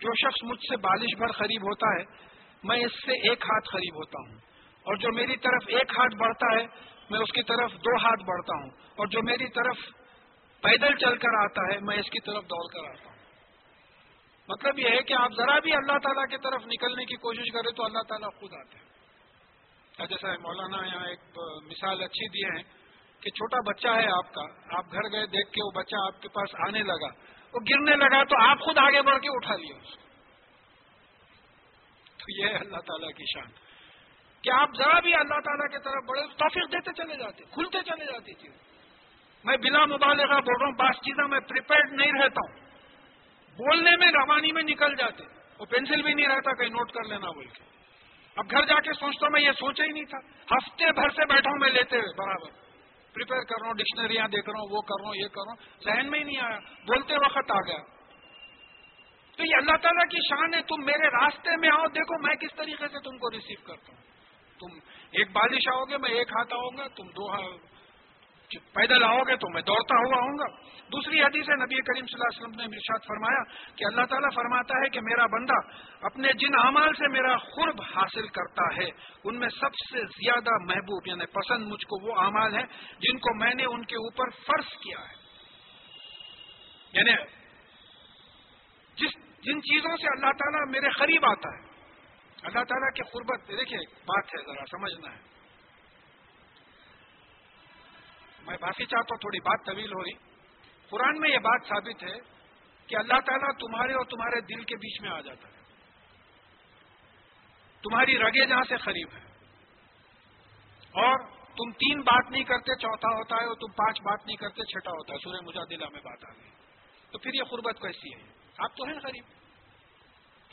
جو 0.00 0.14
شخص 0.14 0.44
مجھ 0.44 0.60
سے 0.60 0.76
بالش 0.76 1.16
بھر 1.18 1.32
قریب 1.32 1.62
ہوتا 1.62 2.00
ہے، 2.00 2.28
میں 2.62 2.76
اس 2.76 2.92
سے 2.92 3.12
ایک 3.12 3.42
ہاتھ 3.42 3.68
قریب 3.72 3.94
ہوتا 3.94 4.28
ہوں۔ 4.28 4.38
اور 4.82 4.96
جو 4.96 5.12
میری 5.12 5.36
طرف 5.36 5.64
ایک 5.66 5.90
ہاتھ 5.98 6.16
بڑھتا 6.16 6.60
ہے 6.60 6.66
میں 7.10 7.20
اس 7.20 7.32
کی 7.32 7.42
طرف 7.42 7.72
دو 7.72 7.96
ہاتھ 7.96 8.24
بڑھتا 8.24 8.62
ہوں 8.62 8.70
اور 8.96 9.06
جو 9.06 9.22
میری 9.22 9.48
طرف 9.48 9.76
پیدل 10.62 10.96
چل 10.96 11.18
کر 11.18 11.44
آتا 11.44 11.74
ہے، 11.74 11.80
میں 11.80 11.96
اس 11.96 12.10
کی 12.10 12.20
طرف 12.20 12.44
دوڑ 12.44 12.72
کر 12.72 12.90
آتا 12.90 13.10
ہوں۔ 13.10 13.18
مطلب 14.48 14.78
یہ 14.78 14.88
ہے 14.88 15.02
کہ 15.02 15.14
آپ 15.14 15.32
ذرا 15.36 15.58
بھی 15.58 15.72
اللہ 15.72 15.98
تعالیٰ 15.98 16.24
کی 16.24 16.36
طرف 16.36 16.62
نکلنے 16.66 17.04
کی 17.04 17.16
کوشش 17.16 17.52
کریں 17.52 17.76
تو 17.76 17.84
اللہ 17.84 17.98
تعالیٰ 18.08 18.28
خود 18.40 18.52
آتے 18.52 18.78
ہیں۔ 18.78 18.88
جیسا 20.06 20.28
مولانا 20.28 20.86
یہاں 20.86 21.06
ایک 21.06 21.20
مثال 21.66 22.02
اچھی 22.02 22.28
دیے 22.28 22.56
ہیں 22.56 22.62
کہ 23.20 23.30
چھوٹا 23.30 23.56
بچہ 23.66 23.88
ہے 23.88 24.12
آپ 24.12 24.34
کا، 24.34 24.42
آپ 24.78 24.84
گھر 24.92 25.12
گئے، 25.12 25.26
دیکھ 25.26 25.50
کے 25.50 25.64
وہ 25.64 25.70
بچہ 25.70 25.96
آپ 26.06 26.22
کے 26.22 26.28
پاس 26.28 26.54
آنے 26.68 26.82
لگا۔ 26.82 27.06
وہ 27.54 27.60
گرنے 27.70 27.96
لگا 27.96 28.24
تو 28.24 28.50
آپ 28.50 28.60
خود 28.60 28.78
آگے 28.78 29.02
بڑھ 29.02 29.20
کے 29.20 29.28
اٹھا 29.28 29.56
لیا 29.56 29.76
اس 29.76 29.94
کو۔ 29.94 30.02
تو 32.16 32.42
یہ 32.42 32.48
ہے 32.48 32.56
اللہ 32.56 32.76
تعالیٰ 32.76 33.08
کی 33.08 33.24
شان۔ 33.24 33.67
کہ 34.42 34.50
آپ 34.50 34.68
ذرا 34.78 35.00
بھی 35.00 35.14
اللہ 35.14 35.40
تعالیٰ 35.40 35.66
کی 35.66 35.78
طرف 35.78 36.04
بڑے 36.08 36.20
توفیق 36.20 36.72
دیتے 36.72 36.92
چلے 36.92 37.16
جاتے، 37.16 37.44
کھلتے 37.50 37.78
چلے 37.82 38.04
جاتی 38.04 38.32
جی۔ 38.32 38.48
تھی 38.48 38.68
میں 39.44 39.56
بلا 39.56 39.84
مبالغہ 39.84 40.40
بول 40.40 40.60
رہا 40.60 40.66
ہوں، 40.66 40.72
بعض 40.72 40.94
چیزیں 40.94 41.28
میں 41.28 41.40
پریپیئرڈ 41.40 41.92
نہیں 41.92 42.12
رہتا 42.22 42.52
ہوں۔ 42.52 42.60
بولنے 43.52 43.96
میں 43.96 44.06
روانی 44.06 44.52
میں 44.52 44.62
نکل 44.62 44.94
جاتے۔ 44.94 45.22
وہ 45.58 45.64
پینسل 45.64 46.02
بھی 46.02 46.14
نہیں 46.14 46.26
رہتا، 46.26 46.54
کہیں 46.54 46.68
نوٹ 46.68 46.92
کر 46.92 47.04
لینا 47.04 47.30
بول 47.30 47.46
کے۔ 47.46 47.64
اب 48.36 48.50
گھر 48.50 48.64
جا 48.64 48.80
کے 48.80 48.92
سوچتا 48.92 49.26
ہوں 49.26 49.30
میں 49.32 49.40
یہ 49.40 49.52
سوچا 49.52 49.84
ہی 49.84 49.88
نہیں 49.88 50.04
تھا۔ 50.04 50.18
ہفتے 50.44 50.92
بھر 50.92 51.08
سے 51.08 51.24
بیٹھا 51.24 51.50
ہوں 51.50 51.58
میں 51.60 51.70
لیتے 51.70 51.96
ہوئے، 51.96 52.16
برابر۔ 52.18 52.50
پریپیئر 53.14 53.40
کر 53.40 53.54
رہا 53.60 53.66
ہوں 53.66 53.74
ڈکشنریاں 53.74 54.28
دیکھ 54.28 54.50
رہا 54.50 54.60
ہوں، 54.60 54.68
وہ 54.70 54.80
کر 54.80 55.02
رہا 55.02 55.08
ہوں، 55.08 55.14
یہ 55.16 55.28
کر 55.28 55.42
رہا 55.46 55.52
ہوں۔ 55.52 55.84
ذہن 55.84 56.10
میں 56.10 56.18
ہی 56.18 56.24
نہیں 56.24 56.40
آیا۔ 56.40 56.58
بولتے 56.58 57.14
وقت 57.14 57.50
آ 57.50 57.60
گیا۔ 57.66 57.78
تو 59.36 59.44
یہ 59.44 59.56
اللہ 59.56 59.76
تعالیٰ 59.76 60.10
کی 60.10 60.18
شان 60.28 60.54
ہے، 60.54 60.62
تم 60.62 60.84
میرے 60.84 61.08
راستے 61.08 61.56
میں 61.56 61.68
آؤ، 61.68 61.86
دیکھو 61.86 62.26
میں 62.26 62.34
کس 62.34 62.56
طریقے 62.56 62.88
سے 62.88 62.98
تم 62.98 63.18
کو 63.18 63.30
ریسیو 63.30 63.66
کرتا 63.66 63.92
ہوں۔ 63.92 63.97
تم 64.60 64.78
ایک 65.10 65.30
بارش 65.32 65.68
آؤ 65.74 65.84
گے 65.84 65.98
میں 65.98 66.10
ایک 66.10 66.28
ہاتھ 66.30 66.54
آؤں 66.54 66.76
گا، 66.78 66.88
تم 66.88 67.06
دو 67.06 67.32
ہاتھ 67.32 67.78
پیدل 68.72 69.04
آؤ 69.04 69.18
گے 69.18 69.36
تو 69.36 69.50
میں 69.50 69.62
دوڑتا 69.62 69.94
ہوا 69.94 70.22
آؤں 70.22 70.38
گا۔ 70.38 70.44
دوسری 70.92 71.22
حدیث 71.22 71.48
ہے، 71.48 71.54
نبی 71.54 71.80
کریم 71.80 72.06
صلی 72.06 72.20
اللہ 72.20 72.28
علیہ 72.28 72.40
وسلم 72.40 72.60
نے 72.60 72.76
ارشاد 72.76 73.06
فرمایا 73.08 73.42
کہ 73.76 73.84
اللہ 73.84 74.06
تعالیٰ 74.06 74.28
فرماتا 74.34 74.74
ہے 74.84 74.88
کہ 74.88 75.00
میرا 75.00 75.26
بندہ 75.26 75.52
اپنے 76.00 76.28
جن 76.32 76.54
اعمال 76.64 76.92
سے 76.92 77.08
میرا 77.08 77.36
قرب 77.36 77.82
حاصل 77.82 78.26
کرتا 78.26 78.76
ہے، 78.76 78.88
ان 79.24 79.38
میں 79.38 79.48
سب 79.48 79.74
سے 79.74 80.00
زیادہ 80.00 80.50
محبوب 80.64 81.08
یعنی 81.08 81.26
پسند 81.26 81.66
مجھ 81.66 81.86
کو 81.86 82.06
وہ 82.06 82.20
اعمال 82.24 82.54
ہیں 82.54 82.66
جن 82.98 83.18
کو 83.18 83.34
میں 83.34 83.54
نے 83.54 83.64
ان 83.64 83.84
کے 83.84 83.96
اوپر 83.96 84.30
فرض 84.30 84.76
کیا 84.76 85.00
ہے۔ 85.00 85.18
یعنی 86.92 87.12
جس 88.96 89.14
جن 89.42 89.62
چیزوں 89.62 89.96
سے 89.96 90.06
اللہ 90.06 90.30
تعالیٰ 90.30 90.68
میرے 90.68 90.88
قریب 90.90 91.24
آتا 91.24 91.48
ہے 91.48 91.67
اللہ 92.42 92.64
تعالیٰ 92.64 92.92
کی 92.94 93.02
قربت، 93.02 93.48
دیکھیے 93.48 93.78
بات 94.06 94.24
ہے 94.24 94.46
ذرا، 94.46 94.64
سمجھنا 94.70 95.12
ہے۔ 95.12 95.20
میں 98.46 98.56
باقی 98.60 98.84
چاہتا 98.84 99.14
ہوں، 99.14 99.18
تھوڑی 99.18 99.40
بات 99.40 99.66
طویل 99.66 99.92
ہو 99.92 100.04
رہی۔ 100.04 100.12
قرآن 100.90 101.20
میں 101.20 101.30
یہ 101.30 101.38
بات 101.38 101.60
ثابت 101.68 102.02
ہے 102.02 102.18
کہ 102.86 102.96
اللہ 102.96 103.20
تعالیٰ 103.20 103.48
تمہارے 103.58 103.92
اور 103.92 104.04
تمہارے 104.04 104.40
دل 104.40 104.64
کے 104.64 104.76
بیچ 104.76 105.00
میں 105.00 105.10
آ 105.10 105.20
جاتا 105.20 105.48
ہے۔ 105.48 105.58
تمہاری 107.82 108.18
رگے 108.18 108.46
جہاں 108.46 108.62
سے 108.68 108.76
قریب 108.76 109.08
ہے 109.12 109.20
اور 110.90 111.18
تم 111.28 111.72
تین 111.72 112.00
بات 112.00 112.30
نہیں 112.30 112.44
کرتے، 112.44 112.74
چوتھا 112.74 113.08
ہوتا 113.08 113.36
ہے، 113.36 113.46
اور 113.46 113.54
تم 113.54 113.72
پانچ 113.72 114.00
بات 114.00 114.26
نہیں 114.26 114.36
کرتے، 114.36 114.64
چھٹا 114.64 114.90
ہوتا 114.90 115.12
ہے۔ 115.12 115.18
سورہ 115.18 115.40
مجادلہ 115.44 115.84
میں 115.92 116.00
بات 116.00 116.24
آ 116.24 116.32
گئی۔ 116.32 116.50
تو 117.10 117.18
پھر 117.18 117.34
یہ 117.34 117.42
قربت 117.42 117.80
کیسی 117.80 118.14
ہے؟ 118.14 118.28
آپ 118.58 118.76
تو 118.76 118.84
ہیں 118.84 119.00
قریب۔ 119.00 119.24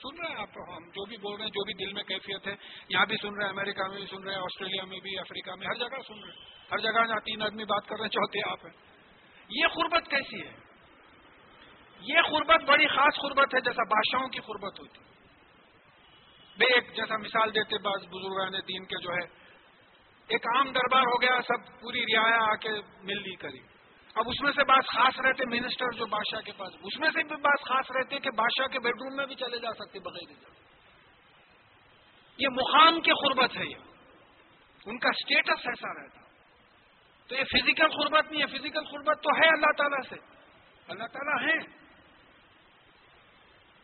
سن 0.06 0.22
رہے 0.22 0.30
ہیں 0.30 0.42
آپ؟ 0.42 0.58
ہم 0.58 0.90
جو 0.90 1.06
بھی 1.06 1.18
بول 1.18 1.36
رہے 1.36 1.44
ہیں، 1.44 1.52
جو 1.52 1.64
بھی 1.64 1.86
دل 1.86 1.94
میں 1.94 2.04
کیفیت 2.04 2.48
ہے، 2.48 2.56
یہاں 2.90 3.06
بھی 3.06 3.16
سن 3.22 3.36
رہے 3.36 3.44
ہیں، 3.44 3.52
امریکہ 3.52 3.88
میں 3.88 3.98
بھی 3.98 4.06
سن 4.06 4.24
رہے 4.24 4.34
ہیں، 4.34 4.42
آسٹریلیا 4.42 4.86
میں 4.86 5.00
بھی، 5.00 5.20
افریقہ 5.20 5.52
میں، 5.60 5.68
ہر 5.68 5.74
جگہ 5.74 6.02
سن 6.08 6.24
رہے 6.24 6.32
ہیں۔ 6.32 6.46
ہر 6.72 6.78
جگہ 6.78 6.92
جہاں 6.92 7.20
تین 7.20 7.42
آدمی 7.42 7.64
بات 7.64 7.88
کر 7.88 7.96
رہے 7.96 8.04
ہیں، 8.04 8.10
چوتھے 8.10 8.50
آپ 8.50 8.66
ہیں۔ 8.66 8.74
یہ 9.50 9.68
قربت 9.68 10.10
کیسی 10.10 10.42
ہے؟ 10.42 10.54
یہ 12.02 12.22
قربت 12.30 12.64
بڑی 12.64 12.88
خاص 12.88 13.16
قربت 13.22 13.56
ہے، 13.56 13.60
جیسا 13.60 13.84
بادشاہوں 13.84 14.28
کی 14.28 14.40
قربت 14.40 14.80
ہوتی۔ 14.80 15.00
بے 16.58 16.66
ایک 16.66 16.96
جیسا 16.96 17.18
مثال 17.18 17.56
دیتے 17.56 17.78
بعض 17.78 18.08
بزرگان 18.08 18.54
دین 18.54 18.86
کے 18.86 19.02
جو 19.02 19.10
ہے، 19.10 19.46
ایک 20.28 20.48
عام 20.56 20.72
دربار 20.72 21.02
ہو 21.02 21.22
گیا، 21.22 21.42
سب 21.42 21.82
پوری 21.82 22.02
رعایا 22.02 22.52
آ 22.52 22.56
کے 22.56 22.70
مل 23.04 23.22
لی 23.22 23.36
کری۔ 23.36 23.75
اب 24.16 24.28
اس 24.28 24.42
میں 24.42 24.52
سے 24.52 24.64
بات 24.64 24.86
خاص 24.88 25.20
رہتے 25.20 25.46
منسٹر 25.46 25.98
جو 25.98 26.06
بادشاہ 26.06 26.42
کے 26.42 26.52
پاس. 26.58 26.74
اس 26.84 27.00
میں 27.00 27.10
سے 27.10 27.24
بھی 27.24 27.36
بات 27.36 27.62
خاص 27.62 27.92
رہتے 27.92 28.20
کہ 28.20 28.32
بادشاہ 28.32 28.68
کے 28.68 28.80
بیڈ 28.80 29.02
روم 29.02 29.16
میں 29.16 29.26
بھی 29.26 29.36
چلے 29.36 29.60
جا 29.60 29.74
سکتے 29.74 30.00
بغیر 30.00 30.32
یہ 32.40 32.48
مقام 32.48 33.02
کی 33.02 33.12
قربت 33.12 33.58
ہے 33.58 33.66
یہ. 33.66 33.76
ان 34.86 34.98
کا 35.00 35.10
اسٹیٹس 35.10 35.68
ایسا 35.68 35.94
رہتا. 35.94 36.22
تو 37.28 37.36
یہ 37.36 37.44
فزیکل 37.44 37.88
قربت 37.88 38.32
نہیں 38.32 38.42
ہے. 38.42 38.48
فزیکل 38.48 38.84
قربت 38.84 39.24
تو 39.24 39.36
ہے 39.36 39.48
اللہ 39.48 39.72
تعالیٰ 39.78 40.02
سے. 40.10 40.16
اللہ 40.88 41.04
تعالیٰ 41.04 41.50
ہے 41.50 41.58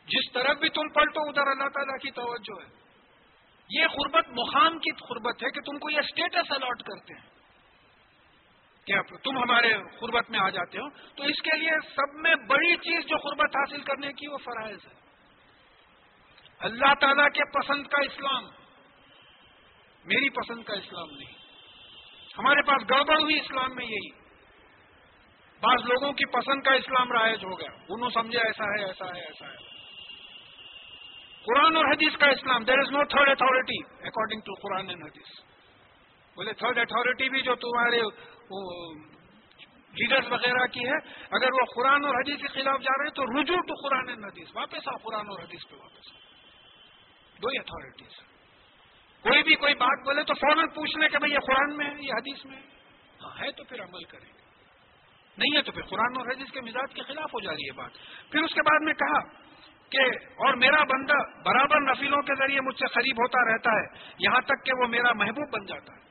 جس 0.07 0.31
طرف 0.33 0.57
بھی 0.57 0.69
تم 0.69 0.89
پلٹو، 0.89 1.29
ادھر 1.29 1.47
اللہ 1.47 1.69
تعالیٰ 1.69 1.97
کی 1.97 2.11
توجہ 2.11 2.61
ہے. 2.61 2.69
یہ 3.69 3.87
قربت 3.87 4.29
مقام 4.29 4.79
کی 4.79 4.91
قربت 4.91 5.43
ہے 5.43 5.49
کہ 5.49 5.61
تم 5.61 5.77
کو 5.77 5.89
یہ 5.89 5.99
اسٹیٹس 5.99 6.51
الاٹ 6.51 6.83
کرتے 6.83 7.13
ہیں. 7.13 7.40
کہ 8.85 9.17
تم 9.23 9.37
ہمارے 9.37 9.73
قربت 9.99 10.29
میں 10.29 10.39
آ 10.39 10.49
جاتے 10.49 10.77
ہو؟ 10.77 10.89
تو 10.89 11.23
اس 11.23 11.41
کے 11.41 11.57
لیے 11.57 11.71
سب 11.95 12.15
میں 12.15 12.35
بڑی 12.35 12.75
چیز 12.75 13.05
جو 13.05 13.17
قربت 13.17 13.55
حاصل 13.55 13.81
کرنے 13.81 14.13
کی 14.13 14.27
وہ 14.27 14.37
فرائض 14.37 14.77
ہے۔ 14.85 15.01
اللہ 16.59 16.93
تعالی 16.99 17.29
کے 17.29 17.59
پسند 17.59 17.87
کا 17.87 18.01
اسلام۔ 18.01 18.43
میری 20.05 20.29
پسند 20.29 20.63
کا 20.63 20.73
اسلام 20.73 21.09
نہیں۔ 21.09 21.33
ہمارے 22.37 22.61
پاس 22.61 22.89
گڑبڑ 22.89 23.21
ہوئی 23.21 23.39
اسلام 23.39 23.75
میں 23.75 23.85
یہی۔ 23.85 24.09
بعض 25.61 25.85
لوگوں 25.85 26.13
کی 26.13 26.25
پسند 26.25 26.61
کا 26.61 26.73
اسلام 26.73 27.11
رائج 27.11 27.45
ہو 27.45 27.59
گیا۔ 27.59 27.71
انہوں 27.89 28.09
سمجھے 28.09 28.39
ایسا 28.39 28.63
ہے 28.63 28.85
ایسا 28.87 29.05
ہے 29.05 29.21
ایسا 29.21 29.47
ہے۔ 29.47 29.57
قرآن 31.45 31.77
اور 31.77 31.85
حدیث 31.85 32.17
کا 32.17 32.27
اسلام۔ 32.27 32.63
There 32.63 32.79
is 32.79 32.91
no 32.91 33.05
third 33.05 33.29
authority 33.29 34.07
according 34.07 34.39
to 34.39 34.53
Quran 34.53 34.89
and 34.89 35.03
Hadith 35.03 35.43
بولے 36.35 36.53
تھرڈ 36.53 36.77
اتارٹی 36.77 37.29
بھی 37.29 37.41
جو 37.41 37.55
تمہارے 37.55 38.01
لیڈرز 39.91 40.31
وغیرہ 40.31 40.67
کی 40.67 40.79
ہے۔ 40.79 40.97
اگر 41.31 41.47
وہ 41.53 41.65
قرآن 41.75 42.05
اور 42.05 42.15
حدیث 42.15 42.41
کے 42.41 42.47
خلاف 42.47 42.81
جا 42.81 42.97
رہے 42.97 43.03
ہیں 43.03 43.11
تو 43.11 43.25
رجوع 43.25 43.57
ٹو 43.57 43.89
قرآن 43.89 44.23
حدیث، 44.23 44.47
واپس 44.53 44.87
آؤ 44.87 44.97
قرآن 44.97 45.25
اور 45.29 45.39
حدیث 45.39 45.69
پہ 45.69 45.75
واپس۔ 45.75 46.05
دو 47.41 47.47
ہی 47.47 47.57
اتارٹیز 47.57 48.31
کوئی 49.21 49.43
بھی 49.43 49.55
کوئی 49.55 49.75
بات 49.75 50.05
بولے 50.05 50.23
تو 50.23 50.33
فوراً 50.33 50.67
پوچھنے 50.67 51.09
کہ 51.09 51.17
بھائی 51.17 51.33
یہ 51.33 51.39
قرآن 51.39 51.77
میں 51.77 51.85
ہے، 51.85 51.93
یہ 51.99 52.13
حدیث 52.13 52.45
میں 52.45 52.55
ہے۔ 52.57 52.61
ہاں 53.21 53.41
ہے 53.41 53.51
تو 53.51 53.63
پھر 53.63 53.81
عمل 53.81 54.03
کریں۔ 54.03 54.33
گے 54.33 54.41
نہیں 55.37 55.57
ہے 55.57 55.61
تو 55.61 55.71
پھر 55.71 55.81
قرآن 55.81 56.17
اور 56.17 56.25
حدیث 56.27 56.51
کے 56.51 56.61
مزاج 56.61 56.93
کے 56.93 57.03
خلاف 57.03 57.33
ہو 57.33 57.39
جا 57.39 57.51
رہی 57.51 57.67
ہے 57.67 57.71
بات۔ 57.71 57.91
پھر 58.31 58.43
اس 58.43 58.53
کے 58.53 58.61
بعد 58.61 58.79
میں 58.81 58.93
کہا 58.93 59.19
کہ 59.89 60.01
اور 60.15 60.53
میرا 60.53 60.83
بندہ 60.83 61.41
برابر 61.45 61.81
نفیلوں 61.81 62.21
کے 62.21 62.35
ذریعے 62.35 62.61
مجھ 62.61 62.75
سے 62.75 62.87
قریب 62.87 63.15
ہوتا 63.19 63.53
رہتا 63.53 63.71
ہے، 63.71 64.13
یہاں 64.19 64.41
تک 64.41 64.65
کہ 64.65 64.81
وہ 64.81 64.87
میرا 64.87 65.13
محبوب 65.13 65.49
بن 65.49 65.65
جاتا 65.65 65.93
ہے۔ 65.93 66.10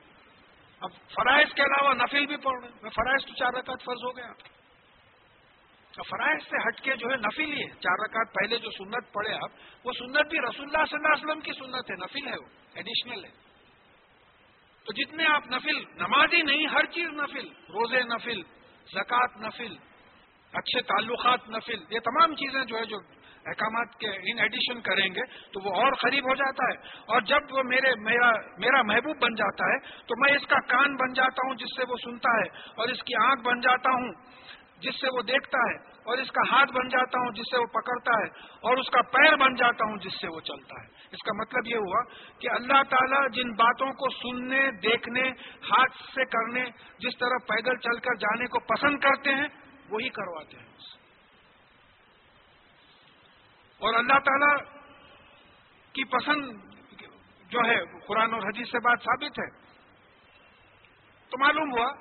اب 0.81 0.91
فرائض 0.91 1.55
کے 1.55 1.63
علاوہ 1.63 1.95
نفیل 1.95 2.27
بھی 2.27 2.37
پڑھ 2.37 2.65
رہے 2.65 2.69
ہیں۔ 2.69 2.91
فرائض 2.91 3.27
تو 3.27 3.35
چار 3.35 3.53
رکعت 3.53 3.83
فرض 3.85 4.05
ہو 4.05 4.17
گیا۔ 4.17 4.27
اب 5.97 6.05
فرائض 6.11 6.43
سے 6.51 6.69
ہٹ 6.69 6.81
کے 6.81 6.97
جو 6.97 7.07
ہے 7.11 7.17
نفیل 7.17 7.53
ہی 7.53 7.63
ہے۔ 7.63 7.69
چار 7.69 8.05
رکعت 8.05 8.35
پہلے 8.35 8.59
جو 8.59 8.71
سنت 8.71 9.13
پڑھے 9.13 9.35
آپ، 9.35 9.51
وہ 9.85 9.93
سنت 9.93 10.27
بھی 10.27 10.39
رسول 10.39 10.65
اللہ 10.65 10.85
صلی 10.85 10.99
اللہ 10.99 11.13
علیہ 11.13 11.27
وسلم 11.27 11.41
کی 11.41 11.53
سنت 11.53 11.91
ہے 11.91 11.97
نفیل 11.97 12.27
ہے 12.29 12.39
وہ 12.39 12.47
ایڈیشنل 12.75 13.25
ہے۔ 13.25 13.31
تو 14.85 14.93
جتنے 14.93 15.25
آپ 15.27 15.47
نفل، 15.47 15.79
نمازی 15.79 16.43
نہیں، 16.43 16.67
ہر 16.67 16.87
چیز 16.87 17.09
نفل، 17.09 17.49
روزے 17.49 18.03
نفل، 18.03 18.43
زکوٰۃ 18.95 19.37
نفل، 19.37 19.77
اچھے 20.53 20.83
تعلقات 20.83 21.49
نفل، 21.49 21.85
یہ 21.91 21.99
تمام 21.99 22.35
چیزیں 22.35 22.65
جو 22.65 22.79
ہے 22.79 22.85
جو 22.85 22.97
احکامات 23.47 23.95
کے 24.01 24.07
ان 24.07 24.39
ایڈیشن 24.39 24.81
کریں 24.81 25.09
گے 25.15 25.21
تو 25.25 25.69
وہ 25.69 25.75
اور 25.75 25.93
قریب 25.93 26.29
ہو 26.29 26.35
جاتا 26.35 26.65
ہے۔ 26.65 26.99
اور 27.07 27.21
جب 27.21 27.39
وہ 27.51 27.63
میرے 27.63 27.91
میرا 28.01 28.31
میرا 28.59 28.83
محبوب 28.83 29.17
بن 29.17 29.35
جاتا 29.35 29.65
ہے 29.65 29.79
تو 30.07 30.15
میں 30.19 30.33
اس 30.33 30.47
کا 30.47 30.61
کان 30.61 30.97
بن 30.97 31.13
جاتا 31.13 31.49
ہوں 31.49 31.55
جس 31.55 31.77
سے 31.77 31.83
وہ 31.89 31.97
سنتا 32.05 32.31
ہے 32.31 32.71
اور 32.77 32.89
اس 32.89 33.03
کی 33.03 33.25
آنکھ 33.25 33.43
بن 33.43 33.61
جاتا 33.61 33.91
ہوں 33.91 34.13
جس 34.81 35.01
سے 35.01 35.07
وہ 35.17 35.23
دیکھتا 35.23 35.59
ہے 35.59 35.77
اور 35.91 36.19
اس 36.19 36.31
کا 36.31 36.41
ہاتھ 36.51 36.73
بن 36.73 36.89
جاتا 36.89 37.19
ہوں 37.19 37.31
جس 37.31 37.51
سے 37.51 37.59
وہ 37.59 37.67
پکڑتا 37.67 38.13
ہے 38.19 38.27
اور 38.61 38.77
اس 38.77 38.91
کا 38.91 39.03
پیر 39.03 39.37
بن 39.37 39.55
جاتا 39.55 39.85
ہوں 39.85 39.97
جس 39.97 40.21
سے 40.21 40.27
وہ 40.35 40.41
چلتا 40.41 40.83
ہے۔ 40.83 40.87
اس 40.87 41.23
کا 41.25 41.37
مطلب 41.37 41.67
یہ 41.67 41.77
ہوا 41.77 42.03
کہ 42.39 42.49
اللہ 42.51 42.83
تعالیٰ 42.83 43.29
جن 43.33 43.53
باتوں 43.53 43.93
کو 43.93 44.11
سننے، 44.11 44.71
دیکھنے، 44.71 45.29
ہاتھ 45.71 45.97
سے 46.15 46.25
کرنے، 46.25 46.65
جس 46.99 47.19
طرح 47.19 47.37
پیدل 47.49 47.77
چل 47.77 47.99
کر 47.99 48.15
جانے 48.15 48.47
کو 48.47 48.59
پسند 48.61 48.99
کرتے 48.99 49.35
ہیں، 49.35 49.49
وہی 49.91 50.09
کرواتے 50.09 50.57
ہیں۔ 50.57 51.00
اور 53.81 53.95
اللہ 53.95 54.19
تعالی 54.19 54.65
کی 55.93 56.05
پسند 56.05 56.71
جو 57.51 57.59
ہے 57.59 57.99
قرآن 58.07 58.35
اور 58.35 58.43
حدیث 58.43 58.67
سے 58.67 58.79
بات 58.79 58.99
ثابت 58.99 59.39
ہے۔ 59.39 59.51
تو 61.31 61.39
معلوم 61.41 61.73
ہوا 61.73 61.93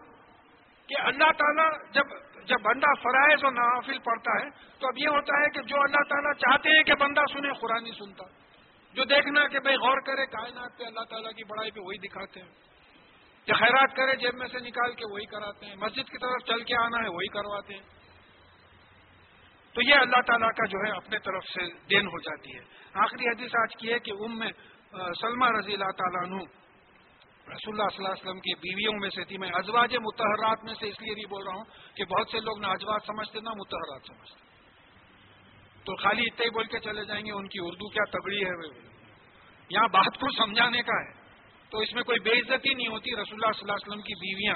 کہ 0.88 1.02
اللہ 1.02 1.32
تعالیٰ 1.38 1.92
جب 1.92 2.04
جب 2.46 2.62
بندہ 2.62 2.88
فرائض 3.04 3.44
اور 3.44 3.52
نوافل 3.52 4.00
پڑھتا 4.00 4.32
ہے، 4.32 4.50
تو 4.50 4.88
اب 4.88 4.94
یہ 4.98 5.08
ہوتا 5.08 5.42
ہے 5.42 5.50
کہ 5.50 5.62
جو 5.62 5.76
اللہ 5.82 6.04
تعالیٰ 6.10 6.34
چاہتے 6.34 6.70
ہیں 6.70 6.84
کہ 6.84 6.94
بندہ 6.94 7.22
سنے، 7.34 7.50
قرآن 7.60 7.86
ہی 7.86 7.92
سنتا۔ 7.92 8.24
جو 8.94 9.04
دیکھنا 9.04 9.48
کہ 9.48 9.60
بھائی 9.60 9.76
غور 9.76 9.98
کرے، 10.02 10.26
کائنات 10.26 10.78
پہ 10.78 10.84
اللہ 10.84 11.04
تعالیٰ 11.10 11.32
کی 11.32 11.44
بڑائی 11.44 11.72
پہ 11.72 11.80
وہی 11.80 11.98
دکھاتے 11.98 12.42
ہیں۔ 12.42 12.50
کہ 13.46 13.54
خیرات 13.54 13.96
کرے، 13.96 14.16
جیب 14.16 14.36
میں 14.36 14.48
سے 14.48 14.60
نکال 14.60 14.94
کے 14.94 15.06
وہی 15.12 15.26
کراتے 15.26 15.66
ہیں۔ 15.66 15.76
مسجد 15.76 16.10
کی 16.10 16.18
طرف 16.18 16.46
چل 16.46 16.64
کے 16.64 16.76
آنا 16.76 16.98
ہے، 17.04 17.10
وہی 17.10 17.28
کرواتے 17.28 17.74
ہیں۔ 17.74 17.99
تو 19.74 19.82
یہ 19.82 19.94
اللہ 19.94 20.22
تعالیٰ 20.28 20.50
کا 20.50 20.66
جو 20.66 20.78
ہے 20.80 20.92
اپنے 20.92 21.20
طرف 21.20 21.44
سے 21.44 21.66
دین 21.90 22.08
ہو 22.08 22.20
جاتی 22.20 22.56
ہے۔ 22.56 22.62
آخری 22.94 23.28
حدیث 23.28 23.52
آج 23.62 23.76
کی 23.80 23.94
ہے 23.94 24.00
کہ 24.00 24.12
ام 24.12 24.44
سلمہ 25.14 25.46
رضی 25.58 25.74
اللہ 25.74 25.92
تعالیٰ 25.98 26.24
عنہ 26.24 26.44
رسول 27.50 27.74
اللہ 27.74 27.90
صلی 27.90 28.06
اللہ 28.06 28.14
علیہ 28.14 28.30
وسلم 28.30 28.40
کی 28.40 28.54
بیویوں 28.56 28.94
میں 29.02 29.10
سے 29.10 29.24
تھی۔ 29.24 29.38
میں 29.38 29.50
ازواج 29.54 29.96
متحرات 29.96 30.64
میں 30.64 30.74
سے 30.74 30.90
اس 30.90 31.02
لیے 31.02 31.14
نہیں 31.14 31.30
بول 31.30 31.48
رہا 31.48 31.56
ہوں 31.56 31.64
کہ 31.96 32.06
بہت 32.06 32.28
سے 32.32 32.40
لوگ 32.40 32.60
نہ 32.60 32.68
ازواج 32.68 33.02
سمجھتے 33.08 33.40
نہ 33.40 33.50
متحرات 33.50 34.02
سمجھتے 34.08 34.50
تو 35.86 35.96
خالی 35.96 36.22
اتنے 36.22 36.46
ہی 36.46 36.50
بول 36.50 36.66
کے 36.66 36.80
چلے 36.80 37.06
جائیں 37.06 37.26
گے، 37.26 37.32
ان 37.32 37.48
کی 37.48 37.60
اردو 37.62 37.90
کیا 37.90 38.04
تگڑی 38.12 38.46
ہے؟ 38.46 38.68
یہاں 39.70 39.88
بات 39.88 40.18
کو 40.20 40.28
سمجھانے 40.32 40.82
کا 40.82 41.02
ہے۔ 41.02 41.20
تو 41.70 41.78
اس 41.78 41.94
میں 41.94 42.04
کوئی 42.04 42.20
بے 42.20 42.32
عزتی 42.32 42.74
نہیں 42.74 42.88
ہوتی۔ 42.88 43.12
رسول 43.12 43.40
اللہ 43.42 43.52
صلی 43.52 43.62
اللہ 43.62 43.72
علیہ 43.72 43.88
وسلم 43.88 44.02
کی 44.02 44.14
بیویاں 44.14 44.56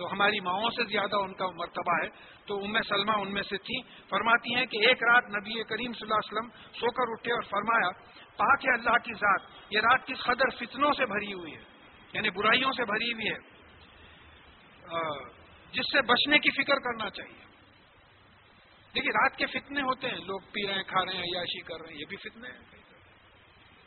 تو 0.00 0.12
ہماری 0.12 0.40
ماؤں 0.40 0.70
سے 0.70 0.84
زیادہ 0.84 1.16
ان 1.16 1.34
کا 1.34 1.46
مرتبہ 1.46 2.04
ہے۔ 2.04 2.08
تو 2.46 2.64
ام 2.64 2.82
سلمہ 2.82 3.12
ان 3.18 3.34
میں 3.34 3.42
سے 3.42 3.56
تھی۔ 3.58 3.82
فرماتی 4.08 4.54
ہیں 4.54 4.66
کہ 4.66 4.76
ایک 4.76 5.02
رات 5.02 5.24
نبی 5.24 5.62
کریم 5.62 5.92
صلی 5.92 6.02
اللہ 6.02 6.14
علیہ 6.14 6.32
وسلم 6.32 6.48
سو 6.80 6.90
کر 6.90 7.12
اٹھے 7.12 7.32
اور 7.32 7.42
فرمایا، 7.42 7.90
پاک 8.36 8.66
ہے 8.66 8.74
اللہ 8.74 8.98
کی 9.04 9.14
ذات، 9.14 9.40
یہ 9.70 9.80
رات 9.80 10.06
کس 10.06 10.24
قدر 10.24 10.56
فتنوں 10.58 10.92
سے 10.92 11.06
بھری 11.06 11.32
ہوئی 11.32 11.54
ہے 11.56 11.62
یعنی 12.12 12.30
برائیوں 12.30 12.72
سے 12.72 12.84
بھری 12.84 13.12
ہوئی 13.12 13.28
ہے۔ 13.28 13.60
جس 15.72 15.84
سے 15.92 16.02
بچنے 16.02 16.38
کی 16.38 16.50
فکر 16.50 16.74
کرنا 16.74 17.10
چاہیے۔ 17.10 17.44
دیکھیے، 18.94 19.10
رات 19.10 19.36
کے 19.36 19.46
فتنے 19.46 19.82
ہوتے 19.82 20.08
ہیں۔ 20.08 20.16
لوگ 20.16 20.40
پی 20.40 20.66
رہے 20.66 20.74
ہیں، 20.74 20.82
کھا 20.82 21.04
رہے 21.04 21.12
ہیں، 21.12 21.22
عیاشی 21.22 21.60
کر 21.60 21.80
رہے 21.80 21.92
ہیں، 21.92 22.00
یہ 22.00 22.04
بھی 22.08 22.16
فتنے 22.16 22.48
ہیں۔ 22.48 22.58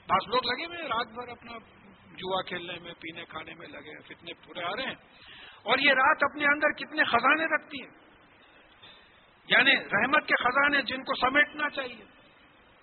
بعض 0.07 0.27
لوگ 0.27 0.45
لگے 0.45 0.65
ہوئے 0.65 0.77
رات 0.77 1.07
بھر 1.07 1.27
اپنا 1.27 1.57
جوا 2.11 2.41
کھیلنے 2.41 2.80
میں، 2.80 2.94
پینے 2.94 3.26
کھانے 3.26 3.53
میں 3.53 3.68
لگے 3.68 4.02
فتنے 4.02 4.34
پورے 4.34 4.64
آ 4.64 4.69
رہے 4.69 4.84
ہیں۔ 4.84 4.95
اور 5.64 5.80
یہ 5.80 5.91
رات 5.91 6.18
اپنے 6.23 6.45
اندر 6.45 6.72
کتنے 6.72 7.03
خزانے 7.03 7.45
رکھتی 7.45 7.84
ہے 7.84 8.03
یعنی 9.48 9.76
رحمت 9.76 10.27
کے 10.27 10.35
خزانے 10.35 10.81
جن 10.81 11.03
کو 11.03 11.15
سمیٹنا 11.15 11.69
چاہیے۔ 11.69 12.03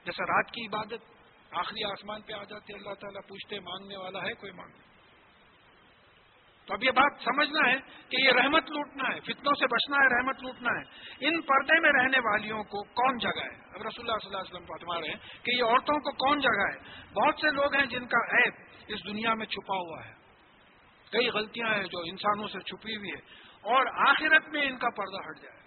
جیسا 0.04 0.24
رات 0.24 0.46
کی 0.50 0.66
عبادت، 0.66 1.02
آخری 1.50 1.84
آسمان 1.84 2.22
پہ 2.22 2.32
آ 2.32 2.44
جاتے، 2.44 2.74
اللہ 2.74 2.94
تعالیٰ 2.94 3.20
پوچھتے، 3.28 3.60
مانگنے 3.60 3.96
والا 3.96 4.18
ہے 4.22 4.32
کوئی 4.32 4.52
مانگ؟ 4.52 4.72
تو 6.66 6.74
اب 6.74 6.84
یہ 6.84 6.90
بات 6.90 7.20
سمجھنا 7.24 7.70
ہے 7.70 7.76
کہ 8.08 8.16
یہ 8.20 8.32
رحمت 8.32 8.70
لوٹنا 8.70 9.14
ہے، 9.14 9.20
فتنوں 9.20 9.54
سے 9.54 9.66
بچنا 9.66 9.96
ہے، 9.96 10.18
رحمت 10.18 10.42
لوٹنا 10.42 10.80
ہے۔ 10.80 10.84
ان 11.26 11.42
پردے 11.42 11.80
میں 11.80 11.92
رہنے 11.92 12.18
والیوں 12.18 12.64
کو 12.64 12.82
کون 12.82 13.18
جگہ 13.18 13.42
ہے؟ 13.42 13.54
اب 13.74 13.82
رسول 13.82 14.10
اللہ 14.10 14.18
صلی 14.18 14.26
اللہ 14.26 14.38
علیہ 14.38 14.54
وسلم 14.54 14.66
فرما 14.66 15.00
رہے 15.00 15.08
ہیں 15.08 15.44
کہ 15.44 15.50
یہ 15.50 15.64
عورتوں 15.64 15.98
کو 15.98 16.12
کون 16.12 16.40
جگہ 16.40 16.68
ہے؟ 16.72 16.78
بہت 17.12 17.34
سے 17.34 17.50
لوگ 17.50 17.74
ہیں 17.74 17.86
جن 17.86 18.06
کا 18.06 18.36
عیب 18.36 18.52
اس 18.88 19.06
دنیا 19.06 19.34
میں 19.34 19.46
چھپا 19.46 19.76
ہوا 19.76 20.04
ہے۔ 20.06 20.19
کئی 21.12 21.28
غلطیاں 21.28 21.74
ہیں 21.74 21.84
جو 21.84 21.98
انسانوں 21.98 22.48
سے 22.48 22.60
چھپی 22.60 22.96
ہوئی 22.96 23.10
ہے 23.10 23.18
اور 23.62 23.86
آخرت 23.86 24.48
میں 24.48 24.62
ان 24.62 24.78
کا 24.78 24.88
پردہ 24.96 25.28
ہٹ 25.28 25.42
جائے۔ 25.42 25.60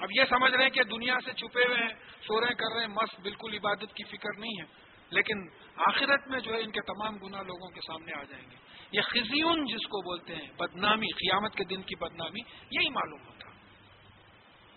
اب 0.00 0.08
یہ 0.18 0.24
سمجھ 0.30 0.52
رہے 0.52 0.62
ہیں 0.62 0.70
کہ 0.70 0.82
دنیا 0.82 1.14
سے 1.24 1.32
چھپے 1.32 1.66
ہوئے 1.66 1.78
ہیں، 1.78 1.94
سو 2.22 2.40
رہے 2.40 2.54
کر 2.54 2.74
رہے 2.74 2.80
ہیں، 2.80 2.88
مست، 2.88 3.20
بالکل 3.20 3.54
عبادت 3.54 3.94
کی 3.94 4.04
فکر 4.04 4.38
نہیں 4.38 4.62
ہے۔ 4.62 4.90
لیکن 5.10 5.48
آخرت 5.76 6.28
میں 6.28 6.40
جو 6.40 6.54
ہے 6.54 6.60
ان 6.60 6.70
کے 6.70 6.80
تمام 6.80 7.16
گنا 7.16 7.42
لوگوں 7.42 7.70
کے 7.70 7.80
سامنے 7.80 8.12
آ 8.12 8.22
جائیں 8.22 8.50
گے۔ 8.50 8.56
یہ 8.92 9.00
خزیون 9.00 9.64
جس 9.64 9.86
کو 9.86 10.02
بولتے 10.02 10.36
ہیں، 10.36 10.52
بدنامی، 10.58 11.06
قیامت 11.06 11.54
کے 11.54 11.64
دن 11.64 11.82
کی 11.82 11.94
بدنامی، 11.96 12.40
یہی 12.70 12.90
معلوم 12.90 13.20
ہوتا۔ 13.26 13.50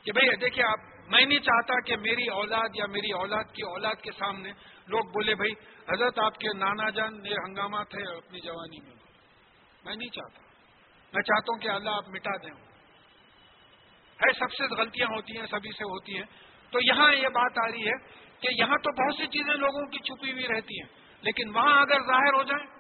کہ 0.04 0.12
بھئی 0.12 0.36
دیکھیے، 0.36 0.64
آپ، 0.66 1.10
میں 1.10 1.26
نہیں 1.26 1.40
چاہتا 1.40 1.80
کہ 1.80 1.98
میری 1.98 2.28
اولاد 2.28 2.70
یا 2.74 2.86
میری 2.86 3.12
اولاد 3.12 3.44
کی 3.44 3.62
اولاد 3.62 3.96
کے 3.96 4.12
سامنے 4.12 4.52
لوگ 4.88 5.02
بولے 5.02 5.36
بھائی 5.36 5.52
حضرت 5.94 6.20
آپ 6.20 6.36
کے 6.36 6.58
نانا 6.58 6.90
جان، 6.90 7.26
یہ 7.26 7.36
ہنگامہ 7.48 7.84
تھے 7.90 8.18
اپنی 8.18 8.40
جوانی 8.40 8.82
میں۔ 8.82 9.03
میں 9.86 9.96
نہیں 9.96 10.10
چاہتا۔ 10.10 10.42
میں 11.14 11.22
چاہتا 11.22 11.54
ہوں 11.54 11.60
کہ 11.60 11.70
اللہ 11.70 11.90
آپ 11.90 12.10
مٹا 12.10 12.38
دیں۔ 12.38 12.74
ہے، 14.22 14.34
سب 14.40 14.52
سے 14.54 14.76
غلطیاں 14.76 15.08
ہوتی 15.08 15.38
ہیں، 15.40 15.46
سبھی 15.46 15.72
سے 15.72 15.84
ہوتی 15.84 16.18
ہیں۔ 16.18 16.26
تو 16.72 16.80
یہاں 16.82 17.14
یہ 17.14 17.28
بات 17.28 17.58
آ 17.58 17.72
رہی 17.72 17.88
ہے 17.88 17.98
کہ 18.40 18.48
یہاں 18.52 18.78
تو 18.78 19.04
بہت 19.04 19.16
سی 19.16 19.28
چیزیں 19.28 19.54
لوگوں 19.54 19.86
کی 19.86 20.00
چھپی 20.00 20.32
ہوئی 20.32 20.48
رہتی 20.48 20.82
ہیں، 20.82 20.88
لیکن 21.22 21.56
وہاں 21.56 21.82
اگر 21.82 22.00
ظاہر 22.08 22.34
ہو 22.34 22.44
جائیں، 22.44 22.74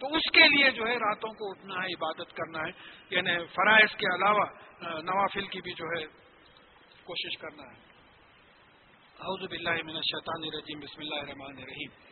تو 0.00 0.06
اس 0.06 0.30
کے 0.32 0.48
لیے 0.48 0.70
جو 0.70 0.86
ہے 0.86 0.94
راتوں 0.94 1.30
کو 1.30 1.50
اٹھنا 1.50 1.74
ہے، 1.74 1.86
عبادت 1.86 2.36
کرنا 2.36 2.58
ہے۔ 2.58 2.70
یعنی 3.10 3.46
فرائض 3.46 3.96
کے 3.96 4.14
علاوہ 4.14 4.46
نوافل 4.82 5.46
کی 5.46 5.60
بھی 5.60 5.72
جو 5.72 5.84
ہے 5.84 6.06
کوشش 7.04 7.38
کرنا 7.38 7.62
ہے۔ 7.62 7.78
اعوذ 9.20 9.48
باللہ 9.48 9.70
من 9.70 9.96
الشیطان 9.96 10.44
الرجیم، 10.44 10.78
بسم 10.78 11.00
اللہ 11.00 11.14
الرحمن 11.14 11.56
الرحیم۔ 11.56 12.07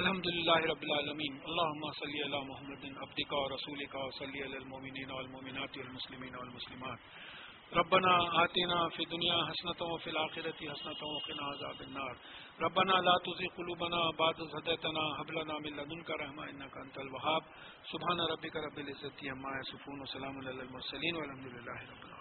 الحمد 0.00 0.26
للہ 0.26 0.54
رب 0.68 0.82
العالمین، 0.82 1.34
اللہم 1.44 1.82
صلی 1.96 2.22
علی 2.22 2.38
محمد، 2.48 2.84
عبدک 3.06 3.32
و 3.32 3.48
رسولک 3.48 3.94
و 3.94 4.10
صلی 4.18 4.42
علی 4.42 4.56
المومنین 4.56 5.10
والمومنات 5.10 5.76
والمسلمین 5.78 6.36
والمسلمات 6.36 7.74
ربنا 7.76 8.14
آتنا 8.42 8.78
فی 8.96 9.04
دنیا 9.10 9.36
حسنتا 9.48 9.84
و 9.84 9.96
فی 10.04 10.10
الاخرت 10.10 10.62
حسنتا 10.62 11.06
و 11.06 11.18
قنا 11.26 11.50
عذاب 11.50 11.82
النار. 11.86 12.14
ربنا 12.60 13.00
لا 13.00 13.16
تزغ 13.26 13.52
قلوبنا 13.56 14.00
بعد 14.18 14.40
إذ 14.40 14.56
هديتنا 14.56 15.04
هب 15.20 15.30
لنا 15.30 15.58
من 15.58 15.76
لدنك 15.76 16.10
رحمة 16.10 16.50
إنك 16.50 16.74
أنت 16.84 16.98
الوهاب 16.98 17.42
سبحان 17.92 18.20
ربك 18.32 18.56
رب 18.56 18.78
العزة 18.78 19.30
عما 19.30 19.50
يصفون 19.60 20.02
وسلام 20.02 20.38
على 20.38 20.50
المرسلين 20.50 21.16
والحمد 21.16 21.46
لله 21.46 21.78
رب 21.92 22.02
العالمين 22.04 22.11